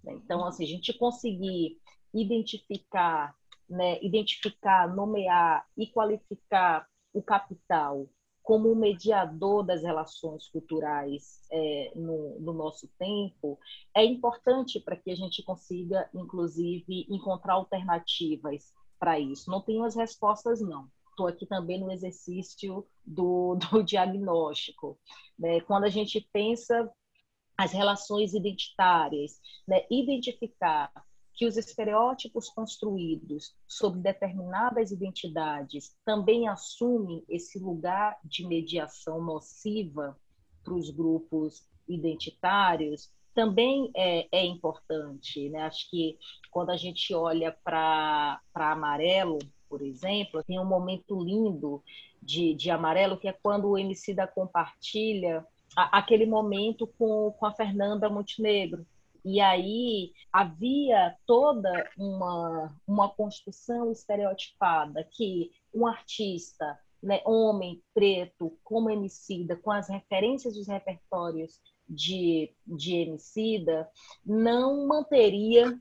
Né? 0.04 0.14
Então, 0.14 0.46
assim, 0.46 0.64
a 0.64 0.68
gente 0.68 0.94
conseguir 0.94 1.80
identificar, 2.14 3.36
né, 3.70 4.04
identificar, 4.04 4.94
nomear 4.94 5.66
e 5.78 5.88
qualificar 5.88 6.88
o 7.14 7.22
capital 7.22 8.08
como 8.44 8.76
mediador 8.76 9.64
das 9.64 9.84
relações 9.84 10.48
culturais 10.48 11.42
é, 11.52 11.92
no, 11.96 12.40
no, 12.40 12.54
nosso 12.54 12.88
tempo, 12.98 13.60
é 13.96 14.04
importante 14.04 14.80
para 14.80 14.96
que 14.96 15.12
a 15.12 15.16
gente 15.16 15.44
consiga, 15.44 16.10
inclusive, 16.14 17.06
encontrar 17.08 17.54
alternativas 17.54 18.74
para 19.02 19.20
isso. 19.20 19.50
Não 19.50 19.60
tenho 19.60 19.84
as 19.84 19.96
respostas, 19.96 20.62
não. 20.62 20.88
Estou 21.10 21.26
aqui 21.26 21.48
também 21.48 21.80
no 21.80 21.92
exercício 21.92 22.86
do, 23.04 23.56
do 23.72 23.82
diagnóstico. 23.82 25.00
Né? 25.38 25.60
Quando 25.62 25.86
a 25.86 25.90
gente 25.90 26.30
pensa 26.32 26.88
as 27.58 27.72
relações 27.72 28.36
identitárias, 28.36 29.40
né? 29.68 29.86
identificar 29.90 30.92
que 31.34 31.48
os 31.48 31.58
estereótipos 31.58 32.50
construídos 32.50 33.56
sobre 33.68 34.00
determinadas 34.00 34.92
identidades 34.92 35.96
também 36.06 36.48
assumem 36.48 37.26
esse 37.28 37.58
lugar 37.58 38.20
de 38.24 38.46
mediação 38.46 39.24
nociva 39.24 40.16
para 40.64 40.76
os 40.76 40.92
grupos 40.92 41.66
identitários, 41.88 43.12
também 43.34 43.92
é, 43.96 44.28
é 44.32 44.46
importante. 44.46 45.50
Né? 45.50 45.62
Acho 45.62 45.90
que 45.90 46.18
quando 46.50 46.70
a 46.72 46.78
gente 46.78 47.14
olha 47.14 47.52
para 47.64 48.40
Amarelo, 48.54 49.40
por 49.70 49.82
exemplo, 49.82 50.44
tem 50.44 50.60
um 50.60 50.66
momento 50.66 51.24
lindo 51.24 51.84
de, 52.22 52.54
de 52.54 52.70
Amarelo, 52.70 53.18
que 53.18 53.28
é 53.28 53.34
quando 53.34 53.70
o 53.70 53.78
MC 53.78 54.14
da 54.14 54.28
compartilha 54.28 55.46
a, 55.76 56.00
aquele 56.00 56.26
momento 56.26 56.86
com, 56.86 57.32
com 57.32 57.46
a 57.46 57.54
Fernanda 57.54 58.10
Montenegro, 58.10 58.86
e 59.24 59.40
aí 59.40 60.14
havia 60.34 61.16
toda 61.26 61.90
uma, 61.98 62.76
uma 62.88 63.10
construção 63.10 63.92
estereotipada 63.92 65.08
que 65.12 65.52
um 65.74 65.86
artista, 65.86 66.78
né, 67.02 67.22
homem, 67.26 67.82
preto, 67.94 68.58
como 68.64 68.90
Emicida, 68.90 69.56
com 69.56 69.72
as 69.72 69.88
referências 69.88 70.56
dos 70.56 70.68
repertórios 70.68 71.60
de, 71.92 72.54
de 72.66 72.96
Emicida, 72.96 73.90
não 74.26 74.88
manteria 74.88 75.80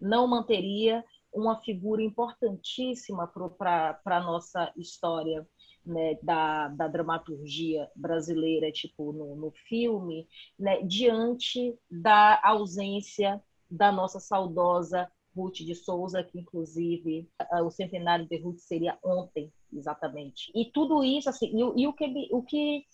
não 0.00 0.26
manteria 0.26 1.04
uma 1.32 1.60
figura 1.60 2.02
importantíssima 2.02 3.26
para 3.26 4.00
a 4.04 4.20
nossa 4.20 4.72
história 4.76 5.46
né, 5.84 6.18
da, 6.22 6.68
da 6.68 6.88
dramaturgia 6.88 7.88
brasileira, 7.94 8.72
tipo 8.72 9.12
no, 9.12 9.36
no 9.36 9.52
filme, 9.68 10.26
né, 10.58 10.82
diante 10.82 11.78
da 11.90 12.40
ausência 12.42 13.42
da 13.70 13.92
nossa 13.92 14.18
saudosa 14.18 15.10
Ruth 15.34 15.58
de 15.58 15.74
Souza, 15.76 16.24
que 16.24 16.40
inclusive 16.40 17.28
o 17.64 17.70
centenário 17.70 18.26
de 18.26 18.36
Ruth 18.40 18.58
seria 18.58 18.98
ontem, 19.02 19.52
exatamente. 19.72 20.50
E 20.54 20.64
tudo 20.72 21.04
isso, 21.04 21.30
assim, 21.30 21.46
e, 21.54 21.82
e 21.82 21.86
o 21.86 21.92
que, 21.92 22.28
o 22.32 22.42
que 22.42 22.84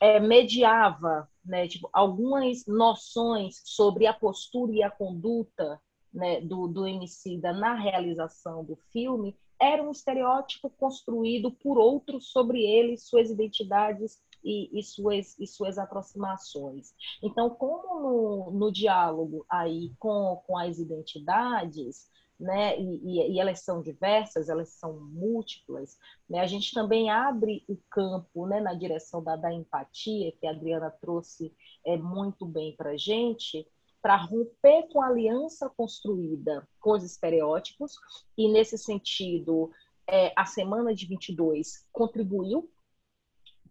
é, 0.00 0.20
mediava 0.20 1.28
né, 1.44 1.66
tipo, 1.66 1.88
algumas 1.92 2.66
noções 2.66 3.60
sobre 3.64 4.06
a 4.06 4.12
postura 4.12 4.72
e 4.72 4.82
a 4.82 4.90
conduta 4.90 5.80
né, 6.12 6.40
do, 6.40 6.68
do 6.68 6.86
Emicida 6.86 7.52
na 7.52 7.74
realização 7.74 8.64
do 8.64 8.76
filme 8.92 9.36
era 9.60 9.82
um 9.82 9.90
estereótipo 9.90 10.70
construído 10.70 11.52
por 11.52 11.78
outros 11.78 12.30
sobre 12.30 12.64
ele, 12.64 12.96
suas 12.96 13.30
identidades 13.30 14.18
e, 14.42 14.78
e, 14.78 14.82
suas, 14.82 15.38
e 15.38 15.46
suas 15.46 15.76
aproximações. 15.76 16.94
Então, 17.22 17.50
como 17.50 18.00
no, 18.00 18.50
no 18.52 18.72
diálogo 18.72 19.44
aí 19.48 19.92
com, 19.98 20.42
com 20.46 20.56
as 20.56 20.78
identidades, 20.78 22.10
né, 22.40 22.80
e, 22.80 23.34
e, 23.34 23.38
elas 23.38 23.60
são 23.60 23.82
diversas, 23.82 24.48
elas 24.48 24.70
são 24.70 24.98
múltiplas, 24.98 25.98
né, 26.28 26.40
a 26.40 26.46
gente 26.46 26.72
também 26.72 27.10
abre 27.10 27.62
o 27.68 27.76
campo 27.90 28.46
né, 28.46 28.60
na 28.60 28.72
direção 28.72 29.22
da, 29.22 29.36
da 29.36 29.52
empatia, 29.52 30.32
que 30.32 30.46
a 30.46 30.50
Adriana 30.50 30.90
trouxe 30.90 31.54
é, 31.84 31.96
muito 31.96 32.46
bem 32.46 32.74
para 32.74 32.92
a 32.92 32.96
gente, 32.96 33.66
para 34.00 34.16
romper 34.16 34.88
com 34.90 35.02
a 35.02 35.08
aliança 35.08 35.68
construída 35.76 36.66
com 36.80 36.92
os 36.92 37.04
estereótipos, 37.04 37.94
e 38.36 38.50
nesse 38.50 38.78
sentido, 38.78 39.70
é, 40.08 40.32
a 40.34 40.46
Semana 40.46 40.94
de 40.94 41.06
22 41.06 41.86
contribuiu 41.92 42.70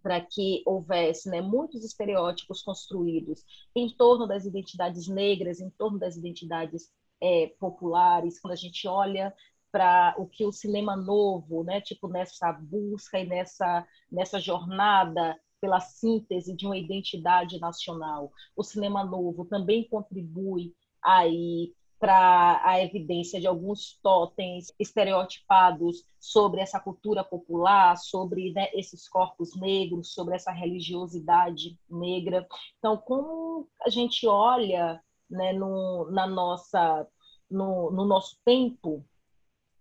para 0.02 0.22
que 0.22 0.62
houvesse 0.66 1.30
né, 1.30 1.42
muitos 1.42 1.84
estereótipos 1.84 2.62
construídos 2.62 3.44
em 3.76 3.90
torno 3.90 4.28
das 4.28 4.46
identidades 4.46 5.08
negras, 5.08 5.60
em 5.60 5.70
torno 5.72 6.00
das 6.00 6.16
identidades 6.16 6.90
é, 7.22 7.48
populares, 7.60 8.40
quando 8.40 8.54
a 8.54 8.58
gente 8.58 8.88
olha 8.88 9.34
para 9.72 10.16
o 10.18 10.26
que 10.26 10.46
o 10.46 10.52
cinema 10.52 10.96
novo, 10.96 11.64
né, 11.64 11.80
tipo 11.80 12.08
nessa 12.08 12.52
busca 12.52 13.20
e 13.20 13.26
nessa 13.28 13.88
nessa 14.12 14.40
jornada 14.40 15.40
pela 15.62 15.80
síntese 15.80 16.56
de 16.56 16.66
uma 16.66 16.78
identidade 16.78 17.60
nacional. 17.60 18.32
O 18.56 18.64
cinema 18.64 19.04
novo 19.04 19.46
também 19.46 19.88
contribui 19.88 20.74
aí 21.04 21.74
para 22.00 22.62
a 22.64 22.82
evidência 22.82 23.42
de 23.42 23.48
alguns 23.48 24.00
totens 24.02 24.74
estereotipados 24.80 26.06
sobre 26.18 26.62
essa 26.62 26.80
cultura 26.80 27.26
popular, 27.26 27.98
sobre 27.98 28.54
né, 28.54 28.70
esses 28.74 29.08
corpos 29.08 29.54
negros, 29.56 30.14
sobre 30.14 30.36
essa 30.36 30.52
religiosidade 30.52 31.78
negra. 31.90 32.48
Então, 32.78 32.96
como 32.96 33.68
a 33.86 33.90
gente 33.90 34.26
olha 34.26 35.02
né, 35.30 35.54
no, 35.54 36.10
na 36.12 36.26
nossa, 36.26 37.08
no, 37.50 37.92
no 37.92 38.06
nosso 38.06 38.38
tempo, 38.44 39.06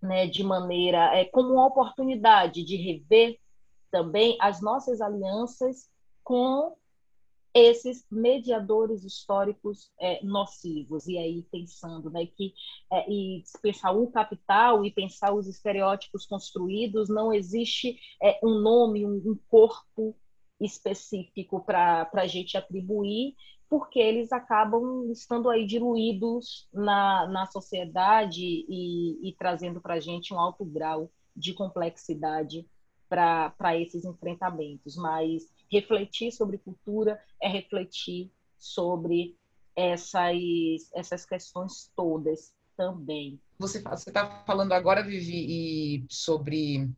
né, 0.01 0.27
de 0.27 0.45
maneira 0.45 1.16
é, 1.16 1.25
como 1.25 1.55
uma 1.55 1.66
oportunidade 1.66 2.65
de 2.65 2.77
rever 2.77 3.39
também 3.91 4.37
as 4.41 4.61
nossas 4.61 5.01
alianças 5.01 5.91
com 6.23 6.77
esses 7.55 8.07
mediadores 8.11 9.03
históricos 9.03 9.91
é, 9.99 10.23
nocivos. 10.23 11.07
E 11.07 11.19
aí 11.19 11.43
pensando 11.51 12.11
né 12.11 12.27
que 12.27 12.55
é, 12.93 13.11
e 13.11 13.43
pensar 13.62 13.93
o 13.93 14.11
capital 14.11 14.85
e 14.85 14.91
pensar 14.91 15.35
os 15.35 15.49
estereótipos 15.49 16.27
construídos 16.27 17.09
não 17.09 17.33
existe 17.33 17.99
é, 18.23 18.39
um 18.43 18.61
nome 18.61 19.07
um, 19.07 19.16
um 19.16 19.39
corpo 19.49 20.15
específico 20.61 21.61
para 21.65 22.09
a 22.12 22.27
gente 22.27 22.57
atribuir 22.57 23.35
porque 23.69 23.99
eles 23.99 24.32
acabam 24.32 25.11
estando 25.11 25.51
aí 25.51 25.66
diluídos 25.66 26.69
na, 26.73 27.28
na 27.28 27.47
sociedade 27.47 28.43
e, 28.43 29.28
e 29.28 29.35
trazendo 29.39 29.81
para 29.81 29.95
a 29.95 30.01
gente 30.01 30.32
um 30.32 30.39
alto 30.39 30.65
grau 30.65 31.11
de 31.36 31.53
complexidade 31.53 32.66
para 33.09 33.78
esses 33.78 34.05
enfrentamentos, 34.05 34.97
mas 34.97 35.45
refletir 35.70 36.32
sobre 36.32 36.59
cultura 36.59 37.19
é 37.40 37.49
refletir 37.49 38.31
sobre 38.59 39.36
essas, 39.74 40.36
essas 40.95 41.24
questões 41.24 41.90
todas 41.95 42.53
também. 42.77 43.40
Você 43.59 43.78
está 43.78 44.45
falando 44.47 44.73
agora, 44.73 45.03
Vivi, 45.03 46.05
sobre 46.09 46.90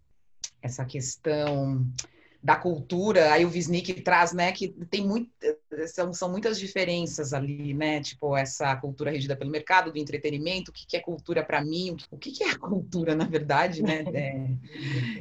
essa 0.63 0.85
questão 0.85 1.87
da 2.43 2.57
cultura, 2.57 3.33
aí 3.33 3.45
o 3.45 3.51
Wisnik 3.51 3.93
traz, 4.01 4.33
né, 4.33 4.51
que 4.51 4.69
tem 4.91 5.07
muito, 5.07 5.31
são, 5.89 6.13
são 6.13 6.31
muitas 6.31 6.59
diferenças 6.59 7.35
ali, 7.35 7.75
né, 7.75 8.01
tipo 8.01 8.35
essa 8.35 8.75
cultura 8.77 9.11
regida 9.11 9.37
pelo 9.37 9.51
mercado, 9.51 9.93
do 9.93 9.99
entretenimento, 9.99 10.71
o 10.71 10.75
que, 10.75 10.87
que 10.87 10.97
é 10.97 11.01
cultura 11.01 11.45
para 11.45 11.63
mim, 11.63 11.97
o 12.11 12.17
que, 12.17 12.33
que 12.33 12.43
é 12.43 12.57
cultura, 12.57 13.15
na 13.15 13.27
verdade, 13.27 13.83
né, 13.83 14.05
é, 14.15 14.47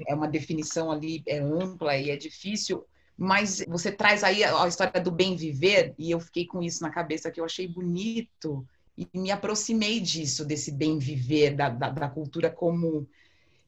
é 0.08 0.16
uma 0.16 0.30
definição 0.30 0.90
ali 0.90 1.22
é 1.28 1.40
ampla 1.40 1.98
e 1.98 2.10
é 2.10 2.16
difícil, 2.16 2.86
mas 3.18 3.66
você 3.68 3.92
traz 3.92 4.24
aí 4.24 4.42
a, 4.42 4.64
a 4.64 4.68
história 4.68 5.02
do 5.02 5.12
bem 5.12 5.36
viver, 5.36 5.94
e 5.98 6.10
eu 6.10 6.22
fiquei 6.22 6.46
com 6.46 6.62
isso 6.62 6.82
na 6.82 6.90
cabeça, 6.90 7.30
que 7.30 7.42
eu 7.42 7.46
achei 7.46 7.68
bonito, 7.68 8.66
e 8.98 9.08
me 9.14 9.30
aproximei 9.30 10.00
disso, 10.00 10.46
desse 10.46 10.72
bem 10.72 10.98
viver, 10.98 11.54
da, 11.54 11.68
da, 11.70 11.90
da 11.90 12.08
cultura 12.08 12.50
como 12.50 13.06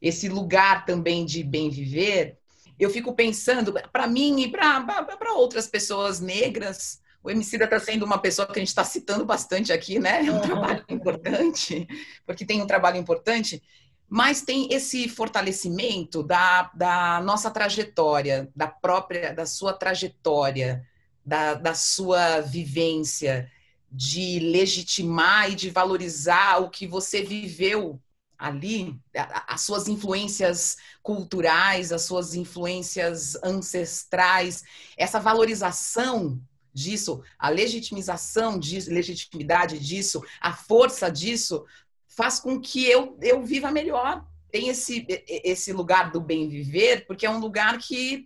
esse 0.00 0.28
lugar 0.28 0.84
também 0.86 1.24
de 1.24 1.44
bem 1.44 1.70
viver, 1.70 2.38
eu 2.78 2.90
fico 2.90 3.14
pensando, 3.14 3.72
para 3.92 4.06
mim 4.06 4.42
e 4.42 4.50
para 4.50 5.32
outras 5.34 5.66
pessoas 5.66 6.20
negras, 6.20 7.00
o 7.22 7.30
Emicida 7.30 7.64
está 7.64 7.78
sendo 7.78 8.04
uma 8.04 8.18
pessoa 8.18 8.46
que 8.46 8.58
a 8.58 8.58
gente 8.58 8.68
está 8.68 8.84
citando 8.84 9.24
bastante 9.24 9.72
aqui, 9.72 9.98
né? 9.98 10.26
É 10.26 10.32
um 10.32 10.40
trabalho 10.40 10.84
importante, 10.88 11.86
porque 12.26 12.44
tem 12.44 12.60
um 12.60 12.66
trabalho 12.66 12.96
importante, 12.96 13.62
mas 14.08 14.42
tem 14.42 14.68
esse 14.72 15.08
fortalecimento 15.08 16.22
da, 16.22 16.70
da 16.74 17.20
nossa 17.22 17.50
trajetória, 17.50 18.50
da 18.54 18.66
própria, 18.66 19.32
da 19.32 19.46
sua 19.46 19.72
trajetória, 19.72 20.84
da, 21.24 21.54
da 21.54 21.74
sua 21.74 22.40
vivência, 22.40 23.50
de 23.90 24.40
legitimar 24.40 25.50
e 25.50 25.54
de 25.54 25.70
valorizar 25.70 26.58
o 26.58 26.70
que 26.70 26.86
você 26.86 27.22
viveu 27.22 28.00
ali, 28.42 28.98
as 29.46 29.60
suas 29.60 29.86
influências 29.86 30.76
culturais, 31.00 31.92
as 31.92 32.02
suas 32.02 32.34
influências 32.34 33.36
ancestrais, 33.36 34.64
essa 34.96 35.20
valorização 35.20 36.42
disso, 36.74 37.22
a 37.38 37.48
legitimização 37.48 38.58
disso, 38.58 38.90
legitimidade 38.90 39.78
disso, 39.78 40.20
a 40.40 40.52
força 40.52 41.08
disso, 41.08 41.64
faz 42.08 42.40
com 42.40 42.60
que 42.60 42.84
eu, 42.84 43.16
eu 43.22 43.44
viva 43.44 43.70
melhor. 43.70 44.26
Tem 44.50 44.68
esse, 44.68 45.06
esse 45.28 45.72
lugar 45.72 46.10
do 46.10 46.20
bem 46.20 46.48
viver, 46.48 47.06
porque 47.06 47.24
é 47.24 47.30
um 47.30 47.38
lugar 47.38 47.78
que 47.78 48.24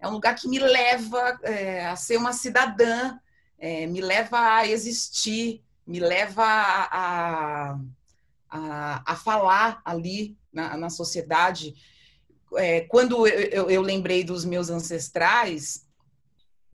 é 0.00 0.08
um 0.08 0.12
lugar 0.12 0.34
que 0.34 0.48
me 0.48 0.58
leva 0.58 1.38
é, 1.42 1.84
a 1.84 1.94
ser 1.94 2.16
uma 2.16 2.32
cidadã, 2.32 3.18
é, 3.58 3.86
me 3.86 4.00
leva 4.00 4.38
a 4.38 4.66
existir, 4.66 5.62
me 5.86 6.00
leva 6.00 6.44
a, 6.44 7.72
a 7.72 7.78
a, 8.50 9.02
a 9.04 9.16
falar 9.16 9.80
ali 9.84 10.36
na, 10.52 10.76
na 10.76 10.90
sociedade. 10.90 11.74
É, 12.56 12.82
quando 12.82 13.26
eu, 13.26 13.40
eu, 13.50 13.70
eu, 13.70 13.82
lembrei 13.82 14.24
dos 14.24 14.44
meus 14.44 14.70
ancestrais, 14.70 15.86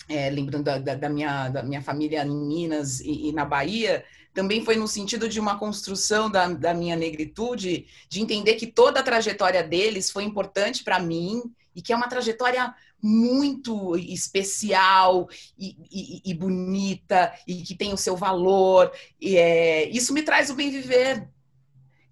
é, 0.08 0.30
lembrando 0.30 0.64
da, 0.64 0.78
da, 0.78 1.08
minha, 1.08 1.48
da 1.48 1.62
minha 1.62 1.82
família 1.82 2.24
em 2.24 2.46
Minas 2.46 3.00
e, 3.00 3.28
e, 3.28 3.32
na 3.32 3.44
Bahia, 3.44 4.04
também 4.32 4.64
foi 4.64 4.76
no 4.76 4.88
sentido 4.88 5.28
de 5.28 5.40
uma 5.40 5.58
construção 5.58 6.30
da, 6.30 6.48
da 6.48 6.74
minha 6.74 6.96
negritude, 6.96 7.86
de 8.08 8.20
entender 8.20 8.54
que 8.54 8.66
toda 8.66 9.00
a 9.00 9.02
trajetória 9.02 9.62
deles 9.62 10.10
foi 10.10 10.24
importante 10.24 10.82
para 10.82 10.98
mim 10.98 11.42
e 11.74 11.82
que 11.82 11.92
é 11.92 11.96
uma 11.96 12.08
trajetória 12.08 12.74
muito 13.02 13.96
especial 13.96 15.28
e, 15.58 15.76
e, 15.90 16.22
e, 16.24 16.34
bonita 16.34 17.34
e 17.46 17.62
que 17.62 17.74
tem 17.74 17.92
o 17.92 17.98
seu 17.98 18.16
valor. 18.16 18.90
E, 19.20 19.36
é, 19.36 19.88
isso 19.90 20.12
me 20.14 20.22
traz 20.22 20.50
o 20.50 20.54
bem 20.54 20.70
viver, 20.70 21.28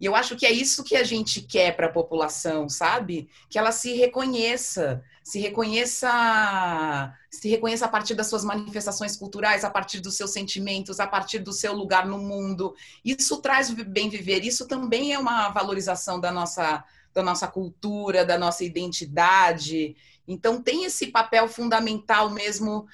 e 0.02 0.04
eu 0.04 0.16
acho 0.16 0.34
que 0.34 0.44
é 0.44 0.50
isso 0.50 0.82
que 0.82 0.96
a 0.96 1.04
gente 1.04 1.40
quer 1.40 1.76
para 1.76 1.86
a 1.86 1.92
população, 1.92 2.68
sabe? 2.68 3.30
Que 3.48 3.56
ela 3.56 3.70
se 3.70 3.92
reconheça, 3.92 5.00
se 5.22 5.38
reconheça, 5.38 7.16
se 7.30 7.48
reconheça 7.48 7.84
a 7.84 7.88
partir 7.88 8.16
das 8.16 8.26
suas 8.26 8.44
manifestações 8.44 9.16
culturais, 9.16 9.64
a 9.64 9.70
partir 9.70 10.00
dos 10.00 10.16
seus 10.16 10.32
sentimentos, 10.32 10.98
a 10.98 11.06
partir 11.06 11.38
do 11.38 11.52
seu 11.52 11.72
lugar 11.72 12.04
no 12.04 12.18
mundo. 12.18 12.74
Isso 13.04 13.40
traz 13.40 13.70
bem 13.70 14.08
viver, 14.08 14.44
isso 14.44 14.66
também 14.66 15.12
é 15.12 15.18
uma 15.20 15.50
valorização 15.50 16.18
da 16.18 16.32
nossa 16.32 16.84
da 17.14 17.22
nossa 17.22 17.46
cultura, 17.46 18.24
da 18.24 18.36
nossa 18.36 18.64
identidade. 18.64 19.94
Então 20.26 20.60
tem 20.60 20.84
esse 20.84 21.12
papel 21.12 21.46
fundamental 21.46 22.28
mesmo 22.28 22.88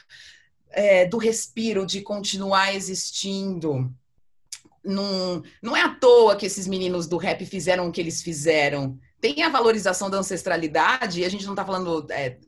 é, 0.68 1.06
do 1.06 1.16
respiro, 1.16 1.86
de 1.86 2.02
continuar 2.02 2.74
existindo 2.74 3.90
não, 4.88 5.42
não 5.62 5.76
é 5.76 5.82
à 5.82 5.94
toa 5.94 6.34
que 6.34 6.46
esses 6.46 6.66
meninos 6.66 7.06
do 7.06 7.16
rap 7.16 7.44
fizeram 7.44 7.88
o 7.88 7.92
que 7.92 8.00
eles 8.00 8.22
fizeram. 8.22 8.98
Tem 9.20 9.42
a 9.42 9.48
valorização 9.48 10.08
da 10.08 10.18
ancestralidade, 10.18 11.20
e 11.20 11.24
a 11.24 11.28
gente 11.28 11.44
não 11.44 11.52
está 11.52 11.64
falando. 11.64 12.06
É, 12.10 12.38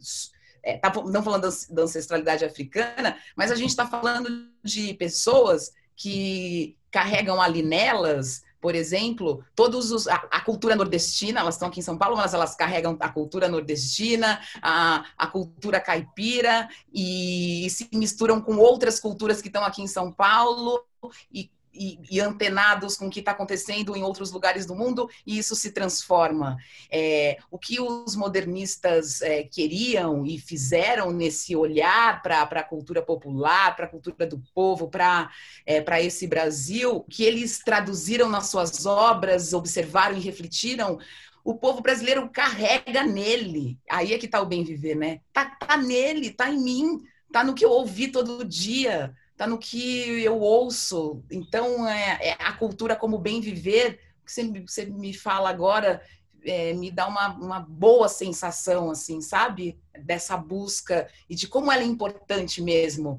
é, 0.62 0.78
tá, 0.78 0.92
não 1.06 1.22
falando 1.22 1.48
da 1.70 1.82
ancestralidade 1.82 2.44
africana, 2.44 3.16
mas 3.36 3.50
a 3.50 3.54
gente 3.54 3.70
está 3.70 3.86
falando 3.86 4.48
de 4.62 4.94
pessoas 4.94 5.72
que 5.96 6.76
carregam 6.90 7.40
ali 7.40 7.62
nelas 7.62 8.42
por 8.60 8.74
exemplo, 8.74 9.42
todos 9.56 9.90
os, 9.90 10.06
a, 10.06 10.16
a, 10.30 10.40
cultura 10.42 10.76
nordestina, 10.76 11.40
elas 11.40 11.54
estão 11.54 11.68
aqui 11.68 11.80
em 11.80 11.82
São 11.82 11.96
Paulo, 11.96 12.16
mas 12.16 12.34
elas 12.34 12.54
carregam 12.54 12.94
a 13.00 13.08
cultura 13.08 13.48
nordestina, 13.48 14.38
a, 14.60 15.06
a 15.16 15.26
cultura 15.26 15.80
caipira 15.80 16.68
e, 16.92 17.64
e 17.64 17.70
se 17.70 17.88
misturam 17.94 18.38
com 18.38 18.58
outras 18.58 19.00
culturas 19.00 19.40
que 19.40 19.48
estão 19.48 19.64
aqui 19.64 19.80
em 19.80 19.86
São 19.86 20.12
Paulo 20.12 20.84
e 21.32 21.50
e, 21.72 21.98
e, 22.10 22.20
antenados 22.20 22.96
com 22.96 23.06
o 23.06 23.10
que 23.10 23.20
está 23.20 23.32
acontecendo 23.32 23.96
em 23.96 24.02
outros 24.02 24.30
lugares 24.32 24.66
do 24.66 24.74
mundo, 24.74 25.08
e 25.26 25.38
isso 25.38 25.54
se 25.54 25.70
transforma. 25.70 26.56
É, 26.90 27.38
o 27.50 27.58
que 27.58 27.80
os 27.80 28.16
modernistas 28.16 29.22
é, 29.22 29.44
queriam 29.44 30.26
e 30.26 30.38
fizeram 30.38 31.10
nesse 31.12 31.54
olhar 31.54 32.22
para 32.22 32.42
a 32.42 32.62
cultura 32.62 33.02
popular, 33.02 33.76
para 33.76 33.86
a 33.86 33.88
cultura 33.88 34.26
do 34.26 34.42
povo, 34.54 34.88
para 34.88 35.30
é, 35.66 35.82
esse 36.04 36.26
Brasil, 36.26 37.04
que 37.08 37.22
eles 37.22 37.58
traduziram 37.58 38.28
nas 38.28 38.48
suas 38.48 38.84
obras, 38.86 39.52
observaram 39.52 40.16
e 40.16 40.20
refletiram, 40.20 40.98
o 41.44 41.54
povo 41.54 41.80
brasileiro 41.80 42.28
carrega 42.28 43.02
nele. 43.04 43.78
Aí 43.90 44.12
é 44.12 44.18
que 44.18 44.26
está 44.26 44.40
o 44.40 44.46
bem 44.46 44.62
viver, 44.62 44.94
né? 44.94 45.20
Tá, 45.32 45.46
tá 45.46 45.76
nele, 45.76 46.30
tá 46.30 46.50
em 46.50 46.58
mim, 46.58 47.00
tá 47.32 47.42
no 47.42 47.54
que 47.54 47.64
eu 47.64 47.70
ouvi 47.70 48.08
todo 48.08 48.44
dia 48.44 49.14
está 49.40 49.46
no 49.46 49.56
que 49.56 50.22
eu 50.22 50.38
ouço. 50.38 51.24
Então, 51.30 51.88
é, 51.88 52.18
é, 52.20 52.32
a 52.40 52.52
cultura 52.52 52.94
como 52.94 53.16
bem 53.16 53.40
viver, 53.40 53.98
que 54.22 54.30
você, 54.30 54.44
você 54.60 54.84
me 54.84 55.14
fala 55.14 55.48
agora, 55.48 56.02
é, 56.44 56.74
me 56.74 56.90
dá 56.90 57.06
uma, 57.08 57.28
uma 57.28 57.60
boa 57.60 58.06
sensação, 58.06 58.90
assim, 58.90 59.22
sabe? 59.22 59.80
Dessa 60.04 60.36
busca 60.36 61.08
e 61.26 61.34
de 61.34 61.48
como 61.48 61.72
ela 61.72 61.82
é 61.82 61.86
importante 61.86 62.60
mesmo 62.60 63.18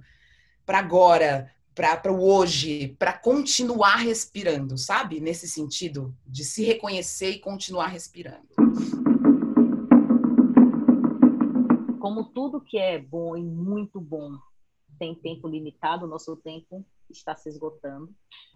para 0.64 0.77
agora, 0.77 1.52
para 1.73 2.14
o 2.14 2.23
hoje, 2.23 2.95
para 2.99 3.14
continuar 3.14 3.95
respirando, 3.95 4.77
sabe? 4.77 5.19
Nesse 5.19 5.48
sentido, 5.48 6.15
de 6.27 6.45
se 6.45 6.64
reconhecer 6.64 7.31
e 7.31 7.39
continuar 7.39 7.88
respirando. 7.88 8.45
Como 11.99 12.26
tudo 12.26 12.61
que 12.61 12.77
é 12.77 12.99
bom 12.99 13.35
e 13.35 13.41
muito 13.41 13.99
bom 13.99 14.38
tem 15.02 15.15
tempo 15.15 15.48
limitado, 15.48 16.06
o 16.06 16.07
nosso 16.07 16.36
tempo 16.38 16.86
está 17.10 17.36
se 17.36 17.49
esgotando. 17.49 18.14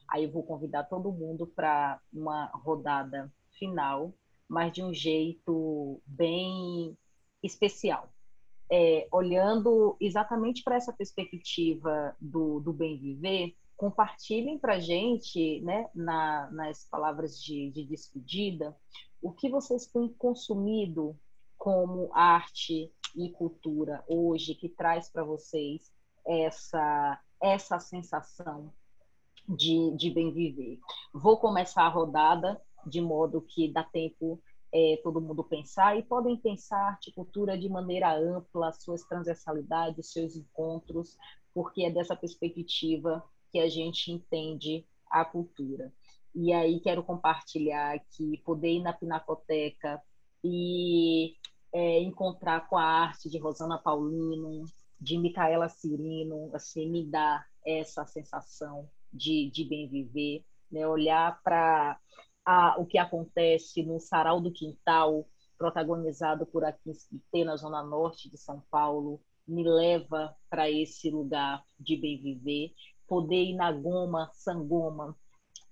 Aí 0.08 0.26
eu 0.26 0.32
vou 0.32 0.44
convidar 0.44 0.84
todo 0.84 1.12
mundo 1.12 1.48
para 1.48 2.00
uma 2.14 2.46
rodada 2.54 3.34
final, 3.58 4.14
mas 4.48 4.72
de 4.72 4.84
um 4.84 4.94
jeito 4.94 6.00
bem 6.06 6.96
especial. 7.42 8.14
É, 8.72 9.08
olhando 9.12 9.98
exatamente 10.00 10.62
para 10.64 10.76
essa 10.76 10.94
perspectiva 10.94 12.16
do, 12.22 12.60
do 12.60 12.72
bem 12.72 12.96
viver, 12.96 13.56
compartilhem 13.76 14.60
para 14.60 14.76
a 14.76 14.80
gente, 14.80 15.60
né, 15.62 15.90
na, 15.96 16.48
nas 16.52 16.88
palavras 16.88 17.42
de, 17.42 17.72
de 17.72 17.84
despedida, 17.84 18.78
o 19.20 19.32
que 19.32 19.50
vocês 19.50 19.88
têm 19.88 20.10
consumido 20.10 21.18
como 21.58 22.12
arte 22.14 22.94
e 23.16 23.32
cultura 23.32 24.04
hoje, 24.08 24.54
que 24.54 24.70
traz 24.70 25.10
para 25.10 25.24
vocês 25.24 25.95
essa, 26.28 27.20
essa 27.42 27.80
sensação 27.80 28.72
de, 29.48 29.96
de 29.96 30.10
bem 30.10 30.32
viver. 30.32 30.80
Vou 31.14 31.38
começar 31.38 31.84
a 31.84 31.90
rodada 31.90 32.62
de 32.86 33.02
modo 33.02 33.42
que 33.42 33.72
dá 33.72 33.84
tempo 33.84 34.42
é, 34.72 35.00
todo 35.04 35.22
mundo 35.22 35.44
pensar 35.44 35.98
e 35.98 36.04
podem 36.04 36.36
pensar 36.36 36.78
a 36.78 36.90
articultura 36.90 37.58
de 37.58 37.70
maneira 37.70 38.14
ampla, 38.14 38.74
suas 38.74 39.04
transversalidades, 39.04 40.12
seus 40.12 40.36
encontros, 40.36 41.18
porque 41.54 41.84
é 41.84 41.90
dessa 41.90 42.16
perspectiva 42.16 43.24
que 43.52 43.60
a 43.60 43.70
gente 43.70 44.12
entende 44.12 44.86
a 45.10 45.24
cultura. 45.24 45.94
E 46.34 46.52
aí 46.52 46.82
quero 46.82 47.02
compartilhar 47.04 47.98
que 48.12 48.38
poder 48.40 48.74
ir 48.74 48.82
na 48.82 48.92
Pinacoteca 48.92 50.02
e 50.44 51.36
é, 51.72 52.00
encontrar 52.02 52.68
com 52.68 52.78
a 52.78 52.84
arte 52.84 53.30
de 53.30 53.38
Rosana 53.38 53.78
Paulino, 53.78 54.66
de 55.00 55.18
Micaela 55.18 55.70
Cirino, 55.70 56.50
assim, 56.54 56.90
me 56.90 57.06
dá 57.06 57.46
essa 57.66 58.06
sensação 58.06 58.90
de, 59.12 59.50
de 59.52 59.64
bem 59.64 59.88
viver, 59.88 60.44
né? 60.72 60.88
olhar 60.88 61.42
para 61.44 62.00
o 62.78 62.86
que 62.86 62.98
acontece 62.98 63.84
no 63.84 64.00
Sarau 64.00 64.40
do 64.40 64.52
Quintal, 64.52 65.28
protagonizado 65.58 66.46
por 66.46 66.64
aqui 66.64 66.94
na 67.44 67.56
Zona 67.56 67.82
Norte 67.82 68.30
de 68.30 68.38
São 68.38 68.62
Paulo, 68.70 69.22
me 69.48 69.64
leva 69.64 70.36
para 70.50 70.70
esse 70.70 71.10
lugar 71.10 71.64
de 71.80 71.96
bem 71.96 72.22
viver. 72.22 72.74
Poder 73.08 73.44
ir 73.44 73.56
na 73.56 73.72
Goma, 73.72 74.30
Sangoma, 74.34 75.16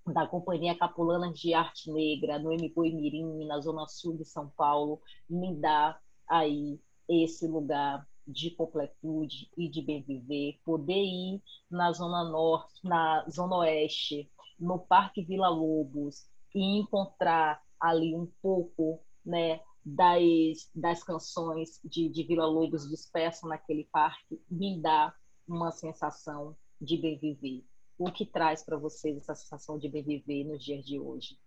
da 0.05 0.27
Companhia 0.27 0.77
Capulana 0.77 1.31
de 1.31 1.53
Arte 1.53 1.91
Negra, 1.91 2.37
no 2.37 2.53
Mboi 2.53 2.93
Mirim, 2.93 3.45
na 3.45 3.59
Zona 3.59 3.87
Sul 3.87 4.17
de 4.17 4.25
São 4.25 4.49
Paulo, 4.49 5.01
me 5.29 5.55
dá 5.55 5.99
aí 6.27 6.79
esse 7.07 7.47
lugar 7.47 8.07
de 8.27 8.51
completude 8.51 9.49
e 9.57 9.67
de 9.67 9.81
bem 9.81 10.01
viver, 10.01 10.59
poder 10.63 11.03
ir 11.03 11.41
na 11.69 11.91
Zona 11.91 12.23
Norte, 12.23 12.73
na 12.83 13.25
Zona 13.29 13.57
Oeste, 13.57 14.29
no 14.59 14.79
Parque 14.79 15.23
Vila 15.23 15.49
Lobos 15.49 16.27
e 16.53 16.79
encontrar 16.79 17.61
ali 17.79 18.15
um 18.15 18.27
pouco 18.41 18.99
né, 19.25 19.59
das, 19.85 20.69
das 20.73 21.03
canções 21.03 21.79
de, 21.83 22.09
de 22.09 22.23
Vila 22.23 22.45
Lobos 22.45 22.89
dispersas 22.89 23.49
naquele 23.49 23.87
parque, 23.91 24.41
me 24.49 24.81
dá 24.81 25.13
uma 25.47 25.71
sensação 25.71 26.55
de 26.79 26.97
bem 26.97 27.17
viver. 27.17 27.65
O 27.97 28.11
que 28.11 28.25
traz 28.25 28.63
para 28.63 28.77
vocês 28.77 29.17
essa 29.17 29.35
sensação 29.35 29.77
de 29.77 29.89
bem 29.89 30.03
viver 30.03 30.45
nos 30.45 30.63
dias 30.63 30.85
de 30.85 30.99
hoje? 30.99 31.37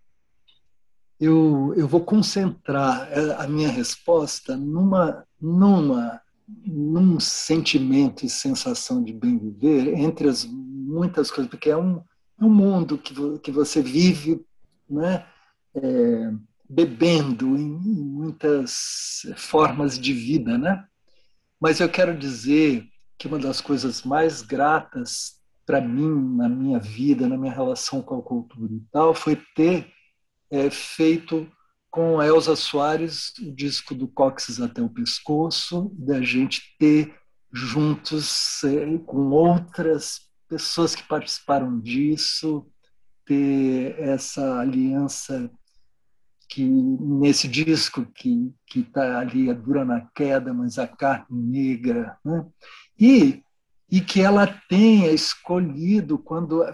Eu, 1.19 1.73
eu 1.75 1.89
vou 1.89 2.05
concentrar 2.05 3.09
a 3.39 3.49
minha 3.49 3.71
resposta 3.71 4.55
numa, 4.55 5.27
numa 5.41 6.21
num 6.49 7.19
sentimento 7.19 8.25
e 8.25 8.29
sensação 8.29 9.03
de 9.03 9.13
bem 9.13 9.39
viver, 9.39 9.95
entre 9.95 10.29
as 10.29 10.45
muitas 10.45 11.31
coisas, 11.31 11.51
porque 11.51 11.71
é 11.71 11.77
um, 11.77 12.03
é 12.41 12.45
um 12.45 12.51
mundo 12.51 12.97
que, 12.97 13.15
que 13.41 13.51
você 13.51 13.83
vive 13.83 14.45
né, 14.89 15.27
é, 15.75 16.33
bebendo 16.69 17.57
em, 17.57 17.77
em 17.77 18.05
muitas 18.05 19.27
formas 19.37 19.99
de 19.99 20.13
vida. 20.13 20.57
Né? 20.57 20.85
Mas 21.61 21.81
eu 21.81 21.89
quero 21.89 22.17
dizer 22.17 22.87
que 23.19 23.27
uma 23.27 23.39
das 23.39 23.61
coisas 23.61 24.03
mais 24.03 24.43
gratas 24.43 25.37
para 25.65 25.81
mim, 25.81 26.37
na 26.37 26.49
minha 26.49 26.79
vida, 26.79 27.29
na 27.29 27.37
minha 27.37 27.53
relação 27.53 28.01
com 28.01 28.19
a 28.19 28.23
cultura 28.23 28.73
e 28.73 28.81
tal, 28.93 29.13
foi 29.13 29.37
ter 29.57 29.91
é, 30.49 30.71
feito 30.71 31.51
com 31.97 32.23
Elza 32.23 32.55
Soares, 32.55 33.33
o 33.41 33.51
disco 33.51 33.95
do 33.95 34.07
Cóccix 34.07 34.61
até 34.61 34.83
o 34.83 34.89
pescoço, 34.91 35.91
da 35.95 36.21
gente 36.21 36.77
ter 36.79 37.15
juntos 37.51 38.63
eh, 38.65 38.99
com 39.07 39.31
outras 39.31 40.21
pessoas 40.47 40.95
que 40.95 41.03
participaram 41.03 41.81
disso, 41.81 42.67
ter 43.25 43.99
essa 43.99 44.59
aliança 44.61 45.51
que 46.51 46.63
nesse 46.63 47.49
disco 47.49 48.05
que 48.15 48.53
que 48.67 48.81
está 48.81 49.19
ali 49.19 49.49
a 49.49 49.55
dura 49.55 49.83
na 49.83 50.03
queda, 50.15 50.53
mas 50.53 50.79
a 50.79 50.87
carne 50.87 51.27
negra, 51.31 52.19
né? 52.23 52.45
e 53.01 53.43
e 53.91 54.01
que 54.01 54.21
ela 54.21 54.47
tenha 54.69 55.13
escolhido, 55.13 56.19
quando 56.19 56.65
é, 56.65 56.73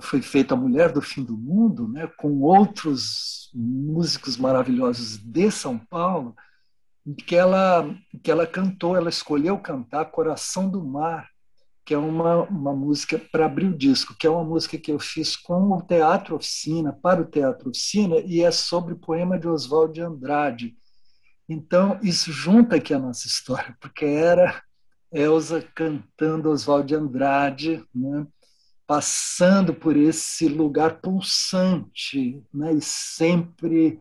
foi 0.00 0.20
feita 0.20 0.54
a 0.54 0.56
Mulher 0.56 0.92
do 0.92 1.00
Fim 1.00 1.22
do 1.22 1.36
Mundo, 1.36 1.86
né, 1.86 2.08
com 2.18 2.40
outros 2.40 3.48
músicos 3.54 4.36
maravilhosos 4.36 5.18
de 5.18 5.50
São 5.50 5.78
Paulo, 5.78 6.34
que 7.26 7.36
ela, 7.36 7.94
que 8.22 8.30
ela 8.30 8.46
cantou, 8.46 8.96
ela 8.96 9.08
escolheu 9.08 9.58
cantar 9.58 10.06
Coração 10.06 10.68
do 10.68 10.84
Mar, 10.84 11.28
que 11.84 11.94
é 11.94 11.98
uma, 11.98 12.42
uma 12.44 12.74
música 12.74 13.20
para 13.32 13.46
abrir 13.46 13.66
o 13.66 13.76
disco, 13.76 14.14
que 14.18 14.26
é 14.26 14.30
uma 14.30 14.44
música 14.44 14.78
que 14.78 14.92
eu 14.92 14.98
fiz 14.98 15.36
com 15.36 15.72
o 15.72 15.82
Teatro 15.82 16.36
Oficina, 16.36 16.92
para 16.92 17.22
o 17.22 17.24
Teatro 17.24 17.70
Oficina, 17.70 18.16
e 18.18 18.42
é 18.42 18.50
sobre 18.50 18.94
o 18.94 18.98
poema 18.98 19.38
de 19.38 19.48
Oswald 19.48 19.94
de 19.94 20.00
Andrade. 20.00 20.76
Então, 21.48 21.98
isso 22.02 22.30
junta 22.30 22.76
aqui 22.76 22.94
a 22.94 22.98
nossa 22.98 23.26
história, 23.26 23.76
porque 23.80 24.04
era 24.04 24.62
Elsa 25.12 25.62
cantando 25.74 26.50
Oswald 26.50 26.88
de 26.88 26.94
Andrade, 26.94 27.84
né? 27.94 28.26
passando 28.86 29.74
por 29.74 29.94
esse 29.96 30.48
lugar 30.48 31.00
pulsante 31.00 32.42
né? 32.52 32.72
e 32.72 32.80
sempre 32.80 34.00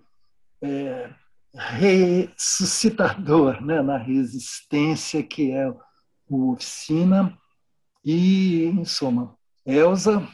é, 0.61 1.10
ressuscitador 1.53 3.64
né? 3.64 3.81
na 3.81 3.98
resistência 3.98 5.23
que 5.23 5.52
é 5.52 5.69
o 6.27 6.52
Oficina. 6.52 7.38
E, 8.06 8.64
em 8.64 8.86
suma, 8.86 9.36
Elsa 9.65 10.26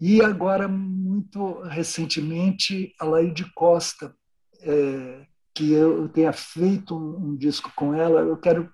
E 0.00 0.20
agora, 0.20 0.66
muito 0.66 1.60
recentemente, 1.62 2.92
a 2.98 3.04
Laide 3.04 3.48
Costa, 3.54 4.12
é, 4.60 5.24
que 5.54 5.72
eu 5.72 6.08
tenha 6.08 6.32
feito 6.32 6.96
um, 6.96 7.28
um, 7.28 7.36
disco 7.36 7.72
com 7.76 7.94
ela, 7.94 8.20
eu 8.20 8.36
quero, 8.36 8.68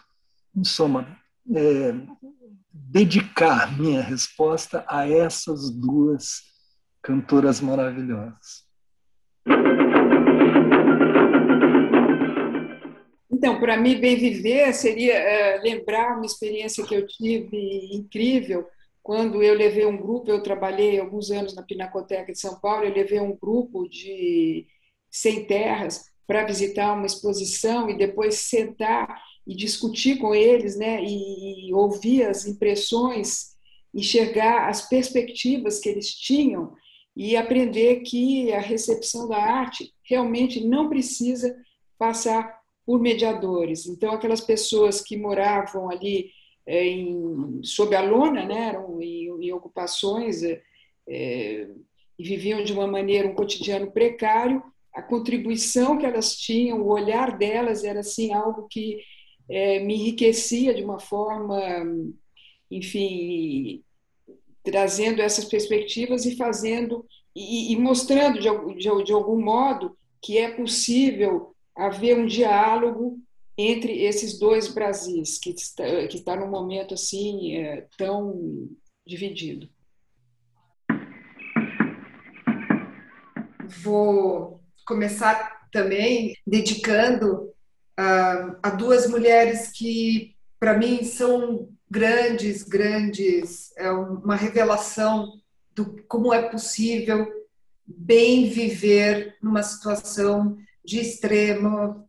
em 0.56 0.64
soma, 0.64 1.18
é, 1.54 1.94
dedicar 2.72 3.78
minha 3.78 4.02
resposta 4.02 4.84
a 4.88 5.08
essas 5.08 5.70
duas 5.70 6.42
cantoras 7.02 7.60
maravilhosas. 7.60 8.68
Então, 13.32 13.58
para 13.58 13.76
mim, 13.76 13.98
bem 13.98 14.16
viver 14.16 14.72
seria 14.74 15.14
é, 15.14 15.60
lembrar 15.62 16.16
uma 16.16 16.26
experiência 16.26 16.84
que 16.84 16.94
eu 16.94 17.06
tive 17.06 17.94
incrível 17.94 18.66
quando 19.02 19.42
eu 19.42 19.54
levei 19.54 19.86
um 19.86 19.96
grupo. 19.96 20.30
Eu 20.30 20.42
trabalhei 20.42 21.00
alguns 21.00 21.30
anos 21.30 21.54
na 21.54 21.62
Pinacoteca 21.62 22.32
de 22.32 22.38
São 22.38 22.60
Paulo. 22.60 22.84
Eu 22.84 22.92
levei 22.92 23.18
um 23.18 23.34
grupo 23.34 23.88
de 23.88 24.66
sem 25.10 25.46
terras 25.46 26.04
para 26.26 26.44
visitar 26.44 26.92
uma 26.92 27.06
exposição 27.06 27.88
e 27.88 27.96
depois 27.96 28.34
sentar 28.34 29.20
e 29.50 29.54
discutir 29.56 30.16
com 30.18 30.32
eles, 30.32 30.76
né? 30.76 31.02
E, 31.02 31.66
e 31.66 31.74
ouvir 31.74 32.22
as 32.22 32.46
impressões, 32.46 33.56
enxergar 33.92 34.68
as 34.68 34.88
perspectivas 34.88 35.80
que 35.80 35.88
eles 35.88 36.14
tinham 36.14 36.72
e 37.16 37.36
aprender 37.36 38.02
que 38.02 38.52
a 38.52 38.60
recepção 38.60 39.26
da 39.26 39.38
arte 39.38 39.92
realmente 40.08 40.64
não 40.64 40.88
precisa 40.88 41.52
passar 41.98 42.60
por 42.86 43.00
mediadores. 43.00 43.86
Então, 43.86 44.12
aquelas 44.12 44.40
pessoas 44.40 45.00
que 45.00 45.16
moravam 45.16 45.90
ali 45.90 46.30
é, 46.64 46.86
em, 46.86 47.60
sob 47.64 47.96
a 47.96 48.02
lona, 48.02 48.46
né, 48.46 48.68
eram 48.68 49.02
em, 49.02 49.26
em 49.46 49.52
ocupações 49.52 50.44
é, 50.44 50.62
é, 51.08 51.68
e 52.16 52.22
viviam 52.22 52.62
de 52.62 52.72
uma 52.72 52.86
maneira 52.86 53.26
um 53.26 53.34
cotidiano 53.34 53.90
precário, 53.90 54.62
a 54.94 55.02
contribuição 55.02 55.98
que 55.98 56.06
elas 56.06 56.36
tinham, 56.36 56.80
o 56.80 56.92
olhar 56.92 57.36
delas 57.36 57.82
era 57.82 57.98
assim 57.98 58.32
algo 58.32 58.68
que 58.70 59.00
é, 59.50 59.80
me 59.80 59.94
enriquecia 59.94 60.72
de 60.72 60.82
uma 60.82 61.00
forma, 61.00 61.60
enfim, 62.70 63.82
trazendo 64.62 65.20
essas 65.20 65.44
perspectivas 65.44 66.24
e 66.24 66.36
fazendo 66.36 67.04
e, 67.34 67.72
e 67.72 67.76
mostrando 67.76 68.38
de, 68.38 68.48
de, 68.76 69.04
de 69.04 69.12
algum 69.12 69.42
modo 69.42 69.96
que 70.22 70.38
é 70.38 70.50
possível 70.50 71.54
haver 71.74 72.16
um 72.16 72.26
diálogo 72.26 73.18
entre 73.56 74.04
esses 74.04 74.38
dois 74.38 74.68
Brasis, 74.68 75.38
que 75.38 75.50
está, 75.50 75.84
que 76.06 76.16
está 76.16 76.36
num 76.36 76.48
momento 76.48 76.94
assim 76.94 77.56
é, 77.56 77.86
tão 77.98 78.68
dividido. 79.06 79.68
Vou 83.82 84.60
começar 84.86 85.68
também 85.72 86.34
dedicando 86.46 87.50
uh, 88.00 88.56
a 88.62 88.70
duas 88.70 89.06
mulheres 89.06 89.70
que, 89.70 90.34
para 90.58 90.78
mim, 90.78 91.04
são 91.04 91.68
grandes, 91.90 92.62
grandes, 92.62 93.76
é 93.76 93.90
uma 93.90 94.36
revelação 94.36 95.40
do 95.74 96.02
como 96.08 96.32
é 96.32 96.48
possível 96.48 97.28
bem 97.86 98.48
viver 98.48 99.36
numa 99.42 99.62
situação 99.62 100.56
de 100.84 101.00
extrema 101.00 102.06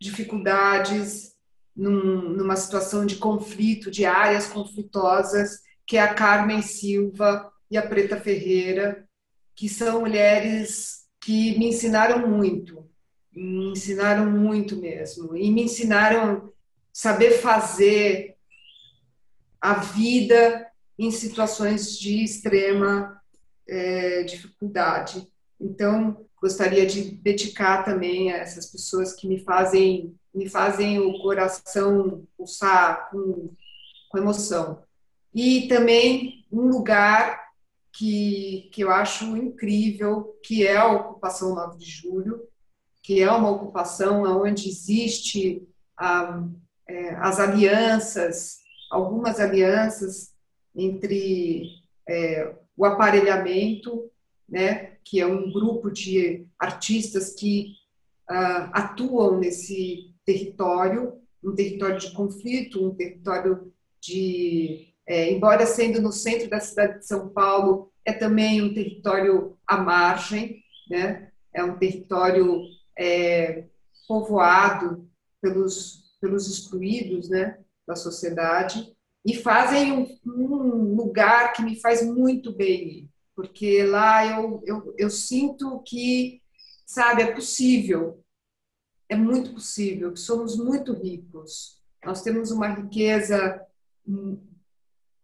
dificuldades, 0.00 1.32
num, 1.74 2.28
numa 2.30 2.56
situação 2.56 3.06
de 3.06 3.16
conflito, 3.16 3.90
de 3.90 4.04
áreas 4.04 4.46
conflitosas, 4.46 5.60
que 5.86 5.96
é 5.96 6.02
a 6.02 6.14
Carmen 6.14 6.62
Silva 6.62 7.50
e 7.70 7.76
a 7.76 7.86
Preta 7.86 8.20
Ferreira, 8.20 9.08
que 9.56 9.68
são 9.68 10.00
mulheres 10.00 11.04
que 11.20 11.58
me 11.58 11.68
ensinaram 11.68 12.28
muito, 12.28 12.86
me 13.34 13.72
ensinaram 13.72 14.30
muito 14.30 14.76
mesmo, 14.76 15.36
e 15.36 15.50
me 15.50 15.62
ensinaram 15.62 16.52
saber 16.92 17.32
fazer 17.32 18.36
a 19.60 19.74
vida 19.74 20.66
em 20.98 21.10
situações 21.10 21.98
de 21.98 22.22
extrema 22.22 23.20
é, 23.66 24.22
dificuldade. 24.22 25.26
Então, 25.60 26.24
gostaria 26.40 26.86
de 26.86 27.10
dedicar 27.10 27.84
também 27.84 28.32
a 28.32 28.36
essas 28.36 28.66
pessoas 28.66 29.14
que 29.14 29.26
me 29.26 29.40
fazem 29.40 30.14
me 30.34 30.48
fazem 30.48 30.98
o 30.98 31.22
coração 31.22 32.26
pulsar 32.36 33.08
com, 33.10 33.54
com 34.10 34.18
emoção. 34.18 34.82
E 35.32 35.68
também 35.68 36.44
um 36.50 36.66
lugar 36.66 37.40
que, 37.92 38.68
que 38.72 38.82
eu 38.82 38.90
acho 38.90 39.36
incrível, 39.36 40.36
que 40.42 40.66
é 40.66 40.76
a 40.76 40.90
ocupação 40.90 41.54
9 41.54 41.78
de 41.78 41.88
julho, 41.88 42.42
que 43.04 43.22
é 43.22 43.30
uma 43.30 43.50
ocupação 43.50 44.22
onde 44.42 44.68
existe 44.68 45.68
ah, 45.96 46.42
é, 46.88 47.10
as 47.16 47.38
alianças, 47.38 48.58
algumas 48.90 49.38
alianças 49.38 50.32
entre 50.74 51.68
é, 52.08 52.52
o 52.76 52.84
aparelhamento 52.84 54.10
né, 54.48 54.96
que 55.04 55.20
é 55.20 55.26
um 55.26 55.52
grupo 55.52 55.90
de 55.90 56.46
artistas 56.58 57.34
que 57.34 57.74
uh, 58.30 58.70
atuam 58.72 59.38
nesse 59.38 60.14
território, 60.24 61.20
um 61.42 61.54
território 61.54 61.98
de 61.98 62.12
conflito, 62.12 62.86
um 62.86 62.94
território 62.94 63.72
de, 64.00 64.88
é, 65.06 65.30
embora 65.30 65.66
sendo 65.66 66.00
no 66.00 66.12
centro 66.12 66.48
da 66.48 66.60
cidade 66.60 67.00
de 67.00 67.06
São 67.06 67.28
Paulo, 67.28 67.90
é 68.04 68.12
também 68.12 68.62
um 68.62 68.72
território 68.72 69.56
à 69.66 69.78
margem, 69.78 70.62
né? 70.88 71.30
É 71.52 71.62
um 71.62 71.78
território 71.78 72.62
é, 72.98 73.66
povoado 74.06 75.08
pelos 75.40 76.04
pelos 76.20 76.48
excluídos, 76.48 77.28
né, 77.28 77.58
da 77.86 77.94
sociedade 77.94 78.96
e 79.26 79.34
fazem 79.34 79.92
um, 79.92 80.18
um 80.26 80.94
lugar 80.96 81.52
que 81.52 81.62
me 81.62 81.78
faz 81.78 82.02
muito 82.02 82.50
bem 82.50 83.12
porque 83.34 83.82
lá 83.82 84.24
eu, 84.26 84.62
eu, 84.64 84.94
eu 84.96 85.10
sinto 85.10 85.82
que, 85.82 86.40
sabe, 86.86 87.22
é 87.22 87.32
possível, 87.32 88.22
é 89.08 89.16
muito 89.16 89.52
possível, 89.52 90.12
que 90.12 90.20
somos 90.20 90.56
muito 90.56 90.92
ricos, 90.92 91.82
nós 92.04 92.22
temos 92.22 92.50
uma 92.50 92.68
riqueza 92.68 93.60
hum, 94.06 94.40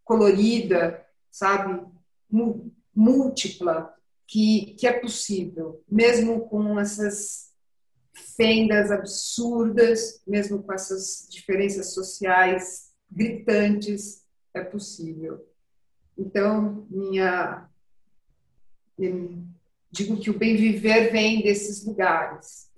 colorida, 0.04 1.04
sabe, 1.30 1.86
múltipla, 2.94 3.94
que, 4.26 4.74
que 4.78 4.86
é 4.86 4.92
possível, 4.92 5.82
mesmo 5.88 6.48
com 6.48 6.78
essas 6.78 7.49
fendas 8.14 8.90
absurdas, 8.90 10.22
mesmo 10.26 10.62
com 10.62 10.72
essas 10.72 11.26
diferenças 11.30 11.94
sociais 11.94 12.90
gritantes, 13.10 14.24
é 14.54 14.62
possível. 14.62 15.46
Então, 16.16 16.86
minha 16.90 17.68
digo 19.90 20.18
que 20.18 20.30
o 20.30 20.38
bem 20.38 20.56
viver 20.56 21.10
vem 21.10 21.42
desses 21.42 21.84
lugares. 21.84 22.70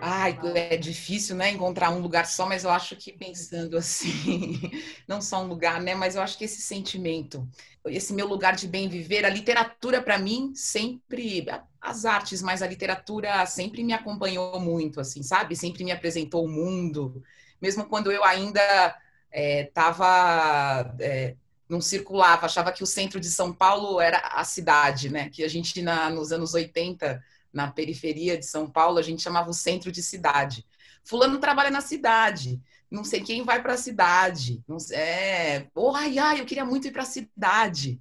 Ai, 0.00 0.38
é 0.54 0.76
difícil, 0.76 1.36
né, 1.36 1.50
encontrar 1.50 1.90
um 1.90 2.00
lugar 2.00 2.26
só, 2.26 2.46
mas 2.46 2.64
eu 2.64 2.70
acho 2.70 2.96
que 2.96 3.12
pensando 3.12 3.76
assim, 3.76 4.60
não 5.08 5.20
só 5.20 5.42
um 5.42 5.46
lugar, 5.46 5.80
né, 5.82 5.94
mas 5.94 6.14
eu 6.14 6.22
acho 6.22 6.36
que 6.36 6.44
esse 6.44 6.60
sentimento, 6.60 7.46
esse 7.86 8.12
meu 8.12 8.26
lugar 8.26 8.54
de 8.54 8.66
bem 8.66 8.88
viver, 8.88 9.24
a 9.24 9.30
literatura 9.30 10.02
para 10.02 10.18
mim 10.18 10.52
sempre, 10.54 11.46
as 11.84 12.04
artes, 12.06 12.40
mas 12.40 12.62
a 12.62 12.66
literatura 12.66 13.44
sempre 13.46 13.84
me 13.84 13.92
acompanhou 13.92 14.58
muito, 14.58 15.00
assim, 15.00 15.22
sabe? 15.22 15.54
Sempre 15.54 15.84
me 15.84 15.92
apresentou 15.92 16.44
o 16.44 16.48
mundo, 16.48 17.22
mesmo 17.60 17.84
quando 17.84 18.10
eu 18.10 18.24
ainda 18.24 18.96
estava 19.30 20.94
é, 20.98 21.06
é, 21.06 21.36
não 21.68 21.80
circulava, 21.80 22.46
achava 22.46 22.72
que 22.72 22.82
o 22.82 22.86
centro 22.86 23.20
de 23.20 23.28
São 23.28 23.52
Paulo 23.52 24.00
era 24.00 24.18
a 24.18 24.44
cidade, 24.44 25.10
né? 25.10 25.28
Que 25.28 25.44
a 25.44 25.48
gente, 25.48 25.82
na, 25.82 26.08
nos 26.08 26.32
anos 26.32 26.54
80, 26.54 27.22
na 27.52 27.70
periferia 27.70 28.38
de 28.38 28.46
São 28.46 28.68
Paulo, 28.68 28.98
a 28.98 29.02
gente 29.02 29.22
chamava 29.22 29.50
o 29.50 29.54
centro 29.54 29.92
de 29.92 30.02
cidade. 30.02 30.64
Fulano 31.04 31.38
trabalha 31.38 31.70
na 31.70 31.82
cidade, 31.82 32.62
não 32.90 33.04
sei 33.04 33.20
quem 33.20 33.44
vai 33.44 33.62
para 33.62 33.74
a 33.74 33.78
cidade, 33.78 34.62
não 34.66 34.78
sei, 34.78 34.96
é, 34.96 35.66
oh, 35.74 35.94
ai, 35.94 36.18
ai, 36.18 36.40
eu 36.40 36.46
queria 36.46 36.64
muito 36.64 36.88
ir 36.88 36.92
para 36.92 37.02
a 37.02 37.06
cidade 37.06 38.00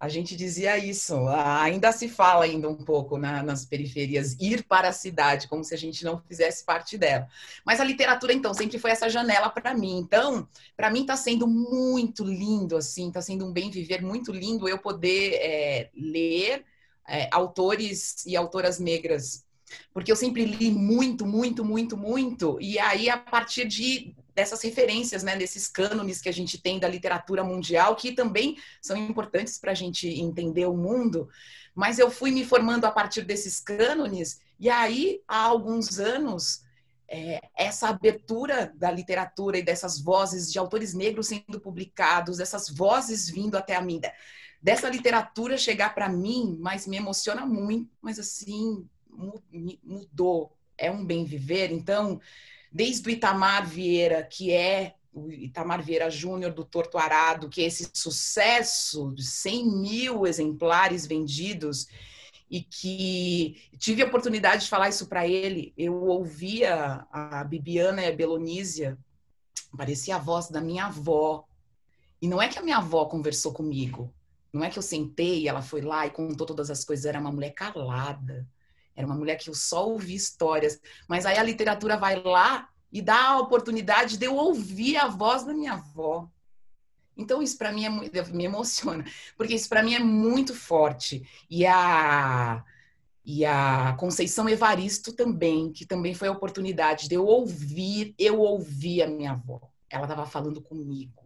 a 0.00 0.08
gente 0.08 0.34
dizia 0.34 0.78
isso. 0.78 1.28
Ainda 1.28 1.92
se 1.92 2.08
fala 2.08 2.46
ainda 2.46 2.66
um 2.70 2.74
pouco 2.74 3.18
na, 3.18 3.42
nas 3.42 3.66
periferias, 3.66 4.34
ir 4.40 4.64
para 4.64 4.88
a 4.88 4.92
cidade, 4.92 5.46
como 5.46 5.62
se 5.62 5.74
a 5.74 5.76
gente 5.76 6.02
não 6.02 6.18
fizesse 6.22 6.64
parte 6.64 6.96
dela. 6.96 7.28
Mas 7.66 7.80
a 7.80 7.84
literatura, 7.84 8.32
então, 8.32 8.54
sempre 8.54 8.78
foi 8.78 8.92
essa 8.92 9.10
janela 9.10 9.50
para 9.50 9.74
mim. 9.74 9.98
Então, 9.98 10.48
para 10.74 10.90
mim 10.90 11.02
está 11.02 11.18
sendo 11.18 11.46
muito 11.46 12.24
lindo, 12.24 12.78
assim, 12.78 13.08
está 13.08 13.20
sendo 13.20 13.44
um 13.44 13.52
bem 13.52 13.70
viver 13.70 14.00
muito 14.00 14.32
lindo 14.32 14.66
eu 14.66 14.78
poder 14.78 15.34
é, 15.34 15.90
ler 15.94 16.64
é, 17.06 17.28
autores 17.30 18.24
e 18.24 18.34
autoras 18.34 18.78
negras. 18.78 19.44
Porque 19.92 20.10
eu 20.10 20.16
sempre 20.16 20.46
li 20.46 20.70
muito, 20.70 21.26
muito, 21.26 21.62
muito, 21.62 21.94
muito, 21.94 22.58
e 22.58 22.78
aí, 22.78 23.10
a 23.10 23.18
partir 23.18 23.68
de 23.68 24.16
dessas 24.40 24.62
referências, 24.62 25.22
né, 25.22 25.36
desses 25.36 25.68
cânones 25.68 26.22
que 26.22 26.28
a 26.30 26.32
gente 26.32 26.56
tem 26.56 26.78
da 26.78 26.88
literatura 26.88 27.44
mundial, 27.44 27.94
que 27.94 28.12
também 28.12 28.56
são 28.80 28.96
importantes 28.96 29.58
para 29.58 29.72
a 29.72 29.74
gente 29.74 30.08
entender 30.08 30.64
o 30.64 30.74
mundo. 30.74 31.28
Mas 31.74 31.98
eu 31.98 32.10
fui 32.10 32.30
me 32.30 32.42
formando 32.42 32.86
a 32.86 32.90
partir 32.90 33.22
desses 33.22 33.60
cânones, 33.60 34.40
e 34.58 34.70
aí, 34.70 35.20
há 35.28 35.42
alguns 35.42 35.98
anos, 35.98 36.62
é, 37.06 37.42
essa 37.54 37.90
abertura 37.90 38.72
da 38.74 38.90
literatura 38.90 39.58
e 39.58 39.62
dessas 39.62 40.00
vozes 40.00 40.50
de 40.50 40.58
autores 40.58 40.94
negros 40.94 41.26
sendo 41.26 41.60
publicados, 41.60 42.40
essas 42.40 42.70
vozes 42.70 43.28
vindo 43.28 43.58
até 43.58 43.76
a 43.76 43.82
mim, 43.82 44.00
dessa 44.62 44.88
literatura 44.88 45.58
chegar 45.58 45.94
para 45.94 46.08
mim, 46.08 46.56
mas 46.58 46.86
me 46.86 46.96
emociona 46.96 47.44
muito, 47.44 47.90
mas 48.00 48.18
assim, 48.18 48.88
mudou. 49.82 50.56
É 50.78 50.90
um 50.90 51.04
bem 51.04 51.26
viver. 51.26 51.70
Então, 51.70 52.18
desde 52.70 53.08
o 53.08 53.10
Itamar 53.10 53.66
Vieira, 53.66 54.22
que 54.22 54.52
é 54.52 54.94
o 55.12 55.30
Itamar 55.30 55.82
Vieira 55.82 56.08
Júnior 56.08 56.52
do 56.52 56.64
Torto 56.64 56.96
Arado, 56.96 57.48
que 57.48 57.62
é 57.62 57.64
esse 57.66 57.90
sucesso 57.92 59.12
de 59.12 59.24
100 59.24 59.66
mil 59.66 60.26
exemplares 60.26 61.06
vendidos, 61.06 61.88
e 62.50 62.62
que 62.62 63.70
tive 63.78 64.02
a 64.02 64.06
oportunidade 64.06 64.64
de 64.64 64.70
falar 64.70 64.88
isso 64.88 65.06
para 65.06 65.26
ele. 65.26 65.72
Eu 65.76 65.94
ouvia 66.02 67.06
a 67.12 67.44
Bibiana 67.44 68.02
e 68.02 68.08
a 68.08 68.12
Belonísia, 68.12 68.98
parecia 69.76 70.16
a 70.16 70.18
voz 70.18 70.48
da 70.48 70.60
minha 70.60 70.86
avó. 70.86 71.44
E 72.20 72.28
não 72.28 72.42
é 72.42 72.48
que 72.48 72.58
a 72.58 72.62
minha 72.62 72.78
avó 72.78 73.04
conversou 73.06 73.52
comigo, 73.52 74.12
não 74.52 74.64
é 74.64 74.70
que 74.70 74.78
eu 74.78 74.82
sentei 74.82 75.40
e 75.40 75.48
ela 75.48 75.62
foi 75.62 75.80
lá 75.80 76.06
e 76.06 76.10
contou 76.10 76.46
todas 76.46 76.70
as 76.70 76.84
coisas, 76.84 77.06
era 77.06 77.20
uma 77.20 77.32
mulher 77.32 77.50
calada. 77.50 78.46
Era 79.00 79.06
uma 79.06 79.16
mulher 79.16 79.36
que 79.36 79.50
eu 79.50 79.54
só 79.54 79.88
ouvi 79.88 80.14
histórias. 80.14 80.80
Mas 81.08 81.26
aí 81.26 81.38
a 81.38 81.42
literatura 81.42 81.96
vai 81.96 82.22
lá 82.22 82.68
e 82.92 83.00
dá 83.00 83.30
a 83.30 83.38
oportunidade 83.38 84.16
de 84.16 84.26
eu 84.26 84.36
ouvir 84.36 84.96
a 84.96 85.08
voz 85.08 85.44
da 85.44 85.54
minha 85.54 85.72
avó. 85.72 86.28
Então 87.16 87.42
isso 87.42 87.58
para 87.58 87.72
mim 87.72 87.84
é, 87.84 87.90
me 87.90 88.44
emociona, 88.44 89.04
porque 89.36 89.54
isso 89.54 89.68
para 89.68 89.82
mim 89.82 89.94
é 89.94 89.98
muito 89.98 90.54
forte. 90.54 91.22
E 91.50 91.66
a 91.66 92.64
e 93.24 93.44
a 93.44 93.94
Conceição 93.98 94.48
Evaristo 94.48 95.12
também, 95.12 95.70
que 95.70 95.84
também 95.84 96.14
foi 96.14 96.26
a 96.26 96.32
oportunidade 96.32 97.08
de 97.08 97.14
eu 97.14 97.26
ouvir, 97.26 98.14
eu 98.18 98.40
ouvi 98.40 99.02
a 99.02 99.06
minha 99.06 99.32
avó. 99.32 99.60
Ela 99.88 100.04
estava 100.04 100.26
falando 100.26 100.60
comigo. 100.60 101.22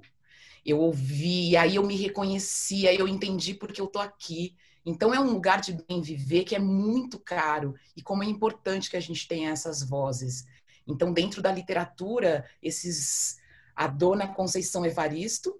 Eu 0.66 0.80
ouvi, 0.80 1.56
aí 1.56 1.76
eu 1.76 1.86
me 1.86 1.96
reconhecia, 1.96 2.92
eu 2.92 3.06
entendi 3.06 3.54
porque 3.54 3.80
eu 3.80 3.86
tô 3.86 4.00
aqui. 4.00 4.56
Então 4.84 5.14
é 5.14 5.18
um 5.18 5.32
lugar 5.32 5.60
de 5.60 5.72
bem 5.88 6.02
viver 6.02 6.44
que 6.44 6.54
é 6.54 6.58
muito 6.58 7.18
caro 7.18 7.74
e 7.96 8.02
como 8.02 8.22
é 8.22 8.26
importante 8.26 8.90
que 8.90 8.96
a 8.96 9.00
gente 9.00 9.26
tenha 9.26 9.50
essas 9.50 9.82
vozes. 9.82 10.46
Então 10.86 11.12
dentro 11.12 11.40
da 11.40 11.50
literatura, 11.50 12.44
esses 12.62 13.38
a 13.74 13.86
dona 13.86 14.28
Conceição 14.28 14.84
Evaristo 14.86 15.58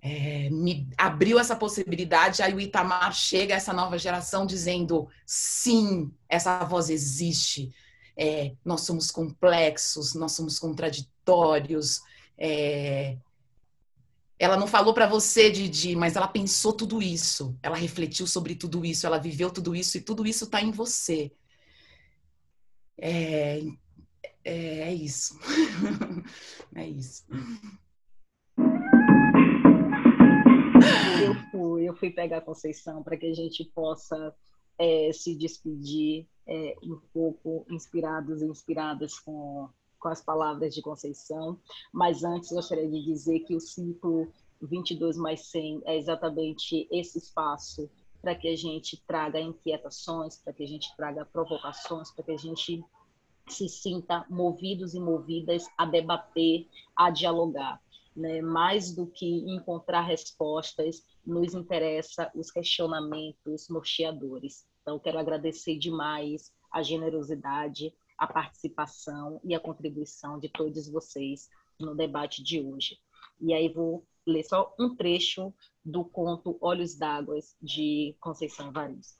é, 0.00 0.48
me 0.50 0.88
abriu 0.96 1.38
essa 1.38 1.56
possibilidade, 1.56 2.42
aí 2.42 2.54
o 2.54 2.60
Itamar 2.60 3.12
chega, 3.12 3.54
essa 3.54 3.72
nova 3.72 3.98
geração, 3.98 4.46
dizendo: 4.46 5.08
sim, 5.26 6.12
essa 6.28 6.64
voz 6.64 6.88
existe, 6.88 7.74
é, 8.16 8.52
nós 8.64 8.82
somos 8.82 9.10
complexos, 9.10 10.14
nós 10.14 10.32
somos 10.32 10.58
contraditórios, 10.58 12.00
é, 12.36 13.16
ela 14.38 14.56
não 14.56 14.66
falou 14.68 14.94
para 14.94 15.06
você, 15.06 15.50
Didi, 15.50 15.96
mas 15.96 16.14
ela 16.14 16.28
pensou 16.28 16.72
tudo 16.72 17.02
isso. 17.02 17.58
Ela 17.62 17.76
refletiu 17.76 18.26
sobre 18.26 18.54
tudo 18.54 18.84
isso, 18.84 19.06
ela 19.06 19.18
viveu 19.18 19.50
tudo 19.50 19.74
isso 19.74 19.98
e 19.98 20.00
tudo 20.00 20.26
isso 20.26 20.44
está 20.44 20.62
em 20.62 20.70
você. 20.70 21.32
É, 22.96 23.60
é, 24.44 24.80
é 24.80 24.94
isso. 24.94 25.38
é 26.74 26.86
isso. 26.86 27.24
Eu 31.24 31.34
fui, 31.50 31.88
eu 31.88 31.96
fui 31.96 32.10
pegar 32.10 32.38
a 32.38 32.42
Conceição 32.42 33.02
para 33.02 33.16
que 33.16 33.26
a 33.26 33.34
gente 33.34 33.64
possa 33.74 34.32
é, 34.78 35.10
se 35.12 35.34
despedir 35.34 36.28
é, 36.46 36.76
um 36.82 37.00
pouco 37.12 37.66
inspirados 37.68 38.40
e 38.40 38.46
inspiradas 38.46 39.18
com 39.18 39.68
com 39.98 40.08
as 40.08 40.22
palavras 40.22 40.74
de 40.74 40.82
Conceição, 40.82 41.58
mas 41.92 42.24
antes 42.24 42.50
gostaria 42.50 42.88
de 42.88 43.04
dizer 43.04 43.40
que 43.40 43.54
o 43.54 43.60
ciclo 43.60 44.32
22 44.60 45.16
mais 45.16 45.46
100 45.46 45.82
é 45.84 45.96
exatamente 45.96 46.88
esse 46.90 47.18
espaço 47.18 47.90
para 48.20 48.34
que 48.34 48.48
a 48.48 48.56
gente 48.56 49.02
traga 49.06 49.40
inquietações, 49.40 50.36
para 50.36 50.52
que 50.52 50.64
a 50.64 50.66
gente 50.66 50.94
traga 50.96 51.24
provocações, 51.24 52.10
para 52.10 52.24
que 52.24 52.32
a 52.32 52.36
gente 52.36 52.84
se 53.48 53.68
sinta 53.68 54.26
movidos 54.28 54.94
e 54.94 55.00
movidas 55.00 55.66
a 55.76 55.86
debater, 55.86 56.66
a 56.96 57.10
dialogar. 57.10 57.80
Né? 58.14 58.42
Mais 58.42 58.92
do 58.92 59.06
que 59.06 59.26
encontrar 59.50 60.02
respostas, 60.02 61.04
nos 61.24 61.54
interessa 61.54 62.30
os 62.34 62.50
questionamentos 62.50 63.68
norteadores. 63.68 64.66
Então, 64.82 64.98
quero 64.98 65.18
agradecer 65.18 65.78
demais 65.78 66.52
a 66.70 66.82
generosidade, 66.82 67.94
a 68.18 68.26
participação 68.26 69.40
e 69.44 69.54
a 69.54 69.60
contribuição 69.60 70.38
de 70.38 70.48
todos 70.48 70.88
vocês 70.88 71.48
no 71.78 71.94
debate 71.94 72.42
de 72.42 72.60
hoje. 72.60 72.98
E 73.40 73.54
aí 73.54 73.72
vou 73.72 74.04
ler 74.26 74.42
só 74.42 74.74
um 74.78 74.94
trecho 74.96 75.54
do 75.84 76.04
conto 76.04 76.58
Olhos 76.60 76.96
d'Água, 76.96 77.38
de 77.62 78.16
Conceição 78.20 78.68
Evaristo. 78.68 79.18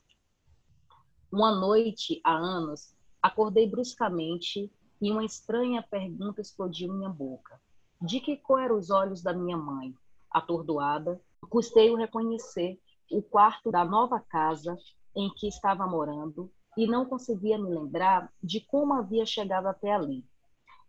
Uma 1.31 1.55
noite, 1.55 2.19
há 2.23 2.35
anos, 2.35 2.93
acordei 3.21 3.67
bruscamente 3.67 4.71
e 5.01 5.11
uma 5.11 5.23
estranha 5.23 5.81
pergunta 5.81 6.41
explodiu 6.41 6.93
minha 6.93 7.09
boca. 7.09 7.59
De 8.01 8.19
que 8.19 8.35
cor 8.37 8.61
eram 8.61 8.77
os 8.77 8.89
olhos 8.89 9.21
da 9.21 9.33
minha 9.33 9.57
mãe? 9.57 9.95
Atordoada, 10.29 11.21
custei 11.49 11.89
o 11.89 11.95
reconhecer 11.95 12.79
o 13.11 13.21
quarto 13.21 13.71
da 13.71 13.83
nova 13.85 14.19
casa 14.19 14.77
em 15.15 15.29
que 15.33 15.47
estava 15.47 15.87
morando 15.87 16.51
e 16.77 16.87
não 16.87 17.05
conseguia 17.05 17.57
me 17.57 17.69
lembrar 17.69 18.31
de 18.41 18.61
como 18.61 18.93
havia 18.93 19.25
chegado 19.25 19.67
até 19.67 19.93
ali. 19.93 20.25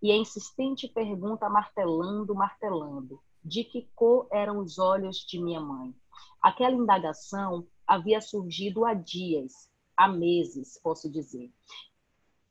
E 0.02 0.10
a 0.10 0.16
insistente 0.16 0.88
pergunta 0.88 1.48
martelando, 1.48 2.34
martelando, 2.34 3.20
de 3.44 3.64
que 3.64 3.88
cor 3.94 4.26
eram 4.30 4.58
os 4.58 4.78
olhos 4.78 5.18
de 5.18 5.38
minha 5.38 5.60
mãe. 5.60 5.94
Aquela 6.40 6.74
indagação 6.74 7.66
havia 7.86 8.20
surgido 8.20 8.84
há 8.84 8.94
dias, 8.94 9.70
há 9.96 10.08
meses, 10.08 10.78
posso 10.82 11.10
dizer. 11.10 11.52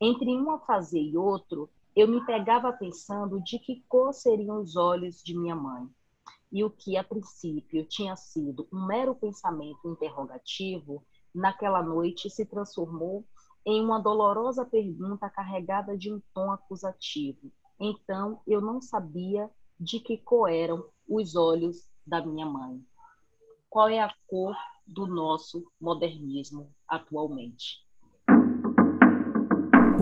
Entre 0.02 0.30
um 0.30 0.52
afazer 0.52 1.02
e 1.02 1.18
outro, 1.18 1.70
eu 1.96 2.08
me 2.08 2.26
pegava 2.26 2.72
pensando 2.72 3.42
de 3.42 3.60
que 3.60 3.84
cor 3.88 4.14
seriam 4.14 4.62
os 4.62 4.76
olhos 4.76 5.24
de 5.24 5.38
minha 5.38 5.56
mãe. 5.56 5.90
E 6.52 6.64
o 6.64 6.70
que, 6.70 6.98
a 6.98 7.04
princípio, 7.04 7.86
tinha 7.86 8.16
sido 8.16 8.68
um 8.72 8.86
mero 8.86 9.14
pensamento 9.14 9.88
interrogativo, 9.88 11.04
naquela 11.34 11.82
noite 11.82 12.30
se 12.30 12.46
transformou 12.46 13.26
em 13.66 13.84
uma 13.84 14.00
dolorosa 14.00 14.66
pergunta 14.66 15.30
carregada 15.30 15.98
de 15.98 16.12
um 16.12 16.22
tom 16.34 16.52
acusativo. 16.52 17.52
Então, 17.80 18.42
eu 18.48 18.62
não 18.62 18.82
sabia 18.82 19.50
de 19.80 20.00
que 20.00 20.18
cor 20.18 20.50
eram 20.50 20.86
os 21.08 21.36
olhos 21.36 21.88
da 22.06 22.26
minha 22.26 22.46
mãe. 22.46 22.82
Qual 23.70 23.88
é 23.88 24.00
a 24.00 24.12
cor 24.28 24.56
do 24.86 25.06
nosso 25.06 25.64
modernismo 25.80 26.70
atualmente? 26.88 27.88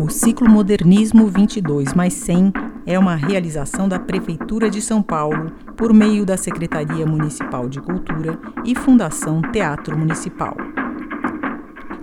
O 0.01 0.09
ciclo 0.09 0.49
Modernismo 0.49 1.27
22 1.27 1.93
mais 1.93 2.13
100 2.13 2.53
é 2.85 2.97
uma 2.97 3.15
realização 3.15 3.89
da 3.89 3.99
Prefeitura 3.99 4.69
de 4.69 4.81
São 4.81 5.03
Paulo 5.03 5.51
por 5.75 5.91
meio 5.91 6.25
da 6.25 6.37
Secretaria 6.37 7.05
Municipal 7.05 7.67
de 7.67 7.81
Cultura 7.81 8.39
e 8.63 8.75
Fundação 8.75 9.41
Teatro 9.51 9.97
Municipal 9.97 10.55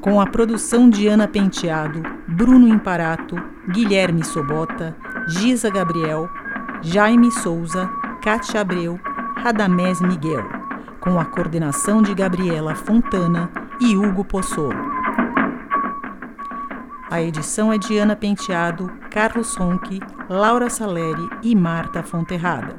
com 0.04 0.20
a 0.20 0.26
produção 0.26 0.90
de 0.90 1.08
Ana 1.08 1.26
Penteado, 1.26 2.02
Bruno 2.28 2.68
Imparato, 2.68 3.36
Guilherme 3.70 4.22
Sobota, 4.22 4.94
Giza 5.26 5.70
Gabriel, 5.70 6.28
Jaime 6.82 7.32
Souza, 7.32 7.90
Kátia 8.22 8.60
Abreu, 8.60 9.00
Radamés 9.38 10.02
Miguel, 10.02 10.44
com 11.00 11.18
a 11.18 11.24
coordenação 11.24 12.02
de 12.02 12.14
Gabriela 12.14 12.74
Fontana 12.74 13.50
e 13.80 13.96
Hugo 13.96 14.26
Possolo. 14.26 14.76
A 17.10 17.22
edição 17.22 17.72
é 17.72 17.78
de 17.78 17.96
Ana 17.96 18.14
Penteado, 18.14 18.92
Carlos 19.10 19.56
Ronque, 19.56 20.00
Laura 20.28 20.68
Saleri 20.68 21.30
e 21.42 21.56
Marta 21.56 22.02
Fonterrada. 22.02 22.76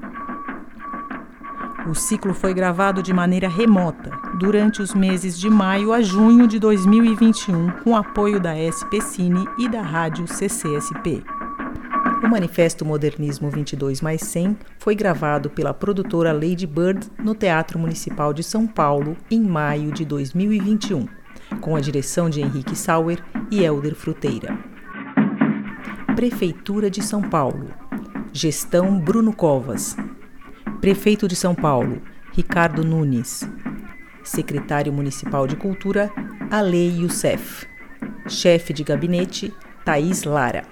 O 1.88 1.96
ciclo 1.96 2.36
foi 2.36 2.54
gravado 2.54 3.02
de 3.02 3.12
maneira 3.12 3.48
remota, 3.48 4.25
durante 4.38 4.82
os 4.82 4.94
meses 4.94 5.38
de 5.38 5.50
maio 5.50 5.94
a 5.94 6.02
junho 6.02 6.48
de 6.48 6.60
2021, 6.60 7.72
com 7.84 7.96
apoio 7.96 8.40
da 8.40 8.54
SP 8.56 9.00
Cine 9.02 9.46
e 9.58 9.70
da 9.70 9.82
rádio 9.82 10.28
CCSP. 10.28 11.24
O 12.24 12.28
Manifesto 12.28 12.84
Modernismo 12.84 13.50
22 13.50 14.02
mais 14.02 14.22
100 14.22 14.58
foi 14.80 14.96
gravado 14.96 15.50
pela 15.50 15.74
produtora 15.74 16.34
Lady 16.34 16.68
Bird 16.68 17.08
no 17.24 17.36
Teatro 17.36 17.80
Municipal 17.80 18.34
de 18.34 18.44
São 18.44 18.68
Paulo 18.68 19.16
em 19.30 19.42
maio 19.42 19.92
de 19.92 20.04
2021, 20.04 21.08
com 21.62 21.76
a 21.76 21.80
direção 21.80 22.30
de 22.30 22.42
Henrique 22.42 22.76
Sauer 22.76 23.24
e 23.50 23.64
Helder 23.64 23.96
Fruteira. 23.96 24.58
Prefeitura 26.16 26.90
de 26.90 27.04
São 27.04 27.22
Paulo 27.22 27.68
Gestão 28.38 29.00
Bruno 29.00 29.32
Covas. 29.32 29.96
Prefeito 30.82 31.26
de 31.26 31.38
São 31.38 31.56
Paulo, 31.56 32.02
Ricardo 32.34 32.84
Nunes. 32.84 33.50
Secretário 34.26 34.92
Municipal 34.92 35.48
de 35.48 35.56
Cultura, 35.56 36.12
Alei 36.52 37.02
Youssef. 37.02 37.66
Chefe 38.28 38.74
de 38.74 38.84
gabinete, 38.84 39.54
Thaís 39.86 40.24
Lara. 40.24 40.64